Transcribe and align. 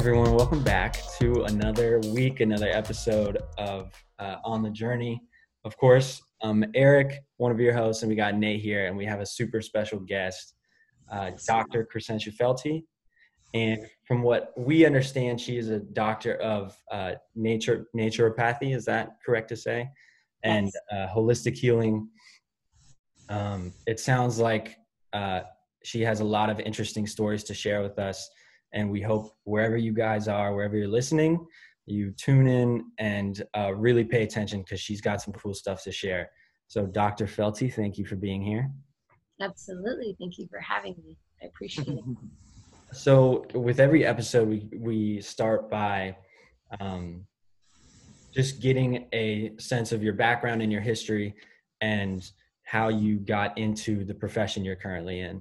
everyone, 0.00 0.32
welcome 0.34 0.64
back 0.64 0.96
to 1.18 1.42
another 1.42 2.00
week, 2.06 2.40
another 2.40 2.70
episode 2.70 3.36
of 3.58 3.92
uh, 4.18 4.36
On 4.46 4.62
the 4.62 4.70
Journey. 4.70 5.20
Of 5.64 5.76
course, 5.76 6.22
I'm 6.40 6.64
Eric, 6.74 7.22
one 7.36 7.52
of 7.52 7.60
your 7.60 7.74
hosts, 7.74 8.02
and 8.02 8.08
we 8.08 8.16
got 8.16 8.34
Nate 8.34 8.62
here, 8.62 8.86
and 8.86 8.96
we 8.96 9.04
have 9.04 9.20
a 9.20 9.26
super 9.26 9.60
special 9.60 9.98
guest, 9.98 10.54
uh, 11.12 11.32
Dr. 11.46 11.86
Crescentia 11.86 12.34
Felty. 12.34 12.84
And 13.52 13.84
from 14.08 14.22
what 14.22 14.54
we 14.56 14.86
understand, 14.86 15.38
she 15.38 15.58
is 15.58 15.68
a 15.68 15.80
doctor 15.80 16.36
of 16.36 16.74
uh, 16.90 17.16
nature 17.34 17.86
naturopathy. 17.94 18.74
Is 18.74 18.86
that 18.86 19.18
correct 19.22 19.50
to 19.50 19.56
say? 19.56 19.86
And 20.42 20.70
uh, 20.90 21.08
holistic 21.14 21.58
healing. 21.58 22.08
Um, 23.28 23.74
it 23.86 24.00
sounds 24.00 24.38
like 24.38 24.76
uh, 25.12 25.42
she 25.84 26.00
has 26.00 26.20
a 26.20 26.24
lot 26.24 26.48
of 26.48 26.58
interesting 26.58 27.06
stories 27.06 27.44
to 27.44 27.52
share 27.52 27.82
with 27.82 27.98
us. 27.98 28.30
And 28.72 28.90
we 28.90 29.00
hope 29.00 29.34
wherever 29.44 29.76
you 29.76 29.92
guys 29.92 30.28
are, 30.28 30.54
wherever 30.54 30.76
you're 30.76 30.88
listening, 30.88 31.46
you 31.86 32.12
tune 32.12 32.46
in 32.46 32.84
and 32.98 33.42
uh, 33.56 33.74
really 33.74 34.04
pay 34.04 34.22
attention 34.22 34.60
because 34.60 34.80
she's 34.80 35.00
got 35.00 35.20
some 35.20 35.34
cool 35.34 35.54
stuff 35.54 35.82
to 35.84 35.92
share. 35.92 36.30
So, 36.68 36.86
Dr. 36.86 37.26
Felty, 37.26 37.72
thank 37.72 37.98
you 37.98 38.06
for 38.06 38.16
being 38.16 38.42
here. 38.42 38.70
Absolutely. 39.40 40.16
Thank 40.20 40.38
you 40.38 40.46
for 40.48 40.60
having 40.60 40.94
me. 41.04 41.16
I 41.42 41.46
appreciate 41.46 41.88
it. 41.88 42.04
So, 42.92 43.46
with 43.54 43.78
every 43.78 44.04
episode, 44.04 44.48
we, 44.48 44.68
we 44.76 45.20
start 45.20 45.70
by 45.70 46.16
um, 46.80 47.24
just 48.34 48.60
getting 48.60 49.06
a 49.12 49.52
sense 49.58 49.92
of 49.92 50.02
your 50.02 50.14
background 50.14 50.60
and 50.60 50.72
your 50.72 50.80
history 50.80 51.36
and 51.80 52.28
how 52.64 52.88
you 52.88 53.18
got 53.18 53.56
into 53.56 54.04
the 54.04 54.14
profession 54.14 54.64
you're 54.64 54.74
currently 54.74 55.20
in. 55.20 55.40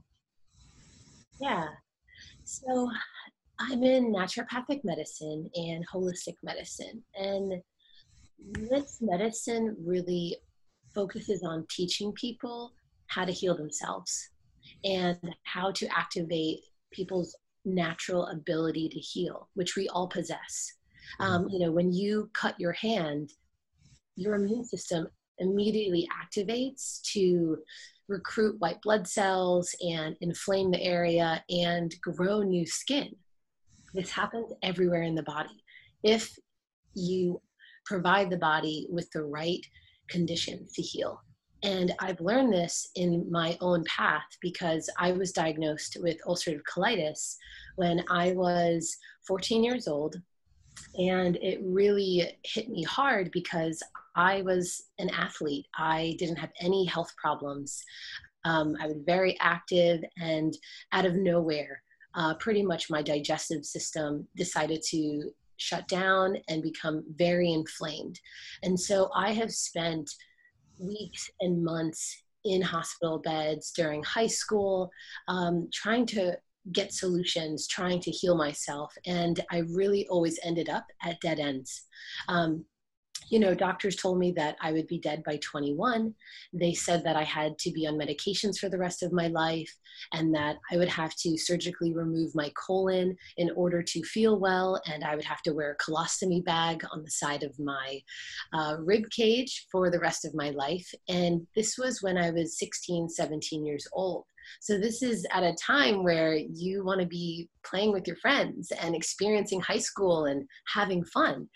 Yeah. 1.41 1.65
So, 2.43 2.89
I'm 3.59 3.83
in 3.83 4.13
naturopathic 4.13 4.83
medicine 4.83 5.49
and 5.53 5.85
holistic 5.93 6.35
medicine. 6.43 7.03
And 7.15 7.61
this 8.53 8.99
medicine 9.01 9.75
really 9.85 10.37
focuses 10.95 11.43
on 11.43 11.65
teaching 11.69 12.13
people 12.13 12.73
how 13.07 13.25
to 13.25 13.31
heal 13.31 13.57
themselves 13.57 14.29
and 14.83 15.17
how 15.43 15.71
to 15.71 15.87
activate 15.87 16.59
people's 16.91 17.35
natural 17.65 18.27
ability 18.27 18.87
to 18.89 18.99
heal, 18.99 19.49
which 19.55 19.75
we 19.75 19.89
all 19.89 20.07
possess. 20.07 20.73
Um, 21.19 21.49
you 21.49 21.59
know, 21.59 21.71
when 21.71 21.91
you 21.91 22.29
cut 22.33 22.59
your 22.59 22.71
hand, 22.73 23.31
your 24.15 24.35
immune 24.35 24.63
system 24.63 25.07
immediately 25.39 26.07
activates 26.23 27.01
to 27.13 27.57
recruit 28.07 28.59
white 28.59 28.81
blood 28.81 29.07
cells 29.07 29.75
and 29.81 30.15
inflame 30.21 30.71
the 30.71 30.81
area 30.81 31.43
and 31.49 31.93
grow 32.01 32.41
new 32.41 32.65
skin. 32.65 33.15
This 33.93 34.11
happens 34.11 34.51
everywhere 34.63 35.03
in 35.03 35.15
the 35.15 35.23
body. 35.23 35.63
If 36.03 36.37
you 36.93 37.41
provide 37.85 38.29
the 38.29 38.37
body 38.37 38.87
with 38.89 39.09
the 39.11 39.23
right 39.23 39.65
conditions 40.09 40.73
to 40.73 40.81
heal. 40.81 41.21
And 41.63 41.93
I've 41.99 42.21
learned 42.21 42.53
this 42.53 42.89
in 42.95 43.29
my 43.29 43.57
own 43.59 43.83
path 43.85 44.25
because 44.41 44.89
I 44.97 45.11
was 45.11 45.33
diagnosed 45.33 45.97
with 45.99 46.21
ulcerative 46.25 46.61
colitis 46.63 47.35
when 47.75 48.03
I 48.09 48.31
was 48.31 48.95
14 49.27 49.63
years 49.63 49.87
old. 49.87 50.15
And 50.97 51.35
it 51.37 51.59
really 51.63 52.37
hit 52.43 52.69
me 52.69 52.83
hard 52.83 53.31
because 53.31 53.83
I 54.15 54.41
was 54.43 54.83
an 54.99 55.09
athlete. 55.09 55.65
I 55.77 56.15
didn't 56.17 56.37
have 56.37 56.51
any 56.61 56.85
health 56.85 57.13
problems. 57.17 57.83
Um, 58.45 58.75
I 58.81 58.87
was 58.87 59.01
very 59.05 59.37
active, 59.41 60.01
and 60.17 60.57
out 60.93 61.05
of 61.05 61.15
nowhere, 61.15 61.81
uh, 62.15 62.33
pretty 62.35 62.63
much 62.63 62.89
my 62.89 63.01
digestive 63.01 63.65
system 63.65 64.27
decided 64.35 64.81
to 64.89 65.31
shut 65.57 65.87
down 65.87 66.37
and 66.47 66.63
become 66.63 67.03
very 67.15 67.51
inflamed. 67.51 68.19
And 68.63 68.79
so 68.79 69.09
I 69.15 69.33
have 69.33 69.51
spent 69.51 70.09
weeks 70.79 71.29
and 71.41 71.63
months 71.63 72.23
in 72.45 72.61
hospital 72.61 73.19
beds 73.19 73.71
during 73.71 74.01
high 74.03 74.27
school, 74.27 74.89
um, 75.27 75.69
trying 75.73 76.05
to 76.07 76.37
get 76.71 76.93
solutions, 76.93 77.67
trying 77.67 77.99
to 77.99 78.11
heal 78.11 78.37
myself. 78.37 78.93
And 79.05 79.39
I 79.51 79.59
really 79.59 80.07
always 80.07 80.39
ended 80.43 80.69
up 80.69 80.85
at 81.03 81.19
dead 81.19 81.39
ends. 81.39 81.83
Um, 82.27 82.65
you 83.29 83.39
know, 83.39 83.53
doctors 83.53 83.95
told 83.95 84.17
me 84.17 84.31
that 84.31 84.55
I 84.61 84.71
would 84.71 84.87
be 84.87 84.97
dead 84.97 85.23
by 85.23 85.37
21. 85.37 86.13
They 86.53 86.73
said 86.73 87.03
that 87.03 87.15
I 87.15 87.23
had 87.23 87.57
to 87.59 87.71
be 87.71 87.85
on 87.85 87.95
medications 87.95 88.57
for 88.57 88.69
the 88.69 88.77
rest 88.77 89.03
of 89.03 89.11
my 89.11 89.27
life 89.27 89.71
and 90.13 90.33
that 90.33 90.57
I 90.71 90.77
would 90.77 90.89
have 90.89 91.15
to 91.17 91.37
surgically 91.37 91.93
remove 91.93 92.33
my 92.33 92.51
colon 92.55 93.15
in 93.37 93.51
order 93.55 93.83
to 93.83 94.03
feel 94.03 94.39
well. 94.39 94.81
And 94.87 95.03
I 95.03 95.15
would 95.15 95.25
have 95.25 95.41
to 95.43 95.53
wear 95.53 95.71
a 95.71 95.91
colostomy 95.91 96.43
bag 96.43 96.83
on 96.91 97.03
the 97.03 97.11
side 97.11 97.43
of 97.43 97.57
my 97.59 98.01
uh, 98.53 98.77
rib 98.79 99.09
cage 99.11 99.67
for 99.71 99.91
the 99.91 99.99
rest 99.99 100.25
of 100.25 100.33
my 100.33 100.49
life. 100.51 100.89
And 101.07 101.45
this 101.55 101.77
was 101.77 102.01
when 102.01 102.17
I 102.17 102.31
was 102.31 102.57
16, 102.57 103.09
17 103.09 103.65
years 103.65 103.87
old. 103.93 104.25
So 104.61 104.77
this 104.77 105.01
is 105.01 105.25
at 105.31 105.43
a 105.43 105.55
time 105.55 106.03
where 106.03 106.35
you 106.35 106.83
want 106.83 107.01
to 107.01 107.07
be 107.07 107.49
playing 107.63 107.91
with 107.91 108.07
your 108.07 108.15
friends 108.17 108.71
and 108.71 108.95
experiencing 108.95 109.61
high 109.61 109.79
school 109.79 110.25
and 110.25 110.47
having 110.73 111.03
fun. 111.05 111.47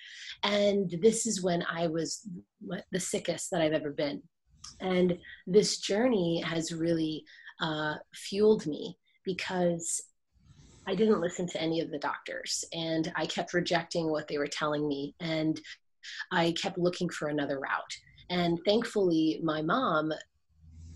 And 0.43 0.93
this 1.01 1.25
is 1.25 1.43
when 1.43 1.63
I 1.69 1.87
was 1.87 2.27
the 2.91 2.99
sickest 2.99 3.51
that 3.51 3.61
I've 3.61 3.73
ever 3.73 3.91
been. 3.91 4.21
And 4.79 5.17
this 5.47 5.79
journey 5.79 6.41
has 6.41 6.71
really 6.71 7.23
uh, 7.61 7.95
fueled 8.13 8.65
me 8.65 8.97
because 9.25 10.01
I 10.87 10.95
didn't 10.95 11.21
listen 11.21 11.47
to 11.47 11.61
any 11.61 11.79
of 11.79 11.91
the 11.91 11.99
doctors 11.99 12.65
and 12.73 13.11
I 13.15 13.25
kept 13.25 13.53
rejecting 13.53 14.09
what 14.09 14.27
they 14.27 14.37
were 14.37 14.47
telling 14.47 14.87
me 14.87 15.15
and 15.19 15.59
I 16.31 16.53
kept 16.61 16.77
looking 16.77 17.09
for 17.09 17.29
another 17.29 17.59
route. 17.59 17.93
And 18.29 18.59
thankfully, 18.65 19.39
my 19.43 19.61
mom 19.61 20.11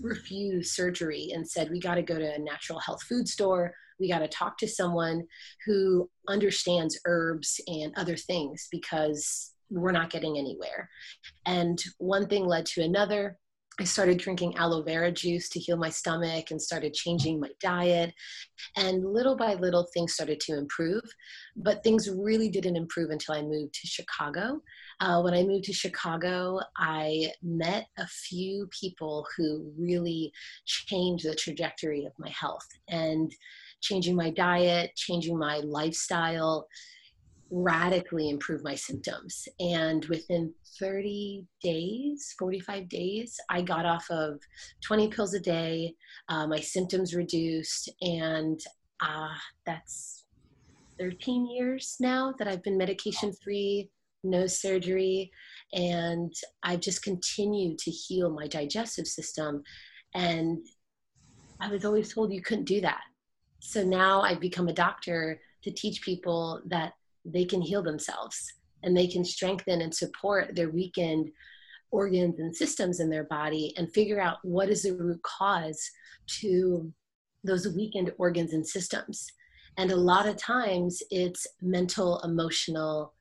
refused 0.02 0.74
surgery 0.74 1.32
and 1.34 1.48
said, 1.48 1.70
We 1.70 1.80
got 1.80 1.96
to 1.96 2.02
go 2.02 2.18
to 2.18 2.36
a 2.36 2.40
natural 2.40 2.80
health 2.80 3.04
food 3.04 3.28
store. 3.28 3.74
We 4.00 4.10
got 4.10 4.20
to 4.20 4.28
talk 4.28 4.58
to 4.60 4.68
someone 4.68 5.24
who 5.66 6.10
understands 6.28 7.00
herbs 7.06 7.60
and 7.68 7.94
other 7.98 8.16
things 8.16 8.68
because 8.72 9.54
we're 9.70 9.92
not 9.92 10.10
getting 10.10 10.38
anywhere. 10.38 10.90
And 11.46 11.82
one 11.98 12.28
thing 12.28 12.46
led 12.46 12.66
to 12.68 12.84
another. 12.84 13.38
I 13.80 13.84
started 13.84 14.18
drinking 14.18 14.58
aloe 14.58 14.82
vera 14.82 15.12
juice 15.12 15.50
to 15.50 15.60
heal 15.60 15.78
my 15.78 15.90
stomach 15.90 16.50
and 16.50 16.60
started 16.60 16.96
changing 16.96 17.40
my 17.40 17.50
diet. 17.60 18.12
And 18.76 19.06
little 19.06 19.36
by 19.36 19.54
little, 19.54 19.88
things 19.94 20.14
started 20.14 20.40
to 20.42 20.58
improve. 20.58 21.04
But 21.56 21.84
things 21.84 22.10
really 22.10 22.50
didn't 22.50 22.76
improve 22.76 23.12
until 23.12 23.36
I 23.36 23.44
moved 23.44 23.76
to 23.76 23.88
Chicago. 23.88 24.62
Uh, 25.00 25.22
when 25.22 25.34
I 25.34 25.44
moved 25.44 25.66
to 25.66 25.74
Chicago, 25.74 26.60
I 26.76 27.32
met 27.44 27.88
a 28.00 28.08
few 28.08 28.68
people 28.68 29.28
who 29.36 29.72
really 29.78 30.32
changed 30.66 31.26
the 31.26 31.36
trajectory 31.36 32.06
of 32.06 32.14
my 32.18 32.30
health 32.30 32.68
and 32.90 33.32
changing 33.82 34.16
my 34.16 34.32
diet, 34.32 34.92
changing 34.96 35.38
my 35.38 35.60
lifestyle, 35.60 36.68
radically 37.52 38.30
improved 38.30 38.64
my 38.64 38.74
symptoms. 38.74 39.48
And 39.60 40.04
within 40.06 40.54
30 40.80 41.46
days, 41.62 42.36
45 42.40 42.90
days, 42.90 43.40
I 43.50 43.62
got 43.62 43.86
off 43.86 44.06
of 44.10 44.40
20 44.84 45.10
pills 45.10 45.34
a 45.34 45.40
day. 45.40 45.94
Uh, 46.28 46.48
my 46.48 46.60
symptoms 46.60 47.14
reduced, 47.14 47.90
and 48.02 48.60
uh, 49.02 49.36
that's 49.66 50.26
13 51.00 51.48
years 51.50 51.98
now 52.00 52.34
that 52.40 52.48
I've 52.48 52.64
been 52.64 52.78
medication 52.78 53.32
free, 53.44 53.90
no 54.30 54.48
surgery, 54.48 55.32
and 55.74 56.34
I've 56.64 56.82
just 56.82 57.04
continued 57.04 57.80
to 57.80 57.92
heal 57.92 58.30
my 58.30 58.48
digestive 58.48 59.08
system. 59.08 59.64
And 60.14 60.60
I 61.60 61.70
was 61.70 61.86
always 61.86 62.14
told 62.14 62.32
you 62.32 62.42
couldn't 62.42 62.66
do 62.66 62.82
that. 62.82 63.02
So 63.60 63.84
now 63.84 64.22
I've 64.22 64.40
become 64.40 64.68
a 64.68 64.74
doctor 64.74 65.42
to 65.64 65.72
teach 65.72 66.02
people 66.02 66.62
that 66.68 66.94
they 67.26 67.46
can 67.46 67.62
heal 67.62 67.84
themselves 67.84 68.54
and 68.84 68.96
they 68.96 69.08
can 69.08 69.26
strengthen 69.26 69.82
and 69.82 69.94
support 69.94 70.56
their 70.56 70.70
weakened 70.70 71.32
organs 71.92 72.40
and 72.40 72.56
systems 72.56 73.00
in 73.00 73.10
their 73.10 73.24
body 73.26 73.74
and 73.78 73.92
figure 73.92 74.20
out 74.20 74.38
what 74.44 74.70
is 74.70 74.84
the 74.84 74.94
root 74.94 75.22
cause 75.24 75.90
to 76.28 76.92
those 77.44 77.68
weakened 77.76 78.12
organs 78.18 78.54
and 78.54 78.66
systems. 78.66 79.28
And 79.78 79.92
a 79.92 79.96
lot 79.96 80.28
of 80.28 80.38
times 80.38 81.02
it's 81.12 81.48
mental, 81.62 82.20
emotional 82.22 83.14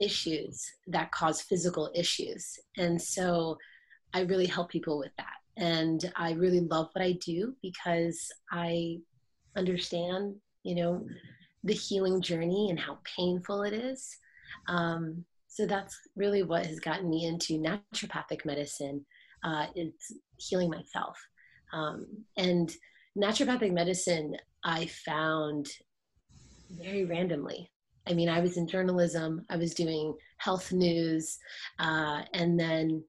issues 0.00 0.64
that 0.86 1.12
cause 1.12 1.40
physical 1.42 1.90
issues. 1.94 2.58
And 2.76 3.00
so 3.00 3.56
I 4.14 4.20
really 4.20 4.46
help 4.46 4.70
people 4.70 4.98
with 4.98 5.12
that. 5.18 5.34
And 5.56 6.12
I 6.16 6.32
really 6.32 6.60
love 6.60 6.90
what 6.92 7.04
I 7.04 7.12
do 7.12 7.54
because 7.62 8.30
I 8.50 8.98
understand, 9.56 10.34
you 10.62 10.74
know, 10.74 11.06
the 11.64 11.72
healing 11.72 12.20
journey 12.20 12.68
and 12.70 12.78
how 12.78 12.98
painful 13.16 13.62
it 13.62 13.72
is. 13.72 14.16
Um, 14.68 15.24
so 15.48 15.66
that's 15.66 15.98
really 16.14 16.42
what 16.42 16.66
has 16.66 16.78
gotten 16.80 17.08
me 17.08 17.24
into 17.24 17.54
naturopathic 17.54 18.44
medicine. 18.44 19.04
Uh, 19.42 19.66
it's 19.74 20.12
healing 20.36 20.70
myself. 20.70 21.18
Um, 21.72 22.06
and 22.36 22.70
naturopathic 23.18 23.72
medicine 23.72 24.36
I 24.64 24.86
found 24.86 25.66
very 26.70 27.04
randomly. 27.04 27.70
I 28.08 28.14
mean, 28.14 28.28
I 28.28 28.40
was 28.40 28.56
in 28.56 28.68
journalism, 28.68 29.44
I 29.50 29.56
was 29.56 29.74
doing 29.74 30.14
health 30.38 30.72
news, 30.72 31.38
uh, 31.78 32.22
and 32.32 32.58
then 32.58 33.04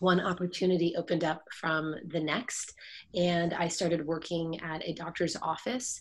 one 0.00 0.20
opportunity 0.20 0.94
opened 0.96 1.24
up 1.24 1.44
from 1.52 1.94
the 2.08 2.20
next 2.20 2.74
and 3.14 3.54
i 3.54 3.68
started 3.68 4.04
working 4.04 4.60
at 4.60 4.86
a 4.86 4.92
doctor's 4.92 5.36
office 5.40 6.00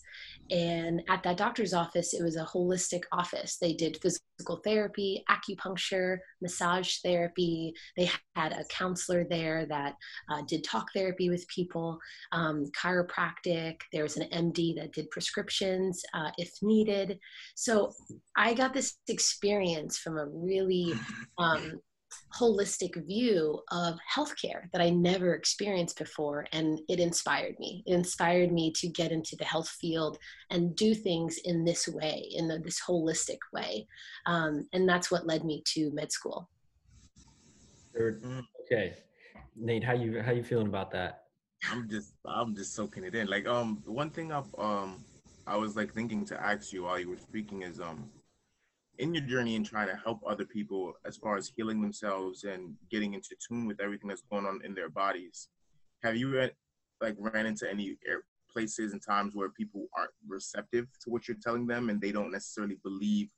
and 0.51 1.01
at 1.09 1.23
that 1.23 1.37
doctor's 1.37 1.73
office 1.73 2.13
it 2.13 2.23
was 2.23 2.35
a 2.35 2.45
holistic 2.45 3.03
office. 3.11 3.57
They 3.57 3.73
did 3.73 3.99
physical 4.01 4.61
therapy 4.63 5.23
acupuncture 5.29 6.17
massage 6.41 6.97
therapy. 7.03 7.73
They 7.97 8.09
had 8.35 8.53
a 8.53 8.65
counselor 8.69 9.25
there 9.29 9.65
that 9.67 9.95
uh, 10.29 10.41
did 10.47 10.63
talk 10.63 10.87
therapy 10.93 11.29
with 11.29 11.47
people 11.47 11.99
um, 12.31 12.65
chiropractic. 12.77 13.77
There 13.91 14.03
was 14.03 14.17
an 14.17 14.29
md 14.29 14.75
that 14.77 14.93
did 14.93 15.09
prescriptions 15.11 16.01
uh, 16.13 16.31
if 16.37 16.51
needed. 16.61 17.19
So 17.55 17.91
i 18.35 18.53
got 18.53 18.73
this 18.73 18.97
experience 19.07 19.97
from 19.97 20.17
a 20.17 20.25
really 20.25 20.93
um, 21.37 21.79
holistic 22.39 23.05
view 23.05 23.61
of 23.71 23.95
healthcare 24.15 24.71
that 24.71 24.81
I 24.81 24.89
never 24.89 25.33
experienced 25.33 25.97
before. 25.97 26.45
And 26.51 26.79
it 26.89 26.99
inspired 26.99 27.57
me. 27.59 27.83
It 27.85 27.93
inspired 27.93 28.51
me 28.51 28.71
to 28.73 28.87
get 28.87 29.11
into 29.11 29.35
the 29.35 29.45
health 29.45 29.69
field 29.69 30.17
and 30.49 30.75
do 30.75 30.93
things 30.93 31.39
in 31.45 31.65
this 31.65 31.87
way, 31.87 32.27
in 32.31 32.47
the, 32.47 32.59
this 32.59 32.81
holistic 32.87 33.39
way. 33.53 33.87
Um, 34.25 34.67
and 34.73 34.87
that's 34.87 35.11
what 35.11 35.27
led 35.27 35.43
me 35.45 35.63
to 35.73 35.91
med 35.93 36.11
school. 36.11 36.49
Okay. 37.95 38.93
Nate, 39.55 39.83
how 39.83 39.93
you 39.93 40.21
how 40.21 40.31
you 40.31 40.43
feeling 40.43 40.67
about 40.67 40.91
that? 40.91 41.23
I'm 41.69 41.87
just 41.89 42.13
I'm 42.25 42.55
just 42.55 42.73
soaking 42.73 43.03
it 43.03 43.15
in. 43.15 43.27
Like 43.27 43.47
um 43.47 43.81
one 43.85 44.09
thing 44.09 44.31
I've 44.31 44.53
um 44.57 45.03
I 45.45 45.57
was 45.57 45.75
like 45.75 45.93
thinking 45.93 46.25
to 46.25 46.41
ask 46.41 46.73
you 46.73 46.83
while 46.83 46.99
you 46.99 47.09
were 47.09 47.17
speaking 47.17 47.61
is 47.61 47.79
um 47.79 48.09
in 48.99 49.13
your 49.13 49.23
journey 49.23 49.55
and 49.55 49.65
trying 49.65 49.87
to 49.87 49.95
help 49.95 50.19
other 50.27 50.45
people 50.45 50.93
as 51.05 51.17
far 51.17 51.35
as 51.35 51.51
healing 51.55 51.81
themselves 51.81 52.43
and 52.43 52.75
getting 52.91 53.13
into 53.13 53.35
tune 53.47 53.67
with 53.67 53.79
everything 53.81 54.07
that's 54.07 54.23
going 54.29 54.45
on 54.45 54.61
in 54.63 54.73
their 54.73 54.89
bodies 54.89 55.49
have 56.03 56.15
you 56.15 56.39
uh, 56.39 56.47
like 57.01 57.15
ran 57.17 57.45
into 57.45 57.69
any 57.69 57.97
places 58.51 58.93
and 58.93 59.01
times 59.01 59.35
where 59.35 59.49
people 59.49 59.87
aren't 59.97 60.11
receptive 60.27 60.87
to 61.03 61.09
what 61.09 61.27
you're 61.27 61.37
telling 61.41 61.65
them 61.65 61.89
and 61.89 61.99
they 61.99 62.11
don't 62.11 62.31
necessarily 62.31 62.77
believe 62.83 63.29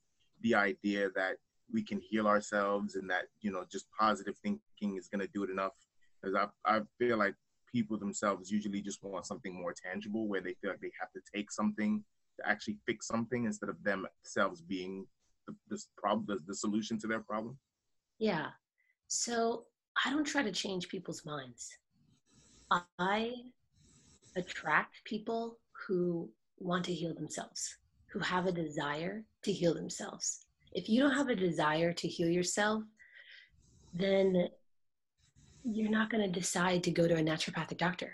the 0.41 0.53
idea 0.53 1.09
that 1.15 1.37
we 1.71 1.81
can 1.81 1.99
heal 1.99 2.27
ourselves 2.27 2.95
and 2.95 3.09
that 3.09 3.23
you 3.41 3.51
know 3.51 3.65
just 3.71 3.87
positive 3.97 4.35
thinking 4.43 4.97
is 4.97 5.07
going 5.07 5.21
to 5.21 5.31
do 5.33 5.43
it 5.43 5.49
enough? 5.49 5.73
Because 6.21 6.35
I, 6.35 6.75
I 6.77 6.81
feel 6.99 7.17
like 7.17 7.35
people 7.71 7.97
themselves 7.97 8.51
usually 8.51 8.81
just 8.81 9.03
want 9.03 9.25
something 9.25 9.53
more 9.53 9.73
tangible 9.73 10.27
where 10.27 10.41
they 10.41 10.55
feel 10.61 10.71
like 10.71 10.81
they 10.81 10.91
have 10.99 11.11
to 11.13 11.21
take 11.33 11.51
something 11.51 12.03
to 12.37 12.47
actually 12.47 12.77
fix 12.85 13.07
something 13.07 13.45
instead 13.45 13.69
of 13.69 13.77
themselves 13.83 14.61
being 14.61 15.07
the, 15.47 15.55
this 15.69 15.87
problem, 15.97 16.25
the, 16.27 16.39
the 16.47 16.55
solution 16.55 16.97
to 16.99 17.07
their 17.07 17.21
problem? 17.21 17.57
Yeah. 18.19 18.47
So 19.07 19.65
I 20.03 20.09
don't 20.09 20.25
try 20.25 20.43
to 20.43 20.51
change 20.51 20.89
people's 20.89 21.25
minds. 21.25 21.69
I 22.99 23.33
attract 24.35 25.03
people 25.05 25.59
who 25.87 26.29
want 26.57 26.85
to 26.85 26.93
heal 26.93 27.13
themselves, 27.13 27.77
who 28.11 28.19
have 28.19 28.47
a 28.47 28.51
desire 28.51 29.23
to 29.43 29.51
heal 29.51 29.73
themselves. 29.73 30.45
If 30.73 30.89
you 30.89 31.01
don't 31.01 31.15
have 31.15 31.29
a 31.29 31.35
desire 31.35 31.93
to 31.93 32.07
heal 32.07 32.27
yourself, 32.27 32.83
then 33.93 34.49
you're 35.63 35.89
not 35.89 36.09
going 36.09 36.23
to 36.23 36.39
decide 36.39 36.83
to 36.83 36.91
go 36.91 37.07
to 37.07 37.15
a 37.15 37.21
naturopathic 37.21 37.77
doctor. 37.77 38.13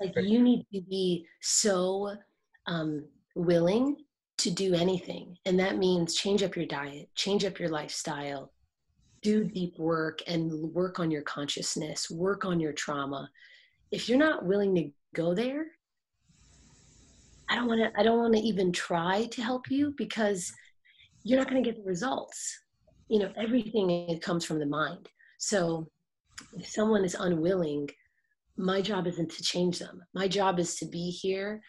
Like 0.00 0.14
you 0.16 0.40
need 0.40 0.66
to 0.72 0.80
be 0.80 1.26
so 1.40 2.16
um, 2.66 3.04
willing 3.34 3.96
to 4.40 4.50
do 4.50 4.74
anything. 4.74 5.36
And 5.46 5.58
that 5.58 5.78
means 5.78 6.14
change 6.14 6.42
up 6.42 6.56
your 6.56 6.66
diet, 6.66 7.08
change 7.14 7.44
up 7.44 7.58
your 7.58 7.68
lifestyle, 7.68 8.52
do 9.22 9.44
deep 9.44 9.78
work 9.78 10.20
and 10.26 10.50
work 10.72 10.98
on 10.98 11.10
your 11.10 11.22
consciousness, 11.22 12.10
work 12.10 12.44
on 12.44 12.60
your 12.60 12.72
trauma. 12.72 13.28
If 13.90 14.08
you're 14.08 14.18
not 14.18 14.44
willing 14.44 14.74
to 14.76 14.90
go 15.14 15.34
there, 15.34 15.66
I 17.50 17.56
don't 17.56 17.66
want 17.66 17.80
to 17.80 18.00
I 18.00 18.04
don't 18.04 18.18
want 18.18 18.34
to 18.34 18.40
even 18.40 18.72
try 18.72 19.26
to 19.26 19.42
help 19.42 19.70
you 19.70 19.92
because 19.96 20.52
you're 21.24 21.38
not 21.38 21.50
going 21.50 21.62
to 21.62 21.68
get 21.68 21.76
the 21.76 21.88
results. 21.88 22.60
You 23.08 23.18
know, 23.18 23.32
everything 23.36 24.18
comes 24.20 24.44
from 24.44 24.60
the 24.60 24.66
mind. 24.66 25.08
So 25.38 25.88
if 26.56 26.68
someone 26.68 27.04
is 27.04 27.16
unwilling, 27.18 27.90
my 28.56 28.80
job 28.80 29.08
isn't 29.08 29.32
to 29.32 29.42
change 29.42 29.80
them. 29.80 30.00
My 30.14 30.28
job 30.28 30.60
is 30.60 30.76
to 30.76 30.86
be 30.86 31.10
here 31.10 31.60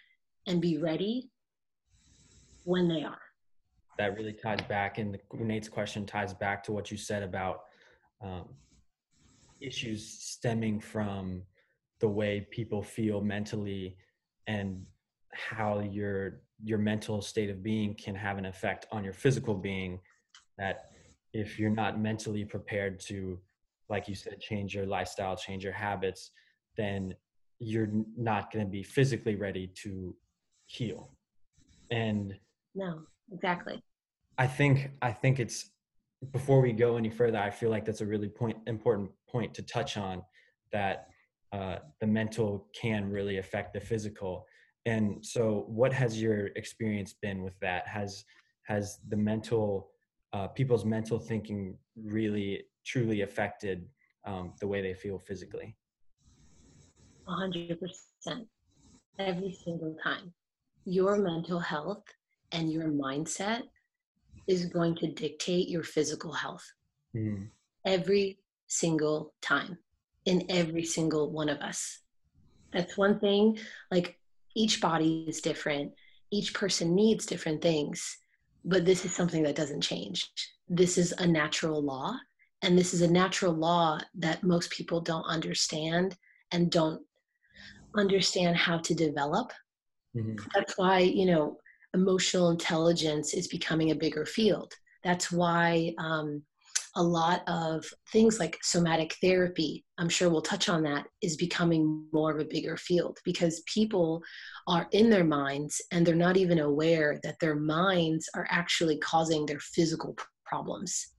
and 0.48 0.62
be 0.62 0.78
ready 0.78 1.31
when 2.64 2.88
they 2.88 3.04
are. 3.04 3.22
That 3.98 4.16
really 4.16 4.34
ties 4.34 4.62
back, 4.68 4.98
and 4.98 5.18
Nate's 5.34 5.70
question 5.70 6.06
ties 6.06 6.34
back 6.34 6.64
to 6.64 6.72
what 6.72 6.90
you 6.90 6.98
said 6.98 7.24
about 7.24 7.62
um, 8.22 8.50
issues 9.60 10.08
stemming 10.08 10.80
from 10.80 11.44
the 12.00 12.08
way 12.08 12.48
people 12.52 12.82
feel 12.82 13.22
mentally 13.22 13.96
and 14.48 14.84
how 15.34 15.80
your 15.80 16.42
your 16.64 16.78
mental 16.78 17.22
state 17.22 17.50
of 17.50 17.64
being 17.64 17.96
can 17.96 18.16
have 18.16 18.38
an 18.38 18.46
effect 18.46 18.86
on 18.92 19.04
your 19.04 19.14
physical 19.14 19.54
being 19.56 20.00
that 20.58 20.92
if 21.34 21.58
you're 21.58 21.70
not 21.70 22.00
mentally 22.00 22.44
prepared 22.44 23.00
to 23.00 23.40
like 23.90 24.08
you 24.08 24.16
said 24.16 24.40
change 24.40 24.76
your 24.76 24.86
lifestyle 24.86 25.36
change 25.36 25.64
your 25.64 25.74
habits 25.74 26.32
then 26.76 27.14
you're 27.60 27.90
not 28.18 28.52
going 28.52 28.66
to 28.66 28.70
be 28.70 28.84
physically 28.84 29.36
ready 29.36 29.68
to 29.68 30.16
heal 30.66 31.12
and 31.92 32.34
no 32.76 33.02
exactly. 33.32 33.82
I 34.38 34.48
think 34.48 34.92
i 35.02 35.12
think 35.12 35.40
it's 35.40 35.72
before 36.32 36.62
we 36.62 36.72
go 36.72 36.98
any 36.98 37.10
further 37.10 37.40
i 37.40 37.50
feel 37.50 37.70
like 37.70 37.86
that's 37.86 38.02
a 38.02 38.06
really 38.06 38.30
point 38.30 38.58
important 38.68 39.10
point 39.28 39.54
to 39.56 39.62
touch 39.64 39.98
on 39.98 40.22
that 40.72 41.08
uh, 41.52 41.78
the 42.00 42.08
mental 42.08 42.68
can 42.74 43.10
really 43.10 43.38
affect 43.38 43.74
the 43.74 43.80
physical. 43.80 44.46
And 44.86 45.24
so 45.24 45.66
what 45.68 45.92
has 45.94 46.22
your 46.22 46.48
experience 46.56 47.14
been 47.22 47.44
with 47.44 47.60
that? 47.60 47.88
Has 47.88 48.24
has 48.64 49.00
the 49.10 49.18
mental 49.18 49.90
uh, 50.34 50.48
people's 50.48 50.86
mental 50.86 51.20
thinking 51.20 51.78
really 51.96 52.64
truly 52.86 53.22
affected 53.22 53.86
um, 54.26 54.54
the 54.62 54.68
way 54.68 54.82
they 54.82 54.94
feel 54.94 55.20
physically? 55.20 55.76
100% 57.28 57.78
every 59.20 59.52
single 59.66 59.96
time. 60.02 60.34
Your 60.86 61.18
mental 61.18 61.60
health 61.60 62.04
and 62.52 62.72
your 62.72 62.88
mindset 62.88 63.64
is 64.48 64.66
going 64.66 64.96
to 64.96 65.12
dictate 65.12 65.70
your 65.70 65.84
physical 65.84 66.34
health 66.34 66.66
mm. 67.16 67.48
every 67.86 68.40
single 68.68 69.34
time 69.42 69.78
in 70.26 70.46
every 70.50 70.84
single 70.84 71.32
one 71.32 71.50
of 71.50 71.60
us. 71.60 72.00
That's 72.74 72.98
one 72.98 73.20
thing. 73.20 73.58
Like 73.92 74.18
each 74.56 74.82
body 74.82 75.26
is 75.28 75.42
different, 75.42 75.94
each 76.32 76.54
person 76.54 76.96
needs 76.96 77.26
different 77.26 77.62
things, 77.62 78.18
but 78.64 78.86
this 78.86 79.06
is 79.06 79.16
something 79.16 79.44
that 79.44 79.56
doesn't 79.56 79.82
change. 79.82 80.30
This 80.70 80.98
is 80.98 81.12
a 81.14 81.28
natural 81.28 81.84
law, 81.84 82.16
and 82.62 82.78
this 82.78 82.94
is 82.94 83.02
a 83.02 83.12
natural 83.12 83.54
law 83.54 84.00
that 84.16 84.44
most 84.44 84.72
people 84.72 85.02
don't 85.02 85.26
understand 85.26 86.16
and 86.52 86.72
don't 86.72 87.02
understand 87.98 88.56
how 88.56 88.78
to 88.80 88.94
develop. 88.94 89.52
Mm-hmm. 90.16 90.36
That's 90.54 90.78
why, 90.78 91.00
you 91.00 91.26
know, 91.26 91.58
emotional 91.94 92.50
intelligence 92.50 93.34
is 93.34 93.48
becoming 93.48 93.92
a 93.92 93.96
bigger 93.96 94.26
field. 94.26 94.74
That's 95.04 95.32
why 95.32 95.94
um, 95.98 96.44
a 96.96 97.04
lot 97.04 97.44
of 97.48 97.86
things 98.12 98.40
like 98.40 98.58
somatic 98.62 99.16
therapy, 99.22 99.86
I'm 99.98 100.10
sure 100.10 100.30
we'll 100.30 100.42
touch 100.42 100.70
on 100.70 100.84
that, 100.84 101.08
is 101.22 101.38
becoming 101.38 102.06
more 102.12 102.32
of 102.32 102.40
a 102.40 102.46
bigger 102.46 102.78
field 102.78 103.18
because 103.24 103.62
people 103.62 104.22
are 104.68 104.88
in 104.92 105.10
their 105.10 105.24
minds 105.24 105.82
and 105.92 106.06
they're 106.06 106.16
not 106.16 106.38
even 106.38 106.60
aware 106.60 107.20
that 107.24 107.40
their 107.40 107.56
minds 107.56 108.30
are 108.36 108.48
actually 108.50 108.98
causing 108.98 109.46
their 109.46 109.60
physical 109.60 110.16
problems. 110.46 111.14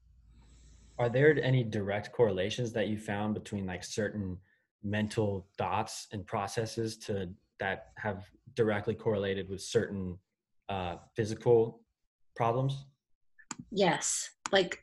Are 0.98 1.08
there 1.08 1.36
any 1.42 1.64
direct 1.64 2.12
correlations 2.12 2.72
that 2.74 2.88
you 2.88 2.98
found 2.98 3.34
between 3.34 3.66
like 3.66 3.82
certain 3.82 4.36
mental 4.84 5.46
thoughts 5.56 6.08
and 6.12 6.26
processes 6.26 6.96
to 6.98 7.30
that 7.60 7.92
have 7.96 8.26
directly 8.54 8.94
correlated 8.94 9.48
with 9.48 9.62
certain 9.62 10.18
uh, 10.72 10.96
physical 11.16 11.82
problems? 12.34 12.86
Yes, 13.70 14.30
like 14.52 14.82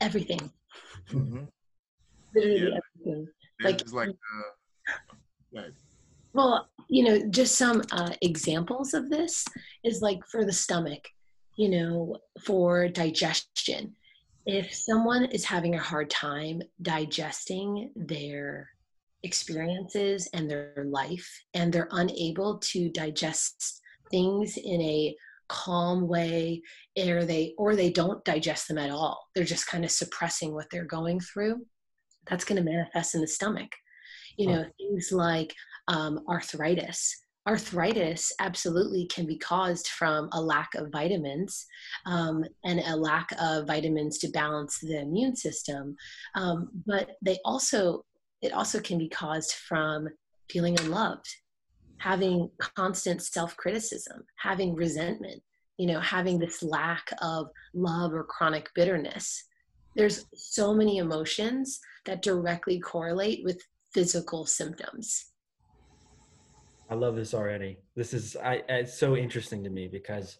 everything. 0.00 0.50
Mm-hmm. 1.10 1.44
Literally 2.34 2.70
yeah. 2.70 2.78
everything. 2.80 3.28
Like, 3.62 3.92
like 3.92 4.16
uh, 5.54 5.62
well, 6.34 6.68
you 6.88 7.04
know, 7.04 7.28
just 7.30 7.56
some 7.56 7.82
uh, 7.92 8.12
examples 8.22 8.94
of 8.94 9.10
this 9.10 9.44
is 9.84 10.02
like 10.02 10.20
for 10.30 10.44
the 10.44 10.52
stomach, 10.52 11.08
you 11.56 11.68
know, 11.68 12.16
for 12.44 12.88
digestion. 12.88 13.94
If 14.46 14.74
someone 14.74 15.26
is 15.26 15.44
having 15.44 15.74
a 15.74 15.88
hard 15.90 16.10
time 16.10 16.62
digesting 16.80 17.90
their 17.94 18.68
experiences 19.22 20.28
and 20.32 20.50
their 20.50 20.84
life 20.88 21.28
and 21.54 21.72
they're 21.72 21.88
unable 21.92 22.58
to 22.58 22.88
digest 22.88 23.81
things 24.12 24.56
in 24.56 24.80
a 24.80 25.16
calm 25.48 26.08
way 26.08 26.62
or 26.96 27.24
they 27.24 27.54
or 27.58 27.76
they 27.76 27.90
don't 27.90 28.24
digest 28.24 28.68
them 28.68 28.78
at 28.78 28.90
all. 28.90 29.28
They're 29.34 29.44
just 29.44 29.66
kind 29.66 29.84
of 29.84 29.90
suppressing 29.90 30.54
what 30.54 30.66
they're 30.70 30.84
going 30.84 31.20
through. 31.20 31.66
That's 32.28 32.44
going 32.44 32.62
to 32.62 32.70
manifest 32.70 33.14
in 33.14 33.20
the 33.20 33.26
stomach. 33.26 33.70
You 34.38 34.46
know 34.48 34.64
things 34.78 35.12
like 35.12 35.52
um, 35.88 36.20
arthritis. 36.28 37.18
Arthritis 37.46 38.32
absolutely 38.40 39.06
can 39.08 39.26
be 39.26 39.36
caused 39.36 39.88
from 39.88 40.28
a 40.32 40.40
lack 40.40 40.74
of 40.76 40.92
vitamins 40.92 41.66
um, 42.06 42.44
and 42.64 42.80
a 42.86 42.96
lack 42.96 43.30
of 43.40 43.66
vitamins 43.66 44.18
to 44.18 44.28
balance 44.28 44.78
the 44.78 45.00
immune 45.00 45.34
system. 45.34 45.96
Um, 46.36 46.70
but 46.86 47.10
they 47.20 47.38
also 47.44 48.04
it 48.40 48.52
also 48.52 48.80
can 48.80 48.96
be 48.96 49.08
caused 49.08 49.52
from 49.52 50.08
feeling 50.50 50.78
unloved 50.80 51.26
having 52.02 52.50
constant 52.76 53.22
self-criticism 53.22 54.24
having 54.36 54.74
resentment 54.74 55.40
you 55.78 55.86
know 55.86 56.00
having 56.00 56.38
this 56.38 56.62
lack 56.62 57.08
of 57.22 57.46
love 57.74 58.12
or 58.12 58.24
chronic 58.24 58.68
bitterness 58.74 59.44
there's 59.94 60.26
so 60.34 60.74
many 60.74 60.98
emotions 60.98 61.78
that 62.04 62.22
directly 62.22 62.80
correlate 62.80 63.44
with 63.44 63.60
physical 63.94 64.44
symptoms 64.46 65.32
I 66.90 66.94
love 66.94 67.16
this 67.16 67.32
already. 67.32 67.78
This 67.96 68.12
is 68.12 68.36
I 68.36 68.62
it's 68.68 68.92
so 68.92 69.16
interesting 69.16 69.64
to 69.64 69.70
me 69.70 69.88
because 69.88 70.36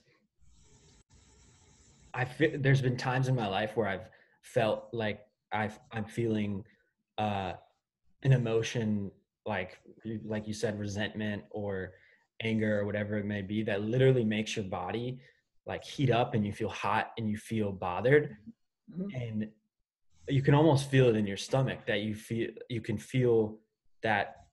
I 2.13 2.27
feel 2.27 2.51
there's 2.59 2.83
been 2.83 2.99
times 2.99 3.29
in 3.29 3.35
my 3.35 3.47
life 3.47 3.75
where 3.75 3.89
I've 3.89 4.11
felt 4.43 4.89
like 4.93 5.21
I've 5.51 5.79
I'm 5.93 6.05
feeling 6.05 6.63
uh 7.17 7.55
an 8.23 8.33
emotion 8.33 9.11
like 9.47 9.79
like 10.25 10.47
you 10.47 10.55
said 10.55 10.79
resentment 10.79 11.43
or 11.51 11.93
anger 12.43 12.81
or 12.81 12.87
whatever 12.87 13.17
it 13.19 13.25
may 13.25 13.43
be 13.43 13.63
that 13.63 13.83
literally 13.83 14.25
makes 14.25 14.57
your 14.57 14.65
body 14.65 15.19
like 15.67 15.85
heat 15.85 16.11
up 16.11 16.35
and 16.35 16.45
you 16.45 16.53
feel 16.53 16.69
hot 16.69 17.13
and 17.19 17.29
you 17.29 17.37
feel 17.37 17.73
bothered. 17.73 18.37
Mm-hmm. 18.91 19.09
and 19.15 19.49
you 20.29 20.43
can 20.43 20.55
almost 20.55 20.91
feel 20.91 21.09
it 21.09 21.17
in 21.17 21.27
your 21.27 21.37
stomach 21.37 21.87
that 21.87 22.01
you 22.01 22.15
feel 22.15 22.51
you 22.69 22.81
can 22.81 22.99
feel 22.99 23.59
that 24.03 24.47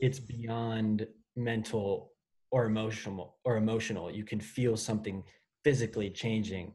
it's 0.00 0.18
beyond 0.18 1.06
mental 1.36 2.12
or 2.50 2.66
emotional 2.66 3.36
or 3.44 3.56
emotional. 3.56 4.10
You 4.10 4.24
can 4.24 4.40
feel 4.40 4.76
something 4.76 5.22
physically 5.62 6.10
changing. 6.10 6.74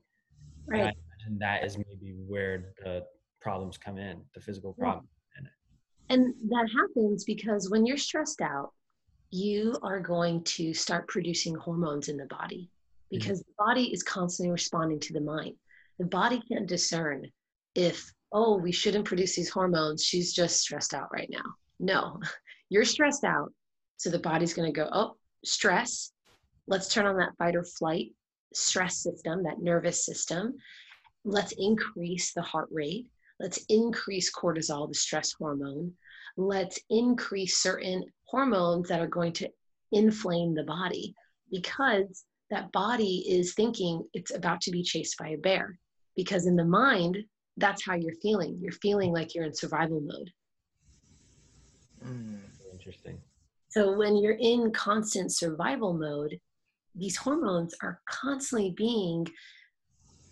Right. 0.68 0.96
and 1.26 1.40
that 1.40 1.64
is 1.64 1.78
maybe 1.78 2.16
where 2.28 2.74
the 2.84 3.04
problems 3.42 3.78
come 3.78 3.98
in 3.98 4.22
the 4.34 4.42
physical 4.42 4.74
problem. 4.74 5.08
And 6.10 6.34
that 6.50 6.70
happens 6.76 7.24
because 7.24 7.70
when 7.70 7.86
you're 7.86 7.98
stressed 7.98 8.42
out 8.42 8.72
you 9.32 9.78
are 9.84 10.00
going 10.00 10.44
to 10.44 10.74
start 10.74 11.08
producing 11.08 11.56
hormones 11.56 12.10
in 12.10 12.18
the 12.18 12.26
body 12.26 12.70
mm-hmm. 12.70 13.18
because 13.18 13.42
mm-hmm. 13.42 13.50
the 13.50 13.74
body 13.74 13.94
is 13.94 14.04
constantly 14.04 14.52
responding 14.52 15.00
to 15.00 15.14
the 15.14 15.22
mind. 15.22 15.56
The 16.00 16.06
body 16.06 16.42
can't 16.48 16.68
discern 16.68 17.30
if 17.76 18.12
oh 18.32 18.58
we 18.58 18.72
shouldn't 18.72 19.06
produce 19.06 19.36
these 19.36 19.50
hormones. 19.50 20.04
She's 20.04 20.34
just 20.34 20.60
stressed 20.62 20.94
out 20.94 21.10
right 21.14 21.30
now. 21.32 21.44
No 21.80 22.20
you're 22.70 22.86
stressed 22.86 23.24
out. 23.24 23.52
So 23.98 24.10
the 24.10 24.20
body's 24.20 24.54
going 24.54 24.72
to 24.72 24.80
go 24.80 24.90
oh 24.92 25.18
stress. 25.46 26.12
Let's 26.68 26.92
turn 26.94 27.06
on 27.06 27.18
that 27.18 27.36
fight 27.38 27.56
or 27.56 27.64
flight 27.64 28.12
stress 28.54 28.98
system 28.98 29.44
that 29.44 29.62
nervous 29.62 30.06
system. 30.06 30.56
Let's 31.24 31.54
increase 31.58 32.34
the 32.34 32.42
heart 32.42 32.70
rate 32.72 33.08
let's 33.40 33.64
increase 33.70 34.32
cortisol 34.34 34.88
the 34.88 34.96
stress 34.96 35.34
hormone. 35.34 35.94
Let's 36.38 36.80
increase 36.90 37.58
certain 37.58 38.04
hormones 38.26 38.90
that 38.90 39.02
are 39.02 39.08
going 39.08 39.34
to 39.34 39.50
inflame 39.92 40.54
the 40.54 40.64
body 40.64 41.14
because 41.52 42.26
that 42.52 42.72
body 42.72 43.26
is 43.28 43.54
thinking 43.54 44.04
it's 44.14 44.34
about 44.34 44.62
to 44.62 44.72
be 44.72 44.84
chased 44.84 45.18
by 45.18 45.30
a 45.30 45.38
bear 45.38 45.78
because 46.16 46.48
in 46.48 46.56
the 46.56 46.66
mind 46.66 47.18
that's 47.58 47.84
how 47.86 47.96
you're 47.96 48.16
feeling. 48.22 48.58
You're 48.62 48.72
feeling 48.72 49.12
like 49.12 49.36
you're 49.36 49.44
in 49.44 49.54
survival 49.54 50.00
mode. 50.00 50.30
Mm, 52.06 52.40
interesting. 52.72 53.20
So 53.70 53.98
when 53.98 54.16
you're 54.16 54.38
in 54.40 54.72
constant 54.72 55.34
survival 55.36 55.94
mode 55.94 56.40
these 56.96 57.18
hormones 57.18 57.74
are 57.82 58.02
constantly 58.10 58.74
being 58.76 59.28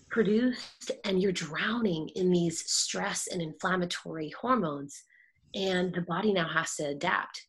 produced 0.10 0.92
and 1.04 1.22
you're 1.22 1.32
drowning 1.32 2.10
in 2.16 2.32
these 2.32 2.70
stress 2.70 3.28
and 3.28 3.42
inflammatory 3.42 4.32
hormones 4.40 5.04
and 5.56 5.94
the 5.94 6.02
body 6.02 6.34
now 6.34 6.48
has 6.48 6.76
to 6.76 6.88
adapt 6.88 7.48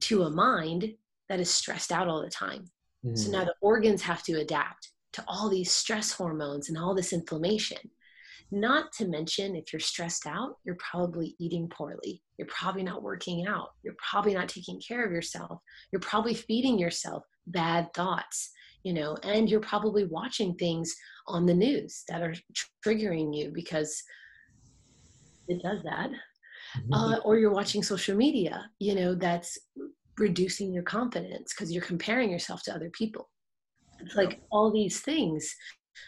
to 0.00 0.22
a 0.22 0.30
mind 0.30 0.94
that 1.28 1.40
is 1.40 1.50
stressed 1.50 1.92
out 1.92 2.08
all 2.08 2.22
the 2.22 2.30
time 2.30 2.64
mm-hmm. 3.04 3.14
so 3.14 3.30
now 3.30 3.44
the 3.44 3.54
organs 3.60 4.02
have 4.02 4.22
to 4.22 4.40
adapt 4.40 4.90
to 5.12 5.22
all 5.28 5.48
these 5.48 5.70
stress 5.70 6.12
hormones 6.12 6.68
and 6.68 6.78
all 6.78 6.94
this 6.94 7.12
inflammation 7.12 7.78
not 8.50 8.92
to 8.92 9.06
mention, 9.06 9.54
if 9.54 9.72
you're 9.72 9.80
stressed 9.80 10.26
out, 10.26 10.56
you're 10.64 10.76
probably 10.76 11.36
eating 11.38 11.68
poorly. 11.68 12.22
You're 12.38 12.48
probably 12.48 12.82
not 12.82 13.02
working 13.02 13.46
out. 13.46 13.72
You're 13.82 13.96
probably 13.98 14.32
not 14.32 14.48
taking 14.48 14.80
care 14.80 15.04
of 15.04 15.12
yourself. 15.12 15.60
You're 15.92 16.00
probably 16.00 16.34
feeding 16.34 16.78
yourself 16.78 17.24
bad 17.46 17.92
thoughts, 17.92 18.50
you 18.84 18.94
know, 18.94 19.16
and 19.22 19.50
you're 19.50 19.60
probably 19.60 20.04
watching 20.04 20.54
things 20.54 20.94
on 21.28 21.46
the 21.46 21.54
news 21.54 22.02
that 22.08 22.22
are 22.22 22.34
triggering 22.84 23.36
you 23.36 23.50
because 23.54 24.02
it 25.46 25.62
does 25.62 25.82
that. 25.84 26.10
Mm-hmm. 26.10 26.92
Uh, 26.92 27.18
or 27.18 27.38
you're 27.38 27.52
watching 27.52 27.82
social 27.82 28.16
media, 28.16 28.68
you 28.78 28.94
know, 28.94 29.14
that's 29.14 29.58
reducing 30.18 30.72
your 30.72 30.82
confidence 30.82 31.54
because 31.54 31.72
you're 31.72 31.82
comparing 31.82 32.30
yourself 32.30 32.62
to 32.64 32.74
other 32.74 32.90
people. 32.90 33.30
It's 34.00 34.16
like 34.16 34.40
all 34.50 34.72
these 34.72 35.00
things 35.00 35.54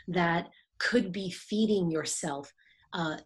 that 0.08 0.48
could 0.78 1.12
be 1.12 1.30
feeding 1.30 1.90
yourself 1.90 2.52
uh, 2.92 3.16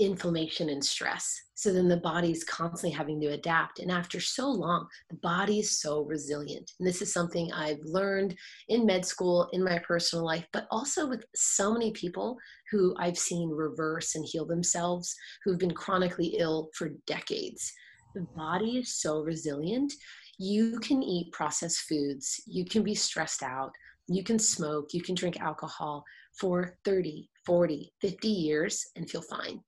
inflammation 0.00 0.70
and 0.70 0.84
stress. 0.84 1.40
So 1.54 1.72
then 1.72 1.88
the 1.88 1.98
body's 1.98 2.42
constantly 2.44 2.90
having 2.90 3.20
to 3.20 3.28
adapt. 3.28 3.80
And 3.80 3.90
after 3.90 4.18
so 4.18 4.48
long, 4.48 4.86
the 5.10 5.16
body 5.16 5.58
is 5.58 5.78
so 5.78 6.02
resilient. 6.04 6.70
And 6.78 6.88
this 6.88 7.02
is 7.02 7.12
something 7.12 7.52
I've 7.52 7.84
learned 7.84 8.34
in 8.68 8.86
med 8.86 9.04
school, 9.04 9.48
in 9.52 9.62
my 9.62 9.78
personal 9.80 10.24
life, 10.24 10.46
but 10.52 10.66
also 10.70 11.06
with 11.06 11.24
so 11.34 11.74
many 11.74 11.92
people 11.92 12.38
who 12.70 12.94
I've 12.98 13.18
seen 13.18 13.50
reverse 13.50 14.14
and 14.14 14.24
heal 14.24 14.46
themselves 14.46 15.14
who've 15.44 15.58
been 15.58 15.74
chronically 15.74 16.36
ill 16.38 16.70
for 16.74 16.92
decades. 17.06 17.70
The 18.14 18.26
body 18.34 18.78
is 18.78 18.98
so 19.00 19.20
resilient. 19.20 19.92
You 20.38 20.80
can 20.80 21.02
eat 21.02 21.32
processed 21.32 21.80
foods, 21.80 22.40
you 22.46 22.64
can 22.64 22.82
be 22.82 22.94
stressed 22.94 23.42
out, 23.42 23.70
you 24.08 24.24
can 24.24 24.38
smoke, 24.38 24.94
you 24.94 25.02
can 25.02 25.14
drink 25.14 25.38
alcohol, 25.38 26.04
for 26.38 26.76
30, 26.84 27.28
40, 27.44 27.92
50 28.00 28.28
years 28.28 28.86
and 28.96 29.08
feel 29.08 29.22
fine. 29.22 29.60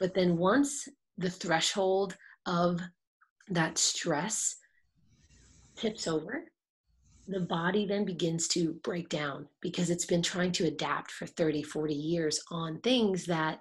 But 0.00 0.14
then 0.14 0.38
once 0.38 0.88
the 1.18 1.30
threshold 1.30 2.16
of 2.46 2.80
that 3.50 3.78
stress 3.78 4.56
tips 5.76 6.08
over, 6.08 6.44
the 7.28 7.40
body 7.40 7.86
then 7.86 8.04
begins 8.04 8.48
to 8.48 8.72
break 8.82 9.08
down 9.08 9.46
because 9.60 9.90
it's 9.90 10.06
been 10.06 10.22
trying 10.22 10.52
to 10.52 10.66
adapt 10.66 11.12
for 11.12 11.26
30, 11.26 11.62
40 11.62 11.94
years 11.94 12.42
on 12.50 12.80
things 12.80 13.26
that 13.26 13.60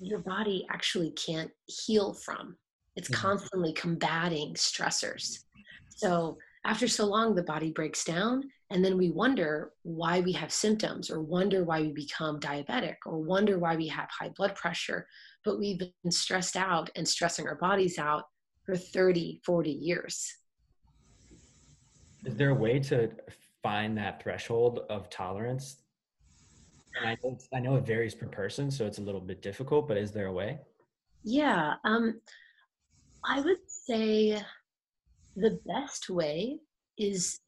your 0.00 0.18
body 0.18 0.66
actually 0.70 1.10
can't 1.10 1.50
heal 1.66 2.14
from. 2.14 2.56
It's 2.96 3.08
mm-hmm. 3.08 3.20
constantly 3.20 3.72
combating 3.74 4.54
stressors. 4.54 5.40
So 5.94 6.38
after 6.64 6.88
so 6.88 7.06
long, 7.06 7.34
the 7.34 7.42
body 7.42 7.70
breaks 7.70 8.04
down 8.04 8.44
and 8.70 8.84
then 8.84 8.96
we 8.96 9.10
wonder 9.10 9.72
why 9.82 10.20
we 10.20 10.32
have 10.32 10.52
symptoms 10.52 11.10
or 11.10 11.20
wonder 11.20 11.64
why 11.64 11.80
we 11.80 11.92
become 11.92 12.38
diabetic 12.38 12.96
or 13.04 13.18
wonder 13.18 13.58
why 13.58 13.74
we 13.74 13.88
have 13.88 14.08
high 14.10 14.28
blood 14.36 14.54
pressure. 14.54 15.08
But 15.44 15.58
we've 15.58 15.78
been 15.78 16.10
stressed 16.10 16.56
out 16.56 16.88
and 16.94 17.06
stressing 17.06 17.48
our 17.48 17.56
bodies 17.56 17.98
out 17.98 18.24
for 18.64 18.76
30, 18.76 19.40
40 19.44 19.70
years. 19.70 20.32
Is 22.24 22.36
there 22.36 22.50
a 22.50 22.54
way 22.54 22.78
to 22.80 23.10
find 23.62 23.98
that 23.98 24.22
threshold 24.22 24.80
of 24.88 25.10
tolerance? 25.10 25.82
I 27.04 27.16
know, 27.24 27.38
I 27.52 27.58
know 27.60 27.76
it 27.76 27.86
varies 27.86 28.14
per 28.14 28.26
person, 28.26 28.70
so 28.70 28.86
it's 28.86 28.98
a 28.98 29.02
little 29.02 29.20
bit 29.20 29.42
difficult, 29.42 29.88
but 29.88 29.96
is 29.96 30.12
there 30.12 30.26
a 30.26 30.32
way? 30.32 30.58
Yeah. 31.24 31.74
Um, 31.84 32.20
I 33.24 33.40
would 33.40 33.58
say 33.66 34.40
the 35.34 35.58
best 35.66 36.08
way 36.08 36.58
is 36.98 37.40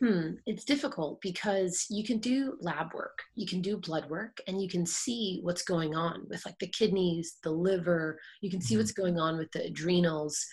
Hmm, 0.00 0.32
it's 0.46 0.64
difficult 0.64 1.20
because 1.20 1.86
you 1.88 2.04
can 2.04 2.18
do 2.18 2.56
lab 2.60 2.92
work, 2.94 3.22
you 3.36 3.46
can 3.46 3.62
do 3.62 3.76
blood 3.76 4.10
work, 4.10 4.38
and 4.48 4.60
you 4.60 4.68
can 4.68 4.84
see 4.84 5.38
what's 5.42 5.62
going 5.62 5.94
on 5.94 6.26
with 6.28 6.44
like 6.44 6.58
the 6.58 6.66
kidneys, 6.66 7.36
the 7.44 7.50
liver, 7.50 8.18
you 8.40 8.50
can 8.50 8.60
see 8.60 8.74
mm-hmm. 8.74 8.80
what's 8.80 8.92
going 8.92 9.18
on 9.20 9.38
with 9.38 9.50
the 9.52 9.64
adrenals. 9.64 10.44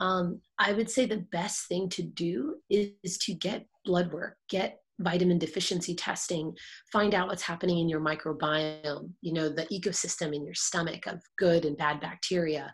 Um, 0.00 0.40
I 0.58 0.72
would 0.72 0.90
say 0.90 1.06
the 1.06 1.24
best 1.30 1.68
thing 1.68 1.88
to 1.90 2.02
do 2.02 2.56
is, 2.68 2.88
is 3.04 3.18
to 3.18 3.34
get 3.34 3.66
blood 3.84 4.12
work, 4.12 4.36
get 4.50 4.78
vitamin 5.00 5.38
deficiency 5.38 5.94
testing, 5.94 6.52
find 6.92 7.14
out 7.14 7.28
what's 7.28 7.42
happening 7.42 7.78
in 7.78 7.88
your 7.88 8.00
microbiome, 8.00 9.10
you 9.22 9.32
know, 9.32 9.48
the 9.48 9.66
ecosystem 9.66 10.34
in 10.34 10.44
your 10.44 10.54
stomach 10.54 11.06
of 11.06 11.20
good 11.38 11.64
and 11.64 11.76
bad 11.76 12.00
bacteria. 12.00 12.72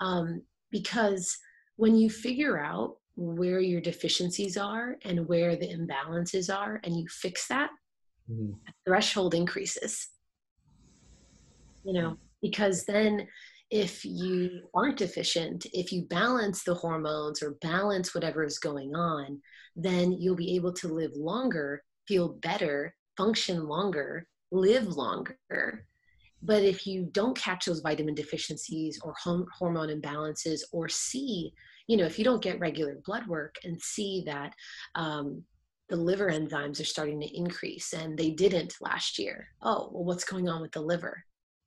Um, 0.00 0.42
because 0.70 1.36
when 1.76 1.96
you 1.96 2.10
figure 2.10 2.58
out 2.58 2.94
where 3.16 3.60
your 3.60 3.80
deficiencies 3.80 4.56
are 4.56 4.96
and 5.04 5.28
where 5.28 5.56
the 5.56 5.68
imbalances 5.68 6.54
are 6.54 6.80
and 6.84 6.96
you 6.98 7.06
fix 7.08 7.46
that 7.46 7.70
mm-hmm. 8.30 8.52
threshold 8.86 9.34
increases 9.34 10.08
you 11.84 11.92
know 11.92 12.16
because 12.42 12.84
then 12.84 13.26
if 13.70 14.04
you 14.04 14.62
aren't 14.74 14.98
deficient 14.98 15.66
if 15.72 15.92
you 15.92 16.02
balance 16.02 16.64
the 16.64 16.74
hormones 16.74 17.42
or 17.42 17.56
balance 17.62 18.14
whatever 18.14 18.44
is 18.44 18.58
going 18.58 18.94
on 18.94 19.40
then 19.76 20.12
you'll 20.12 20.36
be 20.36 20.56
able 20.56 20.72
to 20.72 20.88
live 20.88 21.12
longer 21.14 21.82
feel 22.08 22.28
better 22.42 22.94
function 23.16 23.66
longer 23.66 24.26
live 24.50 24.88
longer 24.88 25.38
but 26.42 26.62
if 26.62 26.86
you 26.86 27.08
don't 27.12 27.38
catch 27.38 27.64
those 27.64 27.80
vitamin 27.80 28.14
deficiencies 28.14 29.00
or 29.02 29.14
hormone 29.58 29.88
imbalances 29.88 30.60
or 30.72 30.88
see 30.88 31.52
you 31.86 31.96
know 31.96 32.04
if 32.04 32.18
you 32.18 32.24
don't 32.24 32.42
get 32.42 32.60
regular 32.60 32.96
blood 33.04 33.26
work 33.26 33.56
and 33.64 33.80
see 33.80 34.22
that 34.26 34.52
um, 34.94 35.42
the 35.88 35.96
liver 35.96 36.30
enzymes 36.30 36.80
are 36.80 36.84
starting 36.84 37.20
to 37.20 37.36
increase 37.36 37.92
and 37.92 38.16
they 38.16 38.30
didn't 38.30 38.74
last 38.80 39.18
year 39.18 39.48
oh 39.62 39.90
well 39.92 40.04
what's 40.04 40.24
going 40.24 40.48
on 40.48 40.60
with 40.60 40.72
the 40.72 40.80
liver? 40.80 41.22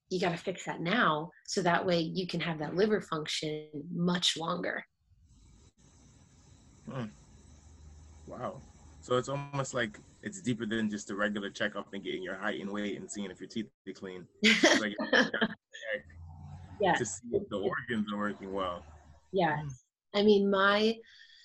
You 0.10 0.22
got 0.22 0.32
to 0.32 0.38
fix 0.38 0.64
that 0.66 0.80
now 0.80 1.32
so 1.46 1.62
that 1.62 1.86
way 1.86 2.00
you 2.00 2.28
can 2.28 2.40
have 2.40 2.60
that 2.60 2.76
liver 2.76 3.02
function 3.02 3.68
much 3.94 4.38
longer. 4.38 4.84
Hmm. 6.90 7.08
wow. 8.26 8.62
So 9.02 9.18
it's 9.18 9.28
almost 9.28 9.74
like 9.74 10.00
it's 10.24 10.42
deeper 10.42 10.66
than 10.66 10.90
just 10.90 11.12
a 11.12 11.16
regular 11.16 11.50
checkup 11.50 11.94
and 11.94 12.02
getting 12.04 12.24
your 12.24 12.36
height 12.36 12.62
and 12.62 12.72
weight 12.72 12.98
and 12.98 13.12
seeing 13.12 13.30
if 13.30 13.42
your 13.42 13.50
teeth 13.50 13.68
are 13.88 13.94
clean. 13.94 14.26
Like 14.80 14.96
yeah 16.80 16.94
to 16.94 17.06
see 17.06 17.28
if 17.34 17.44
the 17.50 17.58
organs 17.58 18.12
are 18.14 18.18
working 18.18 18.54
well. 18.54 18.84
Yeah 19.34 19.58
I 20.18 20.24
mean, 20.24 20.50
my 20.50 20.96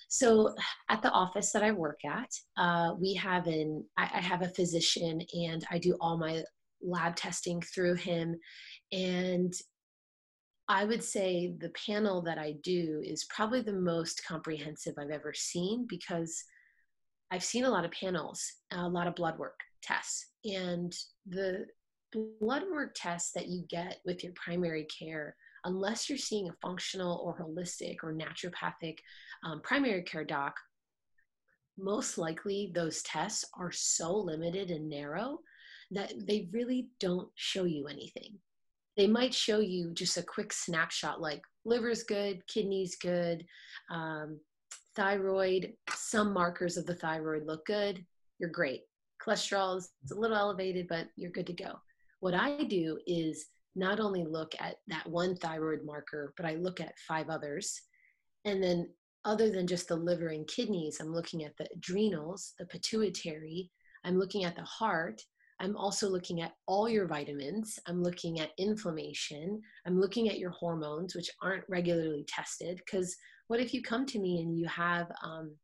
so 0.09 0.53
at 0.89 1.01
the 1.01 1.11
office 1.11 1.51
that 1.53 1.63
I 1.63 1.71
work 1.71 1.99
at, 2.05 2.29
uh, 2.57 2.93
we 2.99 3.13
have 3.15 3.47
an 3.47 3.83
I, 3.97 4.03
I 4.03 4.21
have 4.21 4.41
a 4.41 4.49
physician, 4.49 5.21
and 5.33 5.65
I 5.71 5.77
do 5.77 5.95
all 6.01 6.17
my 6.17 6.43
lab 6.81 7.15
testing 7.15 7.61
through 7.61 7.95
him, 7.95 8.35
and 8.91 9.53
I 10.67 10.85
would 10.85 11.03
say 11.03 11.53
the 11.59 11.71
panel 11.85 12.21
that 12.23 12.37
I 12.37 12.55
do 12.63 13.01
is 13.03 13.25
probably 13.25 13.61
the 13.61 13.73
most 13.73 14.23
comprehensive 14.27 14.95
I've 14.97 15.09
ever 15.09 15.33
seen 15.33 15.85
because 15.89 16.43
I've 17.31 17.43
seen 17.43 17.65
a 17.65 17.69
lot 17.69 17.85
of 17.85 17.91
panels, 17.91 18.41
a 18.71 18.87
lot 18.87 19.07
of 19.07 19.15
blood 19.15 19.37
work 19.37 19.59
tests, 19.81 20.27
and 20.45 20.95
the 21.27 21.65
blood 22.39 22.63
work 22.71 22.93
tests 22.95 23.31
that 23.33 23.47
you 23.47 23.65
get 23.69 23.97
with 24.05 24.23
your 24.23 24.33
primary 24.35 24.85
care 24.85 25.35
unless 25.65 26.09
you're 26.09 26.17
seeing 26.17 26.49
a 26.49 26.55
functional 26.61 27.17
or 27.23 27.37
holistic 27.37 27.97
or 28.03 28.13
naturopathic 28.13 28.97
um, 29.43 29.61
primary 29.61 30.03
care 30.03 30.23
doc, 30.23 30.55
most 31.77 32.17
likely 32.17 32.71
those 32.73 33.01
tests 33.03 33.45
are 33.57 33.71
so 33.71 34.15
limited 34.15 34.69
and 34.69 34.89
narrow 34.89 35.39
that 35.91 36.13
they 36.27 36.47
really 36.51 36.89
don't 36.99 37.29
show 37.35 37.63
you 37.63 37.87
anything. 37.87 38.37
They 38.97 39.07
might 39.07 39.33
show 39.33 39.59
you 39.59 39.91
just 39.93 40.17
a 40.17 40.23
quick 40.23 40.53
snapshot 40.53 41.19
like 41.19 41.41
liver's 41.65 42.03
good, 42.03 42.45
kidney's 42.47 42.95
good, 42.95 43.43
um, 43.89 44.39
thyroid, 44.95 45.73
some 45.89 46.33
markers 46.33 46.77
of 46.77 46.85
the 46.85 46.95
thyroid 46.95 47.45
look 47.45 47.65
good, 47.65 48.05
you're 48.39 48.49
great. 48.49 48.81
Cholesterol 49.25 49.77
is 49.77 49.89
a 50.11 50.19
little 50.19 50.37
elevated, 50.37 50.87
but 50.87 51.07
you're 51.15 51.31
good 51.31 51.47
to 51.47 51.53
go. 51.53 51.79
What 52.19 52.33
I 52.33 52.63
do 52.63 52.99
is 53.07 53.47
not 53.75 53.99
only 53.99 54.23
look 54.23 54.53
at 54.59 54.75
that 54.87 55.07
one 55.07 55.35
thyroid 55.35 55.79
marker, 55.83 56.33
but 56.37 56.45
I 56.45 56.55
look 56.55 56.79
at 56.79 56.97
five 57.07 57.29
others. 57.29 57.81
And 58.45 58.61
then, 58.61 58.89
other 59.25 59.49
than 59.49 59.67
just 59.67 59.87
the 59.87 59.95
liver 59.95 60.27
and 60.27 60.45
kidneys, 60.47 60.99
I'm 60.99 61.13
looking 61.13 61.45
at 61.45 61.55
the 61.57 61.67
adrenals, 61.73 62.53
the 62.59 62.65
pituitary, 62.65 63.71
I'm 64.03 64.19
looking 64.19 64.43
at 64.43 64.55
the 64.55 64.63
heart. 64.63 65.21
I'm 65.59 65.77
also 65.77 66.09
looking 66.09 66.41
at 66.41 66.53
all 66.67 66.89
your 66.89 67.07
vitamins. 67.07 67.79
I'm 67.87 68.03
looking 68.03 68.41
at 68.41 68.51
inflammation. 68.57 69.61
I'm 69.87 69.97
looking 69.97 70.27
at 70.27 70.39
your 70.39 70.49
hormones, 70.49 71.15
which 71.15 71.29
aren't 71.41 71.63
regularly 71.69 72.25
tested. 72.27 72.81
Because 72.85 73.15
what 73.47 73.61
if 73.61 73.73
you 73.73 73.81
come 73.81 74.05
to 74.07 74.19
me 74.19 74.41
and 74.41 74.57
you 74.57 74.67
have 74.67 75.09
um, 75.23 75.55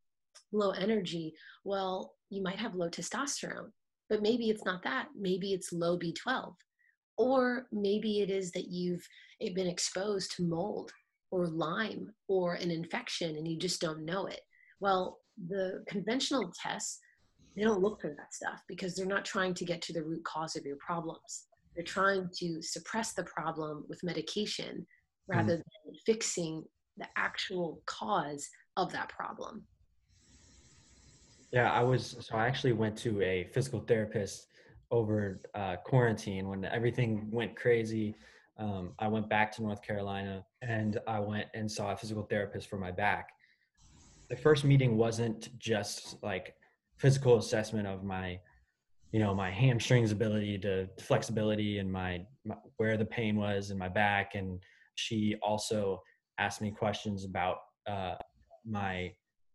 low 0.54 0.72
energy? 0.72 1.34
Well, 1.66 2.14
you 2.30 2.42
might 2.42 2.60
have 2.60 2.76
low 2.76 2.90
testosterone, 2.90 3.72
but 4.10 4.22
maybe 4.22 4.50
it's 4.50 4.64
not 4.64 4.84
that. 4.84 5.08
Maybe 5.20 5.52
it's 5.52 5.74
low 5.74 6.00
B12 6.00 6.54
or 7.20 7.68
maybe 7.74 8.22
it 8.22 8.30
is 8.30 8.50
that 8.54 8.70
you've 8.70 9.06
been 9.54 9.68
exposed 9.68 10.32
to 10.32 10.44
mold 10.44 10.92
or 11.32 11.48
Lyme 11.48 12.14
or 12.30 12.54
an 12.54 12.72
infection 12.72 13.36
and 13.36 13.46
you 13.46 13.58
just 13.58 13.82
don't 13.82 14.06
know 14.06 14.26
it. 14.26 14.40
Well, 14.80 15.20
the 15.50 15.84
conventional 15.90 16.52
tests, 16.64 17.00
they 17.58 17.64
don't 17.64 17.82
look 17.82 18.00
for 18.00 18.08
that 18.08 18.34
stuff 18.34 18.64
because 18.70 18.96
they're 18.96 19.06
not 19.06 19.26
trying 19.26 19.54
to 19.56 19.66
get 19.66 19.82
to 19.84 19.94
the 19.94 20.02
root 20.02 20.24
cause 20.24 20.56
of 20.56 20.66
your 20.66 20.78
problems. 20.78 21.48
They're 21.76 21.84
trying 21.84 22.30
to 22.38 22.62
suppress 22.62 23.12
the 23.12 23.26
problem 23.26 23.84
with 23.90 24.02
medication 24.02 24.88
rather 25.28 25.58
mm. 25.58 25.64
than 25.84 25.96
fixing 26.06 26.64
the 26.96 27.08
actual 27.18 27.82
cause 27.86 28.48
of 28.78 28.94
that 28.94 29.10
problem. 29.10 29.66
Yeah, 31.52 31.70
I 31.70 31.84
was 31.84 32.16
so 32.22 32.38
I 32.38 32.48
actually 32.48 32.74
went 32.74 32.98
to 33.00 33.22
a 33.22 33.50
physical 33.54 33.82
therapist 33.82 34.49
over 34.92 35.40
uh, 35.56 35.76
quarantine 35.84 36.48
when 36.48 36.66
everything 36.66 37.30
went 37.32 37.56
crazy. 37.56 38.16
Um, 38.58 38.94
I 39.00 39.08
went 39.08 39.30
back 39.30 39.52
to 39.54 39.64
North 39.64 39.82
Carolina 39.82 40.44
and 40.62 41.00
I 41.08 41.20
went 41.20 41.48
and 41.54 41.72
saw 41.72 41.92
a 41.92 41.98
physical 41.98 42.24
therapist 42.24 42.70
for 42.70 42.78
my 42.78 42.92
back. 42.92 43.30
The 44.30 44.36
first 44.36 44.64
meeting 44.64 44.98
wasn't 44.98 45.58
just 45.60 46.18
like 46.22 46.56
physical 46.98 47.38
assessment 47.38 47.88
of 47.88 48.04
my, 48.04 48.40
you 49.12 49.20
know, 49.20 49.34
my 49.34 49.50
hamstrings 49.50 50.12
ability 50.12 50.60
to 50.60 50.88
flexibility 51.00 51.80
and 51.80 51.92
my, 51.92 52.26
my 52.46 52.56
where 52.78 52.98
the 52.98 53.06
pain 53.06 53.38
was 53.38 53.72
in 53.72 53.78
my 53.78 53.90
back. 53.90 54.36
And 54.36 54.60
she 54.96 55.36
also 55.42 56.02
asked 56.38 56.62
me 56.62 56.72
questions 56.72 57.26
about 57.26 57.58
uh, 57.88 58.16
my 58.66 59.14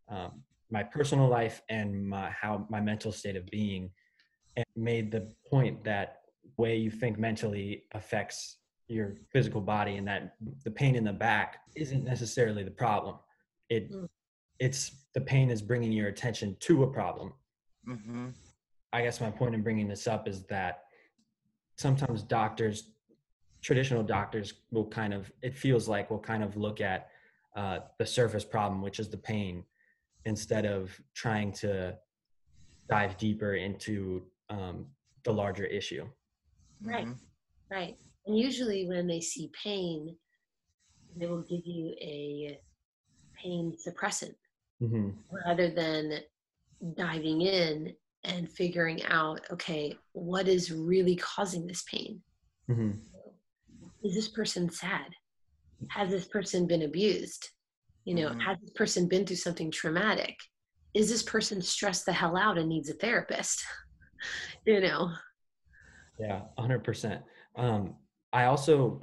um, 0.08 0.42
my 0.70 0.82
personal 0.82 1.28
life 1.28 1.62
and 1.68 2.06
my 2.08 2.30
how 2.30 2.66
my 2.68 2.80
mental 2.80 3.12
state 3.12 3.36
of 3.36 3.46
being 3.46 3.90
and 4.56 4.66
made 4.76 5.10
the 5.10 5.28
point 5.48 5.82
that 5.84 6.22
way 6.56 6.76
you 6.76 6.90
think 6.90 7.18
mentally 7.18 7.84
affects 7.92 8.58
your 8.88 9.14
physical 9.32 9.60
body 9.60 9.96
and 9.96 10.06
that 10.06 10.34
the 10.64 10.70
pain 10.70 10.94
in 10.94 11.04
the 11.04 11.12
back 11.12 11.58
isn't 11.74 12.04
necessarily 12.04 12.62
the 12.62 12.70
problem 12.70 13.16
it 13.70 13.90
mm. 13.90 14.08
it's 14.58 15.06
the 15.14 15.20
pain 15.20 15.50
is 15.50 15.62
bringing 15.62 15.90
your 15.90 16.08
attention 16.08 16.56
to 16.60 16.82
a 16.82 16.86
problem 16.86 17.32
mm-hmm. 17.88 18.28
i 18.92 19.02
guess 19.02 19.20
my 19.20 19.30
point 19.30 19.54
in 19.54 19.62
bringing 19.62 19.88
this 19.88 20.06
up 20.06 20.28
is 20.28 20.44
that 20.44 20.84
sometimes 21.76 22.22
doctors 22.22 22.90
traditional 23.62 24.02
doctors 24.02 24.52
will 24.70 24.86
kind 24.86 25.14
of 25.14 25.32
it 25.42 25.54
feels 25.54 25.88
like 25.88 26.10
will 26.10 26.18
kind 26.18 26.44
of 26.44 26.56
look 26.56 26.80
at 26.82 27.08
uh, 27.56 27.78
the 27.98 28.06
surface 28.06 28.44
problem 28.44 28.82
which 28.82 29.00
is 29.00 29.08
the 29.08 29.16
pain 29.16 29.64
instead 30.26 30.66
of 30.66 31.00
trying 31.14 31.52
to 31.52 31.94
dive 32.88 33.16
deeper 33.16 33.54
into 33.54 34.22
um, 34.50 34.86
the 35.24 35.32
larger 35.32 35.64
issue. 35.64 36.06
Right, 36.82 37.06
mm-hmm. 37.06 37.74
right. 37.74 37.96
And 38.26 38.38
usually, 38.38 38.86
when 38.86 39.06
they 39.06 39.20
see 39.20 39.50
pain, 39.62 40.16
they 41.16 41.26
will 41.26 41.42
give 41.42 41.62
you 41.64 41.94
a 42.00 42.58
pain 43.40 43.76
suppressant 43.86 44.34
mm-hmm. 44.82 45.10
rather 45.46 45.70
than 45.70 46.20
diving 46.96 47.42
in 47.42 47.94
and 48.24 48.50
figuring 48.50 49.02
out 49.04 49.40
okay, 49.50 49.96
what 50.12 50.48
is 50.48 50.72
really 50.72 51.16
causing 51.16 51.66
this 51.66 51.84
pain? 51.90 52.20
Mm-hmm. 52.70 52.92
Is 54.02 54.14
this 54.14 54.28
person 54.28 54.70
sad? 54.70 55.06
Has 55.90 56.10
this 56.10 56.26
person 56.26 56.66
been 56.66 56.82
abused? 56.82 57.48
You 58.04 58.14
know, 58.14 58.28
mm-hmm. 58.30 58.40
has 58.40 58.58
this 58.60 58.70
person 58.70 59.08
been 59.08 59.26
through 59.26 59.36
something 59.36 59.70
traumatic? 59.70 60.36
Is 60.94 61.08
this 61.10 61.22
person 61.22 61.60
stressed 61.60 62.06
the 62.06 62.12
hell 62.12 62.36
out 62.36 62.58
and 62.58 62.68
needs 62.68 62.88
a 62.88 62.94
therapist? 62.94 63.64
you 64.64 64.80
know. 64.80 65.10
Yeah 66.18 66.42
100% 66.58 67.22
um 67.56 67.94
i 68.32 68.44
also 68.44 69.00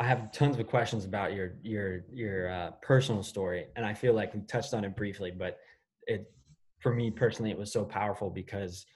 i 0.00 0.04
have 0.04 0.32
tons 0.32 0.58
of 0.58 0.66
questions 0.66 1.04
about 1.04 1.32
your 1.32 1.54
your 1.62 2.00
your 2.12 2.50
uh, 2.50 2.70
personal 2.82 3.22
story 3.22 3.66
and 3.76 3.86
i 3.86 3.94
feel 3.94 4.12
like 4.12 4.34
we 4.34 4.40
touched 4.40 4.74
on 4.74 4.84
it 4.84 4.96
briefly 4.96 5.30
but 5.30 5.58
it 6.06 6.32
for 6.80 6.92
me 6.92 7.10
personally 7.10 7.50
it 7.50 7.58
was 7.58 7.72
so 7.72 7.84
powerful 7.84 8.30
because 8.30 8.86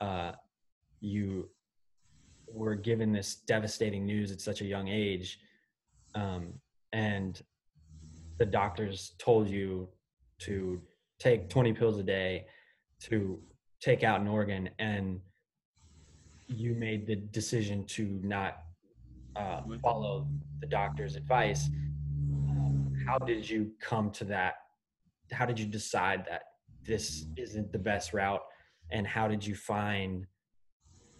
uh 0.00 0.32
you 1.00 1.48
were 2.52 2.74
given 2.74 3.12
this 3.12 3.36
devastating 3.46 4.04
news 4.04 4.30
at 4.30 4.40
such 4.40 4.60
a 4.60 4.64
young 4.64 4.88
age 4.88 5.38
um 6.14 6.52
and 6.92 7.42
the 8.38 8.46
doctors 8.46 9.12
told 9.18 9.48
you 9.48 9.88
to 10.38 10.80
take 11.18 11.48
20 11.48 11.72
pills 11.72 11.98
a 11.98 12.02
day 12.02 12.46
to 13.00 13.40
take 13.80 14.02
out 14.02 14.20
an 14.20 14.28
organ 14.28 14.68
and 14.78 15.20
you 16.46 16.74
made 16.74 17.06
the 17.06 17.16
decision 17.16 17.84
to 17.84 18.20
not 18.22 18.62
uh, 19.36 19.60
follow 19.82 20.26
the 20.60 20.66
doctor's 20.66 21.14
advice 21.14 21.68
how 23.08 23.18
did 23.18 23.48
you 23.48 23.70
come 23.80 24.10
to 24.10 24.24
that? 24.24 24.56
How 25.32 25.46
did 25.46 25.58
you 25.58 25.64
decide 25.64 26.26
that 26.28 26.42
this 26.84 27.24
isn't 27.36 27.72
the 27.72 27.78
best 27.78 28.12
route? 28.12 28.42
And 28.90 29.06
how 29.06 29.28
did 29.28 29.46
you 29.46 29.54
find 29.54 30.26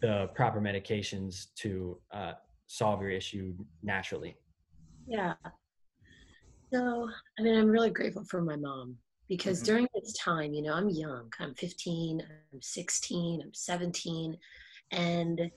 the 0.01 0.29
proper 0.35 0.61
medications 0.61 1.47
to 1.57 1.99
uh, 2.13 2.33
solve 2.67 3.01
your 3.01 3.11
issue 3.11 3.55
naturally? 3.83 4.37
Yeah. 5.07 5.35
So 6.73 7.09
i 7.39 7.43
mean 7.43 7.57
i'm 7.57 7.71
really 7.71 7.89
grateful 7.89 8.25
for 8.25 8.43
my 8.43 8.57
mom 8.57 8.95
because 9.29 9.59
mm-hmm. 9.59 9.67
during 9.67 9.89
this 9.95 10.13
time 10.15 10.53
you 10.53 10.63
know 10.63 10.73
i'm 10.73 10.89
young 10.89 11.33
i'm 11.41 11.55
15 11.55 12.23
i'm 12.53 12.63
16 12.63 13.43
i'm 13.43 13.55
17 13.55 14.37
and 14.93 15.51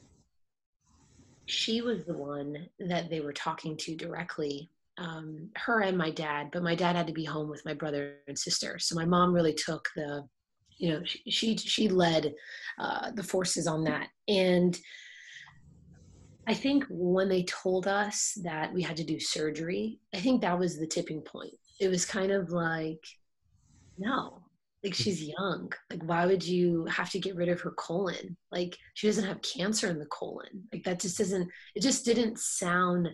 she 1.46 1.82
was 1.82 2.06
the 2.06 2.18
one 2.18 2.70
that 2.80 3.10
they 3.10 3.20
were 3.20 3.34
talking 3.34 3.76
to 3.78 3.96
directly 3.96 4.70
um, 4.98 5.50
her 5.56 5.82
and 5.82 5.98
my 5.98 6.12
dad 6.12 6.50
but 6.52 6.64
my 6.64 6.76
dad 6.76 6.96
had 6.96 7.08
to 7.08 7.14
be 7.14 7.26
home 7.26 7.50
with 7.50 7.66
my 7.66 7.74
brother 7.74 8.16
and 8.28 8.38
sister. 8.38 8.78
So 8.80 8.96
my 8.96 9.06
mom 9.06 9.34
really 9.34 9.54
took 9.54 9.90
the 9.96 10.28
you 10.78 10.90
know 10.90 11.02
she 11.04 11.22
she, 11.30 11.58
she 11.58 11.90
led 11.90 12.34
uh, 12.80 13.12
the 13.12 13.24
forces 13.24 13.68
on 13.68 13.84
that. 13.86 14.08
And 14.28 14.80
i 16.48 16.56
think 16.56 16.84
when 16.90 17.30
they 17.30 17.44
told 17.44 17.88
us 17.88 18.36
that 18.42 18.74
we 18.74 18.82
had 18.82 18.98
to 18.98 19.04
do 19.04 19.20
surgery 19.20 20.00
i 20.16 20.20
think 20.20 20.42
that 20.42 20.58
was 20.58 20.80
the 20.80 20.88
tipping 20.88 21.22
point. 21.22 21.54
It 21.80 21.88
was 21.88 22.04
kind 22.04 22.32
of 22.32 22.50
like 22.50 23.04
no 24.02 24.42
like 24.84 24.94
she's 24.96 25.24
young. 25.24 25.72
Like 25.92 26.04
why 26.04 26.26
would 26.26 26.44
you 26.44 26.86
have 26.86 27.10
to 27.12 27.20
get 27.20 27.36
rid 27.36 27.50
of 27.50 27.62
her 27.62 27.72
colon? 27.72 28.36
Like 28.52 28.76
she 28.96 29.08
doesn't 29.08 29.28
have 29.28 29.42
cancer 29.42 29.88
in 29.88 30.00
the 30.00 30.08
colon. 30.08 30.68
Like 30.74 30.84
that 30.86 31.00
just 31.00 31.18
doesn't 31.18 31.50
it 31.76 31.82
just 31.82 32.04
didn't 32.04 32.40
sound 32.40 33.10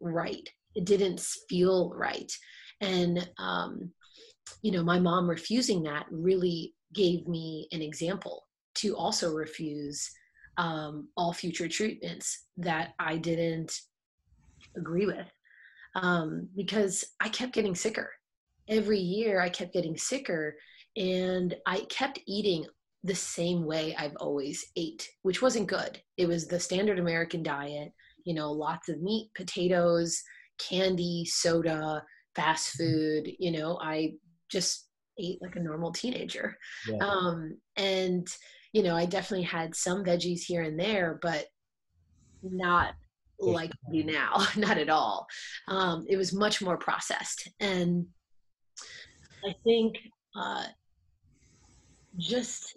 right. 0.00 0.48
It 0.74 0.84
didn't 0.84 1.20
feel 1.48 1.92
right. 1.94 2.30
And 2.80 3.28
um 3.38 3.92
you 4.62 4.72
know 4.72 4.82
my 4.82 4.98
mom 4.98 5.28
refusing 5.30 5.84
that 5.84 6.06
really 6.10 6.74
gave 6.92 7.26
me 7.28 7.68
an 7.72 7.82
example 7.82 8.46
to 8.74 8.96
also 8.96 9.32
refuse 9.32 10.10
um, 10.58 11.08
all 11.16 11.32
future 11.32 11.68
treatments 11.68 12.46
that 12.58 12.92
I 12.98 13.16
didn't 13.16 13.72
agree 14.76 15.06
with. 15.06 15.26
Um, 15.94 16.48
because 16.56 17.04
I 17.20 17.28
kept 17.28 17.54
getting 17.54 17.74
sicker. 17.74 18.10
Every 18.68 18.98
year 18.98 19.40
I 19.40 19.48
kept 19.48 19.72
getting 19.72 19.96
sicker 19.96 20.56
and 20.96 21.54
I 21.66 21.80
kept 21.88 22.20
eating 22.26 22.66
the 23.04 23.14
same 23.14 23.64
way 23.64 23.94
I've 23.98 24.16
always 24.16 24.64
ate, 24.76 25.08
which 25.22 25.42
wasn't 25.42 25.68
good. 25.68 26.00
It 26.16 26.28
was 26.28 26.46
the 26.46 26.60
standard 26.60 26.98
American 26.98 27.42
diet, 27.42 27.92
you 28.24 28.34
know, 28.34 28.52
lots 28.52 28.88
of 28.88 29.02
meat, 29.02 29.30
potatoes, 29.34 30.22
candy, 30.58 31.24
soda, 31.24 32.04
fast 32.34 32.78
mm-hmm. 32.78 32.90
food. 32.90 33.32
You 33.38 33.52
know, 33.52 33.78
I 33.80 34.12
just 34.50 34.88
ate 35.18 35.42
like 35.42 35.56
a 35.56 35.60
normal 35.60 35.92
teenager. 35.92 36.56
Yeah. 36.88 36.98
Um, 36.98 37.58
and, 37.76 38.26
you 38.72 38.82
know, 38.82 38.94
I 38.94 39.06
definitely 39.06 39.46
had 39.46 39.74
some 39.74 40.04
veggies 40.04 40.42
here 40.42 40.62
and 40.62 40.78
there, 40.78 41.18
but 41.20 41.46
not 42.42 42.94
like 43.38 43.72
you 43.90 44.04
now, 44.04 44.46
not 44.56 44.78
at 44.78 44.88
all. 44.88 45.26
Um, 45.68 46.04
it 46.08 46.16
was 46.16 46.32
much 46.32 46.62
more 46.62 46.76
processed. 46.76 47.48
And 47.58 48.06
I 49.44 49.54
think 49.64 49.96
uh, 50.36 50.64
just 52.18 52.76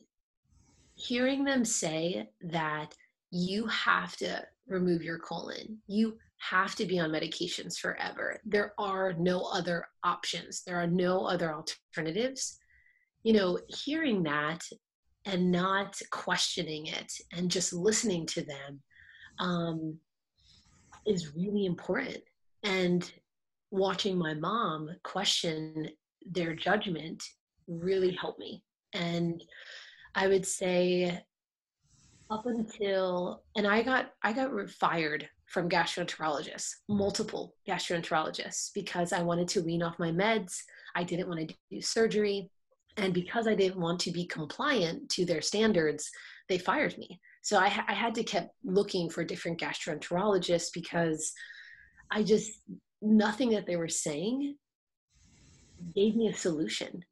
hearing 0.95 1.43
them 1.43 1.65
say 1.65 2.29
that 2.41 2.95
you 3.31 3.67
have 3.67 4.15
to 4.17 4.43
remove 4.67 5.03
your 5.03 5.19
colon, 5.19 5.77
you 5.87 6.17
have 6.37 6.75
to 6.75 6.85
be 6.85 6.99
on 6.99 7.11
medications 7.11 7.77
forever. 7.77 8.39
There 8.45 8.73
are 8.77 9.13
no 9.13 9.41
other 9.43 9.87
options, 10.03 10.63
there 10.65 10.77
are 10.77 10.87
no 10.87 11.25
other 11.25 11.53
alternatives. 11.53 12.57
You 13.23 13.33
know, 13.33 13.59
hearing 13.67 14.23
that 14.23 14.63
and 15.25 15.51
not 15.51 15.99
questioning 16.11 16.85
it 16.87 17.11
and 17.31 17.49
just 17.49 17.73
listening 17.73 18.27
to 18.27 18.43
them 18.43 18.81
um, 19.39 19.97
is 21.05 21.35
really 21.35 21.65
important. 21.65 22.21
And 22.63 23.11
watching 23.75 24.17
my 24.17 24.33
mom 24.33 24.89
question 25.03 25.89
their 26.25 26.55
judgment 26.55 27.23
really 27.67 28.11
helped 28.11 28.39
me. 28.39 28.63
And 28.93 29.43
I 30.15 30.27
would 30.27 30.45
say 30.45 31.19
up 32.29 32.45
until 32.45 33.43
and 33.55 33.67
I 33.67 33.83
got 33.83 34.11
I 34.23 34.33
got 34.33 34.69
fired 34.69 35.29
from 35.45 35.69
gastroenterologists, 35.69 36.69
multiple 36.89 37.55
gastroenterologists, 37.67 38.71
because 38.73 39.13
I 39.13 39.21
wanted 39.21 39.47
to 39.49 39.61
wean 39.61 39.83
off 39.83 39.99
my 39.99 40.11
meds. 40.11 40.57
I 40.95 41.03
didn't 41.03 41.27
want 41.27 41.47
to 41.47 41.55
do 41.69 41.81
surgery. 41.81 42.49
And 42.97 43.13
because 43.13 43.47
I 43.47 43.55
didn't 43.55 43.79
want 43.79 43.99
to 44.01 44.11
be 44.11 44.25
compliant 44.25 45.09
to 45.09 45.25
their 45.25 45.41
standards, 45.41 46.09
they 46.49 46.57
fired 46.57 46.97
me. 46.97 47.19
So 47.41 47.59
I, 47.59 47.65
I 47.88 47.93
had 47.93 48.15
to 48.15 48.23
keep 48.23 48.45
looking 48.63 49.09
for 49.09 49.23
different 49.23 49.59
gastroenterologists 49.59 50.69
because 50.73 51.31
I 52.09 52.23
just, 52.23 52.51
nothing 53.01 53.49
that 53.51 53.65
they 53.65 53.75
were 53.75 53.88
saying 53.88 54.55
gave 55.95 56.15
me 56.15 56.27
a 56.27 56.34
solution. 56.34 57.03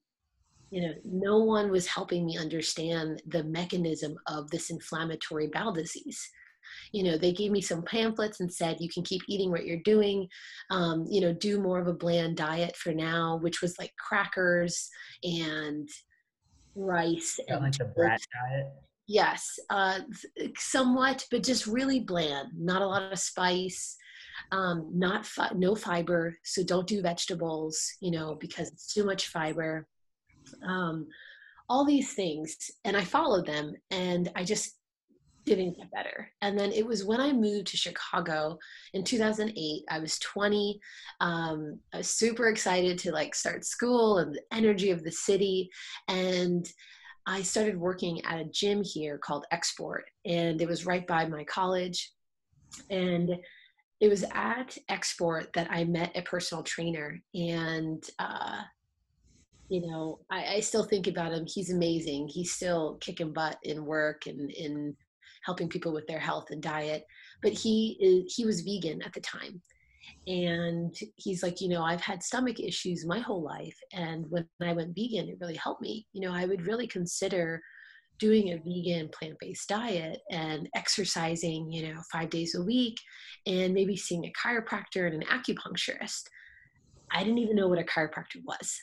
You 0.71 0.81
know, 0.81 0.93
no 1.05 1.37
one 1.37 1.69
was 1.69 1.85
helping 1.85 2.25
me 2.25 2.37
understand 2.37 3.21
the 3.27 3.43
mechanism 3.43 4.15
of 4.27 4.49
this 4.49 4.69
inflammatory 4.69 5.47
bowel 5.47 5.71
disease. 5.71 6.19
You 6.91 7.03
know 7.03 7.17
they 7.17 7.33
gave 7.33 7.51
me 7.51 7.61
some 7.61 7.83
pamphlets 7.83 8.39
and 8.39 8.51
said 8.51 8.77
you 8.79 8.89
can 8.89 9.03
keep 9.03 9.21
eating 9.27 9.51
what 9.51 9.65
you're 9.65 9.81
doing. 9.83 10.27
Um, 10.71 11.05
you 11.09 11.21
know 11.21 11.33
do 11.33 11.59
more 11.59 11.79
of 11.79 11.87
a 11.87 11.93
bland 11.93 12.37
diet 12.37 12.75
for 12.75 12.93
now 12.93 13.37
which 13.41 13.61
was 13.61 13.77
like 13.77 13.91
crackers 13.97 14.89
and 15.23 15.87
rice 16.75 17.39
and 17.47 17.61
like 17.61 17.77
the 17.77 17.85
brat 17.85 18.21
diet? 18.49 18.67
Yes 19.07 19.59
uh, 19.69 19.99
somewhat 20.57 21.25
but 21.29 21.43
just 21.43 21.67
really 21.67 21.99
bland 21.99 22.49
not 22.57 22.81
a 22.81 22.87
lot 22.87 23.11
of 23.11 23.19
spice 23.19 23.97
um, 24.51 24.89
not 24.93 25.25
fi- 25.25 25.51
no 25.55 25.75
fiber 25.75 26.35
so 26.43 26.63
don't 26.63 26.87
do 26.87 27.01
vegetables 27.01 27.93
you 27.99 28.11
know 28.11 28.35
because 28.39 28.69
it's 28.69 28.93
too 28.93 29.05
much 29.05 29.27
fiber 29.27 29.87
um, 30.67 31.07
all 31.69 31.85
these 31.85 32.13
things 32.13 32.55
and 32.85 32.95
i 32.97 33.03
followed 33.03 33.45
them 33.45 33.73
and 33.91 34.29
i 34.35 34.43
just 34.43 34.77
didn't 35.45 35.77
get 35.77 35.91
better. 35.91 36.29
And 36.41 36.57
then 36.57 36.71
it 36.71 36.85
was 36.85 37.03
when 37.03 37.19
I 37.19 37.33
moved 37.33 37.67
to 37.67 37.77
Chicago 37.77 38.57
in 38.93 39.03
2008. 39.03 39.83
I 39.89 39.99
was 39.99 40.19
20. 40.19 40.79
Um, 41.19 41.79
I 41.93 41.97
was 41.97 42.09
super 42.09 42.47
excited 42.47 42.97
to 42.99 43.11
like 43.11 43.35
start 43.35 43.65
school 43.65 44.19
and 44.19 44.33
the 44.33 44.41
energy 44.51 44.91
of 44.91 45.03
the 45.03 45.11
city. 45.11 45.69
And 46.07 46.67
I 47.25 47.41
started 47.41 47.77
working 47.77 48.23
at 48.25 48.39
a 48.39 48.45
gym 48.45 48.83
here 48.83 49.17
called 49.17 49.45
XSport, 49.53 50.01
and 50.25 50.61
it 50.61 50.67
was 50.67 50.85
right 50.85 51.07
by 51.07 51.25
my 51.25 51.45
college. 51.45 52.11
And 52.89 53.37
it 54.03 54.09
was 54.09 54.25
at 54.33 54.77
XSport 54.89 55.53
that 55.53 55.69
I 55.71 55.85
met 55.85 56.11
a 56.13 56.21
personal 56.23 56.61
trainer, 56.61 57.21
and 57.33 58.03
uh, 58.19 58.63
you 59.69 59.87
know, 59.87 60.19
I, 60.29 60.55
I, 60.55 60.59
still 60.59 60.83
think 60.83 61.07
about 61.07 61.31
him. 61.31 61.45
He's 61.47 61.71
amazing. 61.71 62.27
He's 62.27 62.51
still 62.51 62.97
kicking 62.99 63.31
butt 63.31 63.59
in 63.63 63.85
work 63.85 64.25
and 64.25 64.51
in 64.51 64.93
helping 65.45 65.69
people 65.69 65.93
with 65.93 66.05
their 66.05 66.19
health 66.19 66.47
and 66.51 66.61
diet. 66.61 67.05
But 67.41 67.53
he 67.53 67.97
is 68.01 68.35
he 68.35 68.45
was 68.45 68.59
vegan 68.59 69.01
at 69.03 69.13
the 69.13 69.21
time. 69.21 69.61
And 70.27 70.93
he's 71.15 71.41
like, 71.41 71.61
you 71.61 71.69
know, 71.69 71.83
I've 71.83 72.01
had 72.01 72.21
stomach 72.21 72.59
issues 72.59 73.05
my 73.05 73.19
whole 73.19 73.41
life. 73.41 73.77
And 73.93 74.25
when 74.29 74.45
I 74.61 74.73
went 74.73 74.95
vegan, 74.95 75.29
it 75.29 75.37
really 75.39 75.55
helped 75.55 75.81
me. 75.81 76.07
You 76.11 76.27
know, 76.27 76.33
I 76.33 76.43
would 76.43 76.67
really 76.67 76.87
consider 76.87 77.61
doing 78.19 78.51
a 78.51 78.57
vegan 78.57 79.09
plant 79.09 79.35
based 79.39 79.67
diet 79.69 80.19
and 80.31 80.69
exercising, 80.75 81.71
you 81.71 81.87
know, 81.87 82.01
five 82.11 82.29
days 82.29 82.55
a 82.55 82.63
week 82.63 82.97
and 83.45 83.73
maybe 83.73 83.95
seeing 83.95 84.25
a 84.25 84.31
chiropractor 84.31 85.07
and 85.07 85.21
an 85.21 85.27
acupuncturist. 85.29 86.23
I 87.11 87.23
didn't 87.23 87.39
even 87.39 87.55
know 87.55 87.67
what 87.67 87.79
a 87.79 87.83
chiropractor 87.83 88.43
was. 88.45 88.75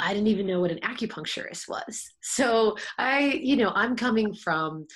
I 0.00 0.12
didn't 0.12 0.28
even 0.28 0.46
know 0.46 0.60
what 0.60 0.70
an 0.70 0.80
acupuncturist 0.80 1.68
was. 1.68 2.04
So 2.22 2.76
I, 2.98 3.40
you 3.42 3.56
know, 3.56 3.70
I'm 3.74 3.96
coming 3.96 4.34
from 4.34 4.86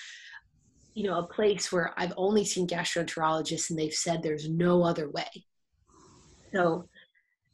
you 0.94 1.05
know 1.05 1.18
a 1.18 1.26
place 1.26 1.72
where 1.72 1.94
i've 1.96 2.12
only 2.16 2.44
seen 2.44 2.66
gastroenterologists 2.66 3.70
and 3.70 3.78
they've 3.78 3.92
said 3.92 4.22
there's 4.22 4.48
no 4.48 4.83
other 4.83 5.11
way 5.11 5.28
so 6.55 6.87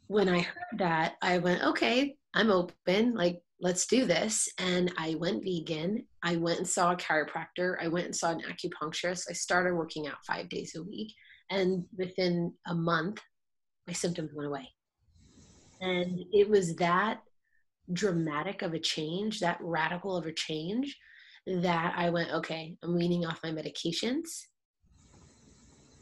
when 0.09 0.29
i 0.29 0.41
heard 0.41 0.79
that 0.79 1.15
i 1.23 1.39
went 1.39 1.63
okay 1.63 2.17
i'm 2.35 2.51
open 2.51 3.15
like 3.15 3.41
let's 3.61 3.87
do 3.87 4.05
this 4.05 4.49
and 4.59 4.93
i 4.99 5.15
went 5.17 5.43
vegan 5.43 6.05
i 6.23 6.37
went 6.37 6.59
and 6.59 6.69
saw 6.69 6.93
a 6.93 6.97
chiropractor 6.97 7.77
i 7.81 7.89
went 7.89 8.07
and 8.07 8.17
saw 8.17 8.31
an 8.31 8.43
acupuncturist 8.43 9.25
i 9.29 9.33
started 9.33 9.75
working 9.75 10.07
out 10.07 10.17
five 10.27 10.49
days 10.49 10.75
a 10.77 10.83
week 10.83 11.13
and 11.51 11.85
within 11.97 12.53
a 12.67 12.75
month 12.75 13.21
my 13.87 13.93
symptoms 13.93 14.31
went 14.35 14.49
away 14.49 14.69
and 15.81 16.21
it 16.33 16.49
was 16.49 16.77
that 16.77 17.21
dramatic 17.93 18.63
of 18.63 18.75
a 18.75 18.79
change 18.79 19.41
that 19.41 19.59
radical 19.61 20.17
of 20.17 20.27
a 20.27 20.33
change 20.33 20.97
that 21.47 21.95
I 21.97 22.11
went, 22.11 22.31
okay, 22.31 22.77
I'm 22.83 22.95
weaning 22.95 23.25
off 23.25 23.41
my 23.43 23.51
medications. 23.51 24.43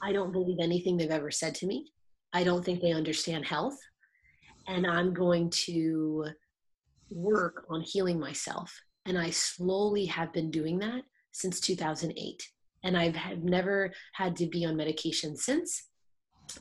I 0.03 0.12
don't 0.12 0.33
believe 0.33 0.59
anything 0.61 0.97
they've 0.97 1.11
ever 1.11 1.31
said 1.31 1.55
to 1.57 1.66
me. 1.66 1.87
I 2.33 2.45
don't 2.45 2.64
think 2.64 2.81
they 2.81 2.92
understand 2.92 3.47
health. 3.47 3.79
and 4.69 4.85
I'm 4.85 5.14
going 5.14 5.49
to 5.66 6.27
work 7.11 7.66
on 7.69 7.81
healing 7.81 8.19
myself. 8.19 8.75
And 9.07 9.19
I 9.19 9.31
slowly 9.31 10.07
have 10.07 10.33
been 10.33 10.51
doing 10.51 10.79
that 10.81 11.03
since 11.33 11.61
2008. 11.61 12.42
And 12.85 12.97
I've 12.97 13.16
have 13.16 13.42
never 13.42 13.92
had 14.12 14.37
to 14.37 14.47
be 14.47 14.64
on 14.64 14.77
medication 14.77 15.37
since. 15.37 15.88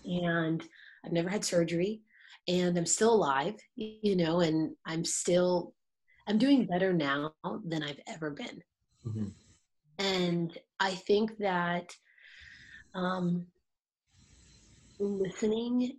And 0.06 0.64
I've 1.06 1.12
never 1.12 1.30
had 1.30 1.46
surgery. 1.46 2.02
And 2.48 2.78
I'm 2.78 2.86
still 2.86 3.14
alive, 3.14 3.56
you 3.76 4.16
know, 4.16 4.42
and 4.42 4.76
I'm 4.86 5.04
still, 5.04 5.74
I'm 6.28 6.38
doing 6.38 6.68
better 6.68 6.94
now 6.94 7.34
than 7.66 7.82
I've 7.82 8.00
ever 8.08 8.32
been. 8.32 8.62
Mm-hmm. 9.06 9.28
And 9.98 10.58
I 10.80 10.92
think 10.92 11.38
that 11.40 11.92
um, 12.94 13.48
listening 15.00 15.98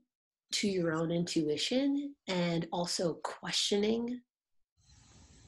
to 0.53 0.69
your 0.69 0.93
own 0.93 1.11
intuition 1.11 2.15
and 2.29 2.67
also 2.73 3.15
questioning 3.25 4.21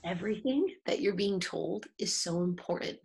everything 0.05 0.67
that 0.87 1.01
you're 1.01 1.15
being 1.15 1.41
told 1.41 1.87
is 1.99 2.15
so 2.15 2.43
important. 2.43 2.99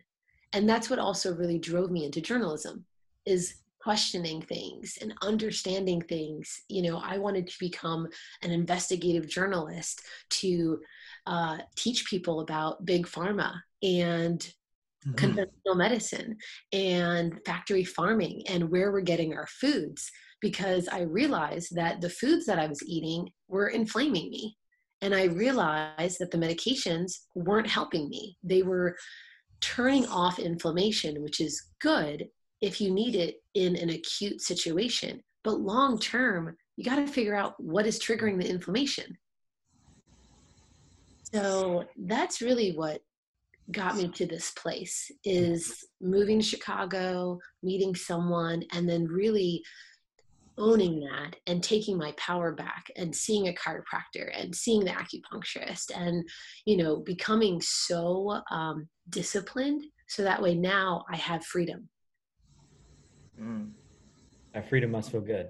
And 0.52 0.68
that's 0.68 0.88
what 0.88 0.98
also 0.98 1.34
really 1.34 1.58
drove 1.58 1.90
me 1.90 2.04
into 2.04 2.20
journalism 2.20 2.84
is 3.26 3.56
questioning 3.80 4.40
things 4.40 4.96
and 5.02 5.12
understanding 5.22 6.00
things. 6.00 6.62
You 6.68 6.82
know 6.82 7.02
i 7.04 7.18
wanted 7.18 7.46
to 7.48 7.56
become 7.60 8.08
an 8.42 8.50
investigative 8.50 9.28
journalist 9.28 10.02
to 10.40 10.80
uh, 11.26 11.58
teach 11.76 12.06
people 12.06 12.40
about 12.40 12.84
big 12.84 13.06
pharma 13.06 13.52
and 13.82 14.40
mm-hmm. 14.40 15.14
conventional 15.14 15.74
medicine 15.74 16.36
and 16.72 17.38
factory 17.44 17.84
farming 17.84 18.42
and 18.48 18.70
where 18.70 18.90
we're 18.92 19.00
getting 19.00 19.34
our 19.34 19.46
foods 19.46 20.10
because 20.40 20.88
i 20.88 21.00
realized 21.00 21.74
that 21.74 22.00
the 22.00 22.10
foods 22.10 22.46
that 22.46 22.58
i 22.58 22.66
was 22.66 22.82
eating 22.86 23.28
were 23.48 23.68
inflaming 23.68 24.30
me 24.30 24.56
and 25.04 25.14
I 25.14 25.24
realized 25.24 26.18
that 26.18 26.30
the 26.30 26.38
medications 26.38 27.26
weren't 27.34 27.68
helping 27.68 28.08
me. 28.08 28.38
They 28.42 28.62
were 28.62 28.96
turning 29.60 30.06
off 30.06 30.38
inflammation, 30.38 31.22
which 31.22 31.42
is 31.42 31.62
good 31.78 32.26
if 32.62 32.80
you 32.80 32.90
need 32.90 33.14
it 33.14 33.36
in 33.52 33.76
an 33.76 33.90
acute 33.90 34.40
situation. 34.40 35.22
But 35.42 35.60
long 35.60 35.98
term, 35.98 36.56
you 36.76 36.84
got 36.86 36.96
to 36.96 37.06
figure 37.06 37.34
out 37.34 37.52
what 37.62 37.86
is 37.86 37.98
triggering 37.98 38.40
the 38.40 38.48
inflammation. 38.48 39.18
So 41.34 41.84
that's 42.06 42.40
really 42.40 42.72
what 42.72 43.02
got 43.72 43.96
me 43.96 44.08
to 44.08 44.24
this 44.24 44.52
place 44.52 45.10
is 45.22 45.84
moving 46.00 46.40
to 46.40 46.46
Chicago, 46.46 47.38
meeting 47.62 47.94
someone, 47.94 48.62
and 48.72 48.88
then 48.88 49.04
really 49.04 49.62
owning 50.58 51.00
that 51.00 51.36
and 51.46 51.62
taking 51.62 51.98
my 51.98 52.12
power 52.12 52.52
back 52.52 52.86
and 52.96 53.14
seeing 53.14 53.48
a 53.48 53.52
chiropractor 53.52 54.30
and 54.34 54.54
seeing 54.54 54.84
the 54.84 54.90
acupuncturist 54.90 55.90
and 55.94 56.28
you 56.64 56.76
know 56.76 56.96
becoming 56.96 57.60
so 57.60 58.40
um, 58.50 58.88
disciplined 59.10 59.82
so 60.08 60.22
that 60.22 60.40
way 60.40 60.54
now 60.54 61.04
i 61.10 61.16
have 61.16 61.44
freedom. 61.44 61.88
Mm. 63.40 63.70
that 64.52 64.68
freedom 64.68 64.92
must 64.92 65.10
feel 65.10 65.20
good. 65.20 65.48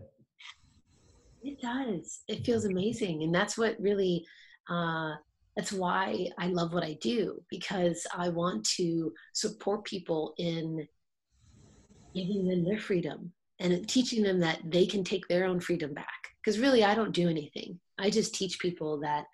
It 1.42 1.60
does. 1.60 2.20
It 2.26 2.46
feels 2.46 2.64
amazing. 2.64 3.22
And 3.22 3.34
that's 3.34 3.58
what 3.58 3.76
really 3.78 4.24
uh, 4.70 5.12
that's 5.56 5.72
why 5.72 6.26
i 6.38 6.48
love 6.48 6.72
what 6.72 6.84
i 6.84 6.96
do 7.00 7.40
because 7.50 8.06
i 8.16 8.28
want 8.28 8.64
to 8.64 9.12
support 9.32 9.84
people 9.84 10.34
in 10.38 10.86
giving 12.14 12.46
them 12.46 12.64
their 12.64 12.78
freedom 12.78 13.32
and 13.60 13.88
teaching 13.88 14.22
them 14.22 14.40
that 14.40 14.60
they 14.64 14.86
can 14.86 15.04
take 15.04 15.26
their 15.28 15.44
own 15.44 15.60
freedom 15.60 15.94
back. 15.94 16.08
Because 16.42 16.58
really, 16.58 16.84
I 16.84 16.94
don't 16.94 17.12
do 17.12 17.28
anything. 17.28 17.78
I 17.98 18.10
just 18.10 18.34
teach 18.34 18.58
people 18.58 19.00
that 19.00 19.24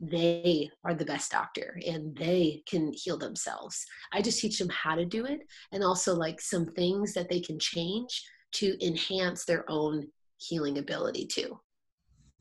they 0.00 0.70
are 0.84 0.94
the 0.94 1.04
best 1.04 1.30
doctor 1.30 1.78
and 1.86 2.14
they 2.16 2.62
can 2.68 2.92
heal 2.92 3.16
themselves. 3.16 3.84
I 4.12 4.20
just 4.20 4.40
teach 4.40 4.58
them 4.58 4.68
how 4.68 4.94
to 4.94 5.04
do 5.04 5.24
it 5.24 5.40
and 5.72 5.82
also 5.82 6.14
like 6.14 6.40
some 6.40 6.66
things 6.66 7.14
that 7.14 7.28
they 7.28 7.40
can 7.40 7.58
change 7.58 8.22
to 8.52 8.76
enhance 8.86 9.44
their 9.44 9.64
own 9.70 10.08
healing 10.38 10.78
ability 10.78 11.26
too. 11.26 11.58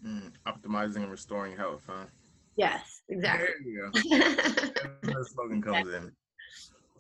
Mm, 0.06 0.32
optimizing 0.48 0.98
and 0.98 1.12
restoring 1.12 1.56
health, 1.56 1.84
huh? 1.88 2.06
Yes, 2.58 3.02
exactly. 3.10 3.48
There 3.48 3.72
you 3.72 3.92
go. 3.94 4.70
the 5.02 5.26
slogan 5.34 5.62
comes 5.62 5.94
in. 5.94 6.12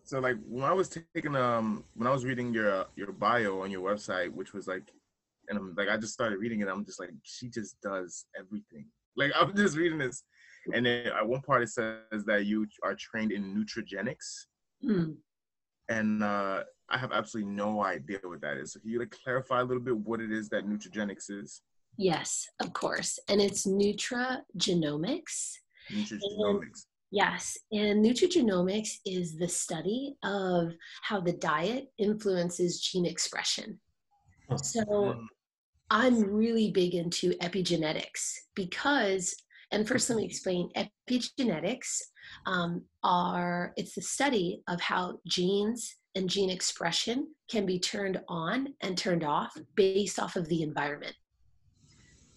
So 0.05 0.19
like 0.19 0.37
when 0.47 0.63
I 0.63 0.73
was 0.73 0.87
taking 0.87 1.35
um 1.35 1.83
when 1.95 2.07
I 2.07 2.11
was 2.11 2.25
reading 2.25 2.53
your 2.53 2.81
uh, 2.81 2.83
your 2.95 3.11
bio 3.11 3.61
on 3.61 3.71
your 3.71 3.81
website, 3.81 4.31
which 4.31 4.53
was 4.53 4.67
like, 4.67 4.91
and 5.49 5.57
I'm 5.57 5.73
like 5.75 5.89
I 5.89 5.97
just 5.97 6.13
started 6.13 6.37
reading 6.37 6.61
it. 6.61 6.67
I'm 6.67 6.85
just 6.85 6.99
like 6.99 7.09
she 7.23 7.49
just 7.49 7.81
does 7.81 8.25
everything. 8.37 8.85
Like 9.17 9.31
I'm 9.39 9.55
just 9.63 9.75
reading 9.75 9.97
this, 9.97 10.21
and 10.73 10.85
then 10.85 11.07
at 11.07 11.27
one 11.27 11.41
part 11.41 11.63
it 11.63 11.69
says 11.69 12.23
that 12.27 12.45
you 12.45 12.67
are 12.83 12.93
trained 12.93 13.31
in 13.31 13.55
nutrigenics, 13.55 14.45
mm. 14.83 15.15
and 15.89 16.23
uh, 16.23 16.63
I 16.87 16.97
have 16.99 17.11
absolutely 17.11 17.51
no 17.51 17.83
idea 17.83 18.19
what 18.21 18.41
that 18.41 18.57
is. 18.57 18.73
So 18.73 18.79
can 18.81 18.91
you 18.91 18.99
like 18.99 19.15
clarify 19.23 19.61
a 19.61 19.63
little 19.63 19.81
bit 19.83 19.97
what 19.97 20.21
it 20.21 20.31
is 20.31 20.49
that 20.49 20.67
nutrigenics 20.67 21.31
is? 21.31 21.61
Yes, 21.97 22.47
of 22.61 22.73
course, 22.73 23.17
and 23.27 23.41
it's 23.41 23.65
nutrigenomics. 23.65 25.53
Nutrigenomics. 25.91 26.85
Yes, 27.11 27.57
and 27.71 28.03
nutrigenomics 28.03 28.97
is 29.05 29.37
the 29.37 29.47
study 29.47 30.15
of 30.23 30.73
how 31.03 31.21
the 31.21 31.33
diet 31.33 31.87
influences 31.97 32.81
gene 32.81 33.05
expression. 33.05 33.79
So 34.61 34.83
mm. 34.83 35.25
I'm 35.89 36.23
really 36.23 36.71
big 36.71 36.95
into 36.95 37.31
epigenetics 37.35 38.33
because, 38.55 39.35
and 39.71 39.87
first 39.87 40.09
let 40.09 40.17
me 40.17 40.25
explain 40.25 40.69
epigenetics 40.75 42.01
um, 42.47 42.83
are 43.03 43.73
it's 43.77 43.95
the 43.95 44.01
study 44.01 44.61
of 44.67 44.81
how 44.81 45.19
genes 45.27 45.95
and 46.15 46.29
gene 46.29 46.49
expression 46.49 47.27
can 47.49 47.65
be 47.65 47.79
turned 47.79 48.19
on 48.27 48.73
and 48.81 48.97
turned 48.97 49.23
off 49.23 49.55
based 49.75 50.19
off 50.19 50.35
of 50.35 50.49
the 50.49 50.63
environment. 50.63 51.15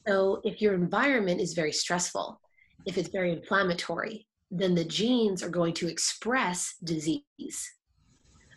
So 0.07 0.40
if 0.44 0.61
your 0.61 0.74
environment 0.74 1.40
is 1.40 1.54
very 1.54 1.72
stressful, 1.72 2.40
if 2.87 2.96
it's 2.96 3.09
very 3.09 3.33
inflammatory, 3.33 4.27
then 4.50 4.74
the 4.74 4.84
genes 4.84 5.42
are 5.42 5.50
going 5.50 5.74
to 5.74 5.88
express 5.88 6.74
disease. 6.82 7.70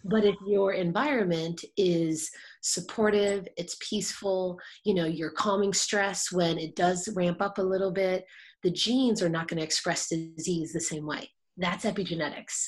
But 0.03 0.25
if 0.25 0.35
your 0.47 0.73
environment 0.73 1.63
is 1.77 2.31
supportive, 2.61 3.47
it's 3.57 3.77
peaceful, 3.87 4.59
you 4.83 4.93
know, 4.93 5.05
you're 5.05 5.31
calming 5.31 5.73
stress 5.73 6.31
when 6.31 6.57
it 6.57 6.75
does 6.75 7.07
ramp 7.15 7.41
up 7.41 7.57
a 7.57 7.63
little 7.63 7.91
bit, 7.91 8.25
the 8.63 8.71
genes 8.71 9.21
are 9.21 9.29
not 9.29 9.47
going 9.47 9.59
to 9.59 9.63
express 9.63 10.09
disease 10.09 10.73
the 10.73 10.79
same 10.79 11.05
way. 11.05 11.29
That's 11.57 11.85
epigenetics. 11.85 12.65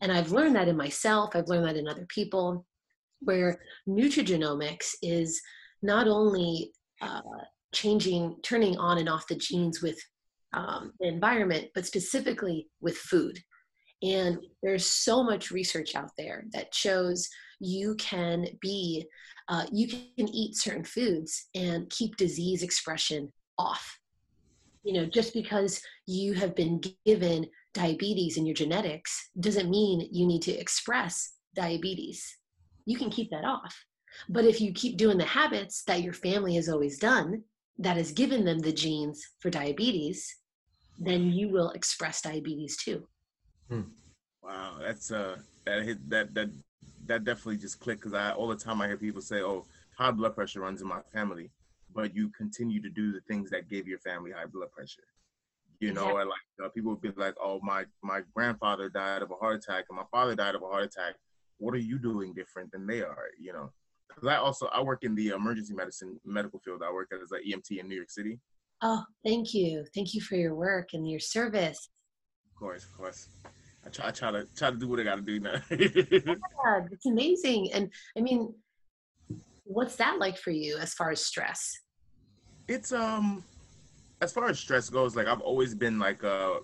And 0.00 0.10
I've 0.10 0.32
learned 0.32 0.56
that 0.56 0.68
in 0.68 0.76
myself, 0.76 1.30
I've 1.34 1.48
learned 1.48 1.66
that 1.66 1.76
in 1.76 1.88
other 1.88 2.06
people, 2.08 2.66
where 3.20 3.60
nutrigenomics 3.88 4.94
is 5.02 5.40
not 5.82 6.08
only 6.08 6.72
uh, 7.00 7.20
changing, 7.72 8.36
turning 8.42 8.76
on 8.78 8.98
and 8.98 9.08
off 9.08 9.28
the 9.28 9.36
genes 9.36 9.80
with 9.80 9.98
um, 10.54 10.92
the 11.00 11.08
environment, 11.08 11.68
but 11.74 11.86
specifically 11.86 12.68
with 12.80 12.96
food. 12.96 13.38
And 14.02 14.38
there's 14.62 14.86
so 14.86 15.22
much 15.22 15.50
research 15.50 15.94
out 15.94 16.10
there 16.16 16.44
that 16.52 16.74
shows 16.74 17.28
you 17.60 17.94
can 17.96 18.46
be, 18.60 19.04
uh, 19.48 19.64
you 19.72 19.88
can 19.88 20.28
eat 20.28 20.56
certain 20.56 20.84
foods 20.84 21.48
and 21.54 21.88
keep 21.90 22.16
disease 22.16 22.62
expression 22.62 23.32
off. 23.58 23.98
You 24.82 24.92
know, 24.92 25.06
just 25.06 25.32
because 25.32 25.80
you 26.06 26.34
have 26.34 26.54
been 26.54 26.82
given 27.06 27.46
diabetes 27.72 28.36
in 28.36 28.46
your 28.46 28.54
genetics 28.54 29.30
doesn't 29.40 29.70
mean 29.70 30.08
you 30.12 30.26
need 30.26 30.42
to 30.42 30.52
express 30.52 31.32
diabetes. 31.54 32.36
You 32.84 32.98
can 32.98 33.10
keep 33.10 33.30
that 33.30 33.44
off. 33.44 33.74
But 34.28 34.44
if 34.44 34.60
you 34.60 34.72
keep 34.72 34.98
doing 34.98 35.18
the 35.18 35.24
habits 35.24 35.82
that 35.86 36.02
your 36.02 36.12
family 36.12 36.54
has 36.56 36.68
always 36.68 36.98
done, 36.98 37.42
that 37.78 37.96
has 37.96 38.12
given 38.12 38.44
them 38.44 38.60
the 38.60 38.72
genes 38.72 39.26
for 39.40 39.50
diabetes, 39.50 40.36
then 40.98 41.32
you 41.32 41.48
will 41.48 41.70
express 41.70 42.22
diabetes 42.22 42.76
too. 42.76 43.06
Hmm. 43.68 43.82
Wow, 44.42 44.76
that's 44.80 45.10
uh 45.10 45.38
that 45.64 45.82
hit 45.82 46.08
that 46.10 46.34
that 46.34 46.50
that 47.06 47.24
definitely 47.24 47.56
just 47.56 47.80
clicked 47.80 48.00
because 48.02 48.14
I 48.14 48.32
all 48.32 48.48
the 48.48 48.56
time 48.56 48.80
I 48.80 48.86
hear 48.86 48.96
people 48.96 49.22
say, 49.22 49.42
"Oh, 49.42 49.64
high 49.96 50.10
blood 50.10 50.34
pressure 50.34 50.60
runs 50.60 50.82
in 50.82 50.88
my 50.88 51.00
family," 51.12 51.50
but 51.94 52.14
you 52.14 52.28
continue 52.30 52.80
to 52.82 52.90
do 52.90 53.12
the 53.12 53.20
things 53.22 53.50
that 53.50 53.68
gave 53.68 53.88
your 53.88 53.98
family 54.00 54.32
high 54.32 54.46
blood 54.46 54.70
pressure. 54.70 55.04
You 55.80 55.92
know, 55.92 56.02
exactly. 56.02 56.20
and 56.20 56.30
like 56.30 56.66
uh, 56.66 56.68
people 56.70 56.90
would 56.92 57.00
be 57.00 57.10
like, 57.16 57.34
"Oh, 57.42 57.60
my 57.62 57.84
my 58.02 58.22
grandfather 58.34 58.88
died 58.88 59.22
of 59.22 59.30
a 59.30 59.36
heart 59.36 59.56
attack, 59.56 59.86
and 59.88 59.96
my 59.96 60.04
father 60.10 60.34
died 60.34 60.54
of 60.54 60.62
a 60.62 60.68
heart 60.68 60.84
attack. 60.84 61.16
What 61.58 61.74
are 61.74 61.78
you 61.78 61.98
doing 61.98 62.34
different 62.34 62.70
than 62.70 62.86
they 62.86 63.02
are?" 63.02 63.28
You 63.40 63.52
know, 63.52 63.72
because 64.08 64.28
I 64.28 64.36
also 64.36 64.66
I 64.66 64.82
work 64.82 65.04
in 65.04 65.14
the 65.14 65.28
emergency 65.28 65.74
medicine 65.74 66.20
medical 66.24 66.58
field. 66.60 66.82
I 66.82 66.92
work 66.92 67.12
as 67.12 67.32
an 67.32 67.40
EMT 67.46 67.80
in 67.80 67.88
New 67.88 67.96
York 67.96 68.10
City. 68.10 68.38
Oh, 68.86 69.02
thank 69.24 69.54
you. 69.54 69.82
Thank 69.94 70.12
you 70.12 70.20
for 70.20 70.36
your 70.36 70.54
work 70.54 70.90
and 70.92 71.10
your 71.10 71.18
service. 71.18 71.88
Of 72.50 72.58
course, 72.58 72.84
of 72.84 72.94
course. 72.94 73.28
I 73.86 73.88
try, 73.88 74.08
I 74.08 74.10
try 74.10 74.30
to 74.30 74.46
try 74.54 74.70
to 74.70 74.76
do 74.76 74.88
what 74.88 75.00
I 75.00 75.04
got 75.04 75.16
to 75.16 75.22
do 75.22 75.40
now. 75.40 75.54
yeah, 75.70 76.80
it's 76.90 77.06
amazing. 77.06 77.72
And 77.72 77.90
I 78.16 78.20
mean, 78.20 78.52
what's 79.64 79.96
that 79.96 80.18
like 80.18 80.36
for 80.36 80.50
you 80.50 80.76
as 80.76 80.92
far 80.92 81.10
as 81.10 81.24
stress? 81.24 81.72
It's 82.68 82.92
um, 82.92 83.42
as 84.20 84.32
far 84.32 84.50
as 84.50 84.58
stress 84.58 84.90
goes, 84.90 85.16
like 85.16 85.28
I've 85.28 85.40
always 85.40 85.74
been 85.74 85.98
like 85.98 86.22
a, 86.22 86.58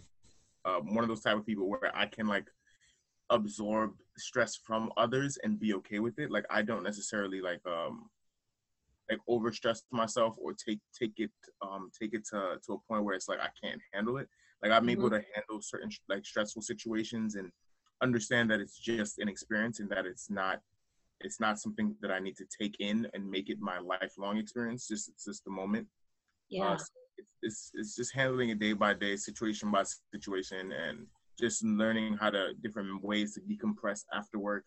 uh, 0.66 0.80
one 0.80 1.02
of 1.02 1.09
those 1.09 1.22
type 1.22 1.38
of 1.38 1.46
people 1.46 1.70
where 1.70 1.90
I 1.96 2.04
can 2.04 2.26
like 2.26 2.48
absorb 3.30 3.92
stress 4.18 4.56
from 4.56 4.92
others 4.98 5.38
and 5.42 5.59
be 5.59 5.72
okay 5.72 6.00
with 6.00 6.18
it. 6.18 6.30
Like 6.30 6.44
I 6.50 6.61
don't 6.61 6.83
necessarily 6.83 7.40
like 7.40 7.66
um 7.66 8.11
like 9.11 9.20
overstress 9.29 9.81
myself 9.90 10.37
or 10.40 10.53
take 10.55 10.79
take 10.99 11.12
it 11.16 11.31
um 11.62 11.90
take 12.01 12.14
it 12.14 12.25
to 12.31 12.57
to 12.64 12.75
a 12.75 12.79
point 12.88 13.05
where 13.05 13.14
it's 13.14 13.29
like 13.29 13.40
I 13.40 13.49
can't 13.62 13.81
handle 13.92 14.18
it. 14.18 14.29
Like 14.62 14.73
I'm 14.73 14.83
mm-hmm. 14.83 14.90
able 14.90 15.11
to 15.11 15.23
handle 15.35 15.61
certain 15.61 15.90
like 16.09 16.25
stressful 16.25 16.62
situations 16.62 17.35
and 17.35 17.51
understand 18.03 18.51
that 18.51 18.61
it's 18.61 18.79
just 18.79 19.18
an 19.18 19.29
experience 19.29 19.81
and 19.81 19.90
that 19.90 20.07
it's 20.07 20.31
not 20.31 20.61
it's 21.20 21.40
not 21.40 21.59
something 21.59 21.94
that 22.01 22.11
I 22.11 22.18
need 22.18 22.37
to 22.37 22.46
take 22.61 22.77
in 22.81 23.07
and 23.12 23.31
make 23.31 23.51
it 23.51 23.59
my 23.61 23.79
lifelong 23.79 24.38
experience. 24.38 24.88
Just 24.88 25.09
it's 25.09 25.25
just 25.25 25.44
the 25.44 25.51
moment. 25.51 25.87
Yeah. 26.49 26.70
Uh, 26.70 26.79
so 26.79 26.85
it's, 27.18 27.33
it's 27.42 27.70
it's 27.75 27.96
just 27.96 28.14
handling 28.14 28.51
it 28.51 28.59
day 28.59 28.73
by 28.73 28.94
day, 28.94 29.16
situation 29.16 29.70
by 29.70 29.85
situation, 30.14 30.73
and 30.73 31.07
just 31.38 31.64
learning 31.64 32.16
how 32.18 32.31
to 32.31 32.55
different 32.62 33.03
ways 33.03 33.35
to 33.35 33.40
decompress 33.40 34.05
after 34.14 34.38
work. 34.38 34.64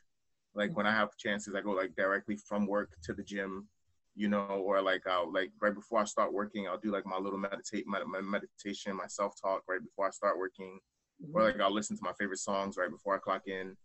Like 0.56 0.70
mm-hmm. 0.70 0.78
when 0.78 0.88
I 0.88 0.92
have 0.92 1.18
chances, 1.18 1.56
I 1.56 1.62
go 1.62 1.72
like 1.72 1.96
directly 1.96 2.38
from 2.38 2.68
work 2.68 2.92
to 3.04 3.14
the 3.14 3.24
gym, 3.24 3.68
you 4.16 4.28
know, 4.28 4.62
or 4.66 4.82
like 4.82 5.08
I'll 5.08 5.32
like 5.32 5.52
right 5.62 5.74
before 5.74 6.00
I 6.00 6.06
start 6.06 6.34
working, 6.34 6.68
I'll 6.68 6.78
do 6.78 6.92
like 6.92 7.06
my 7.06 7.18
little 7.18 7.40
meditate 7.40 7.86
my, 7.88 8.04
my 8.04 8.22
meditation, 8.22 8.96
my 8.96 9.08
self 9.08 9.34
talk 9.42 9.64
right 9.68 9.84
before 9.84 10.08
I 10.08 10.12
start 10.12 10.38
working, 10.38 10.80
mm-hmm. 11.24 11.36
or 11.36 11.44
like 11.44 11.60
I'll 11.60 11.74
listen 11.74 11.98
to 11.98 12.04
my 12.04 12.14
favorite 12.20 12.40
songs 12.40 12.78
right 12.78 12.92
before 12.92 13.16
I 13.16 13.20
clock 13.20 13.44
in, 13.48 13.76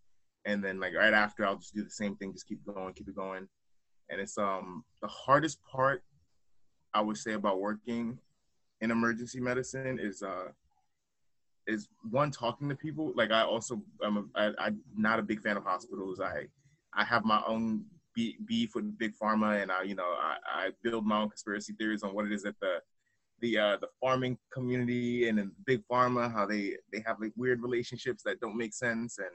and 0.44 0.62
then 0.62 0.80
like 0.80 0.94
right 0.94 1.14
after 1.14 1.46
I'll 1.46 1.56
just 1.56 1.74
do 1.74 1.82
the 1.82 1.90
same 1.90 2.16
thing, 2.16 2.32
just 2.32 2.46
keep 2.46 2.60
going, 2.66 2.92
keep 2.94 3.08
it 3.08 3.16
going, 3.16 3.48
and 4.10 4.20
it's 4.20 4.36
um 4.36 4.84
the 5.00 5.08
hardest 5.08 5.58
part 5.64 6.02
I 6.92 7.00
would 7.00 7.16
say 7.16 7.32
about 7.32 7.60
working 7.60 8.18
in 8.80 8.90
emergency 8.90 9.40
medicine 9.40 9.98
is 10.00 10.22
uh 10.22 10.48
is 11.66 11.88
one 12.10 12.30
talking 12.30 12.68
to 12.68 12.74
people. 12.74 13.12
Like 13.14 13.30
I 13.30 13.42
also 13.42 13.82
I'm 14.02 14.16
a, 14.16 14.24
I, 14.34 14.52
I'm 14.58 14.80
not 14.96 15.18
a 15.18 15.22
big 15.22 15.40
fan 15.40 15.56
of 15.56 15.64
hospitals. 15.64 16.20
I 16.20 16.48
I 16.94 17.04
have 17.04 17.24
my 17.24 17.42
own 17.46 17.84
beef 18.46 18.74
with 18.74 18.98
big 18.98 19.12
pharma, 19.20 19.62
and 19.62 19.70
I 19.70 19.83
you 19.83 19.94
know 19.94 20.04
I, 20.04 20.37
I 20.46 20.70
build 20.83 21.07
my 21.07 21.20
own 21.20 21.31
conspiracy 21.31 21.72
theories 21.74 22.02
on 22.02 22.14
what 22.14 22.26
it 22.26 22.33
is 22.33 22.42
that 22.42 22.59
the 22.61 22.81
the 23.40 23.59
uh, 23.59 23.76
the 23.81 23.88
farming 24.00 24.37
community 24.52 25.28
and 25.28 25.50
big 25.64 25.83
pharma 25.90 26.33
how 26.33 26.44
they 26.46 26.76
they 26.92 27.02
have 27.07 27.20
like 27.20 27.33
weird 27.37 27.62
relationships 27.62 28.22
that 28.24 28.40
don't 28.40 28.57
make 28.57 28.74
sense 28.74 29.18
and 29.18 29.31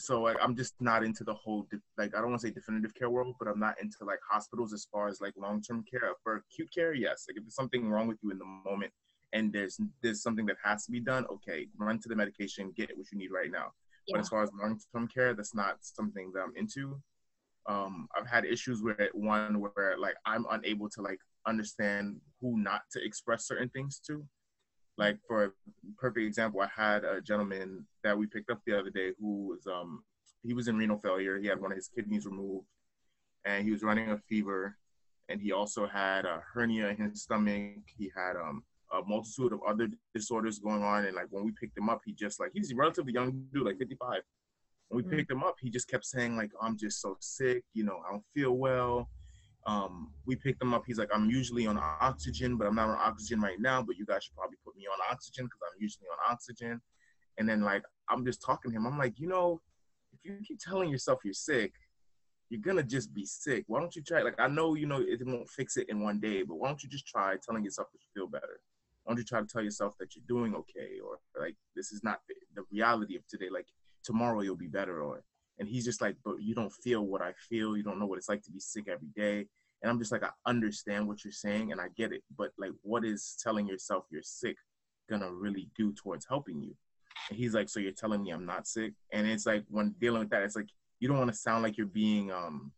so 0.00 0.22
like 0.22 0.36
I'm 0.40 0.56
just 0.56 0.74
not 0.80 1.04
into 1.04 1.24
the 1.24 1.34
whole 1.34 1.66
like 1.98 2.14
I 2.14 2.20
don't 2.20 2.30
want 2.30 2.40
to 2.40 2.48
say 2.48 2.52
definitive 2.52 2.94
care 2.94 3.10
world, 3.10 3.34
but 3.38 3.48
I'm 3.48 3.60
not 3.60 3.80
into 3.80 4.04
like 4.04 4.18
hospitals 4.28 4.72
as 4.72 4.86
far 4.90 5.08
as 5.08 5.20
like 5.20 5.34
long 5.36 5.60
term 5.62 5.84
care. 5.88 6.12
For 6.22 6.36
acute 6.36 6.70
care, 6.74 6.94
yes. 6.94 7.26
Like 7.28 7.36
if 7.36 7.44
there's 7.44 7.54
something 7.54 7.88
wrong 7.88 8.08
with 8.08 8.18
you 8.22 8.30
in 8.30 8.38
the 8.38 8.44
moment, 8.44 8.92
and 9.32 9.52
there's 9.52 9.78
there's 10.02 10.22
something 10.22 10.46
that 10.46 10.56
has 10.64 10.86
to 10.86 10.92
be 10.92 11.00
done, 11.00 11.26
okay, 11.30 11.68
run 11.76 11.98
to 12.00 12.08
the 12.08 12.16
medication, 12.16 12.72
get 12.76 12.96
what 12.96 13.06
you 13.12 13.18
need 13.18 13.30
right 13.30 13.50
now. 13.50 13.72
Yeah. 14.06 14.14
But 14.14 14.20
as 14.20 14.28
far 14.28 14.42
as 14.42 14.50
long 14.60 14.80
term 14.92 15.06
care, 15.06 15.34
that's 15.34 15.54
not 15.54 15.76
something 15.82 16.32
that 16.34 16.40
I'm 16.40 16.56
into. 16.56 17.00
Um, 17.70 18.08
I've 18.16 18.26
had 18.26 18.44
issues 18.44 18.82
with 18.82 18.98
one 19.12 19.60
where 19.60 19.94
like 19.96 20.16
I'm 20.26 20.44
unable 20.50 20.88
to 20.90 21.02
like 21.02 21.20
understand 21.46 22.20
who 22.40 22.58
not 22.58 22.82
to 22.92 23.04
express 23.04 23.46
certain 23.46 23.68
things 23.68 24.00
to. 24.08 24.26
Like 24.98 25.18
for 25.26 25.44
a 25.44 25.50
perfect 25.96 26.26
example, 26.26 26.60
I 26.60 26.68
had 26.74 27.04
a 27.04 27.20
gentleman 27.20 27.86
that 28.02 28.18
we 28.18 28.26
picked 28.26 28.50
up 28.50 28.60
the 28.66 28.76
other 28.78 28.90
day 28.90 29.12
who 29.20 29.46
was 29.48 29.66
um 29.66 30.02
he 30.42 30.52
was 30.52 30.66
in 30.66 30.76
renal 30.76 30.98
failure. 30.98 31.38
He 31.38 31.46
had 31.46 31.60
one 31.60 31.70
of 31.70 31.76
his 31.76 31.88
kidneys 31.94 32.26
removed, 32.26 32.66
and 33.44 33.64
he 33.64 33.70
was 33.70 33.82
running 33.84 34.10
a 34.10 34.18
fever, 34.18 34.76
and 35.28 35.40
he 35.40 35.52
also 35.52 35.86
had 35.86 36.24
a 36.24 36.42
hernia 36.52 36.88
in 36.88 37.10
his 37.10 37.22
stomach. 37.22 37.84
He 37.96 38.10
had 38.16 38.34
um 38.36 38.64
a 38.92 39.00
multitude 39.06 39.52
of 39.52 39.60
other 39.62 39.88
disorders 40.12 40.58
going 40.58 40.82
on. 40.82 41.04
And 41.04 41.14
like 41.14 41.28
when 41.30 41.44
we 41.44 41.52
picked 41.52 41.78
him 41.78 41.88
up, 41.88 42.00
he 42.04 42.12
just 42.12 42.40
like 42.40 42.50
he's 42.52 42.72
a 42.72 42.74
relatively 42.74 43.12
young 43.12 43.44
dude, 43.52 43.64
like 43.64 43.78
55. 43.78 44.22
When 44.90 44.96
we 44.96 45.02
mm-hmm. 45.02 45.18
picked 45.18 45.30
him 45.30 45.44
up, 45.44 45.54
he 45.60 45.70
just 45.70 45.88
kept 45.88 46.04
saying 46.04 46.36
like, 46.36 46.50
"I'm 46.60 46.76
just 46.76 47.00
so 47.00 47.16
sick. 47.20 47.62
You 47.74 47.84
know, 47.84 48.00
I 48.06 48.10
don't 48.10 48.24
feel 48.34 48.56
well." 48.56 49.08
Um, 49.66 50.12
we 50.26 50.36
picked 50.36 50.60
him 50.60 50.74
up. 50.74 50.82
He's 50.84 50.98
like, 50.98 51.10
"I'm 51.14 51.30
usually 51.30 51.66
on 51.66 51.78
oxygen, 51.78 52.56
but 52.56 52.66
I'm 52.66 52.74
not 52.74 52.88
on 52.88 52.98
oxygen 52.98 53.40
right 53.40 53.60
now. 53.60 53.82
But 53.82 53.96
you 53.96 54.04
guys 54.04 54.24
should 54.24 54.34
probably 54.34 54.58
put 54.64 54.76
me 54.76 54.86
on 54.86 54.98
oxygen 55.10 55.44
because 55.46 55.60
I'm 55.62 55.80
usually 55.80 56.06
on 56.10 56.32
oxygen." 56.32 56.80
And 57.38 57.48
then 57.48 57.62
like 57.62 57.84
I'm 58.08 58.24
just 58.24 58.42
talking 58.42 58.72
to 58.72 58.76
him. 58.76 58.86
I'm 58.86 58.98
like, 58.98 59.18
you 59.18 59.28
know, 59.28 59.60
if 60.12 60.18
you 60.24 60.38
keep 60.46 60.58
telling 60.58 60.90
yourself 60.90 61.20
you're 61.24 61.34
sick, 61.34 61.72
you're 62.48 62.60
gonna 62.60 62.82
just 62.82 63.14
be 63.14 63.24
sick. 63.24 63.64
Why 63.68 63.78
don't 63.78 63.94
you 63.94 64.02
try? 64.02 64.22
Like 64.22 64.40
I 64.40 64.48
know 64.48 64.74
you 64.74 64.86
know 64.86 65.00
it 65.00 65.24
won't 65.24 65.48
fix 65.48 65.76
it 65.76 65.88
in 65.88 66.02
one 66.02 66.18
day, 66.18 66.42
but 66.42 66.56
why 66.56 66.66
don't 66.66 66.82
you 66.82 66.88
just 66.88 67.06
try 67.06 67.36
telling 67.46 67.62
yourself 67.62 67.88
that 67.92 67.98
you 67.98 68.08
feel 68.12 68.28
better? 68.28 68.60
Why 69.04 69.12
don't 69.12 69.18
you 69.18 69.24
try 69.24 69.40
to 69.40 69.46
tell 69.46 69.62
yourself 69.62 69.94
that 70.00 70.16
you're 70.16 70.24
doing 70.26 70.54
okay 70.56 70.98
or 71.04 71.18
like 71.40 71.54
this 71.76 71.92
is 71.92 72.02
not 72.02 72.20
the 72.56 72.62
reality 72.72 73.16
of 73.16 73.26
today 73.28 73.48
like 73.50 73.66
tomorrow 74.04 74.40
you'll 74.40 74.56
be 74.56 74.66
better 74.66 75.02
or 75.02 75.22
and 75.58 75.68
he's 75.68 75.84
just 75.84 76.00
like 76.00 76.16
but 76.24 76.36
you 76.40 76.54
don't 76.54 76.72
feel 76.72 77.02
what 77.02 77.22
i 77.22 77.32
feel 77.48 77.76
you 77.76 77.82
don't 77.82 77.98
know 77.98 78.06
what 78.06 78.18
it's 78.18 78.28
like 78.28 78.42
to 78.42 78.50
be 78.50 78.60
sick 78.60 78.86
every 78.88 79.08
day 79.14 79.46
and 79.82 79.90
i'm 79.90 79.98
just 79.98 80.12
like 80.12 80.22
i 80.22 80.30
understand 80.46 81.06
what 81.06 81.24
you're 81.24 81.32
saying 81.32 81.72
and 81.72 81.80
i 81.80 81.86
get 81.96 82.12
it 82.12 82.22
but 82.36 82.50
like 82.58 82.72
what 82.82 83.04
is 83.04 83.36
telling 83.42 83.66
yourself 83.66 84.04
you're 84.10 84.22
sick 84.22 84.56
gonna 85.08 85.30
really 85.30 85.68
do 85.76 85.92
towards 85.92 86.26
helping 86.26 86.62
you 86.62 86.74
and 87.28 87.38
he's 87.38 87.54
like 87.54 87.68
so 87.68 87.80
you're 87.80 87.92
telling 87.92 88.22
me 88.22 88.30
i'm 88.30 88.46
not 88.46 88.66
sick 88.66 88.92
and 89.12 89.26
it's 89.26 89.46
like 89.46 89.64
when 89.68 89.94
dealing 90.00 90.20
with 90.20 90.30
that 90.30 90.42
it's 90.42 90.56
like 90.56 90.68
you 91.00 91.08
don't 91.08 91.18
want 91.18 91.30
to 91.30 91.36
sound 91.36 91.62
like 91.62 91.76
you're 91.76 91.86
being 91.86 92.30
um 92.30 92.70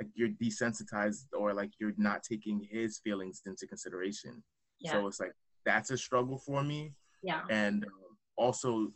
like 0.00 0.10
you're 0.14 0.30
desensitized 0.30 1.26
or 1.36 1.52
like 1.52 1.70
you're 1.78 1.92
not 1.98 2.22
taking 2.22 2.66
his 2.70 2.98
feelings 2.98 3.42
into 3.46 3.66
consideration 3.66 4.42
yeah. 4.82 4.92
So 4.92 5.06
it's 5.06 5.20
like 5.20 5.32
that's 5.64 5.90
a 5.90 5.96
struggle 5.96 6.38
for 6.38 6.62
me. 6.62 6.92
Yeah. 7.22 7.42
And 7.50 7.84
uh, 7.84 7.88
also 8.36 8.92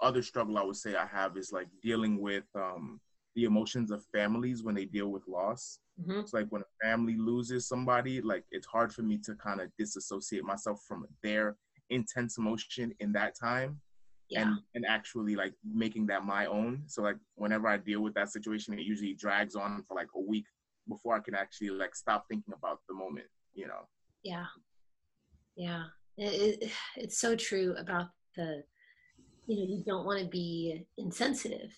other 0.00 0.22
struggle 0.22 0.58
I 0.58 0.62
would 0.62 0.76
say 0.76 0.94
I 0.94 1.06
have 1.06 1.36
is 1.36 1.52
like 1.52 1.68
dealing 1.82 2.20
with 2.20 2.44
um, 2.54 3.00
the 3.34 3.44
emotions 3.44 3.90
of 3.90 4.04
families 4.12 4.62
when 4.62 4.74
they 4.74 4.84
deal 4.84 5.08
with 5.08 5.26
loss. 5.28 5.78
Mm-hmm. 6.00 6.20
It's 6.20 6.32
like 6.32 6.46
when 6.50 6.62
a 6.62 6.86
family 6.86 7.16
loses 7.16 7.66
somebody, 7.68 8.20
like 8.20 8.44
it's 8.50 8.66
hard 8.66 8.92
for 8.92 9.02
me 9.02 9.18
to 9.18 9.34
kind 9.34 9.60
of 9.60 9.70
disassociate 9.78 10.44
myself 10.44 10.80
from 10.86 11.06
their 11.22 11.56
intense 11.90 12.38
emotion 12.38 12.92
in 13.00 13.12
that 13.12 13.34
time. 13.38 13.80
Yeah. 14.30 14.42
and 14.42 14.58
and 14.74 14.84
actually 14.86 15.36
like 15.36 15.54
making 15.64 16.06
that 16.08 16.22
my 16.22 16.44
own 16.44 16.82
so 16.86 17.00
like 17.00 17.16
whenever 17.36 17.66
i 17.66 17.78
deal 17.78 18.02
with 18.02 18.12
that 18.12 18.28
situation 18.28 18.78
it 18.78 18.82
usually 18.82 19.14
drags 19.14 19.56
on 19.56 19.82
for 19.88 19.94
like 19.94 20.10
a 20.14 20.20
week 20.20 20.44
before 20.86 21.16
i 21.16 21.18
can 21.18 21.34
actually 21.34 21.70
like 21.70 21.94
stop 21.94 22.26
thinking 22.28 22.52
about 22.52 22.80
the 22.90 22.94
moment 22.94 23.24
you 23.54 23.66
know 23.66 23.88
yeah 24.22 24.44
yeah 25.56 25.84
it, 26.18 26.62
it, 26.62 26.70
it's 26.96 27.18
so 27.18 27.34
true 27.34 27.74
about 27.78 28.08
the 28.36 28.62
you 29.48 29.56
know 29.56 29.76
you 29.76 29.82
don't 29.84 30.06
want 30.06 30.20
to 30.20 30.28
be 30.28 30.86
insensitive 30.96 31.72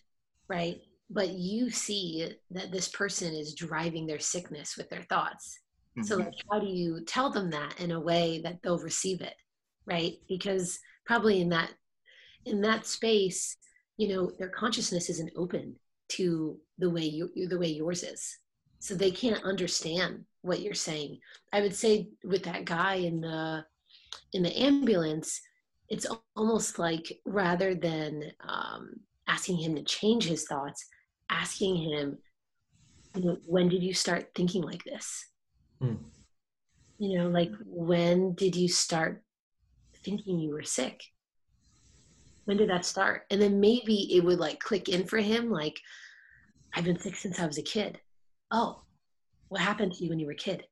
right? 0.51 0.81
But 1.09 1.31
you 1.31 1.71
see 1.71 2.29
that 2.51 2.73
this 2.73 2.89
person 2.89 3.33
is 3.33 3.55
driving 3.55 4.07
their 4.07 4.19
sickness 4.19 4.77
with 4.77 4.91
their 4.91 5.05
thoughts. 5.05 5.59
Mm-hmm. 5.99 6.07
so 6.07 6.17
like 6.19 6.35
how 6.49 6.61
do 6.61 6.69
you 6.69 7.05
tell 7.05 7.31
them 7.31 7.51
that 7.51 7.81
in 7.81 7.91
a 7.91 7.99
way 7.99 8.41
that 8.45 8.59
they'll 8.63 8.79
receive 8.79 9.23
it 9.23 9.35
right? 9.87 10.15
Because 10.29 10.79
probably 11.05 11.41
in 11.41 11.49
that 11.49 11.71
in 12.47 12.61
that 12.61 12.87
space 12.87 13.57
you 13.97 14.09
know 14.09 14.31
their 14.39 14.51
consciousness 14.51 15.11
isn't 15.11 15.33
open 15.37 15.75
to 16.11 16.57
the 16.79 16.89
way 16.89 17.03
you 17.03 17.31
the 17.49 17.59
way 17.59 17.67
yours 17.67 18.05
is. 18.05 18.39
So 18.79 18.95
they 18.95 19.11
can't 19.11 19.43
understand 19.43 20.25
what 20.43 20.61
you're 20.61 20.75
saying. 20.75 21.19
I 21.53 21.61
would 21.61 21.75
say 21.75 22.09
with 22.23 22.45
that 22.45 22.65
guy 22.65 22.95
in 22.95 23.21
the 23.21 23.65
in 24.33 24.45
the 24.45 24.57
ambulance, 24.57 25.41
it's 25.91 26.07
almost 26.37 26.79
like 26.79 27.21
rather 27.27 27.75
than 27.75 28.33
um, 28.49 28.95
asking 29.27 29.57
him 29.57 29.75
to 29.75 29.83
change 29.83 30.25
his 30.25 30.45
thoughts, 30.45 30.87
asking 31.29 31.77
him, 31.77 32.19
you 33.17 33.25
know, 33.25 33.37
when 33.45 33.69
did 33.69 33.83
you 33.83 33.93
start 33.93 34.31
thinking 34.35 34.63
like 34.63 34.85
this? 34.85 35.27
Hmm. 35.81 35.97
You 36.99 37.19
know, 37.19 37.29
like 37.29 37.51
when 37.65 38.35
did 38.35 38.55
you 38.55 38.69
start 38.69 39.23
thinking 40.05 40.39
you 40.39 40.53
were 40.53 40.63
sick? 40.63 41.03
When 42.45 42.57
did 42.57 42.71
that 42.71 42.85
start? 42.85 43.23
And 43.31 43.43
then 43.43 43.59
maybe 43.59 44.15
it 44.15 44.25
would 44.25 44.39
like 44.39 44.61
click 44.61 44.89
in 44.89 45.05
for 45.07 45.19
him, 45.19 45.51
like, 45.51 45.79
I've 46.73 46.85
been 46.85 47.01
sick 47.01 47.17
since 47.17 47.41
I 47.41 47.47
was 47.47 47.59
a 47.59 47.63
kid. 47.63 47.99
Oh, 48.53 48.83
what 49.49 49.61
happened 49.61 49.93
to 49.95 50.05
you 50.05 50.11
when 50.11 50.21
you 50.21 50.27
were 50.27 50.33
a 50.33 50.37
kid? 50.37 50.65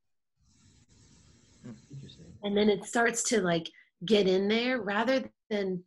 and 2.45 2.57
then 2.57 2.69
it 2.69 2.85
starts 2.85 3.23
to 3.25 3.41
like 3.43 3.69
get 4.07 4.29
in 4.29 4.49
there 4.49 4.81
rather 4.81 5.25
than 5.51 5.83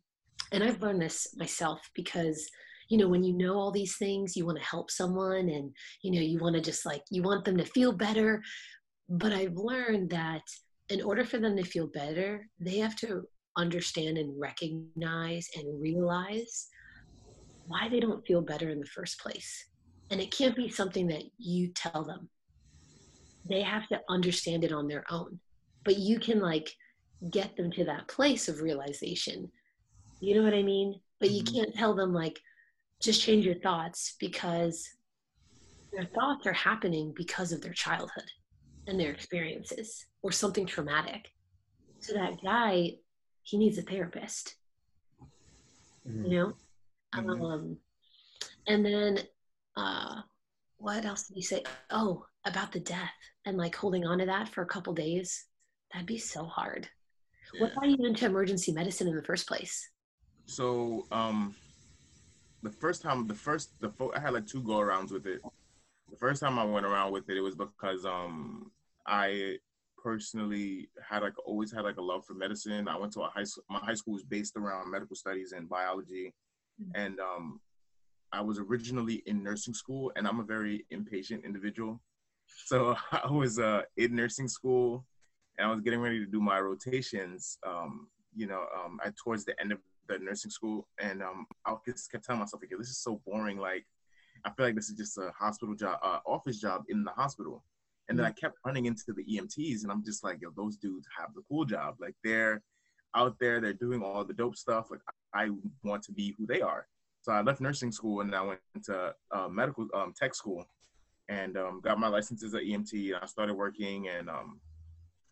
and 0.52 0.62
i've 0.62 0.82
learned 0.82 1.00
this 1.00 1.34
myself 1.36 1.80
because 1.94 2.48
you 2.88 2.98
know 2.98 3.08
when 3.08 3.24
you 3.24 3.32
know 3.32 3.54
all 3.54 3.70
these 3.70 3.96
things 3.96 4.36
you 4.36 4.44
want 4.44 4.58
to 4.58 4.64
help 4.64 4.90
someone 4.90 5.48
and 5.48 5.70
you 6.02 6.10
know 6.10 6.20
you 6.20 6.38
want 6.38 6.54
to 6.54 6.60
just 6.60 6.84
like 6.84 7.02
you 7.10 7.22
want 7.22 7.44
them 7.44 7.56
to 7.56 7.64
feel 7.64 7.92
better. 7.92 8.42
But 9.08 9.32
i've 9.32 9.56
learned 9.56 10.10
that 10.10 10.42
in 10.88 11.00
order 11.02 11.24
for 11.24 11.38
them 11.38 11.56
to 11.56 11.64
feel 11.64 11.86
better 11.86 12.46
they 12.60 12.78
have 12.78 12.96
to 12.96 13.22
understand 13.56 14.18
and 14.18 14.38
recognize 14.38 15.48
and 15.56 15.80
realize 15.80 16.68
why 17.66 17.88
they 17.88 18.00
don't 18.00 18.26
feel 18.26 18.42
better 18.42 18.70
in 18.70 18.80
the 18.80 18.86
first 18.86 19.20
place. 19.20 19.66
And 20.10 20.20
it 20.20 20.30
can't 20.30 20.56
be 20.56 20.68
something 20.68 21.06
that 21.08 21.22
you 21.38 21.72
tell 21.74 22.04
them. 22.04 22.28
They 23.48 23.62
have 23.62 23.88
to 23.88 24.00
understand 24.08 24.64
it 24.64 24.72
on 24.72 24.88
their 24.88 25.04
own. 25.10 25.38
But 25.84 25.98
you 25.98 26.18
can 26.18 26.40
like 26.40 26.70
get 27.30 27.56
them 27.56 27.70
to 27.72 27.84
that 27.84 28.08
place 28.08 28.48
of 28.48 28.60
realization. 28.60 29.50
You 30.20 30.34
know 30.36 30.42
what 30.42 30.54
I 30.54 30.62
mean? 30.62 31.00
But 31.20 31.30
you 31.30 31.42
Mhm. 31.42 31.54
can't 31.54 31.74
tell 31.74 31.94
them 31.94 32.12
like 32.12 32.40
just 33.00 33.22
change 33.22 33.44
your 33.44 33.56
thoughts 33.60 34.16
because 34.18 34.88
their 35.92 36.06
thoughts 36.06 36.46
are 36.46 36.52
happening 36.52 37.12
because 37.14 37.52
of 37.52 37.60
their 37.60 37.72
childhood 37.72 38.30
and 38.86 38.98
their 38.98 39.12
experiences 39.12 40.06
or 40.22 40.32
something 40.32 40.66
traumatic. 40.66 41.30
So 42.00 42.14
that 42.14 42.42
guy, 42.42 42.98
he 43.42 43.58
needs 43.58 43.78
a 43.78 43.82
therapist, 43.82 44.56
Mhm. 46.06 46.24
you 46.24 46.30
know? 46.30 46.56
Mhm. 47.14 47.52
Um, 47.52 47.80
and 48.66 48.84
then 48.84 49.28
uh, 49.76 50.22
what 50.78 51.04
else 51.04 51.28
did 51.28 51.34
he 51.34 51.42
say? 51.42 51.62
Oh, 51.90 52.26
about 52.44 52.72
the 52.72 52.80
death 52.80 53.12
and 53.44 53.56
like 53.56 53.74
holding 53.76 54.04
on 54.06 54.18
to 54.18 54.26
that 54.26 54.48
for 54.48 54.62
a 54.62 54.66
couple 54.66 54.94
days. 54.94 55.46
That'd 55.92 56.06
be 56.06 56.18
so 56.18 56.44
hard. 56.44 56.88
What 57.58 57.70
Yeah. 57.70 57.74
got 57.74 57.88
you 57.90 58.06
into 58.06 58.26
emergency 58.26 58.72
medicine 58.72 59.08
in 59.08 59.16
the 59.16 59.22
first 59.22 59.46
place? 59.46 59.90
So 60.46 61.06
um, 61.10 61.54
the 62.62 62.70
first 62.70 63.02
time, 63.02 63.26
the 63.26 63.34
first, 63.34 63.72
the 63.80 63.90
fo- 63.90 64.12
I 64.14 64.20
had 64.20 64.32
like 64.34 64.46
two 64.46 64.62
go 64.62 64.74
arounds 64.74 65.12
with 65.12 65.26
it. 65.26 65.40
The 66.10 66.16
first 66.16 66.40
time 66.42 66.58
I 66.58 66.64
went 66.64 66.86
around 66.86 67.12
with 67.12 67.28
it, 67.30 67.36
it 67.36 67.40
was 67.40 67.54
because 67.54 68.04
um, 68.04 68.70
I 69.06 69.58
personally 70.02 70.88
had 71.08 71.22
like 71.22 71.34
always 71.46 71.72
had 71.72 71.82
like 71.84 71.96
a 71.96 72.02
love 72.02 72.24
for 72.26 72.34
medicine. 72.34 72.88
I 72.88 72.98
went 72.98 73.12
to 73.14 73.20
a 73.22 73.28
high 73.30 73.44
school. 73.44 73.64
My 73.70 73.78
high 73.78 73.94
school 73.94 74.14
was 74.14 74.24
based 74.24 74.56
around 74.56 74.90
medical 74.90 75.16
studies 75.16 75.52
and 75.52 75.68
biology, 75.68 76.34
Mhm. 76.80 76.90
and 76.94 77.20
um, 77.20 77.60
I 78.32 78.40
was 78.40 78.58
originally 78.58 79.22
in 79.26 79.42
nursing 79.42 79.74
school, 79.74 80.12
and 80.16 80.26
I'm 80.26 80.40
a 80.40 80.44
very 80.44 80.86
impatient 80.90 81.44
individual. 81.44 82.00
So 82.66 82.96
I 83.12 83.30
was 83.30 83.58
uh, 83.58 83.82
in 83.96 84.14
nursing 84.14 84.48
school, 84.48 85.06
and 85.58 85.66
I 85.66 85.70
was 85.70 85.80
getting 85.80 86.00
ready 86.00 86.18
to 86.18 86.26
do 86.26 86.40
my 86.40 86.60
rotations. 86.60 87.58
Um, 87.66 88.08
you 88.34 88.46
know, 88.46 88.64
um, 88.74 88.98
at 89.04 89.16
towards 89.16 89.44
the 89.44 89.58
end 89.60 89.72
of 89.72 89.78
the 90.08 90.18
nursing 90.18 90.50
school, 90.50 90.88
and 90.98 91.22
um, 91.22 91.46
I 91.66 91.74
just 91.86 92.10
kept 92.10 92.24
telling 92.24 92.40
myself, 92.40 92.62
like, 92.62 92.70
this 92.78 92.88
is 92.88 92.98
so 92.98 93.20
boring. 93.26 93.58
Like, 93.58 93.84
I 94.44 94.50
feel 94.50 94.66
like 94.66 94.74
this 94.74 94.88
is 94.88 94.96
just 94.96 95.18
a 95.18 95.30
hospital 95.38 95.74
job, 95.74 95.98
uh, 96.02 96.20
office 96.26 96.58
job 96.58 96.84
in 96.88 97.04
the 97.04 97.10
hospital. 97.10 97.64
And 98.08 98.18
then 98.18 98.26
I 98.26 98.32
kept 98.32 98.56
running 98.66 98.86
into 98.86 99.04
the 99.08 99.24
EMTs, 99.24 99.82
and 99.82 99.92
I'm 99.92 100.04
just 100.04 100.24
like, 100.24 100.38
yo, 100.40 100.50
those 100.56 100.76
dudes 100.76 101.06
have 101.16 101.34
the 101.34 101.42
cool 101.48 101.64
job. 101.64 101.96
Like, 102.00 102.14
they're 102.24 102.62
out 103.14 103.36
there, 103.38 103.60
they're 103.60 103.72
doing 103.72 104.02
all 104.02 104.24
the 104.24 104.34
dope 104.34 104.56
stuff. 104.56 104.90
Like, 104.90 105.00
I 105.34 105.50
want 105.84 106.02
to 106.04 106.12
be 106.12 106.34
who 106.36 106.46
they 106.46 106.60
are. 106.60 106.86
So 107.22 107.32
I 107.32 107.40
left 107.42 107.60
nursing 107.60 107.92
school 107.92 108.20
and 108.20 108.34
I 108.34 108.42
went 108.42 108.60
to 108.84 109.14
uh, 109.30 109.48
medical 109.48 109.86
um, 109.94 110.12
tech 110.18 110.34
school 110.34 110.66
and 111.28 111.56
um, 111.56 111.80
got 111.82 111.98
my 111.98 112.08
license 112.08 112.42
as 112.42 112.54
an 112.54 112.60
EMT. 112.60 113.14
And 113.14 113.22
I 113.22 113.26
started 113.26 113.54
working, 113.54 114.08
and 114.08 114.28
um, 114.28 114.60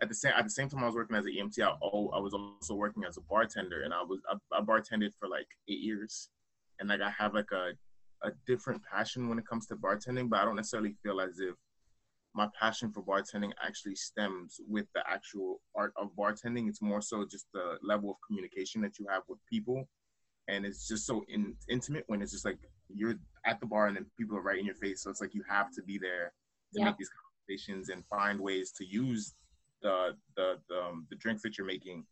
at 0.02 0.08
the 0.08 0.14
same 0.14 0.32
at 0.36 0.44
the 0.44 0.50
same 0.50 0.68
time 0.68 0.82
I 0.82 0.86
was 0.86 0.94
working 0.94 1.16
as 1.16 1.26
an 1.26 1.32
EMT, 1.32 1.60
I, 1.62 1.74
oh, 1.82 2.08
I 2.14 2.18
was 2.20 2.34
also 2.34 2.74
working 2.74 3.04
as 3.04 3.16
a 3.16 3.20
bartender, 3.22 3.82
and 3.82 3.92
I 3.92 4.02
was 4.02 4.20
I, 4.30 4.36
I 4.56 4.60
bartended 4.60 5.12
for 5.18 5.28
like 5.28 5.46
eight 5.68 5.80
years, 5.80 6.30
and 6.78 6.88
like 6.88 7.00
I 7.00 7.10
have 7.10 7.34
like 7.34 7.50
a 7.52 7.72
a 8.22 8.32
different 8.46 8.82
passion 8.84 9.28
when 9.28 9.38
it 9.38 9.46
comes 9.46 9.66
to 9.66 9.76
bartending, 9.76 10.28
but 10.28 10.40
I 10.40 10.44
don't 10.44 10.56
necessarily 10.56 10.94
feel 11.02 11.20
as 11.20 11.40
if 11.40 11.54
my 12.34 12.46
passion 12.58 12.92
for 12.92 13.02
bartending 13.02 13.50
actually 13.66 13.94
stems 13.96 14.60
with 14.68 14.86
the 14.94 15.02
actual 15.10 15.60
art 15.74 15.92
of 15.96 16.10
bartending. 16.16 16.68
It's 16.68 16.82
more 16.82 17.00
so 17.00 17.24
just 17.24 17.46
the 17.54 17.78
level 17.82 18.10
of 18.10 18.16
communication 18.26 18.82
that 18.82 18.98
you 18.98 19.06
have 19.10 19.22
with 19.28 19.38
people. 19.50 19.88
And 20.48 20.66
it's 20.66 20.86
just 20.86 21.06
so 21.06 21.24
in, 21.28 21.56
intimate 21.68 22.04
when 22.08 22.20
it's 22.22 22.30
just 22.32 22.44
like 22.44 22.58
you're 22.94 23.14
at 23.46 23.58
the 23.58 23.66
bar 23.66 23.86
and 23.86 23.96
then 23.96 24.06
people 24.18 24.36
are 24.36 24.42
right 24.42 24.58
in 24.58 24.66
your 24.66 24.74
face. 24.76 25.02
So 25.02 25.10
it's 25.10 25.20
like 25.20 25.34
you 25.34 25.42
have 25.48 25.72
to 25.74 25.82
be 25.82 25.98
there 25.98 26.32
to 26.74 26.80
Yeah. 26.80 26.84
make 26.86 26.98
these 26.98 27.10
conversations 27.48 27.88
and 27.88 28.04
find 28.06 28.38
ways 28.38 28.70
to 28.72 28.84
use 28.84 29.34
the 29.82 30.16
the 30.36 30.58
the, 30.68 30.80
um, 30.82 31.06
the 31.10 31.16
drinks 31.16 31.42
that 31.42 31.56
you're 31.58 31.66
making, 31.66 32.04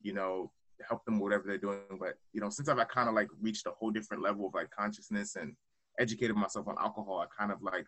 you 0.00 0.12
know, 0.12 0.50
help 0.88 1.04
them 1.04 1.18
whatever 1.18 1.44
they're 1.46 1.58
doing. 1.58 1.80
But 1.98 2.14
you 2.32 2.40
know, 2.40 2.50
since 2.50 2.68
I've 2.68 2.86
kind 2.88 3.08
of 3.08 3.14
like 3.14 3.28
reached 3.40 3.66
a 3.66 3.70
whole 3.70 3.90
different 3.90 4.22
level 4.22 4.46
of 4.46 4.54
like 4.54 4.70
consciousness 4.70 5.36
and 5.36 5.54
educated 5.98 6.36
myself 6.36 6.68
on 6.68 6.76
alcohol, 6.80 7.20
I 7.20 7.26
kind 7.38 7.52
of 7.52 7.62
like 7.62 7.86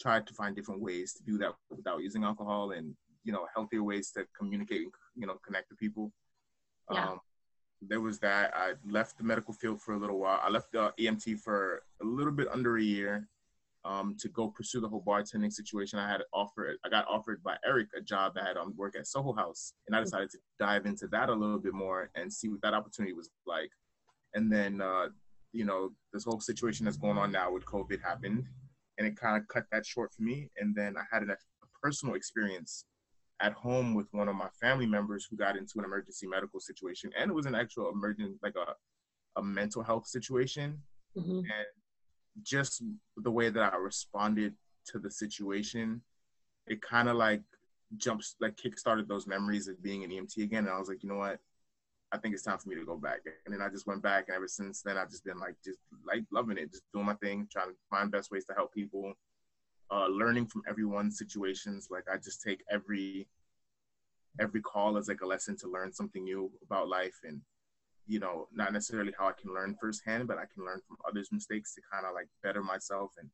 tried 0.00 0.26
to 0.26 0.34
find 0.34 0.54
different 0.54 0.80
ways 0.80 1.12
to 1.14 1.22
do 1.24 1.38
that 1.38 1.52
without 1.70 2.02
using 2.02 2.24
alcohol 2.24 2.70
and 2.70 2.94
you 3.24 3.32
know 3.32 3.46
healthier 3.54 3.82
ways 3.82 4.10
to 4.12 4.24
communicate 4.38 4.82
and 4.82 4.92
you 5.16 5.26
know 5.26 5.36
connect 5.44 5.68
to 5.68 5.74
people 5.74 6.12
Yeah. 6.92 7.08
um, 7.10 7.20
there 7.82 8.00
was 8.00 8.18
that 8.20 8.54
i 8.54 8.72
left 8.88 9.18
the 9.18 9.24
medical 9.24 9.52
field 9.52 9.80
for 9.82 9.94
a 9.94 9.98
little 9.98 10.18
while 10.18 10.40
i 10.42 10.48
left 10.48 10.70
the 10.72 10.92
emt 11.00 11.38
for 11.40 11.82
a 12.00 12.04
little 12.04 12.32
bit 12.32 12.48
under 12.52 12.76
a 12.78 12.82
year 12.82 13.28
um, 13.84 14.16
to 14.18 14.28
go 14.28 14.48
pursue 14.48 14.80
the 14.80 14.88
whole 14.88 15.02
bartending 15.02 15.52
situation 15.52 15.98
i 15.98 16.08
had 16.08 16.22
offered 16.32 16.76
i 16.84 16.88
got 16.88 17.06
offered 17.08 17.42
by 17.42 17.56
eric 17.64 17.88
a 17.96 18.00
job 18.00 18.34
that 18.34 18.46
had 18.46 18.56
um, 18.56 18.74
work 18.76 18.94
at 18.96 19.06
soho 19.06 19.32
house 19.32 19.72
and 19.86 19.96
i 19.96 20.00
decided 20.00 20.30
to 20.30 20.38
dive 20.58 20.84
into 20.86 21.06
that 21.08 21.28
a 21.28 21.34
little 21.34 21.58
bit 21.58 21.74
more 21.74 22.10
and 22.14 22.32
see 22.32 22.48
what 22.48 22.60
that 22.60 22.74
opportunity 22.74 23.12
was 23.14 23.30
like 23.46 23.70
and 24.34 24.52
then 24.52 24.80
uh, 24.80 25.06
you 25.52 25.64
know 25.64 25.90
this 26.12 26.24
whole 26.24 26.40
situation 26.40 26.84
that's 26.84 26.96
going 26.96 27.16
on 27.18 27.30
now 27.32 27.52
with 27.52 27.64
covid 27.64 28.02
happened 28.02 28.44
and 28.98 29.06
it 29.06 29.16
kind 29.16 29.40
of 29.40 29.48
cut 29.48 29.64
that 29.72 29.86
short 29.86 30.12
for 30.12 30.22
me. 30.22 30.50
And 30.58 30.74
then 30.74 30.96
I 30.96 31.02
had 31.10 31.22
an, 31.22 31.30
a 31.30 31.36
personal 31.82 32.14
experience 32.14 32.84
at 33.40 33.52
home 33.52 33.94
with 33.94 34.08
one 34.10 34.28
of 34.28 34.34
my 34.34 34.48
family 34.60 34.86
members 34.86 35.26
who 35.30 35.36
got 35.36 35.56
into 35.56 35.74
an 35.78 35.84
emergency 35.84 36.26
medical 36.26 36.58
situation, 36.58 37.10
and 37.18 37.30
it 37.30 37.34
was 37.34 37.46
an 37.46 37.54
actual 37.54 37.90
emergent, 37.90 38.36
like 38.42 38.56
a, 38.56 38.74
a 39.40 39.42
mental 39.42 39.82
health 39.82 40.06
situation. 40.06 40.82
Mhm. 41.16 41.38
And 41.38 41.66
just 42.42 42.82
the 43.16 43.30
way 43.30 43.50
that 43.50 43.72
I 43.72 43.76
responded 43.76 44.54
to 44.86 44.98
the 44.98 45.10
situation, 45.10 46.02
it 46.66 46.82
kind 46.82 47.08
of 47.08 47.16
like 47.16 47.42
jumps, 47.96 48.36
like 48.40 48.56
kickstarted 48.56 49.08
those 49.08 49.26
memories 49.26 49.68
of 49.68 49.82
being 49.82 50.04
an 50.04 50.10
EMT 50.10 50.42
again. 50.42 50.64
And 50.64 50.74
I 50.74 50.78
was 50.78 50.88
like, 50.88 51.02
you 51.02 51.08
know 51.08 51.16
what? 51.18 51.38
I 52.10 52.18
think 52.18 52.34
it's 52.34 52.42
time 52.42 52.58
for 52.58 52.68
me 52.68 52.76
to 52.76 52.86
go 52.86 52.96
back. 52.96 53.20
And 53.44 53.54
then 53.54 53.60
I 53.60 53.68
just 53.68 53.86
went 53.86 54.02
back, 54.02 54.24
and 54.28 54.36
ever 54.36 54.48
since 54.48 54.80
then, 54.82 54.96
I've 54.96 55.10
just 55.10 55.24
been 55.24 55.38
like, 55.38 55.56
just 55.62 55.78
like 56.06 56.24
loving 56.32 56.56
it, 56.56 56.70
just 56.70 56.84
doing 56.92 57.06
my 57.06 57.14
thing, 57.14 57.46
trying 57.52 57.68
to 57.68 57.74
find 57.90 58.10
best 58.10 58.30
ways 58.30 58.46
to 58.46 58.54
help 58.54 58.72
people, 58.72 59.12
uh, 59.90 60.06
learning 60.06 60.46
from 60.46 60.62
everyone's 60.68 61.18
situations. 61.18 61.88
Like 61.90 62.04
I 62.12 62.16
just 62.16 62.42
take 62.42 62.62
every 62.70 63.28
every 64.40 64.60
call 64.60 64.96
as 64.96 65.08
like 65.08 65.20
a 65.20 65.26
lesson 65.26 65.56
to 65.56 65.68
learn 65.68 65.92
something 65.92 66.24
new 66.24 66.50
about 66.64 66.88
life, 66.88 67.16
and 67.24 67.40
you 68.08 68.18
know, 68.18 68.48
not 68.52 68.72
necessarily 68.72 69.12
how 69.18 69.28
I 69.28 69.32
can 69.40 69.54
learn 69.54 69.76
firsthand, 69.80 70.26
but 70.26 70.38
I 70.38 70.46
can 70.52 70.64
learn 70.64 70.80
from 70.88 70.96
others' 71.06 71.28
mistakes 71.30 71.74
to 71.74 71.82
kind 71.92 72.06
of 72.06 72.14
like 72.14 72.28
better 72.42 72.62
myself 72.62 73.12
and 73.18 73.28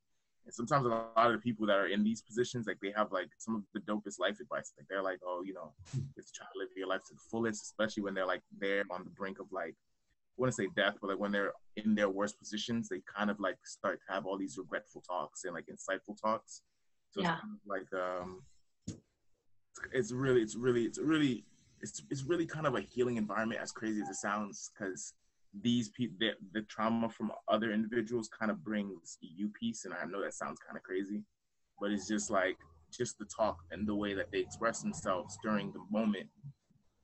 and 0.46 0.52
sometimes 0.52 0.84
a 0.84 0.88
lot 0.90 1.08
of 1.16 1.32
the 1.32 1.38
people 1.38 1.66
that 1.66 1.78
are 1.78 1.86
in 1.86 2.04
these 2.04 2.20
positions, 2.20 2.66
like 2.66 2.76
they 2.82 2.92
have 2.94 3.10
like 3.10 3.30
some 3.38 3.54
of 3.56 3.62
the 3.72 3.80
dopest 3.90 4.18
life 4.18 4.40
advice. 4.40 4.74
Like 4.76 4.86
they're 4.90 5.02
like, 5.02 5.20
oh, 5.26 5.42
you 5.42 5.54
know, 5.54 5.72
just 6.14 6.34
try 6.34 6.44
to 6.44 6.58
live 6.58 6.68
your 6.76 6.86
life 6.86 7.00
to 7.08 7.14
the 7.14 7.20
fullest, 7.30 7.62
especially 7.62 8.02
when 8.02 8.12
they're 8.12 8.26
like 8.26 8.42
there 8.58 8.84
on 8.90 9.04
the 9.04 9.10
brink 9.10 9.38
of 9.40 9.46
like, 9.52 9.74
I 9.74 10.36
want 10.36 10.52
to 10.52 10.54
say 10.54 10.68
death, 10.76 10.96
but 11.00 11.08
like 11.08 11.18
when 11.18 11.32
they're 11.32 11.52
in 11.76 11.94
their 11.94 12.10
worst 12.10 12.38
positions, 12.38 12.90
they 12.90 13.00
kind 13.16 13.30
of 13.30 13.40
like 13.40 13.56
start 13.64 14.00
to 14.06 14.12
have 14.12 14.26
all 14.26 14.36
these 14.36 14.58
regretful 14.58 15.00
talks 15.00 15.44
and 15.44 15.54
like 15.54 15.64
insightful 15.66 16.20
talks. 16.20 16.60
So 17.12 17.22
Yeah. 17.22 17.32
it's 17.32 17.40
kind 17.40 17.54
of 17.54 17.60
like 17.66 17.88
um, 17.98 18.42
it's 19.92 20.12
really, 20.12 20.42
it's 20.42 20.56
really, 20.56 20.84
it's 20.84 20.98
really, 20.98 21.46
it's 21.84 22.02
it's 22.10 22.24
really 22.24 22.46
kind 22.46 22.66
of 22.66 22.74
a 22.74 22.80
healing 22.80 23.16
environment. 23.18 23.60
As 23.60 23.70
crazy 23.70 24.00
as 24.00 24.08
it 24.08 24.16
sounds, 24.16 24.70
because 24.72 25.12
these 25.62 25.90
people, 25.90 26.16
the, 26.18 26.30
the 26.52 26.62
trauma 26.66 27.08
from 27.08 27.30
other 27.48 27.70
individuals 27.72 28.28
kind 28.28 28.50
of 28.50 28.64
brings 28.64 29.18
you 29.20 29.50
peace. 29.60 29.84
And 29.84 29.94
I 29.94 30.04
know 30.06 30.22
that 30.22 30.34
sounds 30.34 30.58
kind 30.66 30.76
of 30.76 30.82
crazy, 30.82 31.22
but 31.80 31.92
it's 31.92 32.08
just 32.08 32.30
like, 32.30 32.56
just 32.92 33.18
the 33.18 33.26
talk 33.26 33.58
and 33.70 33.86
the 33.86 33.94
way 33.94 34.14
that 34.14 34.30
they 34.32 34.38
express 34.40 34.80
themselves 34.80 35.38
during 35.42 35.72
the 35.72 35.84
moment, 35.90 36.28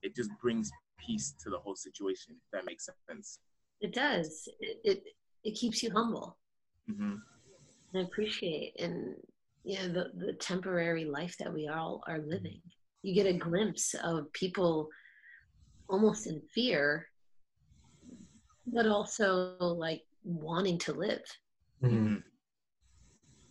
it 0.02 0.16
just 0.16 0.30
brings 0.42 0.70
peace 0.98 1.34
to 1.42 1.50
the 1.50 1.58
whole 1.58 1.76
situation, 1.76 2.34
if 2.36 2.50
that 2.52 2.64
makes 2.64 2.88
sense. 3.08 3.38
It 3.80 3.92
does. 3.94 4.48
It, 4.60 4.78
it 4.84 5.02
it 5.44 5.54
keeps 5.54 5.82
you 5.82 5.90
humble 5.90 6.36
hmm 6.86 7.16
and 7.92 8.06
appreciate 8.06 8.72
and 8.78 9.14
you 9.64 9.78
know 9.78 9.88
the, 9.88 10.26
the 10.26 10.32
temporary 10.34 11.04
life 11.04 11.36
that 11.38 11.52
we 11.52 11.68
all 11.68 12.02
are 12.06 12.18
living. 12.18 12.60
You 13.02 13.14
get 13.14 13.26
a 13.26 13.38
glimpse 13.38 13.94
of 13.94 14.32
people 14.32 14.88
almost 15.88 16.26
in 16.26 16.40
fear, 16.54 17.06
but 18.66 18.86
also 18.86 19.56
like 19.58 20.02
wanting 20.22 20.78
to 20.78 20.92
live. 20.92 21.22
Mhm. 21.82 22.22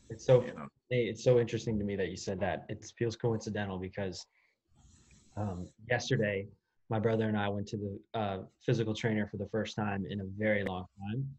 It's 0.10 0.26
so 0.26 0.44
You 0.44 0.54
know? 0.54 0.68
Hey, 0.90 1.06
it's 1.06 1.24
so 1.24 1.40
interesting 1.40 1.78
to 1.78 1.86
me 1.86 1.96
that 1.96 2.10
you 2.10 2.18
said 2.18 2.40
that. 2.40 2.66
It 2.70 2.84
feels 2.98 3.16
coincidental 3.16 3.78
because 3.78 4.26
um, 5.38 5.68
yesterday 5.90 6.48
my 6.90 7.00
brother 7.00 7.28
and 7.28 7.38
I 7.38 7.48
went 7.48 7.68
to 7.68 7.78
the 7.78 8.20
uh, 8.20 8.38
physical 8.66 8.96
trainer 8.96 9.28
for 9.28 9.38
the 9.38 9.48
first 9.50 9.76
time 9.76 10.06
in 10.10 10.22
a 10.22 10.26
very 10.38 10.64
long 10.64 10.86
time, 11.00 11.38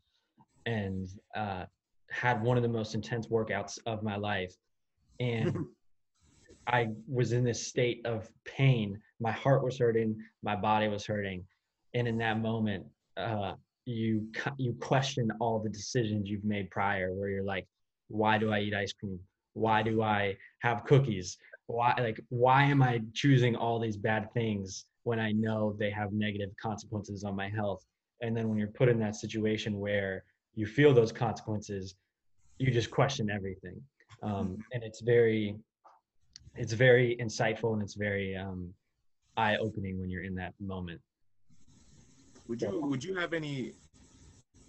and 0.67 1.09
uh, 1.35 1.65
had 2.11 2.41
one 2.43 2.57
of 2.57 2.63
the 2.63 2.69
most 2.69 2.95
intense 2.95 3.27
workouts 3.27 3.79
of 3.87 4.03
my 4.03 4.17
life. 4.17 4.55
And 5.19 5.57
I 6.71 6.89
was 7.09 7.33
in 7.33 7.45
this 7.45 7.66
state 7.66 8.01
of 8.05 8.29
pain. 8.45 8.99
My 9.21 9.33
heart 9.33 9.62
was 9.64 9.79
hurting, 9.79 10.16
my 10.43 10.57
body 10.57 10.89
was 10.89 11.05
hurting, 11.05 11.45
and 11.95 12.09
in 12.09 12.16
that 12.18 12.41
moment, 12.41 12.87
uh, 13.16 13.55
you 13.87 14.29
you 14.57 14.75
question 14.81 15.31
all 15.41 15.59
the 15.59 15.68
decisions 15.68 16.29
you've 16.29 16.45
made 16.45 16.71
prior, 16.71 17.12
where 17.12 17.29
you're 17.29 17.45
like, 17.45 17.66
why 18.09 18.39
do 18.39 18.53
I 18.53 18.61
eat 18.61 18.75
ice 18.75 18.93
cream? 18.93 19.18
Why 19.55 19.83
do 19.83 20.03
I 20.03 20.37
have 20.61 20.85
cookies? 20.85 21.37
Why 21.66 21.95
like 21.99 22.21
why 22.29 22.64
am 22.64 22.83
I 22.83 23.03
choosing 23.14 23.57
all 23.57 23.79
these 23.79 23.97
bad 23.97 24.33
things 24.33 24.87
when 25.05 25.18
I 25.18 25.33
know 25.33 25.75
they 25.79 25.91
have 25.91 26.12
negative 26.12 26.51
consequences 26.61 27.25
on 27.25 27.35
my 27.35 27.49
health. 27.49 27.85
And 28.21 28.37
then 28.37 28.49
when 28.49 28.59
you're 28.59 28.68
put 28.68 28.89
in 28.89 28.99
that 29.01 29.16
situation 29.16 29.79
where 29.79 30.25
you 30.55 30.66
feel 30.66 30.93
those 30.93 31.12
consequences, 31.12 31.95
you 32.59 32.71
just 32.71 32.91
question 32.91 33.31
everything. 33.31 33.81
Um, 34.23 34.59
and 34.73 34.83
it's 34.83 35.01
very, 35.01 35.57
it's 36.57 36.73
very 36.73 37.17
insightful 37.21 37.73
and 37.73 37.83
it's 37.83 37.95
very 37.95 38.37
um, 38.37 38.73
eye 39.37 39.57
opening 39.57 40.01
when 40.01 40.11
you're 40.11 40.25
in 40.25 40.35
that 40.37 40.55
moment. 40.61 41.01
Would 42.49 42.63
you 42.63 42.81
would 42.83 43.05
you 43.05 43.15
have 43.15 43.33
any 43.33 43.75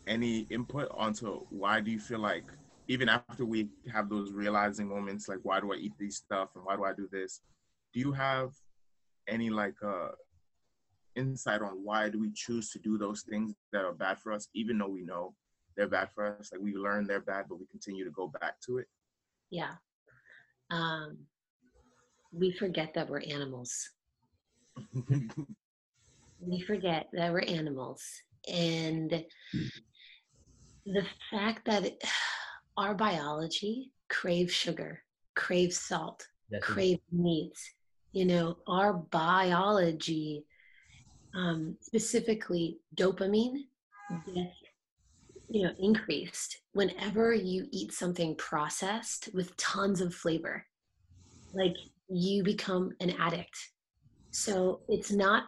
any 0.07 0.41
input 0.49 0.87
onto 0.91 1.45
why 1.49 1.79
do 1.79 1.91
you 1.91 1.99
feel 1.99 2.19
like 2.19 2.45
even 2.87 3.09
after 3.09 3.45
we 3.45 3.69
have 3.91 4.09
those 4.09 4.31
realizing 4.31 4.87
moments 4.87 5.27
like 5.27 5.39
why 5.43 5.59
do 5.59 5.73
I 5.73 5.77
eat 5.77 5.93
these 5.97 6.17
stuff 6.17 6.49
and 6.55 6.63
why 6.63 6.75
do 6.75 6.83
I 6.83 6.93
do 6.93 7.07
this? 7.11 7.41
Do 7.93 7.99
you 7.99 8.11
have 8.11 8.51
any 9.27 9.49
like 9.49 9.75
uh 9.83 10.09
insight 11.15 11.61
on 11.61 11.83
why 11.83 12.09
do 12.09 12.19
we 12.19 12.31
choose 12.33 12.69
to 12.71 12.79
do 12.79 12.97
those 12.97 13.21
things 13.23 13.53
that 13.71 13.83
are 13.83 13.93
bad 13.93 14.19
for 14.19 14.31
us 14.31 14.47
even 14.53 14.77
though 14.77 14.87
we 14.87 15.01
know 15.01 15.33
they're 15.75 15.87
bad 15.87 16.09
for 16.11 16.37
us 16.37 16.51
like 16.51 16.61
we 16.61 16.73
learn 16.73 17.05
they're 17.05 17.19
bad 17.19 17.45
but 17.49 17.59
we 17.59 17.65
continue 17.65 18.05
to 18.05 18.11
go 18.11 18.27
back 18.39 18.59
to 18.61 18.77
it 18.77 18.87
yeah 19.49 19.73
um 20.69 21.17
we 22.31 22.51
forget 22.51 22.93
that 22.95 23.09
we're 23.09 23.21
animals. 23.21 23.89
We 26.39 26.61
forget 26.61 27.07
that 27.13 27.31
we're 27.31 27.41
animals. 27.41 28.03
And 28.51 29.23
the 30.85 31.05
fact 31.29 31.65
that 31.65 31.85
it, 31.85 32.03
our 32.77 32.95
biology 32.95 33.91
craves 34.09 34.53
sugar 34.53 35.03
craves 35.35 35.77
salt 35.77 36.27
That's 36.49 36.65
crave 36.65 36.99
meats. 37.11 37.73
You 38.11 38.25
know 38.25 38.57
our 38.67 38.93
biology 38.93 40.45
um, 41.33 41.77
specifically 41.79 42.79
dopamine 42.95 43.67
gets 44.25 44.55
you 45.49 45.63
know 45.63 45.73
increased 45.79 46.61
whenever 46.73 47.33
you 47.33 47.67
eat 47.71 47.93
something 47.93 48.35
processed 48.35 49.29
with 49.33 49.55
tons 49.57 50.01
of 50.01 50.13
flavor. 50.13 50.65
Like 51.53 51.75
you 52.13 52.43
become 52.43 52.91
an 52.99 53.11
addict 53.11 53.57
so 54.31 54.81
it's 54.87 55.11
not 55.11 55.45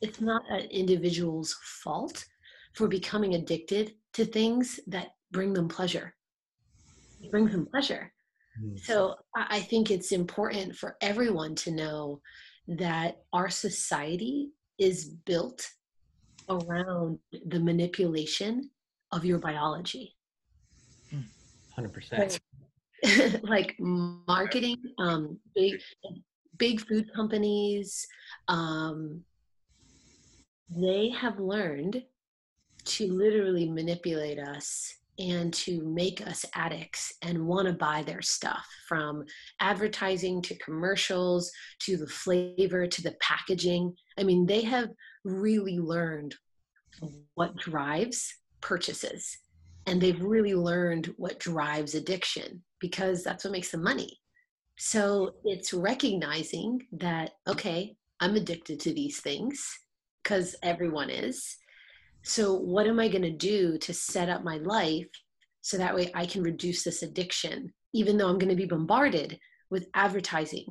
it's 0.00 0.20
not 0.20 0.42
an 0.50 0.62
individual's 0.70 1.56
fault 1.82 2.24
for 2.74 2.88
becoming 2.88 3.34
addicted 3.34 3.94
to 4.12 4.24
things 4.24 4.80
that 4.86 5.08
bring 5.30 5.52
them 5.52 5.68
pleasure 5.68 6.14
it 7.20 7.30
brings 7.30 7.52
them 7.52 7.66
pleasure 7.66 8.12
Mhm. 8.60 8.78
so 8.78 9.14
I 9.34 9.46
I 9.58 9.60
think 9.60 9.90
it's 9.90 10.12
important 10.12 10.76
for 10.76 10.96
everyone 11.00 11.54
to 11.64 11.70
know 11.70 12.20
that 12.68 13.22
our 13.32 13.48
society 13.48 14.52
is 14.78 15.08
built 15.30 15.60
around 16.48 17.18
the 17.46 17.60
manipulation 17.60 18.70
of 19.10 19.24
your 19.24 19.38
biology. 19.38 20.16
100%. 21.76 22.40
like 23.42 23.74
marketing, 23.78 24.76
um, 24.98 25.38
big 25.54 25.80
big 26.58 26.80
food 26.86 27.12
companies, 27.14 28.06
um, 28.48 29.22
they 30.70 31.08
have 31.10 31.38
learned 31.40 32.02
to 32.84 33.12
literally 33.12 33.68
manipulate 33.68 34.38
us 34.38 34.94
and 35.18 35.52
to 35.52 35.82
make 35.82 36.26
us 36.26 36.44
addicts 36.54 37.12
and 37.22 37.46
want 37.46 37.66
to 37.66 37.74
buy 37.74 38.02
their 38.02 38.22
stuff 38.22 38.66
from 38.88 39.24
advertising 39.60 40.40
to 40.42 40.56
commercials 40.58 41.50
to 41.80 41.96
the 41.96 42.06
flavor 42.06 42.86
to 42.86 43.02
the 43.02 43.14
packaging. 43.20 43.94
I 44.18 44.22
mean, 44.24 44.46
they 44.46 44.62
have 44.62 44.88
really 45.24 45.78
learned 45.78 46.34
what 47.34 47.56
drives 47.56 48.34
purchases 48.60 49.38
and 49.86 50.00
they've 50.00 50.22
really 50.22 50.54
learned 50.54 51.12
what 51.16 51.40
drives 51.40 51.94
addiction 51.94 52.62
because 52.80 53.22
that's 53.22 53.44
what 53.44 53.52
makes 53.52 53.70
them 53.70 53.82
money. 53.82 54.20
So 54.78 55.34
it's 55.44 55.72
recognizing 55.72 56.86
that, 56.92 57.32
okay, 57.48 57.96
I'm 58.20 58.36
addicted 58.36 58.80
to 58.80 58.94
these 58.94 59.20
things 59.20 59.64
because 60.22 60.54
everyone 60.62 61.10
is. 61.10 61.56
So, 62.24 62.54
what 62.54 62.86
am 62.86 63.00
I 63.00 63.08
going 63.08 63.22
to 63.22 63.30
do 63.30 63.78
to 63.78 63.92
set 63.92 64.28
up 64.28 64.44
my 64.44 64.58
life 64.58 65.08
so 65.60 65.76
that 65.76 65.94
way 65.94 66.10
I 66.14 66.24
can 66.24 66.42
reduce 66.42 66.84
this 66.84 67.02
addiction, 67.02 67.72
even 67.92 68.16
though 68.16 68.28
I'm 68.28 68.38
going 68.38 68.50
to 68.50 68.56
be 68.56 68.66
bombarded 68.66 69.38
with 69.70 69.88
advertising 69.94 70.66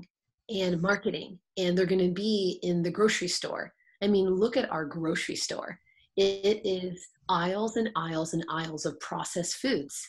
and 0.49 0.81
marketing, 0.81 1.39
and 1.57 1.77
they're 1.77 1.85
going 1.85 2.07
to 2.07 2.13
be 2.13 2.59
in 2.63 2.81
the 2.81 2.91
grocery 2.91 3.27
store? 3.27 3.73
I 4.01 4.07
mean, 4.07 4.29
look 4.29 4.55
at 4.55 4.71
our 4.71 4.85
grocery 4.85 5.35
store. 5.35 5.77
It 6.21 6.61
is 6.63 7.07
aisles 7.29 7.77
and 7.77 7.89
aisles 7.95 8.33
and 8.33 8.45
aisles 8.47 8.85
of 8.85 8.99
processed 8.99 9.55
foods. 9.55 10.07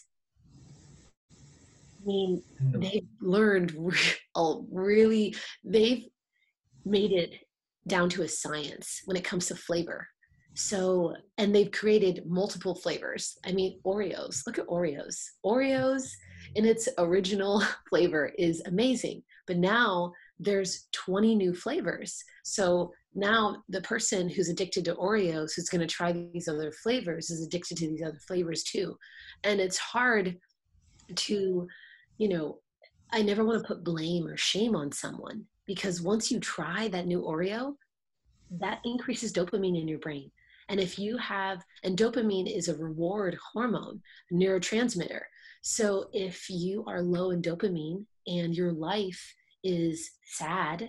I 1.33 2.05
mean, 2.05 2.43
hmm. 2.59 2.81
they've 2.81 3.09
learned 3.23 3.73
re- 3.75 3.97
really, 4.71 5.35
they've 5.65 6.05
made 6.85 7.13
it 7.13 7.33
down 7.87 8.11
to 8.11 8.23
a 8.23 8.29
science 8.29 9.01
when 9.07 9.17
it 9.17 9.25
comes 9.25 9.47
to 9.47 9.57
flavor. 9.57 10.07
So, 10.55 11.15
and 11.39 11.55
they've 11.55 11.71
created 11.73 12.27
multiple 12.27 12.75
flavors. 12.75 13.39
I 13.47 13.53
mean, 13.53 13.81
Oreos, 13.87 14.47
look 14.47 14.59
at 14.59 14.67
Oreos. 14.67 15.17
Oreos 15.47 16.11
in 16.57 16.67
its 16.67 16.91
original 16.99 17.63
flavor 17.89 18.33
is 18.37 18.61
amazing, 18.67 19.23
but 19.47 19.57
now 19.57 20.13
there's 20.39 20.89
20 20.93 21.37
new 21.37 21.55
flavors. 21.55 22.23
So 22.45 22.93
now 23.15 23.63
the 23.69 23.83
person 23.83 24.29
who's 24.29 24.49
addicted 24.49 24.85
to 24.87 24.95
Oreos, 24.95 25.55
who's 25.55 25.69
going 25.69 25.81
to 25.81 25.87
try 25.87 26.13
these 26.13 26.49
other 26.49 26.73
flavors, 26.73 27.31
is 27.31 27.45
addicted 27.45 27.77
to 27.79 27.89
these 27.89 28.03
other 28.03 28.21
flavors 28.27 28.63
too. 28.63 28.97
And 29.45 29.61
it's 29.61 29.79
hard 29.79 30.39
to, 31.15 31.69
you 32.19 32.29
know, 32.29 32.59
I 33.13 33.23
never 33.23 33.45
want 33.45 33.61
to 33.61 33.69
put 33.69 33.85
blame 33.85 34.27
or 34.27 34.37
shame 34.37 34.75
on 34.75 34.91
someone 34.93 35.45
because 35.67 36.01
once 36.01 36.31
you 36.31 36.41
try 36.41 36.89
that 36.89 37.07
new 37.07 37.21
Oreo, 37.21 37.75
that 38.51 38.81
increases 38.85 39.33
dopamine 39.33 39.81
in 39.81 39.89
your 39.89 39.99
brain. 39.99 40.31
And 40.69 40.81
if 40.81 40.99
you 40.99 41.19
have, 41.19 41.63
and 41.85 41.99
dopamine 41.99 42.51
is 42.51 42.69
a 42.69 42.77
reward 42.77 43.37
hormone, 43.53 44.01
neurotransmitter. 44.33 45.21
So 45.61 46.09
if 46.13 46.49
you 46.49 46.85
are 46.87 47.03
low 47.03 47.31
in 47.31 47.43
dopamine 47.43 48.07
and 48.27 48.55
your 48.57 48.73
life 48.73 49.35
is 49.63 50.11
sad 50.25 50.89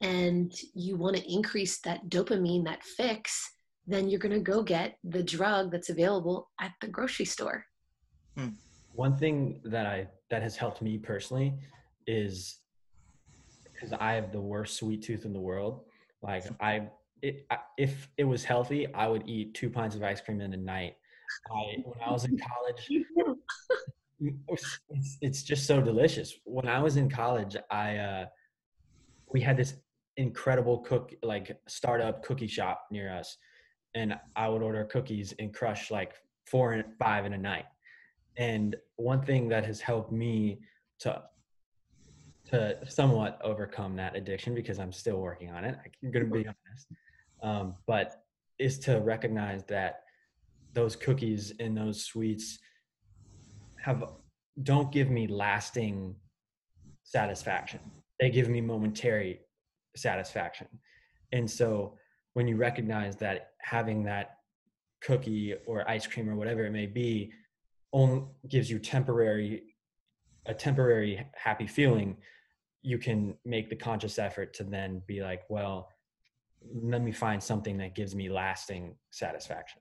and 0.00 0.52
you 0.74 0.96
want 0.96 1.16
to 1.16 1.32
increase 1.32 1.80
that 1.80 2.08
dopamine, 2.08 2.64
that 2.64 2.82
fix, 2.82 3.50
then 3.86 4.08
you're 4.08 4.20
going 4.20 4.34
to 4.34 4.40
go 4.40 4.62
get 4.62 4.96
the 5.02 5.22
drug 5.22 5.72
that's 5.72 5.88
available 5.88 6.50
at 6.60 6.72
the 6.80 6.88
grocery 6.88 7.24
store. 7.24 7.64
One 8.92 9.16
thing 9.16 9.60
that 9.64 9.86
I 9.86 10.08
that 10.30 10.42
has 10.42 10.56
helped 10.56 10.82
me 10.82 10.98
personally 10.98 11.54
is 12.06 12.58
because 13.64 13.92
I 13.98 14.12
have 14.12 14.32
the 14.32 14.40
worst 14.40 14.76
sweet 14.76 15.02
tooth 15.02 15.24
in 15.24 15.32
the 15.32 15.40
world. 15.40 15.84
Like 16.22 16.44
I, 16.60 16.88
it, 17.22 17.46
I, 17.50 17.58
if 17.76 18.08
it 18.18 18.24
was 18.24 18.44
healthy, 18.44 18.92
I 18.94 19.08
would 19.08 19.26
eat 19.26 19.54
two 19.54 19.70
pints 19.70 19.96
of 19.96 20.02
ice 20.02 20.20
cream 20.20 20.40
in 20.40 20.52
a 20.52 20.56
night. 20.56 20.96
I 21.50 21.82
when 21.84 21.98
I 22.04 22.10
was 22.10 22.24
in 22.24 22.38
college, 22.38 22.88
it's, 24.48 25.18
it's 25.20 25.42
just 25.42 25.66
so 25.66 25.80
delicious. 25.80 26.34
When 26.44 26.68
I 26.68 26.80
was 26.80 26.96
in 26.96 27.08
college, 27.08 27.56
I 27.70 27.96
uh, 27.96 28.26
we 29.32 29.40
had 29.40 29.56
this 29.56 29.74
incredible 30.18 30.78
cook 30.78 31.14
like 31.22 31.58
startup 31.68 32.22
cookie 32.22 32.48
shop 32.48 32.86
near 32.90 33.10
us, 33.10 33.38
and 33.94 34.18
I 34.36 34.48
would 34.48 34.62
order 34.62 34.84
cookies 34.84 35.32
and 35.38 35.54
crush 35.54 35.90
like 35.90 36.12
four 36.44 36.72
and 36.72 36.84
five 36.98 37.24
in 37.24 37.32
a 37.32 37.38
night. 37.38 37.66
And 38.36 38.76
one 38.96 39.22
thing 39.22 39.48
that 39.48 39.64
has 39.64 39.80
helped 39.80 40.12
me 40.12 40.60
to 41.00 41.22
to 42.50 42.78
somewhat 42.88 43.38
overcome 43.44 43.94
that 43.96 44.16
addiction 44.16 44.54
because 44.54 44.78
I'm 44.78 44.92
still 44.92 45.18
working 45.18 45.50
on 45.50 45.64
it. 45.64 45.76
I'm 46.02 46.10
gonna 46.10 46.24
be 46.24 46.46
honest, 46.46 46.86
um, 47.42 47.74
but 47.86 48.24
is 48.58 48.78
to 48.80 49.00
recognize 49.00 49.64
that 49.64 50.02
those 50.72 50.96
cookies 50.96 51.52
and 51.60 51.76
those 51.76 52.04
sweets 52.04 52.58
have 53.80 54.02
don't 54.62 54.90
give 54.90 55.10
me 55.10 55.28
lasting 55.28 56.16
satisfaction. 57.04 57.80
They 58.18 58.30
give 58.30 58.48
me 58.48 58.60
momentary 58.60 59.40
satisfaction. 59.98 60.66
And 61.32 61.50
so 61.50 61.94
when 62.34 62.48
you 62.48 62.56
recognize 62.56 63.16
that 63.16 63.52
having 63.60 64.04
that 64.04 64.38
cookie 65.00 65.54
or 65.66 65.88
ice 65.88 66.06
cream 66.06 66.28
or 66.28 66.36
whatever 66.36 66.64
it 66.64 66.72
may 66.72 66.86
be 66.86 67.32
only 67.92 68.24
gives 68.48 68.70
you 68.70 68.78
temporary 68.78 69.62
a 70.46 70.54
temporary 70.54 71.24
happy 71.34 71.66
feeling 71.66 72.16
you 72.82 72.98
can 72.98 73.34
make 73.44 73.68
the 73.68 73.76
conscious 73.76 74.18
effort 74.18 74.52
to 74.54 74.64
then 74.64 75.00
be 75.06 75.22
like 75.22 75.42
well 75.48 75.88
let 76.82 77.00
me 77.00 77.12
find 77.12 77.40
something 77.40 77.78
that 77.78 77.94
gives 77.94 78.14
me 78.14 78.28
lasting 78.28 78.94
satisfaction 79.10 79.80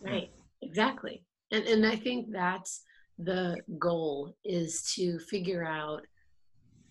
Right, 0.00 0.30
exactly. 0.62 1.24
And 1.50 1.64
and 1.64 1.86
I 1.86 1.96
think 1.96 2.32
that's 2.32 2.82
the 3.18 3.56
goal 3.78 4.36
is 4.44 4.92
to 4.94 5.18
figure 5.18 5.64
out 5.64 6.02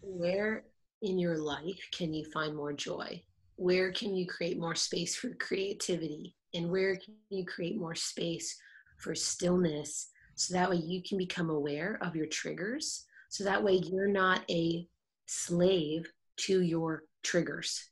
where 0.01 0.63
in 1.01 1.19
your 1.19 1.37
life 1.37 1.87
can 1.91 2.13
you 2.13 2.25
find 2.31 2.55
more 2.55 2.73
joy? 2.73 3.21
Where 3.57 3.91
can 3.91 4.15
you 4.15 4.27
create 4.27 4.59
more 4.59 4.75
space 4.75 5.15
for 5.15 5.33
creativity? 5.35 6.35
And 6.53 6.69
where 6.69 6.95
can 6.95 7.15
you 7.29 7.45
create 7.45 7.77
more 7.77 7.95
space 7.95 8.57
for 8.97 9.15
stillness 9.15 10.09
so 10.35 10.53
that 10.53 10.69
way 10.69 10.77
you 10.77 11.01
can 11.03 11.17
become 11.17 11.49
aware 11.49 11.97
of 12.01 12.15
your 12.15 12.27
triggers? 12.27 13.05
So 13.29 13.43
that 13.43 13.63
way 13.63 13.73
you're 13.73 14.07
not 14.07 14.43
a 14.49 14.87
slave 15.25 16.11
to 16.37 16.61
your 16.61 17.03
triggers. 17.23 17.89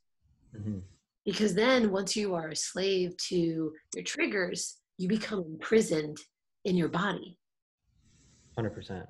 Mm-hmm. 0.56 0.78
because 1.24 1.52
then 1.54 1.90
once 1.90 2.14
you 2.14 2.34
are 2.36 2.50
a 2.50 2.56
slave 2.56 3.16
to 3.16 3.72
your 3.92 4.04
triggers 4.04 4.76
you 4.98 5.08
become 5.08 5.40
imprisoned 5.40 6.16
in 6.64 6.76
your 6.76 6.88
body. 6.88 7.36
100% 8.56 9.04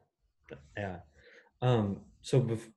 yeah. 0.78 0.96
Um 1.60 2.00
so 2.22 2.40
bef- 2.40 2.72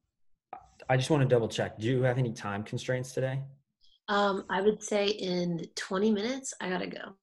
i 0.90 0.98
just 0.98 1.10
want 1.10 1.22
to 1.22 1.28
double 1.28 1.48
check. 1.48 1.78
Do 1.78 1.88
you 1.88 2.02
have 2.04 2.18
any 2.18 2.32
time 2.32 2.64
constraints 2.64 3.12
today? 3.12 3.42
Um 4.08 4.46
i 4.50 4.62
would 4.62 4.82
say 4.82 5.08
in 5.08 5.66
20 5.76 6.12
minutes 6.12 6.54
i 6.62 6.70
gotta 6.70 6.88
go. 6.88 7.16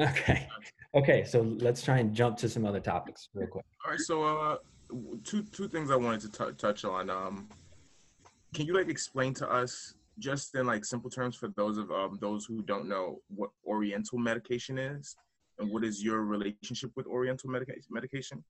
Okay. 0.00 0.48
Okay 0.94 1.24
so 1.24 1.42
let's 1.58 1.82
try 1.82 1.98
and 1.98 2.14
jump 2.14 2.36
to 2.38 2.48
some 2.48 2.64
other 2.64 2.80
topics 2.80 3.28
real 3.34 3.48
quick. 3.48 3.64
All 3.84 3.92
right 3.92 4.00
so 4.00 4.24
uh 4.24 4.56
two 5.24 5.42
two 5.44 5.68
things 5.68 5.90
i 5.90 5.96
wanted 5.96 6.20
to 6.20 6.30
t- 6.30 6.52
touch 6.58 6.84
on 6.84 7.08
um 7.08 7.48
can 8.54 8.66
you 8.66 8.74
like 8.74 8.88
explain 8.88 9.32
to 9.32 9.50
us 9.50 9.94
just 10.18 10.54
in 10.54 10.66
like 10.66 10.84
simple 10.84 11.08
terms 11.08 11.34
for 11.34 11.48
those 11.56 11.78
of 11.78 11.90
um, 11.90 12.18
those 12.20 12.44
who 12.44 12.62
don't 12.62 12.86
know 12.86 13.18
what 13.34 13.48
oriental 13.66 14.18
medication 14.18 14.76
is 14.76 15.16
and 15.58 15.70
what 15.70 15.82
is 15.82 16.02
your 16.02 16.22
relationship 16.22 16.90
with 16.96 17.06
oriental 17.06 17.48
medica- 17.48 17.72
medication 17.90 18.44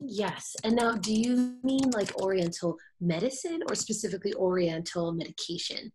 yes 0.00 0.54
and 0.64 0.76
now 0.76 0.92
do 0.92 1.12
you 1.12 1.56
mean 1.62 1.90
like 1.90 2.14
oriental 2.20 2.76
medicine 3.00 3.60
or 3.68 3.74
specifically 3.74 4.32
oriental 4.34 5.12
medication 5.12 5.90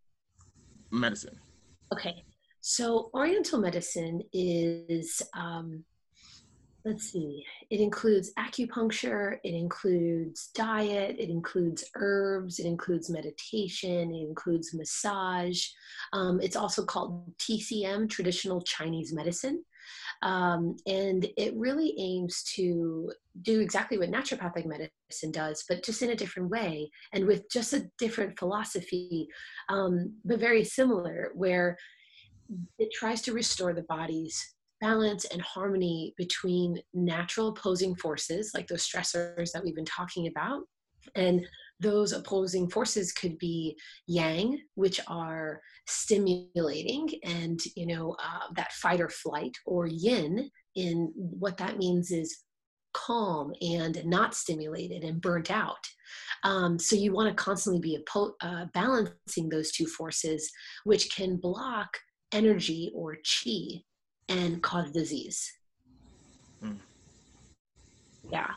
medicine 0.91 1.37
okay 1.93 2.23
so 2.61 3.09
oriental 3.13 3.59
medicine 3.59 4.21
is 4.33 5.21
um, 5.35 5.83
let's 6.85 7.11
see, 7.11 7.45
it 7.69 7.79
includes 7.79 8.33
acupuncture, 8.39 9.37
it 9.43 9.53
includes 9.53 10.47
diet, 10.55 11.15
it 11.19 11.29
includes 11.29 11.83
herbs, 11.95 12.59
it 12.59 12.65
includes 12.65 13.09
meditation, 13.09 14.13
it 14.13 14.27
includes 14.27 14.73
massage. 14.73 15.63
Um, 16.13 16.39
it's 16.41 16.55
also 16.55 16.83
called 16.83 17.35
TCM, 17.37 18.09
traditional 18.09 18.61
Chinese 18.61 19.13
medicine. 19.13 19.63
Um, 20.21 20.75
and 20.85 21.27
it 21.37 21.53
really 21.55 21.93
aims 21.97 22.43
to 22.55 23.11
do 23.41 23.59
exactly 23.59 23.97
what 23.97 24.11
naturopathic 24.11 24.65
medicine 24.65 25.31
does, 25.31 25.63
but 25.67 25.83
just 25.83 26.01
in 26.01 26.11
a 26.11 26.15
different 26.15 26.49
way 26.49 26.89
and 27.13 27.25
with 27.25 27.49
just 27.51 27.73
a 27.73 27.89
different 27.97 28.37
philosophy, 28.37 29.27
um, 29.69 30.13
but 30.25 30.39
very 30.39 30.63
similar, 30.63 31.31
where 31.35 31.77
it 32.79 32.89
tries 32.93 33.21
to 33.21 33.33
restore 33.33 33.73
the 33.73 33.83
body's 33.83 34.55
balance 34.81 35.25
and 35.25 35.41
harmony 35.41 36.13
between 36.17 36.79
natural 36.93 37.49
opposing 37.49 37.95
forces, 37.95 38.51
like 38.53 38.67
those 38.67 38.87
stressors 38.87 39.51
that 39.51 39.63
we've 39.63 39.75
been 39.75 39.85
talking 39.85 40.27
about. 40.27 40.63
And 41.15 41.45
those 41.81 42.13
opposing 42.13 42.69
forces 42.69 43.11
could 43.11 43.37
be 43.37 43.77
yang, 44.07 44.59
which 44.75 44.99
are 45.07 45.61
stimulating 45.87 47.09
and, 47.23 47.59
you 47.75 47.87
know, 47.87 48.15
uh, 48.23 48.47
that 48.55 48.71
fight 48.73 49.01
or 49.01 49.09
flight, 49.09 49.55
or 49.65 49.87
yin, 49.87 50.49
in 50.75 51.11
what 51.15 51.57
that 51.57 51.77
means 51.77 52.11
is 52.11 52.43
calm 52.93 53.53
and 53.61 54.03
not 54.05 54.35
stimulated 54.35 55.03
and 55.03 55.21
burnt 55.21 55.49
out. 55.49 55.85
Um, 56.43 56.77
so 56.77 56.95
you 56.95 57.13
want 57.13 57.29
to 57.29 57.43
constantly 57.43 57.81
be 57.81 57.97
uh, 58.41 58.65
balancing 58.73 59.49
those 59.49 59.71
two 59.71 59.85
forces, 59.85 60.51
which 60.83 61.13
can 61.15 61.37
block 61.37 61.97
energy 62.33 62.91
or 62.93 63.17
chi 63.17 63.81
and 64.29 64.61
cause 64.61 64.91
disease. 64.91 65.51
Mm. 66.63 66.77
Yeah. 68.31 68.51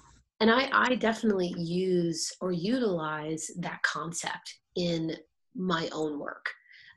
And 0.44 0.50
I, 0.50 0.68
I 0.74 0.94
definitely 0.96 1.54
use 1.56 2.30
or 2.42 2.52
utilize 2.52 3.50
that 3.60 3.82
concept 3.82 4.58
in 4.76 5.16
my 5.56 5.88
own 5.90 6.18
work 6.18 6.44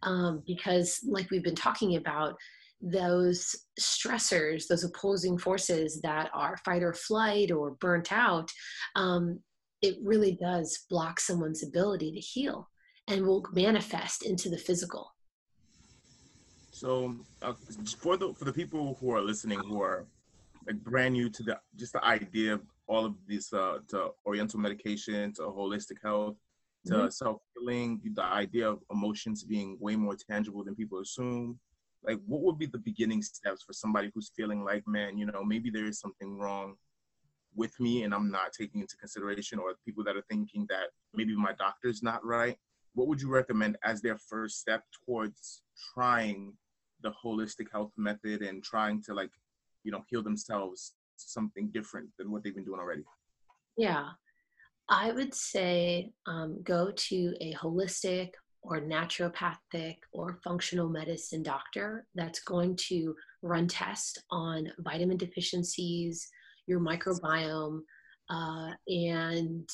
um, 0.03 0.43
because, 0.45 0.99
like 1.07 1.31
we've 1.31 1.45
been 1.45 1.55
talking 1.55 1.95
about, 1.95 2.35
those 2.81 3.55
stressors, 3.79 4.67
those 4.67 4.83
opposing 4.83 5.37
forces 5.37 6.01
that 6.01 6.29
are 6.33 6.57
fight 6.65 6.83
or 6.83 6.93
flight 6.93 7.49
or 7.49 7.77
burnt 7.79 8.11
out, 8.11 8.51
um, 8.97 9.39
it 9.81 9.95
really 10.03 10.33
does 10.41 10.83
block 10.89 11.17
someone's 11.17 11.63
ability 11.63 12.11
to 12.11 12.19
heal 12.19 12.69
and 13.07 13.25
will 13.25 13.45
manifest 13.53 14.25
into 14.25 14.49
the 14.49 14.57
physical. 14.57 15.09
So 16.71 17.15
uh, 17.41 17.53
for 17.97 18.17
the 18.17 18.33
for 18.33 18.43
the 18.43 18.51
people 18.51 18.97
who 18.99 19.09
are 19.11 19.21
listening 19.21 19.59
who 19.59 19.81
are 19.81 20.05
like 20.67 20.83
brand 20.83 21.13
new 21.13 21.29
to 21.29 21.43
the 21.43 21.57
just 21.77 21.93
the 21.93 22.03
idea 22.03 22.59
all 22.87 23.05
of 23.05 23.15
these 23.27 23.51
uh, 23.53 23.79
to 23.89 24.09
Oriental 24.25 24.59
medication 24.59 25.33
to 25.33 25.41
holistic 25.43 25.97
health 26.03 26.37
to 26.85 26.93
mm-hmm. 26.93 27.09
self 27.09 27.41
healing, 27.55 27.99
the 28.13 28.23
idea 28.23 28.69
of 28.69 28.79
emotions 28.91 29.43
being 29.43 29.77
way 29.79 29.95
more 29.95 30.15
tangible 30.15 30.63
than 30.63 30.75
people 30.75 30.99
assume. 30.99 31.59
Like, 32.03 32.19
what 32.25 32.41
would 32.41 32.57
be 32.57 32.67
the 32.67 32.77
beginning 32.77 33.21
steps 33.21 33.63
for 33.63 33.73
somebody 33.73 34.11
who's 34.13 34.31
feeling 34.35 34.63
like, 34.63 34.83
man, 34.87 35.17
you 35.17 35.25
know, 35.25 35.43
maybe 35.43 35.69
there 35.69 35.85
is 35.85 35.99
something 35.99 36.37
wrong 36.37 36.75
with 37.55 37.77
me 37.79 38.03
and 38.03 38.13
I'm 38.13 38.31
not 38.31 38.53
taking 38.53 38.81
into 38.81 38.95
consideration, 38.97 39.59
or 39.59 39.73
people 39.83 40.03
that 40.05 40.15
are 40.15 40.23
thinking 40.29 40.65
that 40.69 40.91
maybe 41.13 41.35
my 41.35 41.53
doctor's 41.53 42.03
not 42.03 42.23
right. 42.23 42.55
What 42.93 43.07
would 43.07 43.21
you 43.21 43.29
recommend 43.29 43.77
as 43.83 44.01
their 44.01 44.17
first 44.17 44.59
step 44.59 44.83
towards 45.05 45.63
trying 45.93 46.53
the 47.01 47.11
holistic 47.23 47.67
health 47.71 47.91
method 47.97 48.41
and 48.41 48.63
trying 48.63 49.03
to 49.03 49.13
like 49.13 49.31
you 49.83 49.91
know 49.91 50.03
heal 50.09 50.23
themselves 50.23 50.93
something 51.17 51.69
different 51.69 52.09
than 52.17 52.31
what 52.31 52.43
they've 52.43 52.55
been 52.55 52.65
doing 52.65 52.79
already. 52.79 53.03
Yeah. 53.77 54.09
I 54.89 55.11
would 55.11 55.33
say 55.33 56.11
um, 56.25 56.61
go 56.63 56.91
to 56.95 57.33
a 57.41 57.53
holistic 57.53 58.29
or 58.61 58.81
naturopathic 58.81 59.97
or 60.13 60.39
functional 60.43 60.89
medicine 60.89 61.43
doctor 61.43 62.05
that's 62.15 62.39
going 62.39 62.75
to 62.87 63.15
run 63.41 63.67
tests 63.67 64.17
on 64.31 64.71
vitamin 64.79 65.17
deficiencies 65.17 66.29
your 66.67 66.79
microbiome 66.79 67.79
uh, 68.29 68.71
and 68.87 69.69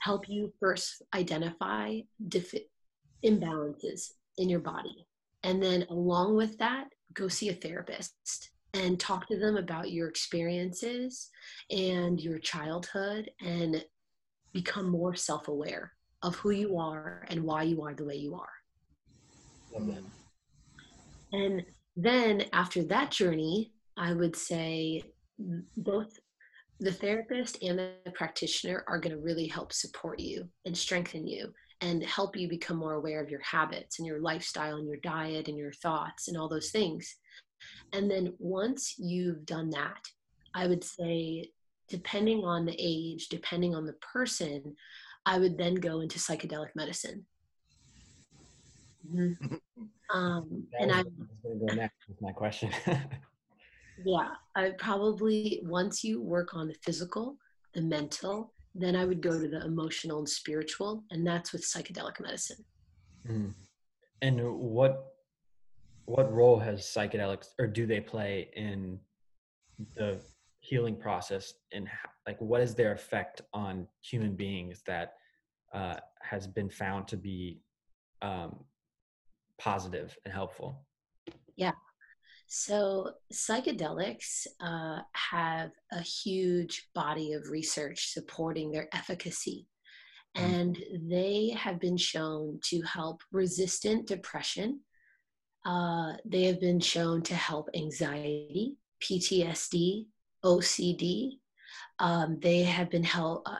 help 0.00 0.28
you 0.28 0.52
first 0.60 1.02
identify 1.14 1.98
defi- 2.28 2.68
imbalances 3.24 4.12
in 4.36 4.48
your 4.48 4.60
body. 4.60 5.06
And 5.44 5.62
then, 5.62 5.86
along 5.88 6.36
with 6.36 6.58
that, 6.58 6.88
go 7.14 7.28
see 7.28 7.48
a 7.48 7.54
therapist 7.54 8.50
and 8.74 9.00
talk 9.00 9.26
to 9.28 9.38
them 9.38 9.56
about 9.56 9.90
your 9.90 10.08
experiences 10.08 11.30
and 11.70 12.20
your 12.20 12.38
childhood 12.38 13.30
and 13.40 13.84
become 14.52 14.88
more 14.88 15.14
self 15.14 15.48
aware 15.48 15.92
of 16.22 16.36
who 16.36 16.50
you 16.50 16.76
are 16.78 17.24
and 17.28 17.42
why 17.42 17.62
you 17.62 17.82
are 17.82 17.94
the 17.94 18.04
way 18.04 18.16
you 18.16 18.34
are. 18.34 18.48
And 21.32 21.64
then, 21.96 22.44
after 22.52 22.82
that 22.84 23.10
journey, 23.10 23.72
I 23.96 24.12
would 24.12 24.36
say 24.36 25.02
both 25.76 26.18
the 26.80 26.92
therapist 26.92 27.62
and 27.62 27.78
the 27.78 28.10
practitioner 28.14 28.84
are 28.86 29.00
going 29.00 29.14
to 29.14 29.22
really 29.22 29.46
help 29.46 29.72
support 29.72 30.20
you 30.20 30.48
and 30.64 30.76
strengthen 30.76 31.26
you 31.26 31.52
and 31.80 32.02
help 32.02 32.36
you 32.36 32.48
become 32.48 32.76
more 32.76 32.94
aware 32.94 33.22
of 33.22 33.30
your 33.30 33.42
habits 33.42 33.98
and 33.98 34.06
your 34.06 34.20
lifestyle 34.20 34.76
and 34.76 34.86
your 34.86 34.98
diet 35.02 35.48
and 35.48 35.56
your 35.56 35.72
thoughts 35.72 36.28
and 36.28 36.36
all 36.36 36.48
those 36.48 36.70
things. 36.70 37.16
And 37.92 38.10
then 38.10 38.34
once 38.38 38.94
you've 38.98 39.46
done 39.46 39.70
that, 39.70 40.06
I 40.54 40.66
would 40.66 40.84
say, 40.84 41.50
depending 41.88 42.44
on 42.44 42.66
the 42.66 42.76
age, 42.78 43.28
depending 43.28 43.74
on 43.74 43.86
the 43.86 43.94
person, 43.94 44.76
I 45.24 45.38
would 45.38 45.58
then 45.58 45.74
go 45.74 46.00
into 46.00 46.18
psychedelic 46.18 46.70
medicine. 46.74 47.24
Mm-hmm. 49.12 49.54
Um, 50.10 50.66
and 50.80 50.90
I 50.90 51.02
going 51.02 51.60
to 51.60 51.66
go 51.66 51.74
next 51.74 52.08
with 52.08 52.20
my 52.22 52.32
question. 52.32 52.70
yeah, 54.06 54.30
I 54.56 54.70
probably 54.78 55.60
once 55.62 56.02
you 56.02 56.22
work 56.22 56.54
on 56.54 56.66
the 56.66 56.74
physical, 56.82 57.36
the 57.74 57.82
mental, 57.82 58.54
then 58.74 58.96
I 58.96 59.04
would 59.04 59.20
go 59.20 59.38
to 59.38 59.46
the 59.46 59.62
emotional 59.66 60.18
and 60.18 60.28
spiritual, 60.28 61.04
and 61.10 61.26
that's 61.26 61.52
with 61.52 61.62
psychedelic 61.62 62.20
medicine. 62.20 62.64
Mm. 63.28 63.52
And 64.22 64.40
what 64.54 65.07
what 66.08 66.32
role 66.32 66.58
has 66.58 66.80
psychedelics, 66.80 67.48
or 67.58 67.66
do 67.66 67.86
they 67.86 68.00
play 68.00 68.50
in 68.56 68.98
the 69.96 70.20
healing 70.60 70.96
process? 70.96 71.54
And 71.72 71.88
like, 72.26 72.40
what 72.40 72.60
is 72.60 72.74
their 72.74 72.92
effect 72.92 73.42
on 73.52 73.86
human 74.00 74.34
beings 74.34 74.82
that 74.86 75.14
uh, 75.72 75.96
has 76.22 76.46
been 76.46 76.70
found 76.70 77.08
to 77.08 77.16
be 77.16 77.60
um, 78.22 78.64
positive 79.58 80.16
and 80.24 80.32
helpful? 80.32 80.86
Yeah, 81.56 81.72
so, 82.50 83.12
psychedelics 83.30 84.46
uh, 84.58 85.00
have 85.12 85.70
a 85.92 86.00
huge 86.00 86.88
body 86.94 87.34
of 87.34 87.50
research 87.50 88.10
supporting 88.12 88.72
their 88.72 88.88
efficacy. 88.94 89.66
and 90.34 90.78
they 91.10 91.50
have 91.58 91.80
been 91.80 91.96
shown 91.96 92.60
to 92.62 92.80
help 92.82 93.22
resistant 93.32 94.06
depression. 94.06 94.80
Uh, 95.64 96.14
they 96.24 96.44
have 96.44 96.60
been 96.60 96.80
shown 96.80 97.22
to 97.22 97.34
help 97.34 97.68
anxiety, 97.74 98.76
PTSD, 99.02 100.06
OCD. 100.44 101.38
Um, 101.98 102.38
they 102.40 102.62
have 102.62 102.90
been 102.90 103.04
help. 103.04 103.42
Uh, 103.46 103.58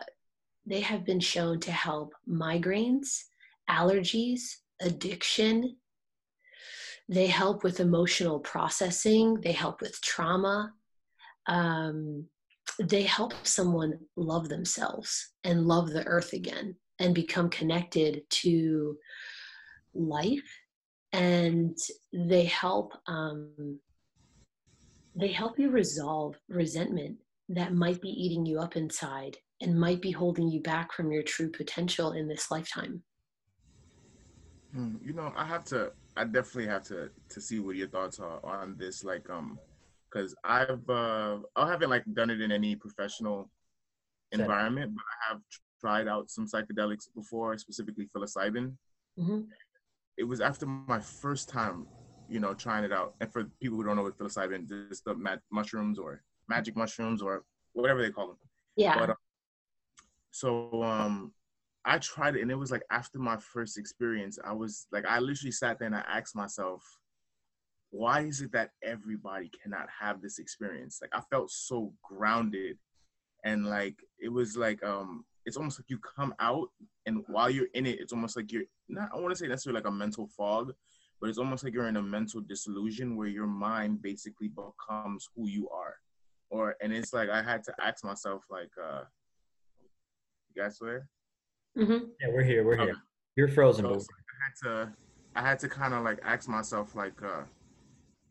they 0.66 0.80
have 0.80 1.04
been 1.04 1.20
shown 1.20 1.60
to 1.60 1.72
help 1.72 2.14
migraines, 2.28 3.24
allergies, 3.68 4.42
addiction. 4.80 5.76
They 7.08 7.26
help 7.26 7.64
with 7.64 7.80
emotional 7.80 8.38
processing. 8.40 9.40
They 9.40 9.52
help 9.52 9.80
with 9.80 10.00
trauma. 10.02 10.72
Um, 11.46 12.26
they 12.78 13.02
help 13.02 13.32
someone 13.44 13.98
love 14.16 14.48
themselves 14.48 15.30
and 15.42 15.66
love 15.66 15.90
the 15.90 16.04
earth 16.06 16.32
again 16.32 16.76
and 16.98 17.14
become 17.14 17.48
connected 17.48 18.22
to 18.30 18.96
life 19.94 20.57
and 21.12 21.76
they 22.12 22.44
help 22.44 22.92
um, 23.06 23.78
they 25.14 25.28
help 25.28 25.58
you 25.58 25.70
resolve 25.70 26.36
resentment 26.48 27.16
that 27.48 27.72
might 27.72 28.00
be 28.00 28.10
eating 28.10 28.44
you 28.44 28.60
up 28.60 28.76
inside 28.76 29.36
and 29.60 29.78
might 29.78 30.00
be 30.00 30.10
holding 30.10 30.48
you 30.48 30.60
back 30.60 30.92
from 30.92 31.10
your 31.10 31.22
true 31.22 31.50
potential 31.50 32.12
in 32.12 32.28
this 32.28 32.50
lifetime 32.50 33.02
hmm, 34.72 34.96
you 35.02 35.12
know 35.12 35.32
i 35.36 35.44
have 35.44 35.64
to 35.64 35.90
i 36.16 36.24
definitely 36.24 36.66
have 36.66 36.82
to 36.82 37.10
to 37.28 37.40
see 37.40 37.58
what 37.58 37.76
your 37.76 37.88
thoughts 37.88 38.20
are 38.20 38.44
on 38.44 38.76
this 38.78 39.02
like 39.02 39.28
um 39.30 39.58
because 40.10 40.34
I've 40.44 40.88
uh, 40.88 41.38
I 41.56 41.68
haven't 41.68 41.90
like 41.90 42.04
done 42.12 42.30
it 42.30 42.40
in 42.40 42.52
any 42.52 42.76
professional 42.76 43.50
environment, 44.32 44.92
but 44.94 45.02
I 45.02 45.32
have 45.32 45.42
tried 45.80 46.08
out 46.08 46.30
some 46.30 46.46
psychedelics 46.46 47.06
before, 47.14 47.56
specifically 47.58 48.06
psilocybin. 48.06 48.74
Mm-hmm. 49.18 49.40
It 50.18 50.24
was 50.24 50.40
after 50.40 50.66
my 50.66 51.00
first 51.00 51.48
time, 51.48 51.86
you 52.28 52.40
know, 52.40 52.52
trying 52.52 52.84
it 52.84 52.92
out. 52.92 53.14
And 53.20 53.32
for 53.32 53.44
people 53.60 53.78
who 53.78 53.84
don't 53.84 53.96
know 53.96 54.02
what 54.02 54.18
psilocybin, 54.18 54.68
just 54.90 55.04
the 55.04 55.40
mushrooms 55.50 55.98
or 55.98 56.22
magic 56.48 56.76
mushrooms 56.76 57.22
or 57.22 57.44
whatever 57.72 58.02
they 58.02 58.10
call 58.10 58.28
them. 58.28 58.36
Yeah. 58.76 58.98
But, 58.98 59.10
uh, 59.10 59.14
so 60.30 60.82
um, 60.82 61.32
I 61.84 61.98
tried 61.98 62.36
it, 62.36 62.42
and 62.42 62.50
it 62.50 62.58
was 62.58 62.70
like 62.70 62.84
after 62.90 63.18
my 63.18 63.38
first 63.38 63.78
experience, 63.78 64.38
I 64.44 64.52
was 64.52 64.86
like, 64.92 65.06
I 65.06 65.18
literally 65.20 65.52
sat 65.52 65.78
there 65.78 65.86
and 65.86 65.96
I 65.96 66.04
asked 66.06 66.36
myself, 66.36 66.82
why 67.90 68.20
is 68.20 68.42
it 68.42 68.52
that 68.52 68.70
everybody 68.82 69.50
cannot 69.62 69.88
have 69.98 70.20
this 70.20 70.38
experience? 70.38 70.98
Like 71.00 71.10
I 71.14 71.22
felt 71.30 71.50
so 71.50 71.92
grounded 72.02 72.76
and 73.44 73.66
like 73.66 73.96
it 74.18 74.28
was 74.28 74.56
like 74.56 74.82
um 74.84 75.24
it's 75.48 75.56
almost 75.56 75.80
like 75.80 75.88
you 75.88 75.98
come 75.98 76.34
out 76.40 76.68
and 77.06 77.24
while 77.26 77.48
you're 77.48 77.68
in 77.72 77.86
it, 77.86 77.98
it's 78.00 78.12
almost 78.12 78.36
like 78.36 78.52
you're 78.52 78.64
not 78.88 79.08
I 79.12 79.18
want 79.18 79.30
to 79.30 79.36
say 79.36 79.48
necessarily 79.48 79.80
like 79.80 79.88
a 79.88 79.90
mental 79.90 80.28
fog, 80.36 80.74
but 81.20 81.30
it's 81.30 81.38
almost 81.38 81.64
like 81.64 81.72
you're 81.72 81.88
in 81.88 81.96
a 81.96 82.02
mental 82.02 82.42
disillusion 82.42 83.16
where 83.16 83.28
your 83.28 83.46
mind 83.46 84.02
basically 84.02 84.48
becomes 84.48 85.28
who 85.34 85.48
you 85.48 85.68
are. 85.70 85.94
Or 86.50 86.76
and 86.82 86.92
it's 86.92 87.14
like 87.14 87.30
I 87.30 87.42
had 87.42 87.64
to 87.64 87.74
ask 87.82 88.04
myself 88.04 88.44
like 88.50 88.70
uh 88.80 89.04
you 90.54 90.62
guys 90.62 90.76
swear? 90.76 91.08
Mm-hmm. 91.78 92.04
Yeah, 92.20 92.28
we're 92.30 92.44
here, 92.44 92.64
we're 92.64 92.76
here. 92.76 92.90
Okay. 92.90 92.98
You're 93.36 93.48
frozen. 93.48 93.86
So, 93.86 93.94
I 93.94 94.44
had 94.44 94.68
to 94.68 94.92
I 95.34 95.40
had 95.40 95.58
to 95.60 95.68
kind 95.68 95.94
of 95.94 96.04
like 96.04 96.18
ask 96.22 96.46
myself 96.46 96.94
like 96.94 97.22
uh 97.22 97.44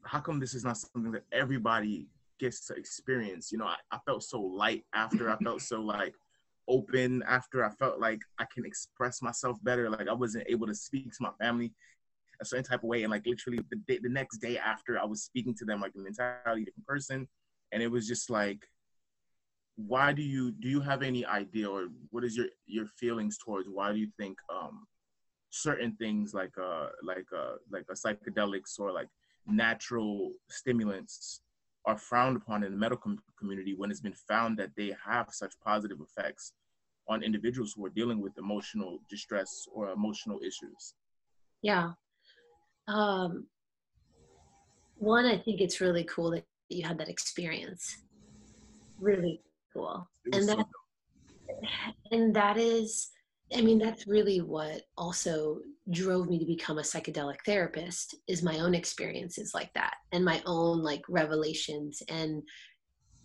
how 0.03 0.20
come 0.20 0.39
this 0.39 0.53
is 0.53 0.63
not 0.63 0.78
something 0.78 1.11
that 1.13 1.24
everybody 1.32 2.07
gets 2.39 2.68
to 2.68 2.76
experience? 2.76 3.51
You 3.51 3.57
know, 3.57 3.65
I, 3.65 3.78
I 3.91 3.97
felt 4.05 4.24
so 4.24 4.39
light 4.39 4.84
after. 4.93 5.32
I 5.32 5.38
felt 5.38 5.61
so 5.61 5.82
like 5.82 6.13
open 6.68 7.24
after. 7.28 7.63
I 7.63 7.70
felt 7.70 7.99
like 7.99 8.22
I 8.39 8.45
can 8.53 8.65
express 8.65 9.22
myself 9.22 9.57
better. 9.63 9.89
Like 9.89 10.07
I 10.07 10.13
wasn't 10.13 10.45
able 10.47 10.68
to 10.68 10.76
speak 10.76 11.11
to 11.11 11.18
my 11.22 11.32
family 11.39 11.74
a 12.39 12.45
certain 12.45 12.65
type 12.65 12.84
of 12.84 12.89
way, 12.89 13.03
and 13.03 13.11
like 13.11 13.26
literally 13.26 13.59
the 13.72 13.78
day, 13.88 13.99
the 14.01 14.09
next 14.09 14.38
day 14.38 14.57
after, 14.57 14.99
I 14.99 15.05
was 15.05 15.24
speaking 15.24 15.55
to 15.55 15.65
them 15.65 15.82
like 15.82 15.93
an 15.95 16.05
entirely 16.05 16.65
different 16.65 16.86
person, 16.86 17.28
and 17.72 17.82
it 17.82 17.88
was 17.88 18.07
just 18.07 18.30
like 18.30 18.68
why 19.78 20.11
do 20.11 20.24
you 20.24 20.51
do 20.53 20.68
you 20.68 20.82
have 20.82 21.03
any 21.03 21.24
idea 21.26 21.70
or 21.70 21.88
what 22.09 22.24
is 22.24 22.36
your 22.36 22.47
your 22.65 22.88
feelings 22.99 23.38
towards 23.38 23.70
why 23.70 23.91
do 23.91 23.99
you 23.99 24.09
think 24.18 24.36
um 24.49 24.88
certain 25.51 25.95
things 25.97 26.34
like 26.34 26.51
uh 26.57 26.88
like 27.03 27.28
uh 27.36 27.53
like 27.72 27.86
a 27.89 27.93
psychedelics 27.93 28.80
or 28.80 28.91
like 28.91 29.07
natural 29.45 30.32
stimulants 30.49 31.41
are 31.88 31.97
frowned 31.97 32.35
upon 32.35 32.63
in 32.63 32.71
the 32.71 32.77
medical 32.77 33.15
community 33.39 33.73
when 33.73 33.89
it's 33.89 34.01
been 34.01 34.13
found 34.13 34.57
that 34.57 34.71
they 34.75 34.93
have 35.03 35.27
such 35.31 35.53
positive 35.63 35.99
effects 36.01 36.51
on 37.07 37.23
individuals 37.23 37.73
who 37.75 37.85
are 37.85 37.89
dealing 37.89 38.21
with 38.21 38.38
emotional 38.38 38.99
distress 39.09 39.65
or 39.73 39.89
emotional 39.91 40.39
issues. 40.41 40.93
Yeah. 41.61 41.91
Um, 42.89 43.47
one 44.99 45.25
i 45.25 45.38
think 45.38 45.61
it's 45.61 45.79
really 45.79 46.03
cool 46.05 46.31
that 46.31 46.43
you 46.69 46.85
had 46.85 46.97
that 46.97 47.07
experience. 47.07 48.03
Really 48.99 49.41
cool. 49.73 50.09
And 50.33 50.47
that 50.49 50.65
and 52.11 52.35
that 52.35 52.57
is 52.57 53.09
I 53.55 53.61
mean, 53.61 53.79
that's 53.79 54.07
really 54.07 54.39
what 54.41 54.81
also 54.97 55.59
drove 55.89 56.29
me 56.29 56.37
to 56.39 56.45
become 56.45 56.79
a 56.79 56.83
psychedelic 56.83 57.37
therapist 57.45 58.15
is 58.27 58.43
my 58.43 58.59
own 58.59 58.73
experiences 58.73 59.51
like 59.53 59.71
that 59.73 59.95
and 60.11 60.25
my 60.25 60.41
own 60.45 60.83
like 60.83 61.01
revelations 61.07 62.03
and 62.09 62.43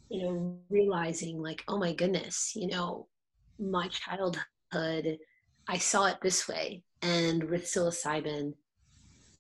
you 0.09 0.23
know 0.23 0.57
realizing 0.71 1.43
like 1.43 1.65
oh 1.67 1.77
my 1.77 1.93
goodness 1.93 2.53
you 2.55 2.69
know 2.69 3.09
my 3.59 3.89
childhood 3.89 5.19
i 5.69 5.77
saw 5.77 6.07
it 6.07 6.19
this 6.23 6.47
way 6.47 6.85
and 7.03 7.43
with 7.51 7.65
psilocybin 7.65 8.53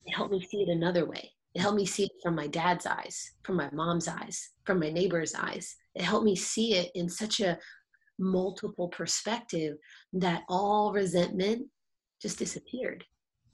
it 0.05 0.15
helped 0.15 0.33
me 0.33 0.43
see 0.43 0.63
it 0.63 0.69
another 0.69 1.07
way. 1.07 1.33
It 1.55 1.61
helped 1.61 1.77
me 1.77 1.87
see 1.87 2.05
it 2.05 2.13
from 2.23 2.35
my 2.35 2.47
dad's 2.47 2.87
eyes 2.87 3.33
from 3.43 3.57
my 3.57 3.69
mom's 3.73 4.09
eyes 4.09 4.51
from 4.65 4.81
my 4.81 4.91
neighbor's 4.91 5.35
eyes. 5.35 5.77
It 5.95 6.03
helped 6.03 6.25
me 6.25 6.35
see 6.35 6.75
it 6.75 6.91
in 6.95 7.09
such 7.09 7.41
a 7.41 7.59
multiple 8.19 8.89
perspective 8.89 9.77
that 10.13 10.43
all 10.49 10.93
resentment 10.93 11.67
just 12.21 12.39
disappeared. 12.39 13.05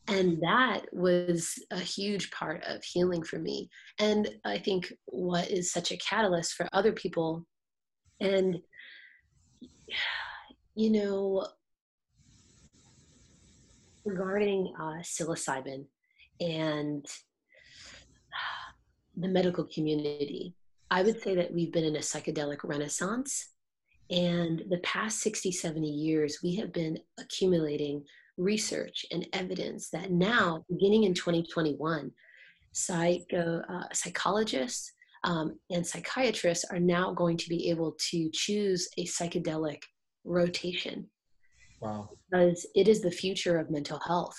And 0.08 0.40
that 0.42 0.82
was 0.92 1.54
a 1.70 1.78
huge 1.78 2.30
part 2.30 2.64
of 2.64 2.82
healing 2.82 3.22
for 3.22 3.38
me. 3.38 3.68
And 3.98 4.28
i 4.44 4.58
think 4.58 4.92
what 5.06 5.50
is 5.50 5.72
such 5.72 5.92
a 5.92 5.98
catalyst 5.98 6.54
for 6.54 6.68
other 6.72 6.92
people. 6.92 7.46
And 8.20 8.58
you 10.74 10.90
know 10.90 11.44
regarding 14.04 14.72
uh, 14.80 15.02
psilocybin 15.02 15.84
and 16.40 17.04
the 19.16 19.28
medical 19.28 19.64
community 19.64 20.54
i 20.90 21.02
would 21.02 21.20
say 21.20 21.34
that 21.34 21.52
we've 21.52 21.72
been 21.72 21.84
in 21.84 21.96
a 21.96 22.00
psychedelic 22.00 22.58
renaissance 22.62 23.48
and 24.10 24.62
the 24.70 24.78
past 24.78 25.20
60, 25.20 25.52
70 25.52 25.86
years, 25.86 26.38
we 26.42 26.54
have 26.56 26.72
been 26.72 26.98
accumulating 27.18 28.04
research 28.38 29.04
and 29.10 29.26
evidence 29.32 29.90
that 29.90 30.10
now, 30.10 30.64
beginning 30.68 31.04
in 31.04 31.12
2021, 31.12 32.10
psycho, 32.72 33.62
uh, 33.68 33.84
psychologists 33.92 34.92
um, 35.24 35.58
and 35.70 35.86
psychiatrists 35.86 36.64
are 36.70 36.78
now 36.78 37.12
going 37.12 37.36
to 37.36 37.48
be 37.48 37.68
able 37.68 37.96
to 38.10 38.30
choose 38.32 38.88
a 38.96 39.04
psychedelic 39.04 39.82
rotation. 40.24 41.06
Wow. 41.80 42.10
Because 42.30 42.66
it 42.74 42.88
is 42.88 43.02
the 43.02 43.10
future 43.10 43.58
of 43.58 43.70
mental 43.70 44.00
health. 44.06 44.38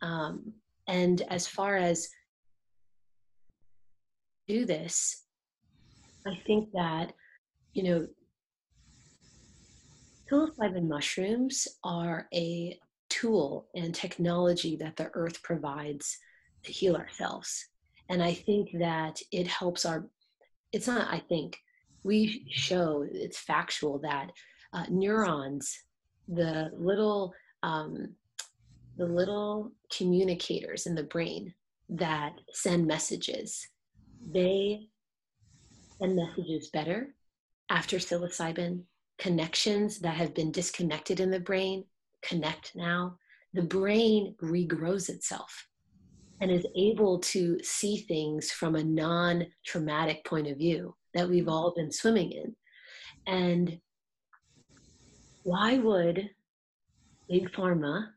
Um, 0.00 0.52
and 0.86 1.22
as 1.28 1.46
far 1.46 1.76
as 1.76 2.08
do 4.46 4.64
this, 4.64 5.24
I 6.26 6.36
think 6.46 6.70
that, 6.72 7.12
you 7.72 7.82
know, 7.82 8.06
Psilocybin 10.30 10.88
mushrooms 10.88 11.66
are 11.82 12.28
a 12.34 12.78
tool 13.08 13.66
and 13.74 13.94
technology 13.94 14.76
that 14.76 14.96
the 14.96 15.10
earth 15.14 15.42
provides 15.42 16.18
to 16.64 16.72
heal 16.72 16.96
ourselves. 16.96 17.66
And 18.10 18.22
I 18.22 18.34
think 18.34 18.70
that 18.78 19.20
it 19.32 19.46
helps 19.46 19.86
our, 19.86 20.06
it's 20.72 20.86
not, 20.86 21.12
I 21.12 21.20
think, 21.28 21.58
we 22.04 22.46
show, 22.50 23.06
it's 23.10 23.38
factual 23.38 23.98
that 24.00 24.30
uh, 24.72 24.84
neurons, 24.88 25.78
the 26.28 26.70
little, 26.76 27.32
um, 27.62 28.14
the 28.96 29.06
little 29.06 29.72
communicators 29.96 30.86
in 30.86 30.94
the 30.94 31.02
brain 31.02 31.54
that 31.88 32.34
send 32.52 32.86
messages, 32.86 33.66
they 34.30 34.88
send 35.98 36.16
messages 36.16 36.68
better 36.68 37.14
after 37.70 37.96
psilocybin 37.96 38.82
connections 39.18 39.98
that 40.00 40.14
have 40.16 40.34
been 40.34 40.52
disconnected 40.52 41.20
in 41.20 41.30
the 41.30 41.40
brain 41.40 41.84
connect 42.22 42.74
now. 42.74 43.16
The 43.54 43.62
brain 43.62 44.34
regrows 44.42 45.08
itself 45.08 45.66
and 46.40 46.50
is 46.50 46.66
able 46.76 47.18
to 47.18 47.58
see 47.62 47.98
things 47.98 48.50
from 48.52 48.76
a 48.76 48.84
non 48.84 49.46
traumatic 49.64 50.24
point 50.24 50.46
of 50.46 50.58
view 50.58 50.94
that 51.14 51.28
we've 51.28 51.48
all 51.48 51.74
been 51.74 51.90
swimming 51.90 52.32
in. 52.32 52.54
And 53.26 53.80
why 55.42 55.78
would 55.78 56.30
big 57.28 57.50
pharma 57.52 58.08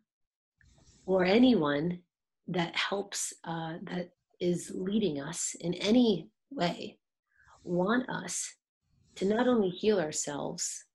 or 1.06 1.26
anyone 1.26 1.99
that 2.47 2.76
helps 2.76 3.34
uh, 3.43 3.74
that 3.84 4.12
is 4.39 4.72
leading 4.74 5.20
us 5.22 5.56
in 5.60 5.74
any 5.76 6.30
way 6.52 6.97
want 7.64 8.10
us 8.10 8.56
to 9.16 9.26
not 9.26 9.47
only 9.47 9.70
heal 9.70 9.99
ourselves 9.99 10.86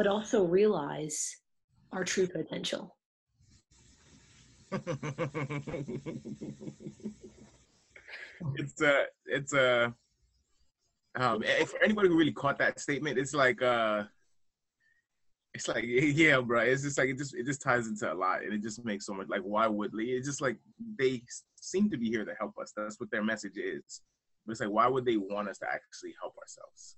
but 0.00 0.06
also 0.06 0.44
realize 0.44 1.36
our 1.92 2.04
true 2.04 2.26
potential. 2.26 2.96
It's 8.54 8.80
a 8.80 9.04
it's 9.26 9.52
a 9.52 9.94
um 11.16 11.42
for 11.66 11.82
anybody 11.84 12.08
who 12.08 12.16
really 12.16 12.32
caught 12.32 12.56
that 12.56 12.80
statement 12.80 13.18
it's 13.18 13.34
like 13.34 13.60
uh 13.60 14.04
it's 15.52 15.68
like 15.68 15.84
yeah 15.86 16.40
bro 16.40 16.60
it's 16.60 16.82
just 16.82 16.96
like 16.96 17.10
it 17.10 17.18
just 17.18 17.34
it 17.34 17.44
just 17.44 17.60
ties 17.60 17.86
into 17.86 18.10
a 18.10 18.14
lot 18.14 18.42
and 18.42 18.54
it 18.54 18.62
just 18.62 18.82
makes 18.82 19.04
so 19.04 19.12
much 19.12 19.28
like 19.28 19.42
why 19.42 19.66
would 19.66 19.90
it's 19.98 20.26
just 20.26 20.40
like 20.40 20.56
they 20.98 21.22
seem 21.56 21.90
to 21.90 21.98
be 21.98 22.08
here 22.08 22.24
to 22.24 22.32
help 22.38 22.54
us. 22.58 22.72
That's 22.74 22.98
what 22.98 23.10
their 23.10 23.22
message 23.22 23.58
is. 23.58 24.00
But 24.46 24.52
it's 24.52 24.62
like 24.62 24.70
why 24.70 24.86
would 24.86 25.04
they 25.04 25.18
want 25.18 25.50
us 25.50 25.58
to 25.58 25.66
actually 25.66 26.14
help 26.18 26.38
ourselves? 26.38 26.96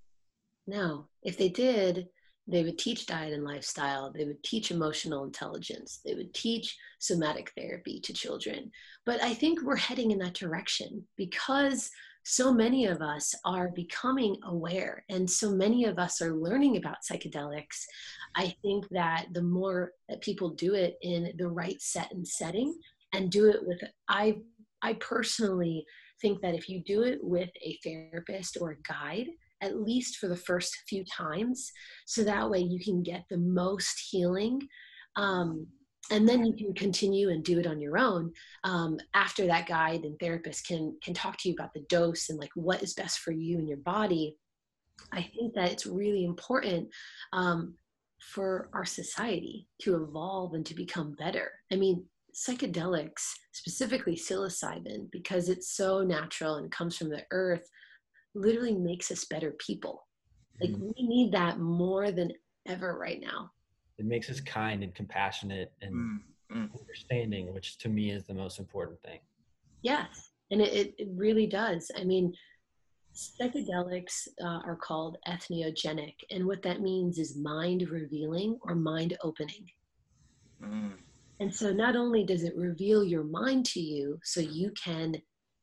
No 0.68 1.08
if 1.24 1.36
they 1.36 1.48
did 1.48 2.08
they 2.46 2.64
would 2.64 2.78
teach 2.78 3.06
diet 3.06 3.32
and 3.32 3.44
lifestyle. 3.44 4.12
They 4.12 4.24
would 4.24 4.42
teach 4.42 4.70
emotional 4.70 5.24
intelligence. 5.24 6.00
They 6.04 6.14
would 6.14 6.34
teach 6.34 6.76
somatic 6.98 7.52
therapy 7.56 8.00
to 8.00 8.12
children. 8.12 8.70
But 9.06 9.22
i 9.22 9.34
think 9.34 9.62
we're 9.62 9.76
heading 9.76 10.10
in 10.10 10.18
that 10.18 10.34
direction 10.34 11.04
because 11.16 11.90
so 12.24 12.52
many 12.52 12.86
of 12.86 13.02
us 13.02 13.34
are 13.44 13.70
becoming 13.70 14.36
aware 14.44 15.04
and 15.08 15.28
so 15.28 15.50
many 15.50 15.84
of 15.86 15.98
us 15.98 16.22
are 16.22 16.34
learning 16.34 16.76
about 16.76 17.02
psychedelics. 17.02 17.84
I 18.36 18.54
think 18.62 18.88
that 18.90 19.26
the 19.32 19.42
more 19.42 19.92
that 20.08 20.20
people 20.20 20.50
do 20.50 20.74
it 20.74 20.98
in 21.02 21.32
the 21.36 21.48
right 21.48 21.80
set 21.80 22.12
and 22.12 22.26
setting 22.26 22.74
and 23.12 23.30
do 23.30 23.50
it 23.50 23.58
with 23.66 23.80
i 24.08 24.36
i 24.82 24.94
personally 24.94 25.84
think 26.20 26.40
that 26.40 26.54
if 26.54 26.68
you 26.68 26.80
do 26.84 27.02
it 27.02 27.18
with 27.22 27.50
a 27.60 27.78
therapist 27.82 28.56
or 28.60 28.70
a 28.72 28.82
guide 28.82 29.28
at 29.62 29.80
least 29.80 30.16
for 30.16 30.28
the 30.28 30.36
first 30.36 30.76
few 30.88 31.04
times. 31.04 31.70
So 32.06 32.24
that 32.24 32.50
way 32.50 32.58
you 32.58 32.80
can 32.80 33.02
get 33.02 33.24
the 33.30 33.38
most 33.38 34.08
healing 34.10 34.60
um, 35.16 35.66
and 36.10 36.28
then 36.28 36.44
you 36.44 36.52
can 36.54 36.74
continue 36.74 37.30
and 37.30 37.44
do 37.44 37.58
it 37.58 37.66
on 37.66 37.80
your 37.80 37.96
own. 37.96 38.32
Um, 38.64 38.98
after 39.14 39.46
that 39.46 39.66
guide 39.66 40.04
and 40.04 40.18
therapist 40.18 40.66
can 40.66 40.96
can 41.02 41.14
talk 41.14 41.36
to 41.38 41.48
you 41.48 41.54
about 41.54 41.72
the 41.74 41.84
dose 41.88 42.28
and 42.28 42.38
like 42.38 42.50
what 42.54 42.82
is 42.82 42.94
best 42.94 43.20
for 43.20 43.30
you 43.30 43.58
and 43.58 43.68
your 43.68 43.78
body 43.78 44.36
i 45.12 45.22
think 45.22 45.54
that 45.54 45.70
it's 45.70 45.86
really 45.86 46.24
important 46.24 46.88
um, 47.32 47.74
for 48.22 48.68
our 48.72 48.84
society 48.84 49.66
to 49.80 49.96
evolve 49.96 50.54
and 50.54 50.64
to 50.66 50.74
become 50.74 51.14
better. 51.18 51.50
I 51.72 51.76
mean 51.76 52.04
psychedelics 52.34 53.24
specifically 53.52 54.16
psilocybin 54.16 55.10
because 55.10 55.50
it's 55.50 55.76
so 55.76 56.02
natural 56.02 56.56
and 56.56 56.70
comes 56.70 56.96
from 56.96 57.10
the 57.10 57.24
earth 57.30 57.68
literally 58.34 58.74
makes 58.74 59.10
us 59.10 59.24
better 59.24 59.52
people. 59.58 60.06
Like 60.60 60.70
mm-hmm. 60.70 60.90
we 60.96 61.06
need 61.06 61.32
that 61.32 61.58
more 61.58 62.10
than 62.10 62.32
ever 62.66 62.98
right 62.98 63.20
now. 63.20 63.50
It 63.98 64.04
makes 64.04 64.30
us 64.30 64.40
kind 64.40 64.82
and 64.82 64.94
compassionate 64.94 65.72
and 65.82 66.20
mm-hmm. 66.50 66.64
understanding, 66.78 67.52
which 67.52 67.78
to 67.78 67.88
me 67.88 68.10
is 68.10 68.24
the 68.24 68.34
most 68.34 68.58
important 68.58 69.00
thing. 69.02 69.20
Yes, 69.82 70.30
and 70.50 70.60
it, 70.60 70.94
it 70.98 71.08
really 71.14 71.46
does. 71.46 71.90
I 71.96 72.04
mean, 72.04 72.32
psychedelics 73.14 74.28
uh, 74.42 74.60
are 74.64 74.76
called 74.76 75.18
entheogenic, 75.28 76.14
and 76.30 76.46
what 76.46 76.62
that 76.62 76.80
means 76.80 77.18
is 77.18 77.36
mind 77.36 77.88
revealing 77.90 78.58
or 78.62 78.74
mind 78.74 79.16
opening. 79.22 79.66
Mm. 80.62 80.92
And 81.40 81.54
so, 81.54 81.72
not 81.72 81.96
only 81.96 82.24
does 82.24 82.44
it 82.44 82.56
reveal 82.56 83.02
your 83.02 83.24
mind 83.24 83.66
to 83.66 83.80
you 83.80 84.18
so 84.22 84.40
you 84.40 84.72
can 84.82 85.14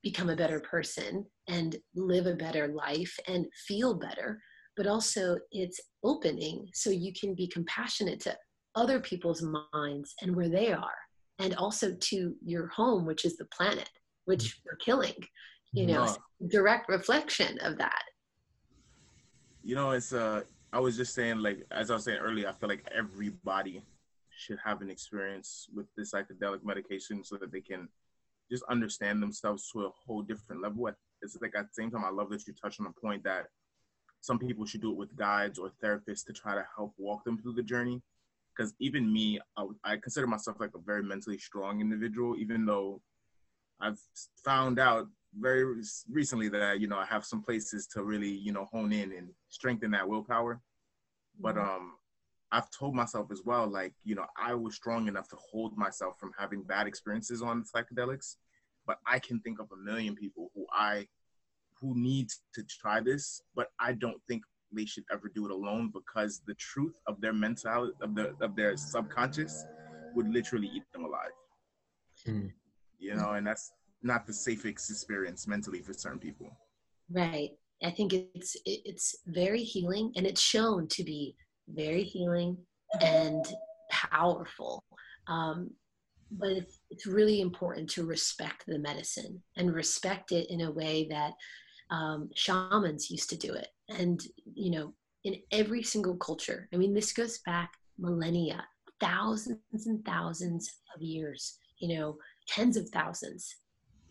become 0.03 0.29
a 0.29 0.35
better 0.35 0.59
person 0.59 1.25
and 1.49 1.75
live 1.95 2.25
a 2.25 2.35
better 2.35 2.69
life 2.69 3.13
and 3.27 3.45
feel 3.67 3.93
better 3.93 4.41
but 4.77 4.87
also 4.87 5.37
it's 5.51 5.79
opening 6.03 6.65
so 6.73 6.89
you 6.89 7.11
can 7.19 7.35
be 7.35 7.47
compassionate 7.47 8.19
to 8.21 8.35
other 8.75 8.99
people's 8.99 9.43
minds 9.73 10.13
and 10.21 10.33
where 10.33 10.49
they 10.49 10.71
are 10.71 10.99
and 11.39 11.55
also 11.55 11.93
to 11.99 12.33
your 12.45 12.67
home 12.67 13.05
which 13.05 13.25
is 13.25 13.35
the 13.35 13.45
planet 13.45 13.89
which 14.25 14.43
mm. 14.43 14.53
we're 14.65 14.77
killing 14.77 15.15
you 15.73 15.85
know 15.85 16.15
direct 16.49 16.87
reflection 16.87 17.59
of 17.61 17.77
that 17.77 18.03
you 19.63 19.75
know 19.75 19.91
it's 19.91 20.13
uh 20.13 20.41
i 20.71 20.79
was 20.79 20.95
just 20.95 21.13
saying 21.13 21.39
like 21.39 21.65
as 21.71 21.91
i 21.91 21.95
was 21.95 22.03
saying 22.05 22.19
earlier 22.19 22.47
i 22.47 22.51
feel 22.51 22.69
like 22.69 22.87
everybody 22.95 23.83
should 24.39 24.57
have 24.63 24.81
an 24.81 24.89
experience 24.89 25.67
with 25.75 25.85
the 25.97 26.03
psychedelic 26.03 26.63
medication 26.63 27.23
so 27.23 27.35
that 27.35 27.51
they 27.51 27.59
can 27.59 27.89
just 28.49 28.63
understand 28.69 29.21
themselves 29.21 29.69
to 29.71 29.81
a 29.85 29.89
whole 29.89 30.21
different 30.21 30.61
level. 30.61 30.89
It's 31.21 31.37
like 31.41 31.55
at 31.55 31.67
the 31.67 31.73
same 31.73 31.91
time, 31.91 32.05
I 32.05 32.09
love 32.09 32.29
that 32.29 32.45
you 32.47 32.53
touched 32.53 32.79
on 32.79 32.87
a 32.87 33.01
point 33.01 33.23
that 33.23 33.47
some 34.21 34.39
people 34.39 34.65
should 34.65 34.81
do 34.81 34.91
it 34.91 34.97
with 34.97 35.15
guides 35.15 35.59
or 35.59 35.71
therapists 35.83 36.25
to 36.25 36.33
try 36.33 36.55
to 36.55 36.65
help 36.75 36.93
walk 36.97 37.23
them 37.23 37.37
through 37.37 37.53
the 37.53 37.63
journey. 37.63 38.01
Because 38.55 38.73
even 38.79 39.11
me, 39.11 39.39
I, 39.57 39.65
I 39.83 39.97
consider 39.97 40.27
myself 40.27 40.57
like 40.59 40.71
a 40.75 40.79
very 40.79 41.03
mentally 41.03 41.37
strong 41.37 41.79
individual, 41.79 42.35
even 42.37 42.65
though 42.65 43.01
I've 43.79 43.99
found 44.43 44.79
out 44.79 45.07
very 45.39 45.63
recently 46.09 46.49
that 46.49 46.79
you 46.81 46.87
know 46.87 46.97
I 46.97 47.05
have 47.05 47.23
some 47.23 47.43
places 47.43 47.85
to 47.93 48.03
really 48.03 48.29
you 48.31 48.51
know 48.51 48.65
hone 48.65 48.91
in 48.91 49.13
and 49.13 49.29
strengthen 49.49 49.91
that 49.91 50.07
willpower. 50.07 50.59
But 51.39 51.55
mm-hmm. 51.55 51.69
um, 51.69 51.93
I've 52.51 52.69
told 52.71 52.95
myself 52.95 53.31
as 53.31 53.43
well, 53.45 53.67
like, 53.67 53.93
you 54.03 54.15
know, 54.15 54.25
I 54.35 54.53
was 54.55 54.75
strong 54.75 55.07
enough 55.07 55.27
to 55.29 55.37
hold 55.37 55.77
myself 55.77 56.19
from 56.19 56.31
having 56.37 56.63
bad 56.63 56.87
experiences 56.87 57.41
on 57.41 57.63
psychedelics, 57.63 58.35
but 58.85 58.97
I 59.05 59.19
can 59.19 59.39
think 59.41 59.59
of 59.59 59.67
a 59.71 59.77
million 59.77 60.15
people 60.15 60.51
who 60.55 60.65
I 60.73 61.07
who 61.79 61.95
need 61.95 62.27
to 62.53 62.63
try 62.63 62.99
this, 62.99 63.41
but 63.55 63.67
I 63.79 63.93
don't 63.93 64.21
think 64.27 64.43
they 64.71 64.85
should 64.85 65.05
ever 65.11 65.31
do 65.33 65.45
it 65.45 65.51
alone 65.51 65.91
because 65.93 66.41
the 66.45 66.53
truth 66.55 66.95
of 67.07 67.19
their 67.21 67.33
mentality 67.33 67.93
of 68.01 68.15
the 68.15 68.35
of 68.41 68.55
their 68.55 68.77
subconscious 68.77 69.65
would 70.15 70.27
literally 70.29 70.69
eat 70.73 70.83
them 70.93 71.05
alive. 71.05 71.31
Hmm. 72.25 72.47
You 72.99 73.15
know, 73.15 73.31
and 73.31 73.47
that's 73.47 73.71
not 74.03 74.27
the 74.27 74.33
safest 74.33 74.89
experience 74.89 75.47
mentally 75.47 75.81
for 75.81 75.93
certain 75.93 76.19
people. 76.19 76.49
Right. 77.09 77.51
I 77.83 77.91
think 77.91 78.13
it's 78.13 78.57
it's 78.65 79.15
very 79.27 79.63
healing 79.63 80.11
and 80.15 80.27
it's 80.27 80.41
shown 80.41 80.87
to 80.89 81.03
be 81.03 81.35
very 81.69 82.03
healing 82.03 82.57
and 83.01 83.45
powerful. 83.89 84.83
Um, 85.27 85.71
but 86.31 86.49
it's, 86.49 86.78
it's 86.89 87.05
really 87.05 87.41
important 87.41 87.89
to 87.91 88.05
respect 88.05 88.63
the 88.67 88.79
medicine 88.79 89.41
and 89.57 89.73
respect 89.73 90.31
it 90.31 90.49
in 90.49 90.61
a 90.61 90.71
way 90.71 91.07
that 91.09 91.33
um, 91.91 92.29
shamans 92.35 93.09
used 93.09 93.29
to 93.29 93.37
do 93.37 93.53
it. 93.53 93.67
And, 93.89 94.21
you 94.53 94.71
know, 94.71 94.93
in 95.23 95.35
every 95.51 95.83
single 95.83 96.17
culture, 96.17 96.67
I 96.73 96.77
mean, 96.77 96.93
this 96.93 97.13
goes 97.13 97.39
back 97.45 97.71
millennia, 97.97 98.65
thousands 98.99 99.59
and 99.85 100.03
thousands 100.05 100.71
of 100.95 101.01
years, 101.01 101.57
you 101.79 101.97
know, 101.97 102.17
tens 102.47 102.77
of 102.77 102.89
thousands. 102.89 103.55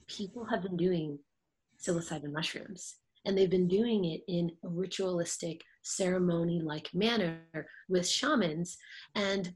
People 0.06 0.44
have 0.44 0.62
been 0.62 0.76
doing 0.76 1.18
psilocybin 1.80 2.32
mushrooms 2.32 2.96
and 3.24 3.36
they've 3.36 3.50
been 3.50 3.68
doing 3.68 4.04
it 4.04 4.22
in 4.28 4.50
a 4.64 4.68
ritualistic 4.68 5.62
ceremony 5.82 6.60
like 6.60 6.88
manner 6.92 7.40
with 7.88 8.08
shamans 8.08 8.76
and 9.14 9.52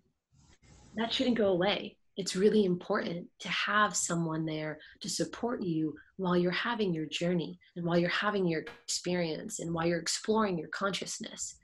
that 0.95 1.13
shouldn't 1.13 1.39
go 1.39 1.49
away 1.49 1.97
it's 2.17 2.37
really 2.37 2.65
important 2.65 3.27
to 3.41 3.49
have 3.49 3.97
someone 3.97 4.45
there 4.45 4.79
to 5.01 5.09
support 5.09 5.63
you 5.63 5.95
while 6.17 6.37
you're 6.37 6.51
having 6.51 6.93
your 6.93 7.07
journey 7.07 7.59
and 7.77 7.87
while 7.87 7.99
you're 7.99 8.11
having 8.11 8.47
your 8.47 8.65
experience 8.85 9.61
and 9.61 9.73
while 9.73 9.87
you're 9.87 9.99
exploring 9.99 10.59
your 10.59 10.69
consciousness. 10.69 11.57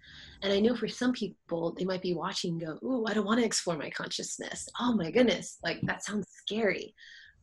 And 0.43 0.53
I 0.53 0.61
know 0.61 0.75
for 0.75 0.89
some 0.89 1.13
people, 1.13 1.75
they 1.77 1.85
might 1.85 2.01
be 2.01 2.15
watching 2.15 2.59
go, 2.59 2.79
Ooh, 2.83 3.05
I 3.07 3.13
don't 3.13 3.27
want 3.27 3.41
to 3.41 3.47
explore 3.47 3.77
my 3.77 3.91
consciousness. 3.91 4.69
Oh 4.81 4.95
my 4.95 5.11
goodness, 5.11 5.59
like 5.63 5.81
that 5.83 6.05
sounds 6.05 6.29
scary. 6.31 6.95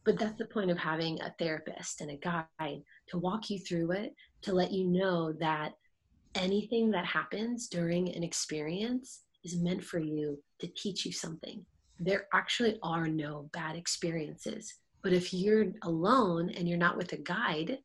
But 0.03 0.19
that's 0.19 0.37
the 0.37 0.45
point 0.45 0.71
of 0.71 0.77
having 0.77 1.19
a 1.21 1.33
therapist 1.37 2.01
and 2.01 2.11
a 2.11 2.17
guide 2.17 2.81
to 3.09 3.17
walk 3.17 3.49
you 3.49 3.59
through 3.59 3.91
it, 3.91 4.13
to 4.43 4.53
let 4.53 4.71
you 4.71 4.87
know 4.87 5.33
that 5.39 5.73
anything 6.35 6.91
that 6.91 7.05
happens 7.05 7.67
during 7.67 8.13
an 8.15 8.23
experience 8.23 9.21
is 9.43 9.59
meant 9.59 9.83
for 9.83 9.99
you 9.99 10.39
to 10.59 10.67
teach 10.75 11.05
you 11.05 11.11
something. 11.11 11.65
There 11.99 12.27
actually 12.33 12.77
are 12.83 13.07
no 13.07 13.49
bad 13.53 13.75
experiences. 13.75 14.73
But 15.01 15.13
if 15.13 15.33
you're 15.33 15.67
alone 15.83 16.49
and 16.49 16.67
you're 16.67 16.77
not 16.77 16.97
with 16.97 17.13
a 17.13 17.17
guide, 17.17 17.77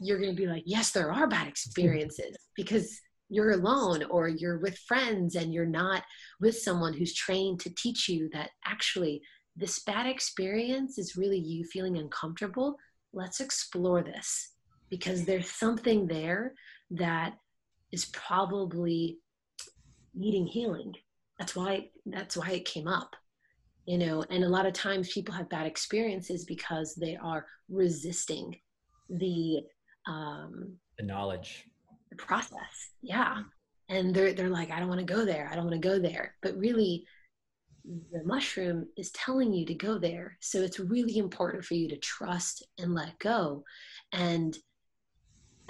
you're 0.00 0.18
going 0.18 0.34
to 0.34 0.40
be 0.40 0.46
like, 0.46 0.64
yes, 0.66 0.90
there 0.92 1.12
are 1.12 1.26
bad 1.26 1.48
experiences 1.48 2.36
because 2.56 3.00
you're 3.30 3.52
alone 3.52 4.04
or 4.04 4.28
you're 4.28 4.58
with 4.58 4.78
friends 4.78 5.34
and 5.34 5.52
you're 5.52 5.66
not 5.66 6.02
with 6.40 6.56
someone 6.56 6.94
who's 6.94 7.14
trained 7.14 7.60
to 7.60 7.74
teach 7.74 8.08
you 8.08 8.28
that 8.32 8.50
actually 8.64 9.20
this 9.56 9.80
bad 9.80 10.06
experience 10.06 10.98
is 10.98 11.16
really 11.16 11.38
you 11.38 11.64
feeling 11.64 11.98
uncomfortable. 11.98 12.76
Let's 13.12 13.40
explore 13.40 14.02
this 14.02 14.52
because 14.88 15.24
there's 15.24 15.50
something 15.50 16.06
there 16.06 16.54
that 16.90 17.34
is 17.92 18.06
probably 18.06 19.18
needing 20.14 20.46
healing. 20.46 20.94
That's 21.38 21.56
why 21.56 21.90
that's 22.06 22.36
why 22.36 22.50
it 22.50 22.64
came 22.64 22.88
up. 22.88 23.16
You 23.88 23.96
know 23.96 24.22
and 24.28 24.44
a 24.44 24.48
lot 24.48 24.66
of 24.66 24.74
times 24.74 25.10
people 25.10 25.32
have 25.32 25.48
bad 25.48 25.66
experiences 25.66 26.44
because 26.44 26.94
they 26.94 27.16
are 27.16 27.46
resisting 27.70 28.54
the 29.08 29.60
um 30.06 30.76
the 30.98 31.04
knowledge. 31.04 31.64
the 32.10 32.16
process. 32.16 32.90
Yeah. 33.00 33.42
And 33.88 34.14
they're 34.14 34.34
they're 34.34 34.50
like 34.50 34.70
i 34.70 34.78
don't 34.78 34.88
want 34.88 35.00
to 35.00 35.14
go 35.14 35.24
there. 35.24 35.48
I 35.50 35.54
don't 35.54 35.64
want 35.64 35.80
to 35.80 35.88
go 35.88 35.98
there. 35.98 36.34
But 36.42 36.58
really 36.58 37.06
the 38.12 38.22
mushroom 38.24 38.86
is 38.98 39.10
telling 39.12 39.54
you 39.54 39.64
to 39.64 39.74
go 39.74 39.98
there. 39.98 40.36
So 40.40 40.58
it's 40.60 40.78
really 40.78 41.16
important 41.16 41.64
for 41.64 41.72
you 41.72 41.88
to 41.88 41.96
trust 41.96 42.66
and 42.78 42.94
let 42.94 43.18
go. 43.18 43.64
And 44.12 44.56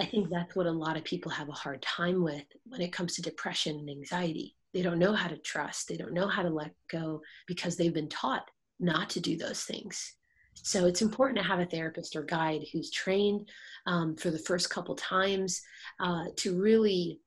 i 0.00 0.04
think 0.04 0.28
that's 0.28 0.56
what 0.56 0.66
a 0.66 0.80
lot 0.84 0.96
of 0.96 1.04
people 1.04 1.30
have 1.30 1.48
a 1.48 1.60
hard 1.64 1.82
time 1.82 2.22
with 2.24 2.46
when 2.66 2.80
it 2.80 2.92
comes 2.92 3.14
to 3.14 3.22
depression 3.22 3.76
and 3.78 3.90
anxiety 3.90 4.56
they 4.74 4.82
don't 4.82 4.98
know 4.98 5.12
how 5.12 5.28
to 5.28 5.36
trust 5.38 5.88
they 5.88 5.96
don't 5.96 6.12
know 6.12 6.28
how 6.28 6.42
to 6.42 6.50
let 6.50 6.72
go 6.90 7.20
because 7.46 7.76
they've 7.76 7.94
been 7.94 8.08
taught 8.08 8.48
not 8.80 9.10
to 9.10 9.20
do 9.20 9.36
those 9.36 9.62
things 9.62 10.14
so 10.62 10.86
it's 10.86 11.02
important 11.02 11.38
to 11.38 11.44
have 11.44 11.60
a 11.60 11.66
therapist 11.66 12.16
or 12.16 12.22
guide 12.22 12.64
who's 12.72 12.90
trained 12.90 13.48
um, 13.86 14.16
for 14.16 14.30
the 14.30 14.38
first 14.38 14.70
couple 14.70 14.94
times 14.94 15.60
uh, 16.00 16.24
to 16.36 16.58
really 16.58 17.20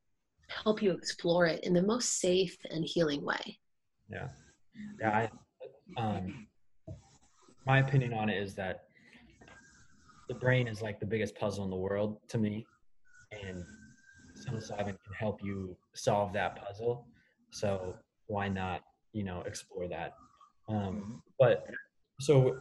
help 0.50 0.82
you 0.82 0.92
explore 0.92 1.46
it 1.46 1.64
in 1.64 1.74
the 1.74 1.82
most 1.82 2.20
safe 2.20 2.58
and 2.70 2.84
healing 2.86 3.24
way. 3.24 3.60
Yeah. 4.10 4.28
Yeah. 5.00 5.30
I, 5.98 6.02
um, 6.02 6.48
my 7.66 7.80
opinion 7.80 8.14
on 8.14 8.30
it 8.30 8.42
is 8.42 8.54
that 8.56 8.84
the 10.28 10.36
brain 10.36 10.68
is 10.68 10.82
like 10.82 11.00
the 11.00 11.06
biggest 11.06 11.36
puzzle 11.36 11.64
in 11.64 11.70
the 11.70 11.76
world 11.76 12.18
to 12.30 12.38
me. 12.38 12.66
And 13.32 13.64
psilocybin 14.36 14.86
can 14.86 15.14
help 15.18 15.44
you 15.44 15.76
solve 15.94 16.34
that 16.34 16.64
puzzle. 16.64 17.06
So 17.52 17.96
why 18.28 18.48
not, 18.48 18.82
you 19.14 19.24
know, 19.24 19.42
explore 19.46 19.88
that? 19.88 20.14
Um, 20.68 20.78
mm-hmm. 20.78 21.12
but 21.40 21.68
so 22.20 22.58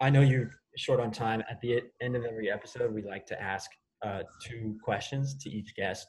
I 0.00 0.10
know 0.10 0.20
you're 0.20 0.50
short 0.76 1.00
on 1.00 1.10
time. 1.10 1.42
At 1.50 1.60
the 1.60 1.82
end 2.00 2.16
of 2.16 2.24
every 2.24 2.50
episode, 2.50 2.94
we 2.94 3.02
like 3.02 3.26
to 3.26 3.40
ask 3.40 3.70
uh, 4.02 4.22
two 4.42 4.78
questions 4.82 5.34
to 5.42 5.50
each 5.50 5.74
guest. 5.74 6.06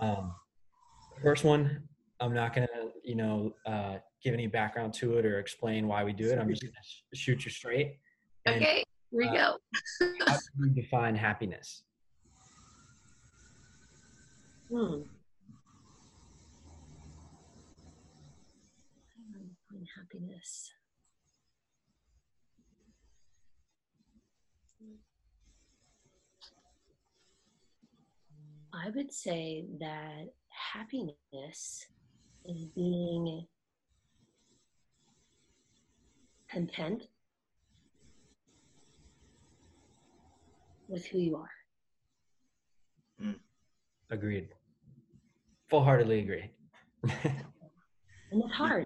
Um, 0.00 0.34
first 1.22 1.44
one, 1.44 1.82
I'm 2.20 2.34
not 2.34 2.54
gonna, 2.54 2.68
you 3.02 3.16
know, 3.16 3.52
uh, 3.66 3.96
give 4.22 4.34
any 4.34 4.46
background 4.46 4.94
to 4.94 5.18
it 5.18 5.26
or 5.26 5.38
explain 5.38 5.86
why 5.86 6.04
we 6.04 6.12
do 6.12 6.30
it. 6.30 6.38
I'm 6.38 6.48
just 6.48 6.62
gonna 6.62 6.72
sh- 6.82 7.02
shoot 7.14 7.44
you 7.44 7.50
straight. 7.50 7.96
And, 8.46 8.56
okay, 8.56 8.84
here 9.10 9.20
we 9.20 9.28
uh, 9.28 9.32
go. 9.32 9.56
how 10.26 10.36
do 10.36 10.68
you 10.68 10.70
define 10.70 11.14
happiness? 11.14 11.82
Hmm. 14.70 15.02
Happiness. 20.16 20.72
I 28.72 28.90
would 28.94 29.12
say 29.12 29.64
that 29.78 30.28
happiness 30.72 31.86
is 32.46 32.64
being 32.74 33.46
content 36.50 37.02
with 40.88 41.04
who 41.06 41.18
you 41.18 41.36
are. 41.36 41.50
Mm. 43.22 43.34
Agreed. 44.10 44.48
Full 45.68 45.84
heartedly 45.84 46.20
agree. 46.20 46.50
and 47.02 48.42
that's 48.42 48.54
hard. 48.54 48.85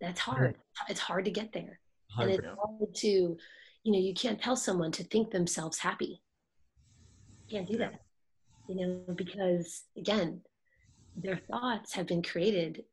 That's 0.00 0.20
hard. 0.20 0.56
It's 0.88 1.00
hard 1.00 1.24
to 1.26 1.30
get 1.30 1.52
there. 1.52 1.78
100%. 2.18 2.22
And 2.22 2.30
it's 2.30 2.46
hard 2.46 2.94
to, 2.94 3.08
you 3.08 3.92
know, 3.92 3.98
you 3.98 4.14
can't 4.14 4.40
tell 4.40 4.56
someone 4.56 4.92
to 4.92 5.04
think 5.04 5.30
themselves 5.30 5.78
happy. 5.78 6.22
You 7.46 7.58
can't 7.58 7.68
do 7.70 7.78
that. 7.78 8.00
You 8.68 8.76
know, 8.76 9.14
because 9.14 9.82
again, 9.96 10.40
their 11.16 11.40
thoughts 11.50 11.92
have 11.94 12.06
been 12.06 12.22
created 12.22 12.84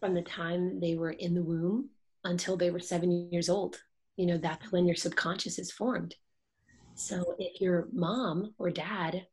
from 0.00 0.14
the 0.14 0.22
time 0.22 0.80
they 0.80 0.94
were 0.94 1.10
in 1.10 1.34
the 1.34 1.42
womb 1.42 1.90
until 2.24 2.56
they 2.56 2.70
were 2.70 2.80
seven 2.80 3.30
years 3.30 3.48
old. 3.48 3.82
You 4.16 4.26
know, 4.26 4.38
that's 4.38 4.70
when 4.70 4.86
your 4.86 4.96
subconscious 4.96 5.58
is 5.58 5.72
formed. 5.72 6.14
So 6.94 7.34
if 7.38 7.60
your 7.60 7.88
mom 7.92 8.54
or 8.58 8.70
dad 8.70 9.26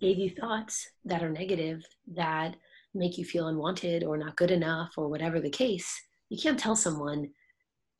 gave 0.00 0.18
you 0.18 0.30
thoughts 0.30 0.90
that 1.04 1.22
are 1.22 1.30
negative, 1.30 1.84
that 2.14 2.56
make 2.94 3.18
you 3.18 3.24
feel 3.24 3.48
unwanted 3.48 4.04
or 4.04 4.16
not 4.16 4.36
good 4.36 4.50
enough 4.50 4.94
or 4.96 5.08
whatever 5.08 5.40
the 5.40 5.50
case, 5.50 6.00
you 6.28 6.38
can't 6.38 6.58
tell 6.58 6.76
someone, 6.76 7.30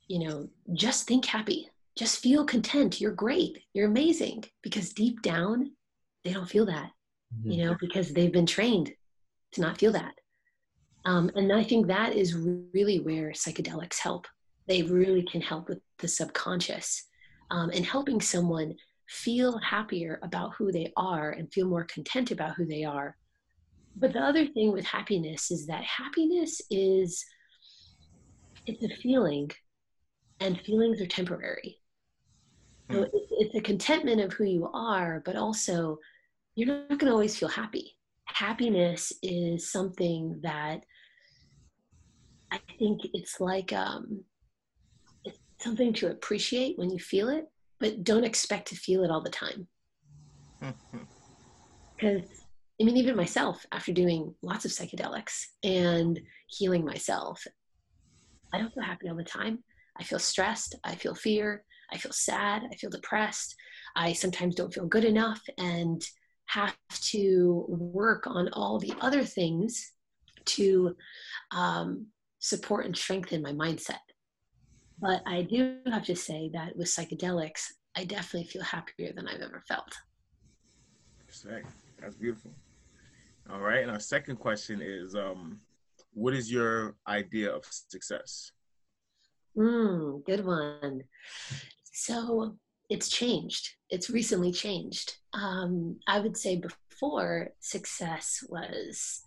you 0.08 0.26
know, 0.26 0.48
just 0.74 1.06
think 1.06 1.24
happy, 1.24 1.68
just 1.96 2.22
feel 2.22 2.44
content, 2.44 3.00
you're 3.00 3.12
great, 3.12 3.58
you're 3.74 3.88
amazing, 3.88 4.44
because 4.62 4.92
deep 4.92 5.22
down, 5.22 5.72
they 6.24 6.32
don't 6.32 6.48
feel 6.48 6.66
that 6.66 6.90
mm-hmm. 7.40 7.50
you 7.50 7.64
know, 7.64 7.76
because 7.80 8.12
they've 8.12 8.32
been 8.32 8.46
trained 8.46 8.92
to 9.52 9.60
not 9.60 9.78
feel 9.78 9.92
that. 9.92 10.14
Um, 11.04 11.30
and 11.34 11.52
I 11.52 11.64
think 11.64 11.86
that 11.86 12.14
is 12.14 12.34
really 12.34 13.00
where 13.00 13.30
psychedelics 13.30 13.98
help. 13.98 14.26
They 14.68 14.82
really 14.82 15.24
can 15.24 15.40
help 15.40 15.68
with 15.68 15.80
the 15.98 16.08
subconscious 16.08 17.04
um, 17.50 17.70
and 17.70 17.84
helping 17.84 18.20
someone 18.20 18.76
feel 19.08 19.58
happier 19.58 20.20
about 20.22 20.54
who 20.56 20.70
they 20.70 20.92
are 20.96 21.32
and 21.32 21.52
feel 21.52 21.68
more 21.68 21.84
content 21.84 22.30
about 22.30 22.54
who 22.54 22.64
they 22.64 22.84
are. 22.84 23.16
But 23.96 24.12
the 24.12 24.20
other 24.20 24.46
thing 24.46 24.72
with 24.72 24.84
happiness 24.84 25.50
is 25.50 25.66
that 25.66 25.84
happiness 25.84 26.60
is 26.70 27.24
it's 28.66 28.84
a 28.84 28.96
feeling, 28.96 29.50
and 30.40 30.60
feelings 30.60 31.00
are 31.00 31.06
temporary. 31.06 31.78
So 32.90 33.04
hmm. 33.04 33.16
it's 33.30 33.54
a 33.54 33.60
contentment 33.60 34.20
of 34.20 34.32
who 34.32 34.44
you 34.44 34.68
are, 34.72 35.22
but 35.24 35.36
also 35.36 35.98
you're 36.54 36.68
not 36.68 36.88
going 36.88 37.06
to 37.06 37.12
always 37.12 37.36
feel 37.36 37.48
happy. 37.48 37.96
Happiness 38.26 39.12
is 39.22 39.70
something 39.70 40.40
that 40.42 40.84
I 42.50 42.60
think 42.78 43.00
it's 43.14 43.40
like 43.40 43.72
um, 43.72 44.24
it's 45.24 45.38
something 45.58 45.92
to 45.94 46.10
appreciate 46.10 46.78
when 46.78 46.90
you 46.90 46.98
feel 46.98 47.28
it, 47.28 47.46
but 47.80 48.04
don't 48.04 48.24
expect 48.24 48.68
to 48.68 48.76
feel 48.76 49.04
it 49.04 49.10
all 49.10 49.22
the 49.22 49.30
time. 49.30 49.66
Because 51.96 52.41
I 52.82 52.84
mean, 52.84 52.96
even 52.96 53.14
myself, 53.14 53.64
after 53.70 53.92
doing 53.92 54.34
lots 54.42 54.64
of 54.64 54.72
psychedelics 54.72 55.44
and 55.62 56.20
healing 56.48 56.84
myself, 56.84 57.46
I 58.52 58.58
don't 58.58 58.74
feel 58.74 58.82
happy 58.82 59.08
all 59.08 59.14
the 59.14 59.22
time. 59.22 59.62
I 60.00 60.02
feel 60.02 60.18
stressed. 60.18 60.74
I 60.82 60.96
feel 60.96 61.14
fear. 61.14 61.64
I 61.92 61.98
feel 61.98 62.10
sad. 62.10 62.62
I 62.68 62.74
feel 62.74 62.90
depressed. 62.90 63.54
I 63.94 64.14
sometimes 64.14 64.56
don't 64.56 64.74
feel 64.74 64.86
good 64.86 65.04
enough. 65.04 65.40
And 65.58 66.02
have 66.46 66.76
to 66.90 67.64
work 67.68 68.26
on 68.26 68.48
all 68.52 68.80
the 68.80 68.94
other 69.00 69.22
things 69.22 69.92
to 70.44 70.96
um, 71.52 72.08
support 72.40 72.84
and 72.84 72.96
strengthen 72.96 73.42
my 73.42 73.52
mindset. 73.52 74.02
But 75.00 75.22
I 75.24 75.42
do 75.42 75.78
have 75.86 76.04
to 76.06 76.16
say 76.16 76.50
that 76.52 76.76
with 76.76 76.88
psychedelics, 76.88 77.62
I 77.96 78.04
definitely 78.04 78.48
feel 78.48 78.62
happier 78.62 79.12
than 79.14 79.28
I've 79.28 79.40
ever 79.40 79.62
felt. 79.68 79.92
Sick. 81.28 81.64
That's 82.00 82.16
beautiful. 82.16 82.50
All 83.50 83.60
right. 83.60 83.82
And 83.82 83.90
our 83.90 84.00
second 84.00 84.36
question 84.36 84.80
is 84.82 85.14
um, 85.14 85.60
what 86.12 86.34
is 86.34 86.50
your 86.50 86.96
idea 87.08 87.50
of 87.50 87.64
success? 87.70 88.52
Mm, 89.56 90.24
good 90.24 90.44
one. 90.44 91.02
So 91.92 92.56
it's 92.88 93.08
changed. 93.08 93.70
It's 93.90 94.10
recently 94.10 94.52
changed. 94.52 95.16
Um, 95.34 95.98
I 96.06 96.20
would 96.20 96.36
say 96.36 96.56
before 96.56 97.50
success 97.60 98.44
was, 98.48 99.22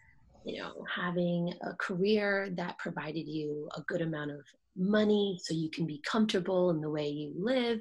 you 0.45 0.61
know, 0.61 0.85
having 0.93 1.53
a 1.61 1.73
career 1.75 2.49
that 2.57 2.77
provided 2.77 3.27
you 3.27 3.69
a 3.75 3.81
good 3.81 4.01
amount 4.01 4.31
of 4.31 4.41
money 4.75 5.39
so 5.41 5.53
you 5.53 5.69
can 5.69 5.85
be 5.85 6.01
comfortable 6.05 6.69
in 6.69 6.81
the 6.81 6.89
way 6.89 7.07
you 7.07 7.33
live. 7.37 7.79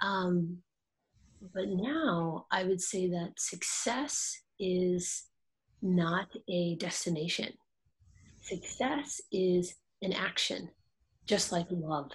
Um, 0.00 0.58
but 1.54 1.68
now 1.68 2.46
I 2.50 2.64
would 2.64 2.80
say 2.80 3.08
that 3.08 3.32
success 3.38 4.38
is 4.58 5.24
not 5.82 6.28
a 6.48 6.76
destination. 6.76 7.52
Success 8.40 9.20
is 9.30 9.74
an 10.02 10.12
action, 10.12 10.70
just 11.26 11.52
like 11.52 11.66
love 11.70 12.10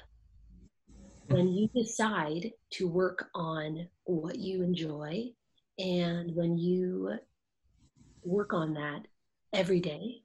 when 1.30 1.50
you 1.50 1.68
decide 1.76 2.52
to 2.72 2.88
work 2.88 3.30
on 3.36 3.88
what 4.06 4.38
you 4.38 4.64
enjoy 4.64 5.26
and 5.78 6.34
when 6.36 6.58
you 6.58 7.12
work 8.24 8.54
on 8.54 8.74
that 8.74 9.06
every 9.54 9.80
day, 9.80 10.22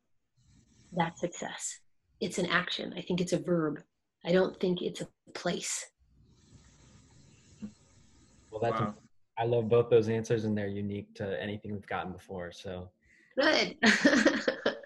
that's 0.96 1.20
success. 1.20 1.80
It's 2.20 2.38
an 2.38 2.46
action. 2.46 2.94
I 2.96 3.02
think 3.02 3.20
it's 3.20 3.32
a 3.32 3.38
verb. 3.38 3.80
I 4.24 4.32
don't 4.32 4.58
think 4.60 4.80
it's 4.82 5.00
a 5.00 5.08
place. 5.34 5.86
Well, 8.50 8.60
that's 8.60 8.80
wow. 8.80 8.94
a, 9.38 9.42
I 9.42 9.46
love 9.46 9.68
both 9.68 9.90
those 9.90 10.08
answers, 10.08 10.44
and 10.44 10.56
they're 10.56 10.68
unique 10.68 11.14
to 11.16 11.42
anything 11.42 11.72
we've 11.72 11.86
gotten 11.86 12.12
before. 12.12 12.52
So 12.52 12.90
good. 13.38 13.76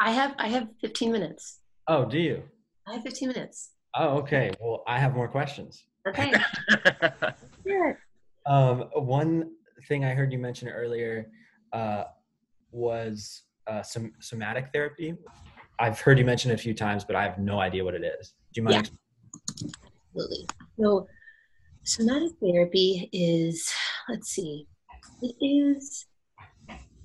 I 0.00 0.10
have 0.10 0.34
I 0.38 0.48
have 0.48 0.68
15 0.80 1.12
minutes. 1.12 1.60
Oh, 1.88 2.04
do 2.04 2.18
you? 2.18 2.42
I 2.86 2.94
have 2.94 3.02
15 3.02 3.28
minutes. 3.28 3.70
Oh, 3.94 4.18
okay. 4.18 4.52
Well, 4.60 4.82
I 4.86 4.98
have 4.98 5.14
more 5.14 5.28
questions. 5.28 5.84
Okay. 6.08 6.32
Sure. 7.64 7.96
Um, 8.44 8.88
one 8.94 9.52
thing 9.86 10.04
I 10.04 10.14
heard 10.14 10.32
you 10.32 10.38
mention 10.38 10.68
earlier 10.68 11.30
uh, 11.72 12.04
was 12.72 13.42
uh, 13.68 13.82
some 13.82 14.12
somatic 14.20 14.70
therapy. 14.72 15.14
I've 15.78 16.00
heard 16.00 16.18
you 16.18 16.24
mention 16.24 16.50
it 16.50 16.54
a 16.54 16.58
few 16.58 16.74
times, 16.74 17.04
but 17.04 17.16
I 17.16 17.22
have 17.22 17.38
no 17.38 17.60
idea 17.60 17.84
what 17.84 17.94
it 17.94 18.02
is. 18.02 18.34
Do 18.52 18.60
you 18.60 18.64
mind? 18.64 18.90
Yeah. 18.90 19.70
Absolutely. 20.14 20.46
So, 20.78 21.06
somatic 21.84 22.32
therapy 22.42 23.08
is, 23.12 23.72
let's 24.08 24.30
see, 24.30 24.66
it 25.22 25.34
is, 25.40 26.06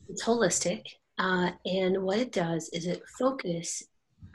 it's 0.10 0.24
holistic. 0.24 0.84
Uh, 1.18 1.52
and 1.66 2.02
what 2.04 2.20
it 2.20 2.32
does 2.32 2.70
is 2.74 2.86
it 2.86 3.02
focus 3.18 3.84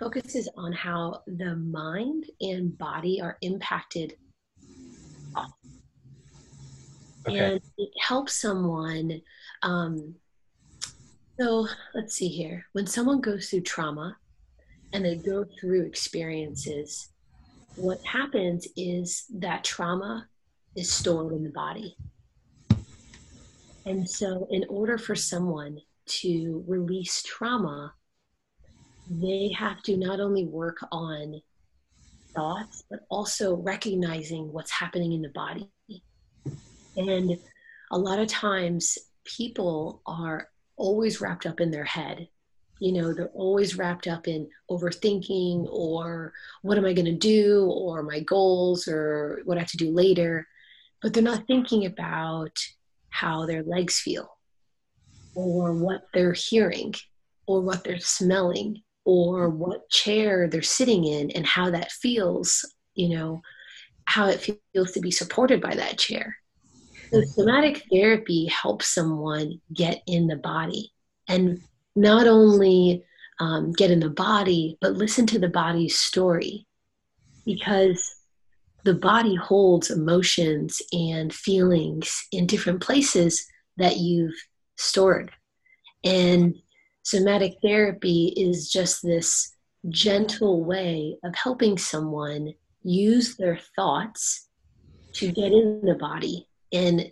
focuses 0.01 0.49
on 0.57 0.73
how 0.73 1.23
the 1.29 1.55
mind 1.55 2.25
and 2.41 2.77
body 2.77 3.21
are 3.21 3.37
impacted 3.41 4.15
Okay. 7.29 7.39
and 7.39 7.61
it 7.79 7.91
helps 8.01 8.41
someone 8.41 9.21
um, 9.63 10.17
so 11.39 11.69
let's 11.95 12.15
see 12.15 12.27
here 12.27 12.67
when 12.73 12.85
someone 12.87 13.21
goes 13.21 13.49
through 13.49 13.61
trauma 13.61 14.17
and 14.93 15.05
they 15.05 15.15
go 15.15 15.45
through 15.61 15.87
experiences 15.87 17.11
what 17.77 18.05
happens 18.05 18.67
is 18.77 19.25
that 19.35 19.63
trauma 19.63 20.27
is 20.75 20.93
stored 20.93 21.33
in 21.33 21.45
the 21.45 21.51
body 21.51 21.97
and 23.87 24.09
so 24.09 24.47
in 24.51 24.65
order 24.69 24.99
for 24.99 25.15
someone 25.15 25.79
to 26.07 26.65
release 26.67 27.23
trauma 27.23 27.93
they 29.11 29.51
have 29.57 29.83
to 29.83 29.97
not 29.97 30.21
only 30.21 30.47
work 30.47 30.79
on 30.91 31.41
thoughts 32.35 32.85
but 32.91 33.01
also 33.11 33.57
recognizing 33.57 34.53
what's 34.53 34.71
happening 34.71 35.13
in 35.13 35.23
the 35.23 35.29
body 35.31 35.71
and 36.97 37.39
a 37.91 37.99
lot 37.99 38.19
of 38.19 38.29
times 38.29 38.99
people 39.25 40.03
are 40.07 40.49
always 40.77 41.21
wrapped 41.21 41.47
up 41.47 41.61
in 41.61 41.71
their 41.71 41.85
head. 41.85 42.29
You 42.81 42.93
know, 42.93 43.15
they're 43.15 43.29
always 43.29 43.77
wrapped 43.77 44.09
up 44.09 44.27
in 44.27 44.49
overthinking 44.71 45.69
or 45.71 46.33
what 46.63 46.79
am 46.79 46.85
I 46.85 46.93
going 46.93 47.07
to 47.07 47.13
do 47.13 47.71
or 47.71 48.03
my 48.03 48.21
goals 48.21 48.89
or 48.89 49.43
what 49.45 49.57
I 49.57 49.61
have 49.61 49.71
to 49.71 49.77
do 49.77 49.91
later. 49.91 50.49
But 51.01 51.13
they're 51.13 51.23
not 51.23 51.47
thinking 51.47 51.87
about 51.87 52.57
how 53.13 53.47
their 53.47 53.63
legs 53.63 54.01
feel 54.01 54.29
or 55.35 55.73
what 55.75 56.03
they're 56.13 56.33
hearing 56.33 56.95
or 57.47 57.61
what 57.61 57.85
they're 57.85 58.01
smelling 58.01 58.83
or 59.05 59.49
what 59.49 59.89
chair 59.91 60.49
they're 60.49 60.63
sitting 60.63 61.05
in 61.05 61.31
and 61.33 61.47
how 61.47 61.71
that 61.71 61.93
feels, 61.93 62.65
you 62.95 63.17
know, 63.17 63.41
how 64.07 64.29
it 64.29 64.41
feels 64.73 64.93
to 64.93 65.01
be 65.01 65.11
supported 65.11 65.61
by 65.61 65.75
that 65.75 65.99
chair. 65.99 66.37
So 67.13 67.23
somatic 67.23 67.85
therapy 67.93 68.47
helps 68.47 68.95
someone 68.95 69.61
get 69.75 70.03
in 70.07 70.27
the 70.27 70.37
body 70.37 70.93
and 71.29 71.61
not 71.95 72.27
only 72.27 73.05
um, 73.39 73.73
get 73.73 73.91
in 73.91 74.01
the 74.01 74.11
body, 74.11 74.79
but 74.81 74.95
listen 74.95 75.27
to 75.27 75.39
the 75.39 75.49
body's 75.49 75.99
story 75.99 76.67
because 77.45 78.22
the 78.85 78.95
body 78.95 79.35
holds 79.35 79.91
emotions 79.91 80.83
and 80.93 81.33
feelings 81.33 82.27
in 82.33 82.47
different 82.47 82.81
places 82.81 83.47
that 83.77 83.99
you've 83.99 84.35
stored. 84.77 85.31
And 86.05 86.55
somatic 87.05 87.55
therapy 87.63 88.35
is 88.37 88.71
just 88.71 89.03
this 89.03 89.55
gentle 89.89 90.65
way 90.65 91.17
of 91.25 91.35
helping 91.35 91.79
someone 91.79 92.55
use 92.83 93.37
their 93.37 93.59
thoughts 93.77 94.49
to 95.15 95.31
get 95.31 95.53
in 95.53 95.83
the 95.85 95.95
body 95.95 96.49
and 96.73 97.11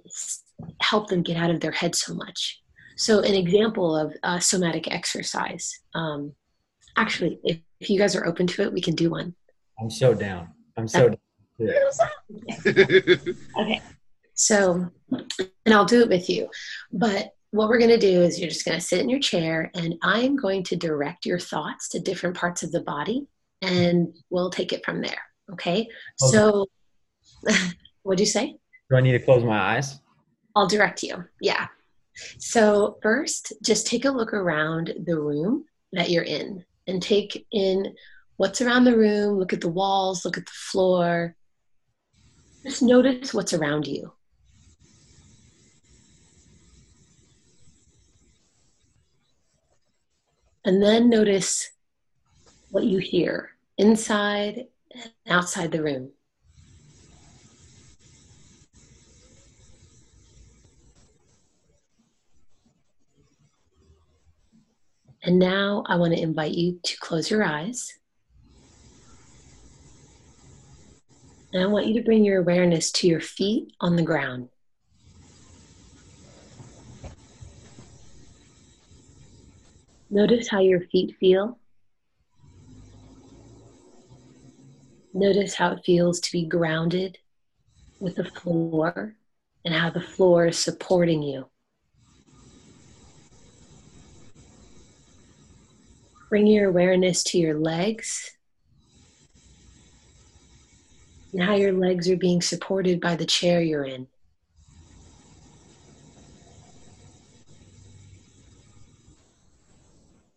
help 0.81 1.09
them 1.09 1.23
get 1.23 1.37
out 1.37 1.51
of 1.51 1.61
their 1.61 1.73
head 1.73 1.95
so 1.95 2.15
much. 2.15 2.61
So, 2.97 3.21
an 3.21 3.35
example 3.35 3.97
of 3.97 4.15
uh, 4.23 4.39
somatic 4.41 4.93
exercise. 4.93 5.73
Um, 5.95 6.35
actually, 6.97 7.39
if, 7.45 7.59
if 7.81 7.89
you 7.89 7.99
guys 7.99 8.15
are 8.15 8.27
open 8.27 8.47
to 8.49 8.63
it, 8.63 8.73
we 8.73 8.81
can 8.81 8.95
do 8.95 9.11
one. 9.11 9.35
I'm 9.81 9.91
so 9.91 10.13
down. 10.13 10.49
I'm 10.77 10.89
so 10.89 11.09
down. 11.11 11.19
Okay. 13.59 13.81
So, 14.35 14.89
and 15.11 15.75
I'll 15.75 15.85
do 15.85 16.01
it 16.01 16.09
with 16.09 16.31
you. 16.31 16.49
But 16.93 17.35
what 17.51 17.69
we're 17.69 17.79
going 17.79 17.91
to 17.91 17.99
do 17.99 18.23
is 18.23 18.39
you're 18.39 18.49
just 18.49 18.65
going 18.65 18.79
to 18.79 18.85
sit 18.85 19.01
in 19.01 19.11
your 19.11 19.21
chair, 19.21 19.71
and 19.75 19.97
I 20.03 20.21
am 20.21 20.37
going 20.37 20.63
to 20.65 20.77
direct 20.77 21.27
your 21.27 21.39
thoughts 21.39 21.89
to 21.91 22.01
different 22.01 22.37
parts 22.37 22.63
of 22.63 22.73
the 22.73 22.81
body, 22.81 23.27
and 23.61 24.17
we'll 24.31 24.51
take 24.51 24.73
it 24.73 24.85
from 24.85 25.03
there. 25.03 25.21
Okay. 25.53 25.81
Okay. 25.83 25.89
So, 26.17 26.67
what'd 28.03 28.21
you 28.21 28.27
say? 28.27 28.57
Do 28.89 28.97
I 28.97 29.01
need 29.01 29.13
to 29.13 29.19
close 29.19 29.45
my 29.45 29.59
eyes? 29.59 30.01
I'll 30.57 30.67
direct 30.67 31.03
you. 31.03 31.25
Yeah. 31.41 31.67
So, 32.39 32.99
first, 33.03 33.53
just 33.63 33.87
take 33.87 34.05
a 34.05 34.11
look 34.11 34.33
around 34.33 34.95
the 35.05 35.19
room 35.19 35.65
that 35.93 36.11
you're 36.11 36.25
in 36.25 36.65
and 36.87 37.03
take 37.03 37.47
in 37.53 37.95
what's 38.37 38.61
around 38.61 38.85
the 38.85 38.97
room. 38.97 39.39
Look 39.39 39.53
at 39.53 39.61
the 39.61 39.69
walls, 39.69 40.25
look 40.25 40.39
at 40.39 40.47
the 40.47 40.53
floor. 40.53 41.37
Just 42.63 42.83
notice 42.83 43.33
what's 43.33 43.53
around 43.53 43.87
you. 43.87 44.13
And 50.65 50.83
then 50.83 51.09
notice 51.09 51.71
what 52.71 52.85
you 52.85 52.99
hear 52.99 53.57
inside 53.79 54.67
and 54.93 55.13
outside 55.29 55.73
the 55.73 55.83
room. 55.83 56.11
And 65.23 65.39
now 65.39 65.83
I 65.87 65.97
want 65.97 66.15
to 66.15 66.21
invite 66.21 66.53
you 66.53 66.81
to 66.83 66.97
close 66.99 67.31
your 67.31 67.43
eyes. 67.45 68.00
And 71.53 71.63
I 71.63 71.67
want 71.67 71.87
you 71.87 71.95
to 71.95 72.05
bring 72.05 72.25
your 72.25 72.41
awareness 72.41 72.93
to 72.93 73.09
your 73.09 73.21
feet 73.21 73.73
on 73.81 73.97
the 73.97 74.03
ground. 74.03 74.49
Notice 80.09 80.49
how 80.49 80.61
your 80.61 80.81
feet 80.81 81.17
feel. 81.19 81.59
Notice 85.13 85.55
how 85.55 85.73
it 85.73 85.85
feels 85.85 86.21
to 86.21 86.33
be 86.33 86.45
grounded 86.45 87.19
with 87.99 88.17
the 88.17 88.25
floor 88.25 89.17
and 89.65 89.75
how 89.75 89.91
the 89.91 90.01
floor 90.01 90.47
is 90.47 90.59
supporting 90.59 91.23
you. 91.23 91.49
Bring 96.29 96.47
your 96.47 96.69
awareness 96.69 97.25
to 97.25 97.39
your 97.39 97.59
legs 97.59 98.37
and 101.33 101.43
how 101.43 101.55
your 101.55 101.73
legs 101.73 102.09
are 102.09 102.17
being 102.17 102.43
supported 102.43 103.01
by 103.01 103.17
the 103.17 103.27
chair 103.27 103.61
you're 103.61 103.85
in. 103.85 104.07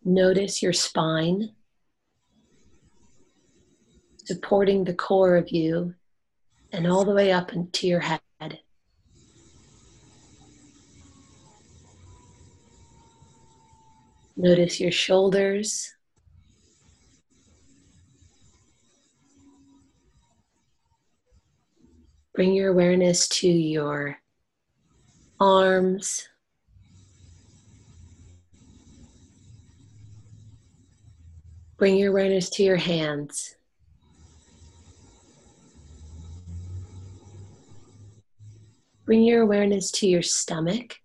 Notice 0.04 0.62
your 0.62 0.72
spine 0.72 1.50
supporting 4.24 4.84
the 4.84 4.94
core 4.94 5.36
of 5.36 5.50
you 5.50 5.94
and 6.72 6.86
all 6.86 7.04
the 7.04 7.12
way 7.12 7.32
up 7.32 7.52
into 7.52 7.86
your 7.86 8.00
head. 8.00 8.20
Notice 14.36 14.80
your 14.80 14.90
shoulders. 14.90 15.94
Bring 22.34 22.52
your 22.52 22.70
awareness 22.70 23.28
to 23.28 23.48
your 23.48 24.18
arms. 25.38 26.28
Bring 31.76 31.96
your 31.96 32.10
awareness 32.10 32.50
to 32.50 32.64
your 32.64 32.76
hands. 32.76 33.54
Bring 39.06 39.22
your 39.22 39.42
awareness 39.42 39.92
to 39.92 40.08
your 40.08 40.22
stomach 40.22 40.96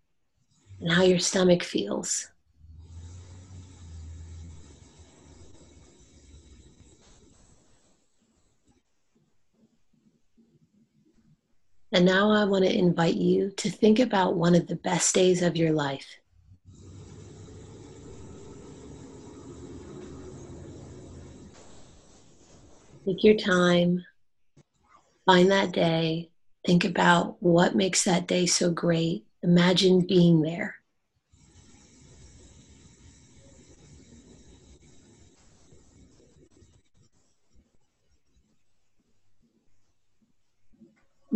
and 0.82 0.92
how 0.92 1.04
your 1.04 1.20
stomach 1.20 1.64
feels. 1.64 2.29
And 11.92 12.06
now 12.06 12.32
I 12.32 12.46
want 12.46 12.66
to 12.66 12.78
invite 12.78 13.16
you 13.16 13.52
to 13.58 13.70
think 13.70 14.00
about 14.00 14.36
one 14.36 14.54
of 14.54 14.68
the 14.68 14.76
best 14.76 15.16
days 15.16 15.42
of 15.42 15.58
your 15.58 15.72
life. 15.72 16.06
Take 23.06 23.24
your 23.24 23.36
time, 23.36 24.06
find 25.26 25.50
that 25.50 25.72
day, 25.72 26.30
think 26.66 26.86
about 26.86 27.42
what 27.42 27.76
makes 27.76 28.04
that 28.04 28.28
day 28.28 28.46
so 28.46 28.70
great. 28.70 29.26
Imagine 29.42 30.06
being 30.06 30.42
there. 30.42 30.79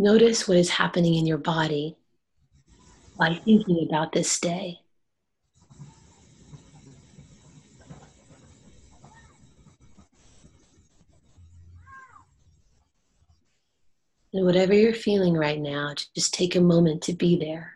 Notice 0.04 0.50
what 0.50 0.58
is 0.58 0.70
happening 0.70 1.16
in 1.16 1.26
your 1.26 1.38
body 1.38 1.96
by 3.18 3.36
thinking 3.36 3.88
about 3.88 4.12
this 4.12 4.38
day. 4.38 4.80
And 14.34 14.46
whatever 14.46 14.74
you're 14.74 14.94
feeling 14.94 15.36
right 15.36 15.58
now, 15.58 15.94
just 16.14 16.34
take 16.34 16.58
a 16.58 16.60
moment 16.60 17.04
to 17.04 17.14
be 17.14 17.38
there 17.38 17.76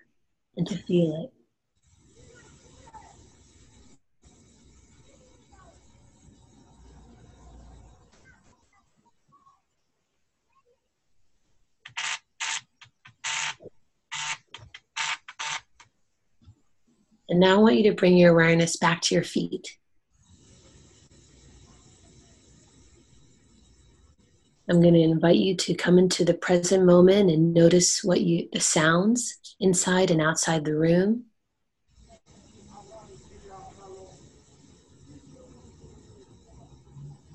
and 0.58 0.68
to 0.68 0.76
feel 0.76 1.24
it. 1.24 1.37
And 17.30 17.40
now 17.40 17.56
I 17.56 17.58
want 17.58 17.76
you 17.76 17.84
to 17.84 17.96
bring 17.96 18.18
your 18.18 18.32
awareness 18.32 18.78
back 18.78 19.02
to 19.04 19.16
your 19.16 19.24
feet. 19.24 19.78
I'm 24.70 24.82
going 24.82 24.94
to 24.94 25.00
invite 25.00 25.38
you 25.38 25.56
to 25.56 25.74
come 25.74 25.98
into 25.98 26.26
the 26.26 26.34
present 26.34 26.86
moment 26.86 27.32
and 27.32 27.54
notice 27.54 28.04
what 28.04 28.22
you 28.22 28.50
the 28.52 28.60
sounds 28.60 29.38
inside 29.60 30.12
and 30.12 30.22
outside 30.22 30.66
the 30.66 30.76
room. 30.76 31.26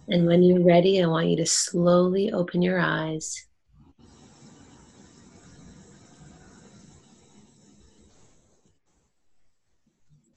And 0.09 0.27
when 0.27 0.43
you're 0.43 0.63
ready, 0.63 1.03
I 1.03 1.07
want 1.07 1.29
you 1.29 1.37
to 1.39 1.47
slowly 1.47 2.31
open 2.33 2.61
your 2.61 2.79
eyes. 2.79 3.47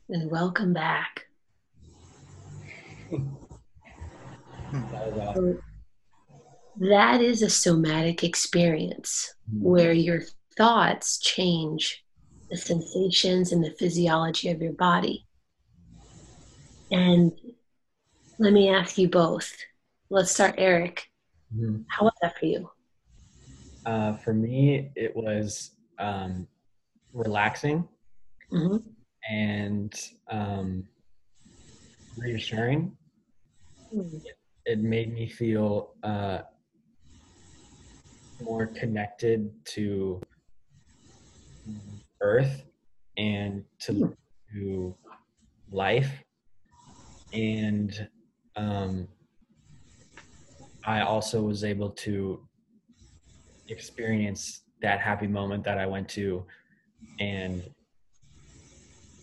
And 0.08 0.30
welcome 0.30 0.72
back. 0.72 1.26
that 6.78 7.22
is 7.22 7.42
a 7.42 7.50
somatic 7.50 8.24
experience 8.24 9.34
where 9.52 9.94
your 9.94 10.22
thoughts 10.56 11.18
change 11.18 12.06
the 12.52 12.58
sensations 12.58 13.52
and 13.52 13.64
the 13.64 13.72
physiology 13.72 14.50
of 14.50 14.62
your 14.62 14.74
body. 14.74 15.26
And 16.92 17.32
let 18.38 18.54
me 18.54 18.70
ask 18.70 19.00
you 19.00 19.10
both. 19.10 19.56
Let's 20.12 20.30
start, 20.30 20.54
Eric. 20.60 21.10
Mm-hmm. 21.52 21.82
How 21.88 22.06
was 22.06 22.14
that 22.22 22.38
for 22.38 22.46
you? 22.46 22.70
Uh, 23.88 24.14
for 24.18 24.36
me, 24.36 24.92
it 24.96 25.16
was 25.16 25.72
um, 25.98 26.48
relaxing 27.12 27.88
mm-hmm. 28.52 28.78
And 29.30 29.94
um, 30.30 30.88
reassuring. 32.18 32.96
It, 33.92 34.38
it, 34.66 34.80
made 34.80 35.14
me 35.14 35.28
feel 35.28 35.94
uh, 36.04 36.40
more 38.42 38.68
connected 38.68 39.52
to 39.66 40.22
earth 42.22 42.64
and 43.18 43.64
to, 43.80 43.94
hmm. 43.94 44.12
to 44.54 44.96
life 45.72 46.24
and 47.34 48.08
um, 48.56 49.08
i 50.86 51.02
also 51.02 51.42
was 51.42 51.64
able 51.64 51.90
to 51.90 52.40
experience 53.70 54.62
that 54.82 55.00
happy 55.00 55.28
moment 55.28 55.64
that 55.64 55.78
i 55.78 55.86
went 55.86 56.08
to 56.08 56.46
and 57.20 57.64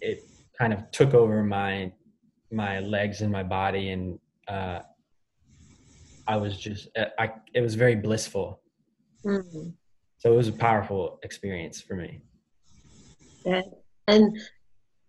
it 0.02 0.24
kind 0.58 0.72
of 0.72 0.90
took 0.90 1.14
over 1.14 1.42
my 1.42 1.90
my 2.50 2.80
legs 2.80 3.22
and 3.22 3.32
my 3.32 3.42
body 3.42 3.90
and 3.90 4.18
uh, 4.48 4.80
i 6.28 6.36
was 6.36 6.58
just 6.58 6.88
I, 7.18 7.30
it 7.54 7.62
was 7.62 7.74
very 7.74 7.96
blissful 7.96 8.62
Mm-hmm. 9.24 9.70
So 10.18 10.32
it 10.32 10.36
was 10.36 10.48
a 10.48 10.52
powerful 10.52 11.18
experience 11.22 11.80
for 11.80 11.94
me. 11.94 12.22
Yeah. 13.44 13.62
And 14.08 14.38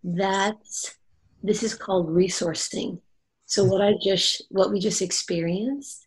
that's 0.02 0.96
this 1.42 1.62
is 1.62 1.74
called 1.74 2.08
resourcing. 2.08 3.00
So 3.46 3.64
what 3.64 3.82
I 3.82 3.94
just 4.02 4.42
what 4.50 4.72
we 4.72 4.80
just 4.80 5.02
experienced 5.02 6.06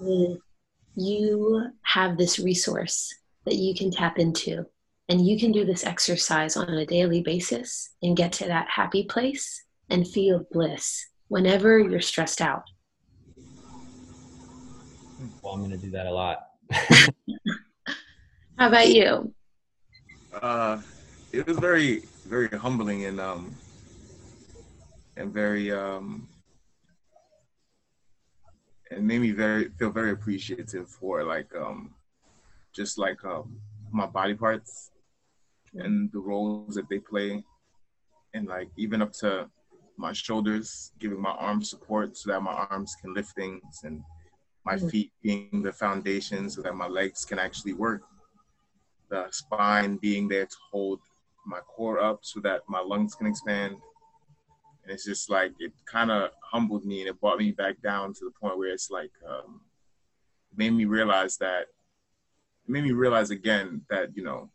is 0.00 0.36
you 0.94 1.70
have 1.82 2.16
this 2.16 2.38
resource 2.38 3.12
that 3.46 3.56
you 3.56 3.74
can 3.74 3.90
tap 3.90 4.18
into 4.18 4.66
and 5.08 5.26
you 5.26 5.38
can 5.38 5.52
do 5.52 5.64
this 5.64 5.84
exercise 5.84 6.56
on 6.56 6.68
a 6.68 6.86
daily 6.86 7.22
basis 7.22 7.90
and 8.02 8.16
get 8.16 8.32
to 8.32 8.46
that 8.46 8.68
happy 8.68 9.04
place 9.04 9.64
and 9.90 10.06
feel 10.06 10.46
bliss 10.52 11.06
whenever 11.28 11.78
you're 11.78 12.00
stressed 12.00 12.40
out. 12.40 12.64
Well, 15.42 15.54
I'm 15.54 15.60
going 15.60 15.70
to 15.72 15.76
do 15.76 15.90
that 15.90 16.06
a 16.06 16.12
lot. 16.12 16.48
How 18.58 18.68
about 18.68 18.88
you? 18.88 19.34
Uh, 20.40 20.80
it 21.32 21.46
was 21.46 21.58
very, 21.58 22.02
very 22.26 22.48
humbling 22.48 23.04
and 23.06 23.20
um, 23.20 23.54
and 25.16 25.32
very 25.32 25.72
um, 25.72 26.28
it 28.90 29.02
made 29.02 29.20
me 29.20 29.32
very 29.32 29.68
feel 29.78 29.90
very 29.90 30.12
appreciative 30.12 30.88
for 30.88 31.24
like 31.24 31.54
um, 31.54 31.92
just 32.72 32.98
like 32.98 33.24
um, 33.24 33.58
my 33.90 34.06
body 34.06 34.34
parts 34.34 34.91
and 35.74 36.10
the 36.12 36.18
roles 36.18 36.74
that 36.74 36.88
they 36.88 36.98
play, 36.98 37.44
and 38.34 38.46
like 38.46 38.68
even 38.76 39.02
up 39.02 39.12
to 39.20 39.48
my 39.96 40.12
shoulders, 40.12 40.92
giving 40.98 41.20
my 41.20 41.30
arms 41.30 41.70
support 41.70 42.16
so 42.16 42.30
that 42.30 42.40
my 42.40 42.52
arms 42.52 42.96
can 43.00 43.14
lift 43.14 43.34
things 43.34 43.80
and 43.84 44.02
my 44.64 44.74
mm-hmm. 44.74 44.88
feet 44.88 45.12
being 45.22 45.62
the 45.62 45.72
foundation 45.72 46.48
so 46.48 46.62
that 46.62 46.74
my 46.74 46.86
legs 46.86 47.24
can 47.24 47.38
actually 47.38 47.72
work, 47.72 48.02
the 49.10 49.26
spine 49.30 49.96
being 49.96 50.28
there 50.28 50.46
to 50.46 50.56
hold 50.70 51.00
my 51.46 51.60
core 51.60 52.00
up 52.00 52.20
so 52.22 52.40
that 52.40 52.62
my 52.68 52.80
lungs 52.80 53.14
can 53.14 53.26
expand. 53.26 53.76
And 54.82 54.92
it's 54.92 55.04
just 55.04 55.30
like 55.30 55.52
it 55.58 55.72
kind 55.86 56.10
of 56.10 56.30
humbled 56.42 56.84
me 56.84 57.00
and 57.00 57.08
it 57.08 57.20
brought 57.20 57.38
me 57.38 57.52
back 57.52 57.80
down 57.82 58.14
to 58.14 58.24
the 58.24 58.32
point 58.40 58.58
where 58.58 58.72
it's 58.72 58.90
like 58.90 59.12
um, 59.28 59.60
made 60.56 60.72
me 60.72 60.84
realize 60.84 61.36
that 61.38 61.62
it 61.62 62.68
made 62.68 62.84
me 62.84 62.92
realize 62.92 63.30
again 63.30 63.82
that 63.90 64.16
you 64.16 64.24
know 64.24 64.50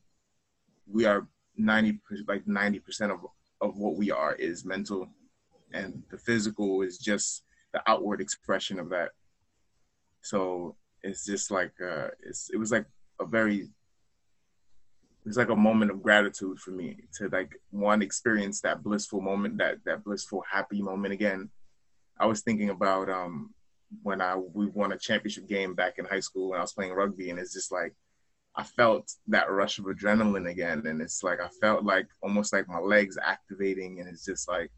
we 0.91 1.05
are 1.05 1.27
90 1.57 1.99
like 2.27 2.47
90 2.47 2.79
percent 2.79 3.11
of 3.11 3.19
of 3.61 3.77
what 3.77 3.95
we 3.95 4.11
are 4.11 4.35
is 4.35 4.65
mental 4.65 5.07
and 5.73 6.03
the 6.11 6.17
physical 6.17 6.81
is 6.81 6.97
just 6.97 7.43
the 7.73 7.81
outward 7.87 8.21
expression 8.21 8.79
of 8.79 8.89
that 8.89 9.09
so 10.21 10.75
it's 11.03 11.25
just 11.25 11.51
like 11.51 11.73
uh, 11.81 12.09
it's 12.21 12.49
it 12.51 12.57
was 12.57 12.71
like 12.71 12.85
a 13.19 13.25
very 13.25 13.59
it 13.61 15.29
was 15.29 15.37
like 15.37 15.49
a 15.49 15.55
moment 15.55 15.91
of 15.91 16.01
gratitude 16.01 16.59
for 16.59 16.71
me 16.71 16.97
to 17.17 17.27
like 17.29 17.53
one 17.69 18.01
experience 18.01 18.61
that 18.61 18.83
blissful 18.83 19.21
moment 19.21 19.57
that 19.57 19.77
that 19.85 20.03
blissful 20.03 20.43
happy 20.49 20.81
moment 20.81 21.13
again. 21.13 21.49
I 22.19 22.25
was 22.25 22.41
thinking 22.41 22.69
about 22.69 23.09
um 23.09 23.53
when 24.03 24.21
I 24.21 24.35
we 24.35 24.67
won 24.67 24.91
a 24.91 24.97
championship 24.97 25.47
game 25.47 25.75
back 25.75 25.95
in 25.97 26.05
high 26.05 26.19
school 26.19 26.49
when 26.49 26.59
I 26.59 26.63
was 26.63 26.73
playing 26.73 26.93
rugby 26.93 27.29
and 27.29 27.39
it's 27.39 27.53
just 27.53 27.71
like 27.71 27.93
I 28.57 28.63
felt 28.63 29.13
that 29.27 29.51
rush 29.51 29.77
of 29.77 29.85
adrenaline 29.85 30.49
again 30.49 30.87
and 30.87 30.99
it's 30.99 31.21
like 31.21 31.39
I 31.39 31.47
felt 31.61 31.83
like 31.83 32.07
almost 32.23 32.51
like 32.51 32.67
my 32.67 32.79
legs 32.79 33.15
activating 33.21 33.99
and 33.99 34.09
it's 34.09 34.25
just 34.25 34.49
like 34.49 34.71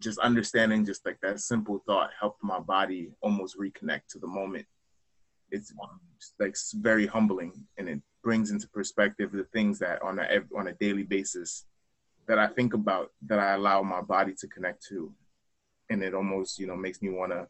just 0.00 0.18
understanding 0.20 0.84
just 0.84 1.04
like 1.04 1.18
that 1.20 1.40
simple 1.40 1.82
thought 1.86 2.10
helped 2.18 2.42
my 2.42 2.58
body 2.58 3.10
almost 3.20 3.58
reconnect 3.58 4.06
to 4.10 4.18
the 4.18 4.26
moment. 4.26 4.64
It's 5.50 5.72
like 6.38 6.56
very 6.76 7.06
humbling 7.06 7.52
and 7.76 7.90
it 7.90 8.00
brings 8.24 8.50
into 8.50 8.68
perspective 8.68 9.32
the 9.32 9.44
things 9.44 9.78
that 9.80 10.00
on 10.02 10.18
a 10.18 10.26
on 10.56 10.68
a 10.68 10.74
daily 10.74 11.02
basis 11.02 11.66
that 12.26 12.38
I 12.38 12.46
think 12.46 12.72
about 12.72 13.10
that 13.26 13.38
I 13.38 13.52
allow 13.52 13.82
my 13.82 14.00
body 14.00 14.32
to 14.40 14.48
connect 14.48 14.82
to. 14.88 15.12
And 15.90 16.02
it 16.02 16.14
almost 16.14 16.58
you 16.58 16.66
know 16.66 16.76
makes 16.76 17.02
me 17.02 17.10
want 17.10 17.32
to 17.32 17.48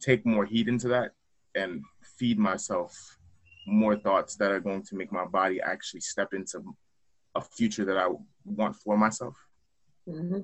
take 0.00 0.26
more 0.26 0.44
heat 0.44 0.68
into 0.68 0.88
that 0.88 1.12
and 1.54 1.82
feed 2.18 2.38
myself 2.38 3.18
more 3.66 3.96
thoughts 3.96 4.36
that 4.36 4.50
are 4.50 4.60
going 4.60 4.82
to 4.82 4.96
make 4.96 5.12
my 5.12 5.24
body 5.24 5.60
actually 5.60 6.00
step 6.00 6.34
into 6.34 6.62
a 7.34 7.40
future 7.40 7.84
that 7.84 7.96
I 7.96 8.08
want 8.44 8.76
for 8.76 8.96
myself. 8.96 9.36
Mm-hmm 10.08 10.40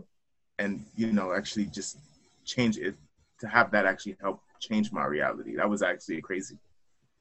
and 0.59 0.85
you 0.97 1.12
know 1.12 1.32
actually 1.32 1.66
just 1.66 1.99
change 2.45 2.77
it 2.78 2.95
to 3.40 3.47
have 3.47 3.70
that 3.70 3.86
actually 3.86 4.16
help 4.20 4.43
change 4.61 4.90
my 4.90 5.07
reality. 5.07 5.55
That 5.57 5.70
was 5.70 5.82
actually 5.82 6.20
crazy. 6.20 6.59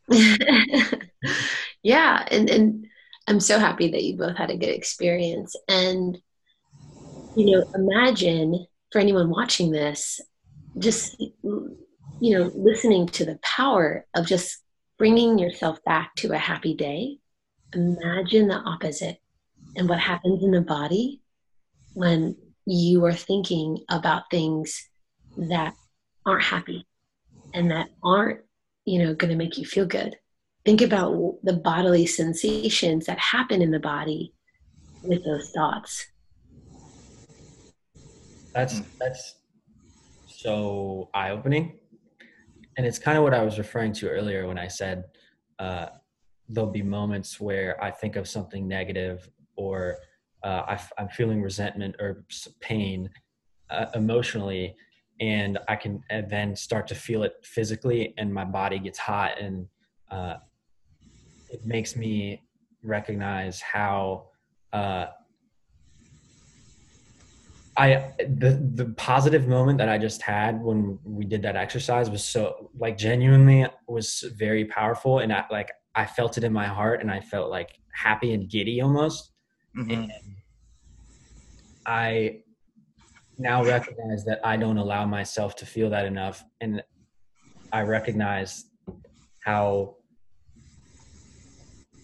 yeah, 1.83 2.25
and 2.31 2.49
and 2.49 2.87
I'm 3.27 3.39
so 3.39 3.59
happy 3.59 3.91
that 3.91 4.03
you 4.03 4.17
both 4.17 4.35
had 4.35 4.49
a 4.49 4.57
good 4.57 4.69
experience. 4.69 5.55
And 5.67 6.17
you 7.35 7.51
know, 7.51 7.65
imagine 7.75 8.65
for 8.91 8.99
anyone 8.99 9.29
watching 9.29 9.71
this, 9.71 10.19
just 10.79 11.19
you 11.19 12.37
know, 12.37 12.51
listening 12.55 13.07
to 13.07 13.25
the 13.25 13.39
power 13.43 14.07
of 14.15 14.25
just 14.25 14.63
bringing 14.97 15.37
yourself 15.37 15.83
back 15.83 16.15
to 16.15 16.33
a 16.33 16.37
happy 16.37 16.73
day. 16.73 17.17
Imagine 17.73 18.47
the 18.47 18.55
opposite 18.55 19.17
and 19.75 19.87
what 19.87 19.99
happens 19.99 20.43
in 20.43 20.51
the 20.51 20.61
body 20.61 21.21
when 21.93 22.35
you 22.65 23.03
are 23.05 23.13
thinking 23.13 23.83
about 23.89 24.29
things 24.31 24.89
that 25.37 25.73
aren't 26.25 26.43
happy 26.43 26.85
and 27.53 27.71
that 27.71 27.89
aren't 28.03 28.41
you 28.85 28.99
know 28.99 29.13
going 29.13 29.29
to 29.29 29.37
make 29.37 29.57
you 29.57 29.65
feel 29.65 29.85
good. 29.85 30.15
Think 30.65 30.81
about 30.81 31.37
the 31.43 31.53
bodily 31.53 32.05
sensations 32.05 33.05
that 33.05 33.19
happen 33.19 33.61
in 33.61 33.71
the 33.71 33.79
body 33.79 34.33
with 35.03 35.23
those 35.23 35.49
thoughts. 35.51 36.05
That's 38.53 38.79
hmm. 38.79 38.83
that's 38.99 39.35
so 40.27 41.09
eye-opening 41.13 41.79
and 42.77 42.85
it's 42.85 42.99
kind 42.99 43.17
of 43.17 43.23
what 43.23 43.33
i 43.33 43.43
was 43.43 43.57
referring 43.57 43.91
to 43.91 44.09
earlier 44.09 44.47
when 44.47 44.57
i 44.57 44.67
said 44.67 45.03
uh, 45.59 45.87
there'll 46.49 46.69
be 46.69 46.83
moments 46.83 47.39
where 47.39 47.81
i 47.83 47.91
think 47.91 48.15
of 48.15 48.27
something 48.27 48.67
negative 48.67 49.29
or 49.55 49.97
uh, 50.43 50.77
I, 50.77 51.01
am 51.01 51.09
feeling 51.09 51.41
resentment 51.41 51.95
or 51.99 52.23
pain 52.61 53.09
uh, 53.71 53.87
emotionally 53.95 54.75
and 55.19 55.57
I 55.67 55.75
can 55.75 56.03
and 56.09 56.29
then 56.29 56.55
start 56.55 56.87
to 56.87 56.95
feel 56.95 57.23
it 57.23 57.33
physically, 57.43 58.13
and 58.17 58.33
my 58.33 58.45
body 58.45 58.79
gets 58.79 58.99
hot, 58.99 59.39
and 59.39 59.67
uh, 60.11 60.35
it 61.49 61.65
makes 61.65 61.95
me 61.95 62.43
recognize 62.83 63.61
how 63.61 64.27
uh, 64.73 65.07
I 67.77 68.11
the 68.17 68.59
the 68.73 68.85
positive 68.97 69.47
moment 69.47 69.77
that 69.77 69.87
I 69.87 69.99
just 69.99 70.23
had 70.23 70.61
when 70.61 70.97
we 71.03 71.25
did 71.25 71.43
that 71.43 71.55
exercise 71.55 72.09
was 72.09 72.23
so 72.23 72.71
like 72.75 72.97
genuinely 72.97 73.67
was 73.87 74.25
very 74.35 74.65
powerful, 74.65 75.19
and 75.19 75.31
I 75.31 75.45
like 75.51 75.71
I 75.93 76.05
felt 76.05 76.37
it 76.37 76.43
in 76.43 76.51
my 76.51 76.65
heart, 76.65 77.01
and 77.01 77.11
I 77.11 77.19
felt 77.19 77.51
like 77.51 77.77
happy 77.93 78.33
and 78.33 78.49
giddy 78.49 78.81
almost, 78.81 79.31
mm-hmm. 79.77 79.91
and 79.91 80.11
I 81.85 82.39
now 83.37 83.63
recognize 83.63 84.25
that 84.25 84.39
I 84.43 84.57
don't 84.57 84.77
allow 84.77 85.05
myself 85.05 85.55
to 85.57 85.65
feel 85.65 85.91
that 85.91 86.05
enough. 86.05 86.43
And 86.59 86.83
I 87.71 87.81
recognize 87.81 88.65
how 89.45 89.97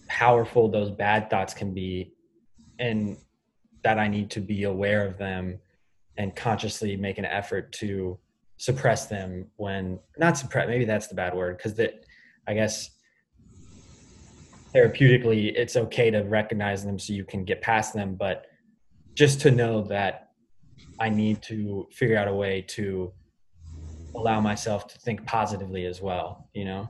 powerful 0.08 0.68
those 0.68 0.90
bad 0.90 1.28
thoughts 1.30 1.52
can 1.52 1.74
be 1.74 2.14
and 2.78 3.16
that 3.82 3.98
I 3.98 4.06
need 4.08 4.30
to 4.30 4.40
be 4.40 4.64
aware 4.64 5.06
of 5.06 5.18
them 5.18 5.58
and 6.16 6.34
consciously 6.34 6.96
make 6.96 7.18
an 7.18 7.24
effort 7.24 7.72
to 7.72 8.18
suppress 8.56 9.06
them 9.06 9.46
when 9.56 9.98
not 10.18 10.38
suppress 10.38 10.68
maybe 10.68 10.84
that's 10.84 11.08
the 11.08 11.14
bad 11.14 11.34
word 11.34 11.56
because 11.56 11.74
that 11.74 12.04
I 12.46 12.54
guess 12.54 12.90
therapeutically 14.74 15.52
it's 15.56 15.76
okay 15.76 16.10
to 16.10 16.20
recognize 16.20 16.84
them 16.84 16.98
so 16.98 17.12
you 17.12 17.24
can 17.24 17.44
get 17.44 17.60
past 17.62 17.94
them 17.94 18.14
but 18.14 18.46
just 19.14 19.40
to 19.40 19.50
know 19.50 19.82
that 19.82 20.24
I 21.00 21.08
need 21.08 21.42
to 21.42 21.88
figure 21.92 22.16
out 22.16 22.28
a 22.28 22.34
way 22.34 22.62
to 22.68 23.12
allow 24.14 24.40
myself 24.40 24.86
to 24.88 24.98
think 24.98 25.26
positively 25.26 25.86
as 25.86 26.00
well, 26.00 26.48
you 26.54 26.64
know? 26.64 26.88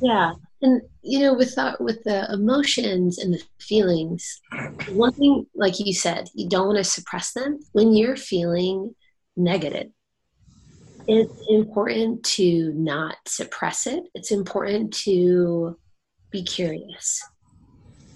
Yeah. 0.00 0.32
And 0.62 0.82
you 1.02 1.20
know, 1.20 1.34
with 1.34 1.54
the, 1.54 1.76
with 1.80 2.02
the 2.04 2.32
emotions 2.32 3.18
and 3.18 3.34
the 3.34 3.42
feelings, 3.60 4.40
one 4.88 5.12
thing, 5.12 5.46
like 5.54 5.78
you 5.78 5.92
said, 5.92 6.28
you 6.34 6.48
don't 6.48 6.66
want 6.66 6.78
to 6.78 6.84
suppress 6.84 7.32
them. 7.32 7.58
When 7.72 7.94
you're 7.94 8.16
feeling 8.16 8.94
negative, 9.36 9.88
it's 11.06 11.44
important 11.48 12.24
to 12.24 12.72
not 12.72 13.16
suppress 13.26 13.86
it. 13.86 14.04
It's 14.14 14.32
important 14.32 14.94
to 15.04 15.78
be 16.30 16.42
curious 16.42 17.22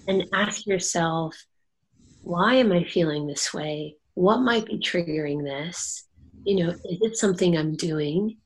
and 0.07 0.25
ask 0.33 0.65
yourself, 0.65 1.35
why 2.23 2.55
am 2.55 2.71
I 2.71 2.83
feeling 2.83 3.27
this 3.27 3.53
way? 3.53 3.95
what 4.15 4.39
might 4.39 4.65
be 4.65 4.77
triggering 4.77 5.43
this? 5.43 6.07
You 6.43 6.63
know, 6.63 6.69
is 6.69 6.99
it 7.01 7.17
something 7.17 7.57
I'm 7.57 7.75
doing? 7.75 8.37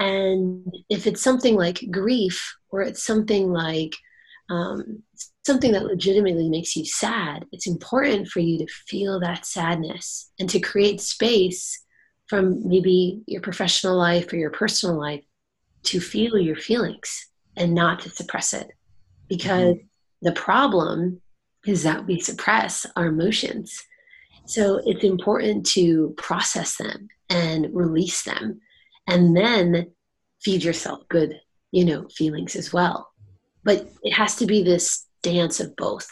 And 0.00 0.72
if 0.88 1.06
it's 1.06 1.22
something 1.22 1.56
like 1.56 1.90
grief 1.90 2.54
or 2.70 2.82
it's 2.82 3.04
something 3.04 3.52
like 3.52 3.94
um, 4.50 5.02
something 5.46 5.72
that 5.72 5.84
legitimately 5.84 6.48
makes 6.48 6.76
you 6.76 6.84
sad, 6.84 7.46
it's 7.52 7.66
important 7.66 8.28
for 8.28 8.40
you 8.40 8.58
to 8.58 8.66
feel 8.88 9.20
that 9.20 9.46
sadness 9.46 10.30
and 10.38 10.48
to 10.50 10.60
create 10.60 11.00
space 11.00 11.82
from 12.26 12.66
maybe 12.66 13.22
your 13.26 13.40
professional 13.42 13.96
life 13.96 14.32
or 14.32 14.36
your 14.36 14.50
personal 14.50 14.98
life 14.98 15.24
to 15.84 16.00
feel 16.00 16.38
your 16.38 16.56
feelings 16.56 17.28
and 17.56 17.74
not 17.74 18.00
to 18.00 18.10
suppress 18.10 18.54
it. 18.54 18.68
Because 19.28 19.74
mm-hmm. 19.74 19.86
the 20.26 20.32
problem 20.32 21.20
is 21.66 21.82
that 21.84 22.06
we 22.06 22.18
suppress 22.18 22.86
our 22.96 23.06
emotions 23.06 23.84
so 24.46 24.80
it's 24.84 25.04
important 25.04 25.66
to 25.66 26.14
process 26.16 26.76
them 26.76 27.08
and 27.30 27.68
release 27.72 28.24
them 28.24 28.60
and 29.06 29.36
then 29.36 29.92
feed 30.40 30.64
yourself 30.64 31.06
good, 31.08 31.40
you 31.70 31.84
know, 31.84 32.06
feelings 32.08 32.56
as 32.56 32.72
well. 32.72 33.10
But 33.64 33.90
it 34.02 34.12
has 34.12 34.36
to 34.36 34.46
be 34.46 34.62
this 34.62 35.06
dance 35.22 35.60
of 35.60 35.76
both. 35.76 36.08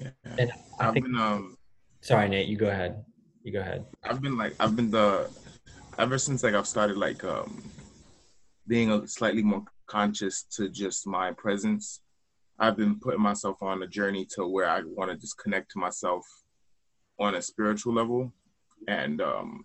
Yeah. 0.00 0.10
And 0.38 0.52
I 0.80 0.84
have 0.84 0.94
think, 0.94 1.06
been, 1.06 1.16
um, 1.16 1.56
sorry, 2.00 2.28
Nate, 2.28 2.48
you 2.48 2.56
go 2.56 2.68
ahead. 2.68 3.04
You 3.44 3.52
go 3.52 3.60
ahead. 3.60 3.84
I've 4.02 4.20
been 4.20 4.36
like, 4.36 4.54
I've 4.58 4.74
been 4.74 4.90
the, 4.90 5.30
ever 5.98 6.18
since 6.18 6.42
like 6.42 6.54
I've 6.54 6.66
started 6.66 6.96
like 6.96 7.22
um, 7.24 7.62
being 8.66 8.90
a 8.90 9.06
slightly 9.06 9.42
more 9.42 9.64
conscious 9.86 10.44
to 10.56 10.68
just 10.68 11.06
my 11.06 11.32
presence 11.32 12.00
I've 12.62 12.76
been 12.76 13.00
putting 13.00 13.20
myself 13.20 13.60
on 13.60 13.82
a 13.82 13.88
journey 13.88 14.24
to 14.36 14.46
where 14.46 14.68
I 14.68 14.82
want 14.84 15.10
to 15.10 15.16
just 15.16 15.36
connect 15.36 15.72
to 15.72 15.80
myself 15.80 16.24
on 17.18 17.34
a 17.34 17.42
spiritual 17.42 17.92
level, 17.92 18.32
and 18.86 19.20
um, 19.20 19.64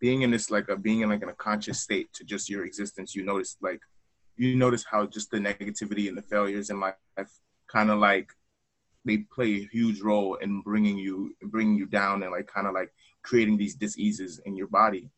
being 0.00 0.22
in 0.22 0.30
this 0.30 0.50
like 0.50 0.68
a 0.68 0.76
being 0.76 1.00
in 1.00 1.08
like 1.08 1.22
in 1.22 1.28
a 1.28 1.34
conscious 1.34 1.80
state 1.80 2.12
to 2.14 2.24
just 2.24 2.48
your 2.48 2.64
existence. 2.64 3.14
You 3.14 3.24
notice 3.24 3.56
like 3.60 3.80
you 4.36 4.56
notice 4.56 4.84
how 4.84 5.06
just 5.06 5.30
the 5.30 5.38
negativity 5.38 6.08
and 6.08 6.16
the 6.16 6.22
failures 6.22 6.70
in 6.70 6.80
life 6.80 6.94
kind 7.66 7.90
of 7.90 7.98
like 7.98 8.30
they 9.04 9.18
play 9.18 9.54
a 9.54 9.68
huge 9.72 10.00
role 10.00 10.34
in 10.36 10.60
bringing 10.60 10.98
you 10.98 11.34
bringing 11.42 11.76
you 11.76 11.86
down 11.86 12.22
and 12.22 12.32
like 12.32 12.46
kind 12.46 12.66
of 12.66 12.74
like 12.74 12.92
creating 13.22 13.56
these 13.56 13.74
diseases 13.74 14.40
in 14.46 14.56
your 14.56 14.68
body. 14.68 15.10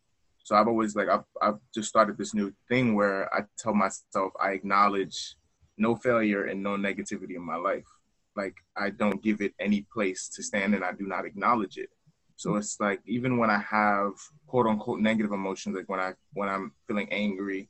So 0.42 0.56
I've 0.56 0.68
always 0.68 0.97
like 0.97 1.09
I've 1.09 1.24
I've 1.42 1.59
just 1.74 1.88
started 1.88 2.16
this 2.16 2.34
new 2.34 2.52
thing 2.68 2.94
where 2.94 3.32
I 3.34 3.42
tell 3.59 3.74
myself 3.74 4.32
I 4.40 4.52
acknowledge 4.52 5.36
no 5.76 5.97
failure 5.97 6.44
and 6.44 6.62
no 6.62 6.76
negativity 6.76 7.36
in 7.36 7.42
my 7.42 7.56
life. 7.56 7.86
Like 8.36 8.55
I 8.76 8.90
don't 8.90 9.22
give 9.22 9.40
it 9.40 9.55
any 9.59 9.86
place 9.92 10.28
to 10.30 10.42
stand 10.42 10.74
and 10.74 10.84
I 10.84 10.92
do 10.92 11.06
not 11.06 11.26
acknowledge 11.26 11.76
it. 11.76 11.90
So 12.40 12.56
it's 12.56 12.80
like 12.80 13.02
even 13.04 13.36
when 13.36 13.50
I 13.50 13.58
have 13.58 14.12
quote 14.46 14.66
unquote 14.66 15.00
negative 15.00 15.30
emotions, 15.30 15.76
like 15.76 15.90
when 15.90 16.00
I 16.00 16.14
when 16.32 16.48
I'm 16.48 16.72
feeling 16.86 17.06
angry 17.12 17.68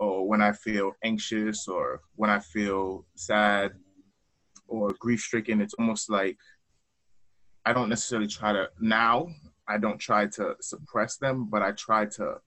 or 0.00 0.26
when 0.26 0.42
I 0.42 0.50
feel 0.50 0.96
anxious 1.04 1.68
or 1.68 2.00
when 2.16 2.28
I 2.28 2.40
feel 2.40 3.06
sad 3.14 3.74
or 4.66 4.92
grief 4.98 5.20
stricken, 5.20 5.60
it's 5.60 5.74
almost 5.74 6.10
like 6.10 6.36
I 7.64 7.72
don't 7.72 7.88
necessarily 7.88 8.26
try 8.26 8.52
to 8.52 8.68
now 8.80 9.28
I 9.68 9.78
don't 9.78 9.98
try 9.98 10.26
to 10.26 10.56
suppress 10.60 11.16
them, 11.18 11.44
but 11.48 11.62
I 11.62 11.70
try 11.70 12.04
to 12.18 12.40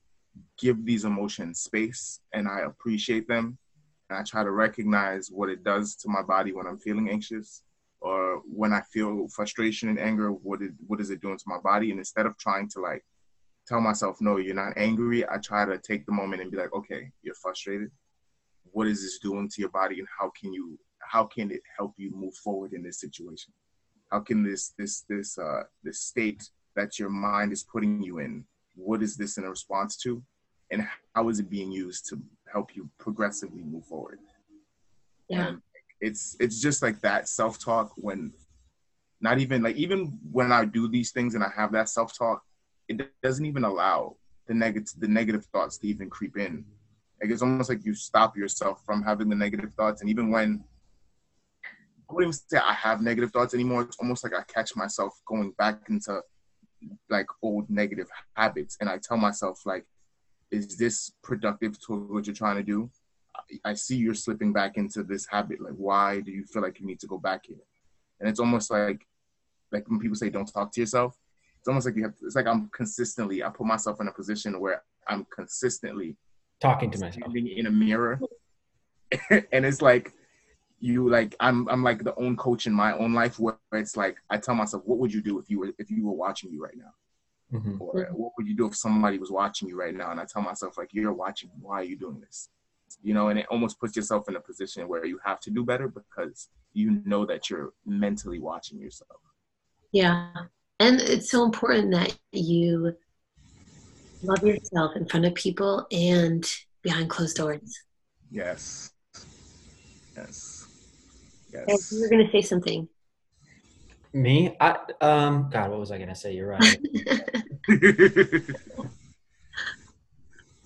give 0.57 0.85
these 0.85 1.05
emotions 1.05 1.61
space 1.61 2.19
and 2.33 2.49
I 2.49 2.63
appreciate 2.65 3.29
them. 3.29 3.57
And 4.09 4.19
I 4.19 4.23
try 4.23 4.43
to 4.43 4.51
recognize 4.51 5.29
what 5.31 5.47
it 5.47 5.63
does 5.63 5.95
to 6.01 6.09
my 6.09 6.21
body 6.21 6.51
when 6.51 6.67
I'm 6.67 6.79
feeling 6.79 7.09
anxious 7.09 7.63
or 8.01 8.41
when 8.45 8.73
I 8.73 8.81
feel 8.81 9.27
frustration 9.29 9.89
and 9.89 9.99
anger, 9.99 10.31
what 10.31 10.59
what 10.87 10.99
is 10.99 11.09
it 11.09 11.21
doing 11.21 11.37
to 11.37 11.43
my 11.47 11.59
body? 11.59 11.91
And 11.91 11.99
instead 11.99 12.25
of 12.25 12.37
trying 12.37 12.67
to 12.69 12.79
like 12.79 13.03
tell 13.67 13.81
myself, 13.81 14.17
no, 14.19 14.37
you're 14.37 14.55
not 14.55 14.73
angry, 14.77 15.27
I 15.27 15.37
try 15.37 15.65
to 15.65 15.77
take 15.77 16.05
the 16.05 16.11
moment 16.11 16.41
and 16.41 16.51
be 16.51 16.57
like, 16.57 16.73
okay, 16.73 17.11
you're 17.21 17.35
frustrated. 17.35 17.91
What 18.71 18.87
is 18.87 19.01
this 19.01 19.19
doing 19.19 19.49
to 19.49 19.61
your 19.61 19.69
body 19.69 19.99
and 19.99 20.07
how 20.19 20.31
can 20.39 20.53
you, 20.53 20.79
how 20.99 21.25
can 21.25 21.51
it 21.51 21.61
help 21.77 21.93
you 21.97 22.11
move 22.15 22.33
forward 22.35 22.73
in 22.73 22.83
this 22.83 22.99
situation? 22.99 23.53
How 24.11 24.19
can 24.19 24.43
this, 24.43 24.73
this, 24.77 25.05
this, 25.07 25.37
uh, 25.37 25.63
this 25.83 26.01
state 26.01 26.49
that 26.75 26.97
your 26.97 27.09
mind 27.09 27.51
is 27.51 27.63
putting 27.63 28.01
you 28.01 28.19
in, 28.19 28.45
what 28.75 29.03
is 29.03 29.15
this 29.15 29.37
in 29.37 29.43
a 29.43 29.49
response 29.49 29.97
to? 29.97 30.23
And 30.71 30.87
how 31.13 31.29
is 31.29 31.39
it 31.39 31.49
being 31.49 31.71
used 31.71 32.07
to 32.09 32.21
help 32.51 32.75
you 32.75 32.89
progressively 32.99 33.63
move 33.63 33.85
forward. 33.85 34.19
Yeah. 35.29 35.47
And 35.47 35.61
it's 36.01 36.35
it's 36.39 36.59
just 36.59 36.81
like 36.81 36.99
that 37.01 37.27
self-talk 37.29 37.93
when 37.95 38.33
not 39.21 39.39
even 39.39 39.61
like 39.61 39.75
even 39.75 40.17
when 40.31 40.51
I 40.51 40.65
do 40.65 40.87
these 40.87 41.11
things 41.11 41.35
and 41.35 41.43
I 41.43 41.51
have 41.55 41.71
that 41.73 41.89
self-talk, 41.89 42.41
it 42.87 43.07
doesn't 43.21 43.45
even 43.45 43.63
allow 43.63 44.17
the 44.47 44.55
negative 44.55 44.93
the 44.97 45.07
negative 45.07 45.45
thoughts 45.45 45.77
to 45.77 45.87
even 45.87 46.09
creep 46.09 46.37
in. 46.37 46.65
Like 47.21 47.31
it's 47.31 47.43
almost 47.43 47.69
like 47.69 47.85
you 47.85 47.93
stop 47.93 48.35
yourself 48.35 48.83
from 48.83 49.03
having 49.03 49.29
the 49.29 49.35
negative 49.35 49.73
thoughts, 49.75 50.01
and 50.01 50.09
even 50.09 50.31
when 50.31 50.63
I 51.63 52.13
wouldn't 52.13 52.33
even 52.33 52.41
say 52.49 52.57
I 52.57 52.73
have 52.73 53.01
negative 53.01 53.31
thoughts 53.31 53.53
anymore. 53.53 53.83
It's 53.83 53.97
almost 53.97 54.23
like 54.23 54.33
I 54.33 54.41
catch 54.51 54.75
myself 54.75 55.13
going 55.25 55.51
back 55.51 55.83
into 55.87 56.21
like 57.11 57.27
old 57.43 57.69
negative 57.69 58.07
habits, 58.35 58.75
and 58.81 58.89
I 58.89 58.97
tell 58.97 59.17
myself 59.17 59.61
like, 59.67 59.85
"Is 60.49 60.77
this 60.77 61.11
productive 61.21 61.79
to 61.85 61.93
what 61.93 62.25
you're 62.25 62.35
trying 62.35 62.57
to 62.57 62.63
do?" 62.63 62.89
I 63.63 63.73
see 63.73 63.95
you're 63.95 64.13
slipping 64.13 64.53
back 64.53 64.77
into 64.77 65.03
this 65.03 65.25
habit. 65.25 65.61
Like, 65.61 65.73
why 65.73 66.21
do 66.21 66.31
you 66.31 66.45
feel 66.45 66.61
like 66.61 66.79
you 66.79 66.85
need 66.85 66.99
to 67.01 67.07
go 67.07 67.17
back 67.17 67.45
here? 67.45 67.57
And 68.19 68.29
it's 68.29 68.39
almost 68.39 68.71
like, 68.71 69.05
like 69.71 69.87
when 69.89 69.99
people 69.99 70.15
say, 70.15 70.29
"Don't 70.29 70.51
talk 70.51 70.71
to 70.73 70.79
yourself." 70.79 71.17
It's 71.59 71.67
almost 71.67 71.85
like 71.85 71.95
you 71.95 72.03
have. 72.03 72.15
To, 72.17 72.25
it's 72.25 72.35
like 72.35 72.47
I'm 72.47 72.69
consistently. 72.69 73.43
I 73.43 73.49
put 73.49 73.67
myself 73.67 74.01
in 74.01 74.07
a 74.07 74.13
position 74.13 74.59
where 74.59 74.83
I'm 75.07 75.25
consistently 75.33 76.17
talking 76.59 76.91
to 76.91 76.99
myself 76.99 77.31
in 77.35 77.67
a 77.67 77.71
mirror, 77.71 78.19
and 79.29 79.65
it's 79.65 79.81
like 79.81 80.13
you 80.79 81.09
like 81.09 81.35
I'm 81.39 81.67
I'm 81.69 81.83
like 81.83 82.03
the 82.03 82.15
own 82.15 82.35
coach 82.35 82.67
in 82.67 82.73
my 82.73 82.97
own 82.97 83.13
life 83.13 83.39
where 83.39 83.57
it's 83.73 83.95
like 83.95 84.17
I 84.29 84.37
tell 84.37 84.55
myself, 84.55 84.83
what 84.85 84.99
would 84.99 85.13
you 85.13 85.21
do 85.21 85.39
if 85.39 85.49
you 85.49 85.59
were 85.59 85.71
if 85.77 85.89
you 85.89 86.05
were 86.05 86.13
watching 86.13 86.51
you 86.51 86.63
right 86.63 86.77
now? 86.77 86.93
Mm-hmm. 87.53 87.81
Or 87.81 88.07
what 88.13 88.31
would 88.37 88.47
you 88.47 88.55
do 88.55 88.67
if 88.67 88.75
somebody 88.75 89.17
was 89.17 89.31
watching 89.31 89.67
you 89.67 89.77
right 89.77 89.93
now? 89.93 90.11
And 90.11 90.19
I 90.19 90.25
tell 90.25 90.41
myself, 90.41 90.77
like, 90.77 90.89
you're 90.93 91.13
watching. 91.13 91.49
Why 91.59 91.81
are 91.81 91.83
you 91.83 91.97
doing 91.97 92.19
this? 92.21 92.49
You 93.01 93.13
know, 93.13 93.29
and 93.29 93.39
it 93.39 93.45
almost 93.49 93.79
puts 93.79 93.95
yourself 93.95 94.27
in 94.29 94.35
a 94.35 94.39
position 94.39 94.87
where 94.87 95.05
you 95.05 95.19
have 95.23 95.39
to 95.41 95.49
do 95.49 95.63
better 95.63 95.87
because 95.87 96.49
you 96.73 97.01
know 97.05 97.25
that 97.25 97.49
you're 97.49 97.73
mentally 97.85 98.39
watching 98.39 98.79
yourself. 98.79 99.19
Yeah. 99.91 100.31
And 100.79 100.99
it's 101.01 101.29
so 101.29 101.43
important 101.43 101.91
that 101.91 102.17
you 102.31 102.95
love 104.23 104.43
yourself 104.43 104.95
in 104.95 105.05
front 105.05 105.25
of 105.25 105.35
people 105.35 105.85
and 105.91 106.45
behind 106.81 107.09
closed 107.09 107.37
doors. 107.37 107.79
Yes. 108.31 108.91
Yes. 110.15 110.67
Yes. 111.53 111.91
you 111.91 112.01
were 112.01 112.09
going 112.09 112.25
to 112.25 112.31
say 112.31 112.41
something. 112.41 112.87
Me? 114.13 114.55
I 114.59 114.77
um 114.99 115.49
God, 115.49 115.71
what 115.71 115.79
was 115.79 115.89
I 115.89 115.97
gonna 115.97 116.15
say? 116.15 116.33
You're 116.33 116.49
right. 116.49 116.77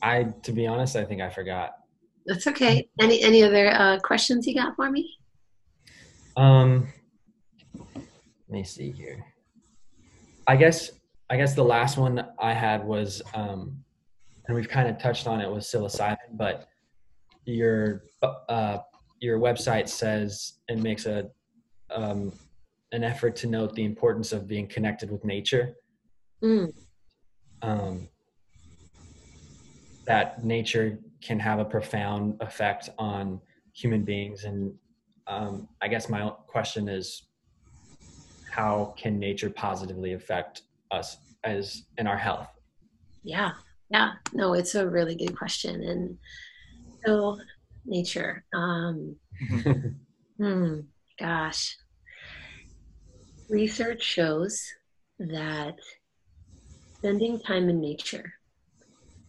I 0.02 0.24
to 0.24 0.52
be 0.52 0.66
honest, 0.66 0.96
I 0.96 1.06
think 1.06 1.22
I 1.22 1.30
forgot. 1.30 1.76
That's 2.26 2.48
okay. 2.48 2.90
Any 3.00 3.22
any 3.22 3.44
other 3.44 3.70
uh, 3.72 4.00
questions 4.00 4.48
you 4.48 4.56
got 4.56 4.76
for 4.76 4.90
me? 4.90 5.18
Um 6.38 6.88
let 7.96 8.06
me 8.50 8.64
see 8.64 8.92
here. 8.92 9.26
I 10.48 10.56
guess 10.56 10.92
I 11.30 11.38
guess 11.38 11.56
the 11.56 11.64
last 11.64 11.98
one 11.98 12.26
I 12.40 12.54
had 12.54 12.86
was 12.86 13.22
um 13.34 13.84
and 14.48 14.56
we've 14.56 14.70
kind 14.70 14.88
of 14.88 14.98
touched 15.00 15.28
on 15.28 15.42
it 15.42 15.52
with 15.52 15.64
psilocybin, 15.64 16.18
but 16.34 16.68
your 17.46 18.04
uh 18.50 18.80
your 19.20 19.40
website 19.40 19.90
says 19.90 20.60
and 20.70 20.82
makes 20.82 21.06
a 21.06 21.30
um, 21.94 22.32
an 22.92 23.04
effort 23.04 23.36
to 23.38 23.48
note 23.48 23.74
the 23.74 23.84
importance 23.84 24.32
of 24.32 24.48
being 24.48 24.68
connected 24.68 25.12
with 25.12 25.24
nature. 25.26 25.76
Mm. 26.44 26.74
Um, 27.62 28.08
that 30.06 30.44
nature 30.44 31.00
can 31.26 31.40
have 31.40 31.60
a 31.60 31.66
profound 31.66 32.40
effect 32.42 32.90
on 33.00 33.42
human 33.74 34.04
beings, 34.04 34.44
and 34.44 34.74
um, 35.28 35.68
I 35.82 35.88
guess 35.88 36.08
my 36.08 36.30
question 36.48 36.88
is, 36.88 37.24
how 38.52 38.94
can 38.96 39.20
nature 39.20 39.50
positively 39.50 40.14
affect 40.14 40.62
us 40.92 41.18
as 41.44 41.84
in 41.98 42.06
our 42.06 42.18
health? 42.18 42.48
Yeah, 43.24 43.54
yeah, 43.90 44.14
no, 44.34 44.54
it's 44.54 44.76
a 44.76 44.88
really 44.88 45.16
good 45.16 45.36
question, 45.36 45.84
and 45.84 46.18
so 47.06 47.40
nature. 47.86 48.46
Um, 48.54 49.16
hmm, 50.38 50.80
gosh. 51.20 51.76
Research 53.50 54.04
shows 54.04 54.64
that 55.20 55.76
spending 56.98 57.40
time 57.40 57.70
in 57.70 57.80
nature, 57.80 58.34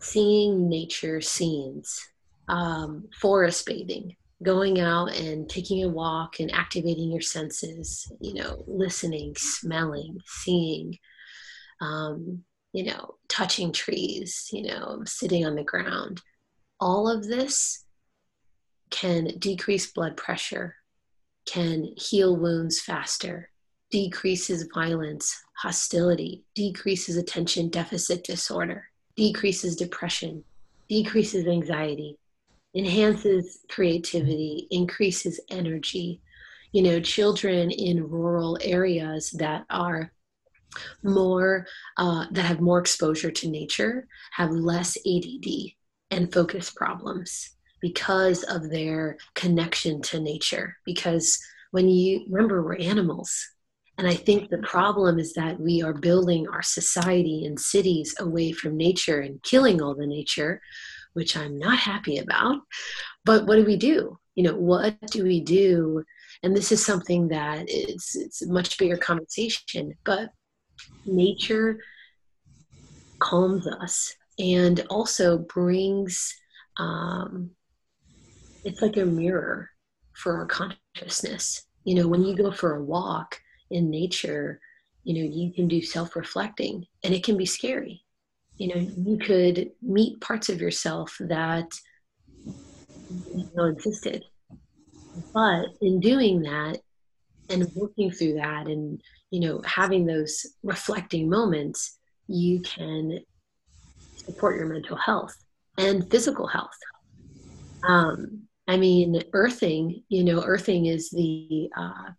seeing 0.01 0.69
nature 0.69 1.21
scenes, 1.21 2.01
um, 2.49 3.09
forest 3.21 3.67
bathing, 3.67 4.17
going 4.43 4.81
out 4.81 5.15
and 5.15 5.49
taking 5.49 5.83
a 5.83 5.89
walk 5.89 6.41
and 6.41 6.53
activating 6.53 7.11
your 7.11 7.23
senses, 7.23 8.11
you 8.21 8.35
know, 8.35 8.63
listening, 8.67 9.35
smelling, 9.37 10.19
seeing, 10.27 10.97
um, 11.81 12.43
you 12.73 12.85
know, 12.85 13.15
touching 13.29 13.73
trees, 13.73 14.49
you 14.53 14.63
know, 14.63 15.03
sitting 15.07 15.47
on 15.47 15.55
the 15.55 15.65
ground. 15.65 16.21
All 16.79 17.09
of 17.09 17.27
this 17.27 17.85
can 18.91 19.27
decrease 19.39 19.91
blood 19.91 20.17
pressure, 20.17 20.77
can 21.47 21.95
heal 21.97 22.37
wounds 22.37 22.81
faster, 22.81 23.51
decreases 23.91 24.69
violence, 24.75 25.35
hostility, 25.57 26.45
decreases 26.55 27.17
attention 27.17 27.71
deficit 27.71 28.25
disorder, 28.25 28.85
decreases 29.17 29.77
depression, 29.77 30.45
decreases 30.89 31.47
anxiety, 31.47 32.19
enhances 32.75 33.61
creativity, 33.69 34.67
increases 34.71 35.41
energy. 35.51 36.21
You 36.73 36.83
know, 36.83 37.01
children 37.01 37.71
in 37.71 38.09
rural 38.09 38.59
areas 38.61 39.31
that 39.39 39.65
are 39.71 40.13
more 41.03 41.67
uh, 41.97 42.27
that 42.33 42.45
have 42.45 42.61
more 42.61 42.79
exposure 42.79 43.31
to 43.31 43.49
nature 43.49 44.07
have 44.33 44.51
less 44.51 44.97
ADD 45.07 45.47
and 46.11 46.33
focus 46.33 46.71
problems 46.71 47.57
because 47.81 48.43
of 48.45 48.71
their 48.71 49.17
connection 49.35 50.03
to 50.03 50.21
nature. 50.21 50.77
Because 50.85 51.39
when 51.71 51.89
you 51.89 52.27
remember, 52.29 52.63
we're 52.63 52.77
animals. 52.77 53.49
And 53.99 54.07
I 54.07 54.15
think 54.15 54.51
the 54.51 54.59
problem 54.59 55.19
is 55.19 55.33
that 55.35 55.59
we 55.59 55.83
are 55.83 55.95
building 55.95 56.47
our 56.49 56.63
society 56.63 57.47
and 57.47 57.59
cities 57.59 58.15
away 58.21 58.53
from 58.53 58.77
nature 58.77 59.21
and 59.21 59.43
killing 59.43 59.81
all 59.81 59.95
the 59.95 60.07
nature, 60.07 60.61
which 61.15 61.37
I'm 61.37 61.59
not 61.59 61.79
happy 61.79 62.19
about. 62.19 62.61
But 63.25 63.47
what 63.47 63.57
do 63.57 63.65
we 63.65 63.77
do? 63.77 64.19
You 64.35 64.45
know, 64.45 64.55
what 64.55 65.01
do 65.11 65.25
we 65.25 65.41
do? 65.41 66.05
And 66.43 66.55
this 66.55 66.73
is 66.73 66.85
something 66.85 67.29
that 67.29 67.65
it's, 67.69 68.15
it's 68.15 68.43
a 68.43 68.53
much 68.53 68.77
bigger 68.77 68.99
conversation, 68.99 69.95
but 70.05 70.29
nature 71.07 71.81
calms 73.19 73.67
us 73.67 74.15
and 74.39 74.85
also 74.91 75.39
brings 75.39 76.35
um, 76.79 77.51
it's 78.65 78.83
like 78.83 78.99
a 78.99 79.07
mirror 79.07 79.71
for 80.13 80.37
our 80.37 80.47
consciousness. 80.47 81.65
You 81.85 81.95
know, 81.95 82.09
when 82.09 82.23
you 82.23 82.37
go 82.37 82.51
for 82.51 82.77
a 82.77 82.85
walk 82.85 83.41
in 83.71 83.91
nature, 83.91 84.61
you 85.05 85.15
know, 85.15 85.29
you 85.31 85.53
can 85.53 85.69
do 85.69 85.83
self 85.83 86.17
reflecting 86.17 86.87
and 87.05 87.15
it 87.15 87.25
can 87.25 87.37
be 87.37 87.47
scary. 87.47 88.03
You 88.59 88.69
know, 88.69 88.91
you 88.97 89.19
could 89.19 89.71
meet 89.83 90.21
parts 90.21 90.49
of 90.49 90.61
yourself 90.61 91.17
that 91.21 91.69
you 93.09 93.51
know 93.55 93.67
existed. 93.67 94.25
But 95.33 95.67
in 95.81 96.01
doing 96.01 96.43
that 96.43 96.79
and 97.49 97.71
working 97.75 98.11
through 98.11 98.35
that 98.35 98.67
and, 98.67 99.01
you 99.31 99.41
know, 99.41 99.61
having 99.65 100.07
those 100.07 100.47
reflecting 100.63 101.29
moments, 101.29 101.99
you 102.27 102.61
can 102.61 103.21
support 104.17 104.57
your 104.57 104.67
mental 104.67 104.97
health 104.97 105.37
and 105.79 106.11
physical 106.11 106.47
health. 106.47 106.77
Um, 107.87 108.43
I 108.67 108.77
mean, 108.77 109.23
earthing, 109.33 110.03
you 110.09 110.25
know, 110.25 110.43
earthing 110.45 110.87
is 110.87 111.11
the, 111.11 111.69
uh, 111.77 112.11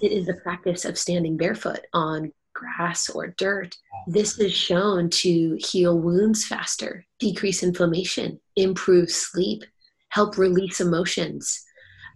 it 0.00 0.12
is 0.12 0.26
the 0.26 0.34
practice 0.34 0.84
of 0.84 0.98
standing 0.98 1.36
barefoot 1.36 1.80
on 1.92 2.32
grass 2.54 3.08
or 3.10 3.28
dirt. 3.38 3.76
This 4.06 4.38
is 4.38 4.52
shown 4.52 5.10
to 5.10 5.56
heal 5.60 5.98
wounds 5.98 6.46
faster, 6.46 7.04
decrease 7.18 7.62
inflammation, 7.62 8.40
improve 8.56 9.10
sleep, 9.10 9.62
help 10.08 10.38
release 10.38 10.80
emotions, 10.80 11.64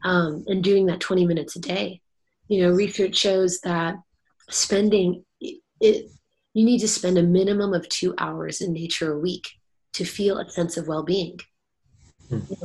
um, 0.04 0.44
and 0.46 0.64
doing 0.64 0.86
that 0.86 1.00
20 1.00 1.26
minutes 1.26 1.56
a 1.56 1.60
day. 1.60 2.00
You 2.48 2.62
know, 2.62 2.72
research 2.72 3.16
shows 3.16 3.60
that 3.60 3.96
spending 4.50 5.24
it, 5.40 6.10
you 6.54 6.64
need 6.64 6.80
to 6.80 6.88
spend 6.88 7.18
a 7.18 7.22
minimum 7.22 7.72
of 7.72 7.88
two 7.88 8.14
hours 8.18 8.60
in 8.60 8.72
nature 8.72 9.12
a 9.12 9.18
week 9.18 9.48
to 9.94 10.04
feel 10.04 10.38
a 10.38 10.50
sense 10.50 10.76
of 10.76 10.88
well-being 10.88 11.38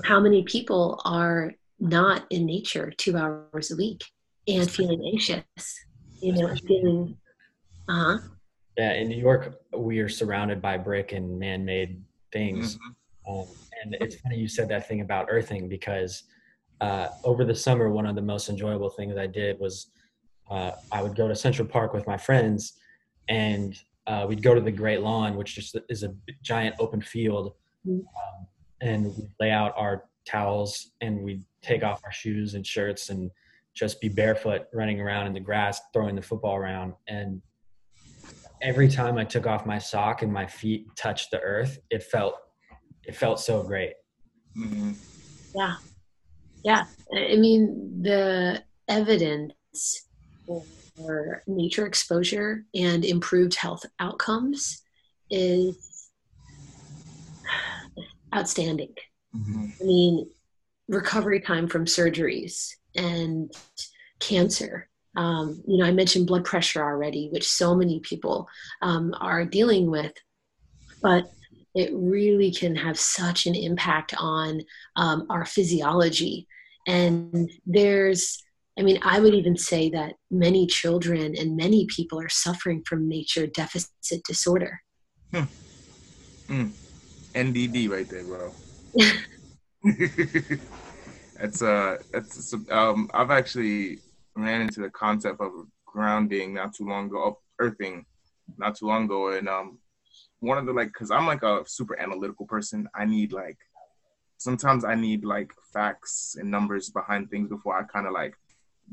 how 0.03 0.19
many 0.19 0.44
people 0.44 1.02
are 1.06 1.53
not 1.80 2.26
in 2.30 2.45
nature 2.45 2.91
two 2.98 3.18
hours 3.18 3.72
a 3.72 3.76
week 3.76 4.03
and 4.47 4.69
feeling 4.69 5.01
anxious? 5.13 5.43
You 6.21 6.33
know, 6.33 6.55
feeling, 6.67 7.17
uh 7.87 7.93
huh. 7.93 8.17
Yeah, 8.77 8.93
in 8.93 9.07
New 9.09 9.17
York, 9.17 9.59
we 9.75 9.99
are 9.99 10.09
surrounded 10.09 10.61
by 10.61 10.77
brick 10.77 11.11
and 11.11 11.39
man-made 11.39 12.03
things. 12.31 12.75
Mm-hmm. 12.75 13.39
Um, 13.39 13.47
and 13.83 13.97
it's 13.99 14.15
funny 14.21 14.37
you 14.37 14.47
said 14.47 14.69
that 14.69 14.87
thing 14.87 15.01
about 15.01 15.27
earthing 15.29 15.67
because 15.67 16.23
uh, 16.81 17.07
over 17.23 17.43
the 17.43 17.55
summer, 17.55 17.89
one 17.89 18.05
of 18.05 18.15
the 18.15 18.21
most 18.21 18.49
enjoyable 18.49 18.89
things 18.89 19.17
I 19.17 19.27
did 19.27 19.59
was 19.59 19.91
uh, 20.49 20.71
I 20.91 21.01
would 21.01 21.15
go 21.15 21.27
to 21.27 21.35
Central 21.35 21.67
Park 21.67 21.93
with 21.93 22.07
my 22.07 22.17
friends, 22.17 22.73
and 23.27 23.77
uh, 24.05 24.25
we'd 24.29 24.41
go 24.43 24.55
to 24.55 24.61
the 24.61 24.71
Great 24.71 25.01
Lawn, 25.01 25.35
which 25.35 25.55
just 25.55 25.75
is 25.89 26.03
a 26.03 26.15
giant 26.41 26.75
open 26.79 27.01
field, 27.01 27.53
Mhm. 27.85 27.99
um, 27.99 28.47
and 28.81 29.05
we 29.17 29.27
lay 29.39 29.51
out 29.51 29.73
our 29.75 30.05
towels 30.25 30.91
and 31.01 31.21
we 31.23 31.41
take 31.61 31.83
off 31.83 32.01
our 32.03 32.11
shoes 32.11 32.53
and 32.53 32.65
shirts 32.65 33.09
and 33.09 33.31
just 33.77 34.01
be 34.01 34.09
barefoot 34.09 34.63
running 34.73 34.99
around 34.99 35.27
in 35.27 35.33
the 35.33 35.39
grass 35.39 35.79
throwing 35.93 36.15
the 36.15 36.21
football 36.21 36.55
around 36.55 36.93
and 37.07 37.41
every 38.61 38.87
time 38.89 39.17
i 39.17 39.23
took 39.23 39.45
off 39.45 39.65
my 39.65 39.77
sock 39.77 40.23
and 40.23 40.33
my 40.33 40.47
feet 40.47 40.87
touched 40.95 41.29
the 41.31 41.39
earth 41.41 41.77
it 41.91 42.01
felt 42.01 42.35
it 43.03 43.15
felt 43.15 43.39
so 43.39 43.63
great 43.63 43.93
Mhm. 44.57 44.95
Yeah. 45.55 45.75
Yeah. 46.63 46.85
I 47.13 47.33
I 47.33 47.35
mean, 47.35 48.01
the 48.01 48.63
evidence 48.87 50.07
for 50.45 51.43
nature 51.45 51.85
exposure 51.85 52.65
and 52.73 53.05
improved 53.05 53.55
health 53.55 53.85
outcomes 53.99 54.81
is 55.29 56.09
outstanding. 58.35 58.93
Mhm. 59.35 59.73
I 59.79 59.83
mean, 59.83 60.29
recovery 60.87 61.39
time 61.41 61.67
from 61.67 61.85
surgeries 61.85 62.71
and 62.97 63.51
cancer. 64.19 64.89
Um, 65.15 65.63
you 65.67 65.77
know, 65.77 65.85
I 65.85 65.91
mentioned 65.91 66.27
blood 66.27 66.45
pressure 66.45 66.83
already, 66.83 67.29
which 67.31 67.49
so 67.49 67.75
many 67.75 67.99
people 68.01 68.47
um, 68.81 69.15
are 69.19 69.45
dealing 69.45 69.89
with, 69.89 70.13
but 71.01 71.31
it 71.73 71.91
really 71.93 72.51
can 72.51 72.75
have 72.75 72.99
such 72.99 73.45
an 73.45 73.55
impact 73.55 74.13
on 74.17 74.61
um, 74.95 75.25
our 75.29 75.45
physiology. 75.45 76.47
And 76.87 77.49
there's, 77.65 78.43
I 78.79 78.81
mean, 78.81 78.99
I 79.03 79.19
would 79.19 79.33
even 79.33 79.57
say 79.57 79.89
that 79.91 80.13
many 80.31 80.67
children 80.67 81.35
and 81.37 81.57
many 81.57 81.85
people 81.87 82.19
are 82.19 82.29
suffering 82.29 82.83
from 82.87 83.09
nature 83.09 83.47
deficit 83.47 84.23
disorder. 84.27 84.81
NDD 87.33 87.89
right 87.89 88.09
there, 88.09 88.23
bro. 88.23 88.51
that's 91.39 91.61
uh, 91.61 91.97
that's 92.11 92.53
um, 92.72 93.09
I've 93.14 93.31
actually 93.31 93.99
ran 94.35 94.61
into 94.61 94.81
the 94.81 94.89
concept 94.89 95.41
of 95.41 95.51
grounding 95.85 96.53
not 96.53 96.73
too 96.73 96.85
long 96.85 97.07
ago, 97.07 97.23
of 97.23 97.35
earthing 97.59 98.05
not 98.57 98.76
too 98.76 98.88
long 98.88 99.05
ago, 99.05 99.31
and 99.31 99.47
um, 99.49 99.80
one 100.39 100.57
of 100.57 100.65
the 100.65 100.73
like, 100.73 100.93
cause 100.93 101.11
I'm 101.11 101.26
like 101.27 101.43
a 101.43 101.64
super 101.65 101.99
analytical 101.99 102.45
person. 102.45 102.88
I 102.95 103.05
need 103.05 103.34
like, 103.34 103.57
sometimes 104.38 104.85
I 104.85 104.95
need 104.95 105.26
like 105.26 105.51
facts 105.73 106.35
and 106.39 106.49
numbers 106.49 106.89
behind 106.89 107.30
things 107.30 107.49
before 107.49 107.77
I 107.77 107.84
kind 107.84 108.07
of 108.07 108.14
like 108.14 108.35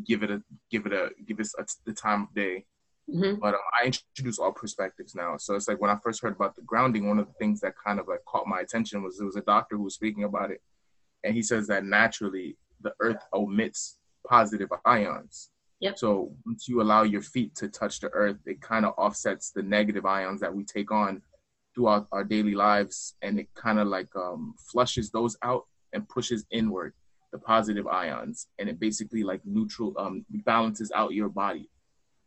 give 0.07 0.23
it 0.23 0.31
a 0.31 0.43
give 0.71 0.87
it 0.87 0.93
a 0.93 1.11
give 1.27 1.39
it 1.41 1.49
a, 1.59 1.65
the 1.87 1.93
time 1.93 2.23
of 2.23 2.35
day 2.35 2.65
Mhm. 3.11 3.39
but 3.39 3.55
um, 3.55 3.61
I 3.79 3.85
introduce 3.87 4.39
all 4.39 4.53
perspectives 4.53 5.15
now. 5.15 5.37
So 5.37 5.55
it's 5.55 5.69
like 5.69 5.79
when 5.79 5.91
I 5.91 5.99
first 6.03 6.23
heard 6.23 6.35
about 6.35 6.57
the 6.57 6.63
grounding, 6.63 7.07
one 7.07 7.19
of 7.19 7.27
the 7.27 7.35
things 7.35 7.61
that 7.61 7.75
kind 7.85 8.01
of 8.01 8.09
like 8.09 8.25
caught 8.27 8.47
my 8.47 8.61
attention 8.61 9.03
was 9.03 9.19
there 9.19 9.27
was 9.27 9.37
a 9.37 9.43
doctor 9.43 9.77
who 9.77 9.83
was 9.83 9.95
speaking 9.95 10.25
about 10.25 10.51
it, 10.51 10.63
and 11.25 11.35
he 11.35 11.43
says 11.43 11.67
that 11.69 11.85
naturally 11.85 12.57
the 12.83 12.93
earth 13.01 13.23
omits 13.33 13.99
positive 14.29 14.69
ions. 14.85 15.51
Yep. 15.81 15.99
So 15.99 16.33
once 16.47 16.69
you 16.69 16.81
allow 16.81 17.03
your 17.03 17.23
feet 17.23 17.55
to 17.57 17.69
touch 17.69 18.01
the 18.01 18.09
earth, 18.11 18.39
it 18.47 18.61
kind 18.61 18.85
of 18.87 18.95
offsets 18.97 19.51
the 19.51 19.63
negative 19.63 20.07
ions 20.07 20.41
that 20.41 20.55
we 20.55 20.65
take 20.65 20.91
on 20.91 21.21
throughout 21.75 22.07
our 22.13 22.23
daily 22.25 22.55
lives, 22.55 23.17
and 23.23 23.39
it 23.41 23.49
kind 23.55 23.79
of 23.79 23.89
like 23.89 24.09
um, 24.17 24.55
flushes 24.71 25.11
those 25.11 25.37
out 25.43 25.65
and 25.93 26.09
pushes 26.09 26.47
inward 26.51 26.95
the 27.33 27.39
positive 27.39 27.89
ions, 27.89 28.47
and 28.59 28.69
it 28.69 28.79
basically 28.79 29.25
like 29.25 29.41
neutral 29.45 29.93
um, 29.99 30.25
balances 30.47 30.93
out 30.95 31.15
your 31.15 31.29
body 31.29 31.69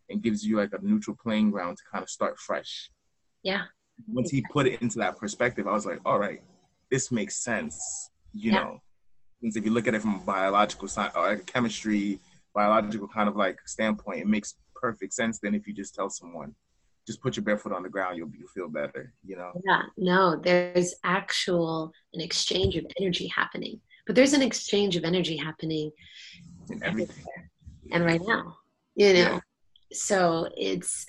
and 0.10 0.22
gives 0.22 0.46
you 0.46 0.58
like 0.58 0.74
a 0.74 0.80
neutral 0.82 1.16
playing 1.22 1.50
ground 1.50 1.78
to 1.78 1.84
kind 1.90 2.04
of 2.04 2.10
start 2.10 2.38
fresh. 2.38 2.92
Yeah. 3.42 3.64
Once 4.08 4.30
he 4.30 4.44
put 4.52 4.68
it 4.68 4.82
into 4.82 5.00
that 5.00 5.18
perspective, 5.18 5.66
I 5.66 5.72
was 5.72 5.86
like, 5.86 6.00
all 6.06 6.20
right, 6.20 6.42
this 6.92 7.12
makes 7.12 7.38
sense. 7.38 7.80
You 8.34 8.52
Yeah. 8.52 8.64
know, 8.64 8.82
if 9.42 9.66
you 9.66 9.72
look 9.72 9.88
at 9.88 9.94
it 9.96 10.02
from 10.02 10.16
a 10.16 10.20
biological 10.20 10.88
science 10.88 11.14
or 11.16 11.28
like 11.28 11.40
a 11.40 11.44
chemistry, 11.44 12.20
biological 12.54 13.08
kind 13.08 13.30
of 13.30 13.36
like 13.36 13.60
standpoint, 13.66 14.22
it 14.22 14.28
makes 14.28 14.56
perfect 14.76 15.14
sense. 15.14 15.40
Then 15.40 15.54
if 15.56 15.68
you 15.68 15.74
just 15.74 15.96
tell 15.96 16.10
someone, 16.10 16.56
just 17.06 17.22
put 17.22 17.38
your 17.38 17.44
barefoot 17.44 17.72
on 17.72 17.84
the 17.84 17.90
ground, 17.90 18.18
you'll, 18.18 18.32
you'll 18.38 18.48
feel 18.50 18.70
better. 18.70 19.14
You 19.26 19.38
know. 19.38 19.52
Yeah, 19.66 19.84
no, 19.98 20.36
there's 20.36 20.96
actual 21.04 21.92
an 22.14 22.22
exchange 22.22 22.76
of 22.76 22.86
energy 23.00 23.28
happening. 23.28 23.80
But 24.06 24.16
there's 24.16 24.34
an 24.34 24.42
exchange 24.42 24.96
of 24.96 25.04
energy 25.04 25.36
happening 25.36 25.92
And 26.70 26.82
everything. 26.82 27.26
and 27.92 28.06
right 28.06 28.22
now, 28.26 28.58
you 28.96 29.14
know. 29.14 29.20
Yeah. 29.20 29.40
So 29.94 30.50
it's 30.58 31.06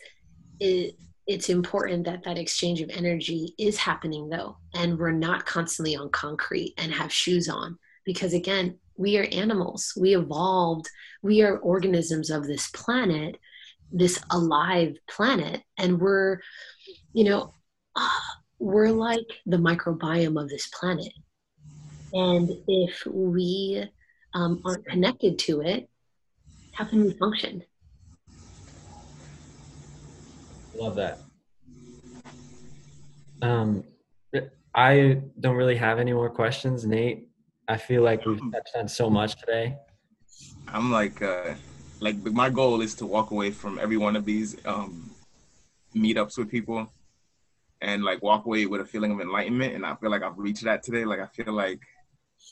it 0.60 0.94
it's 1.26 1.50
important 1.50 2.05
that 2.06 2.24
that 2.24 2.38
exchange 2.38 2.80
of 2.80 2.90
energy 2.90 3.55
is 3.59 3.76
happening 3.76 4.28
though 4.28 4.56
and 4.74 4.98
we're 4.98 5.12
not 5.12 5.44
constantly 5.44 5.94
on 5.94 6.09
concrete 6.10 6.74
and 6.78 6.90
have 6.92 7.12
shoes 7.12 7.48
on 7.48 7.78
because 8.09 8.32
again 8.32 8.78
we 8.97 9.18
are 9.18 9.28
animals 9.32 9.93
we 10.01 10.16
evolved 10.16 10.89
we 11.22 11.43
are 11.43 11.59
organisms 11.59 12.30
of 12.30 12.47
this 12.47 12.70
planet 12.70 13.36
this 13.93 14.18
alive 14.30 14.97
planet 15.10 15.62
and 15.76 16.01
we're 16.01 16.40
you 17.12 17.22
know 17.22 17.52
we're 18.59 18.90
like 18.90 19.28
the 19.44 19.59
microbiome 19.59 20.40
of 20.43 20.48
this 20.48 20.68
planet 20.68 21.12
and 22.14 22.51
if 22.66 23.06
we 23.06 23.85
um, 24.32 24.62
aren't 24.64 24.86
connected 24.86 25.39
to 25.39 25.60
it 25.60 25.86
how 26.72 26.85
can 26.86 27.02
we 27.02 27.12
function 27.12 27.62
Love 30.74 30.94
that. 30.94 31.18
Um, 33.43 33.82
I 34.72 35.22
don't 35.40 35.56
really 35.56 35.74
have 35.74 35.98
any 35.98 36.12
more 36.12 36.30
questions, 36.30 36.86
Nate. 36.86 37.27
I 37.68 37.76
feel 37.76 38.02
like 38.02 38.24
we've 38.24 38.40
touched 38.50 38.76
on 38.76 38.88
so 38.88 39.10
much 39.10 39.38
today. 39.38 39.76
I'm 40.68 40.90
like, 40.90 41.20
uh, 41.20 41.54
like 42.00 42.16
my 42.24 42.48
goal 42.48 42.80
is 42.80 42.94
to 42.96 43.06
walk 43.06 43.30
away 43.30 43.50
from 43.50 43.78
every 43.78 43.98
one 43.98 44.16
of 44.16 44.24
these 44.24 44.56
um, 44.64 45.10
meetups 45.94 46.38
with 46.38 46.50
people, 46.50 46.90
and 47.82 48.02
like 48.02 48.22
walk 48.22 48.46
away 48.46 48.64
with 48.64 48.80
a 48.80 48.86
feeling 48.86 49.12
of 49.12 49.20
enlightenment. 49.20 49.74
And 49.74 49.84
I 49.84 49.94
feel 49.96 50.10
like 50.10 50.22
I've 50.22 50.38
reached 50.38 50.64
that 50.64 50.82
today. 50.82 51.04
Like 51.04 51.20
I 51.20 51.26
feel 51.26 51.52
like 51.52 51.80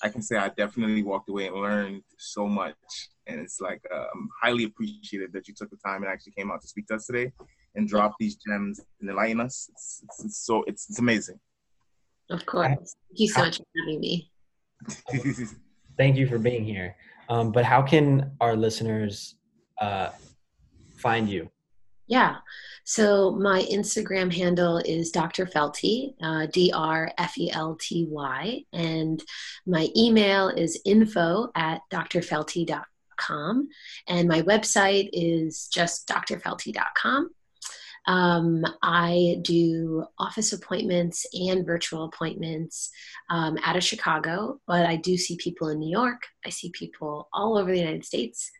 I 0.03 0.11
can 0.11 0.21
say 0.21 0.37
I 0.37 0.51
definitely 0.51 1.03
walked 1.03 1.31
away 1.31 1.47
and 1.47 1.57
learned 1.57 2.03
so 2.19 2.47
much. 2.47 2.77
And 3.27 3.41
it's 3.41 3.59
like 3.59 3.81
uh, 3.93 4.05
I'm 4.15 4.29
highly 4.43 4.65
appreciative 4.65 5.33
that 5.33 5.49
you 5.49 5.55
took 5.55 5.71
the 5.71 5.79
time 5.79 6.03
and 6.03 6.13
actually 6.13 6.33
came 6.33 6.51
out 6.51 6.61
to 6.61 6.69
speak 6.69 6.89
to 6.89 6.97
us 6.97 7.07
today 7.07 7.33
and 7.75 7.89
drop 7.89 8.15
these 8.21 8.37
gems 8.37 8.81
and 9.01 9.09
enlighten 9.09 9.41
us. 9.41 9.71
It's, 9.73 10.03
it's, 10.05 10.25
it's 10.27 10.39
so 10.45 10.63
it's, 10.67 10.91
it's 10.91 10.99
amazing. 10.99 11.41
Of 12.29 12.45
course. 12.45 12.69
Thank 12.69 12.97
you 13.13 13.29
so 13.29 13.41
much 13.41 13.57
for 13.57 13.65
having 13.81 14.01
me. 14.01 14.31
Thank 15.97 16.17
you 16.17 16.27
for 16.27 16.39
being 16.39 16.65
here. 16.65 16.97
Um, 17.29 17.53
but 17.53 17.65
how 17.65 17.83
can 17.83 18.33
our 18.41 18.55
listeners 18.55 19.37
uh, 19.81 20.11
find 20.97 21.29
you? 21.29 21.51
Yeah. 22.07 22.37
So 22.85 23.33
my 23.33 23.63
Instagram 23.63 24.33
handle 24.33 24.79
is 24.79 25.11
Dr. 25.11 25.45
Felty, 25.45 26.15
uh, 26.23 26.47
D 26.47 26.71
R 26.73 27.11
F 27.19 27.37
E 27.37 27.51
L 27.51 27.77
T 27.81 28.07
Y. 28.09 28.63
And 28.73 29.21
my 29.67 29.89
email 29.97 30.49
is 30.49 30.81
info 30.85 31.51
at 31.57 31.81
drfelty.com. 31.91 33.69
And 34.07 34.29
my 34.29 34.43
website 34.43 35.09
is 35.13 35.67
just 35.67 36.09
drfelty.com. 36.09 37.31
Um, 38.07 38.65
I 38.83 39.39
do 39.43 40.05
office 40.19 40.53
appointments 40.53 41.27
and 41.33 41.67
virtual 41.67 42.05
appointments 42.05 42.91
um, 43.31 43.59
out 43.65 43.77
of 43.77 43.85
Chicago, 43.85 44.61
but 44.67 44.87
I 44.87 44.97
do 44.97 45.17
see 45.17 45.37
people 45.37 45.69
in 45.69 45.79
New 45.79 45.91
York. 45.91 46.23
I 46.45 46.51
see 46.51 46.71
people 46.71 47.29
all 47.33 47.59
over 47.59 47.71
the 47.71 47.79
United 47.79 48.05
States. 48.05 48.51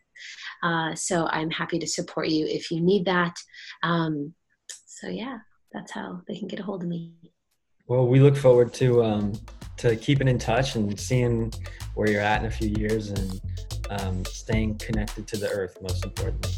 Uh, 0.63 0.95
so 0.95 1.27
I'm 1.27 1.51
happy 1.51 1.79
to 1.79 1.87
support 1.87 2.29
you 2.29 2.45
if 2.47 2.71
you 2.71 2.81
need 2.81 3.05
that. 3.05 3.35
Um, 3.83 4.33
so 4.85 5.07
yeah, 5.07 5.39
that's 5.71 5.91
how 5.91 6.21
they 6.27 6.37
can 6.37 6.47
get 6.47 6.59
a 6.59 6.63
hold 6.63 6.83
of 6.83 6.89
me. 6.89 7.13
Well, 7.87 8.07
we 8.07 8.19
look 8.19 8.35
forward 8.35 8.73
to 8.75 9.03
um, 9.03 9.33
to 9.77 9.95
keeping 9.95 10.27
in 10.27 10.39
touch 10.39 10.75
and 10.75 10.99
seeing 10.99 11.53
where 11.93 12.09
you're 12.09 12.21
at 12.21 12.41
in 12.41 12.47
a 12.47 12.51
few 12.51 12.69
years 12.69 13.11
and 13.11 13.41
um, 13.89 14.25
staying 14.25 14.77
connected 14.79 15.27
to 15.27 15.37
the 15.37 15.49
earth, 15.49 15.77
most 15.81 16.03
importantly. 16.03 16.51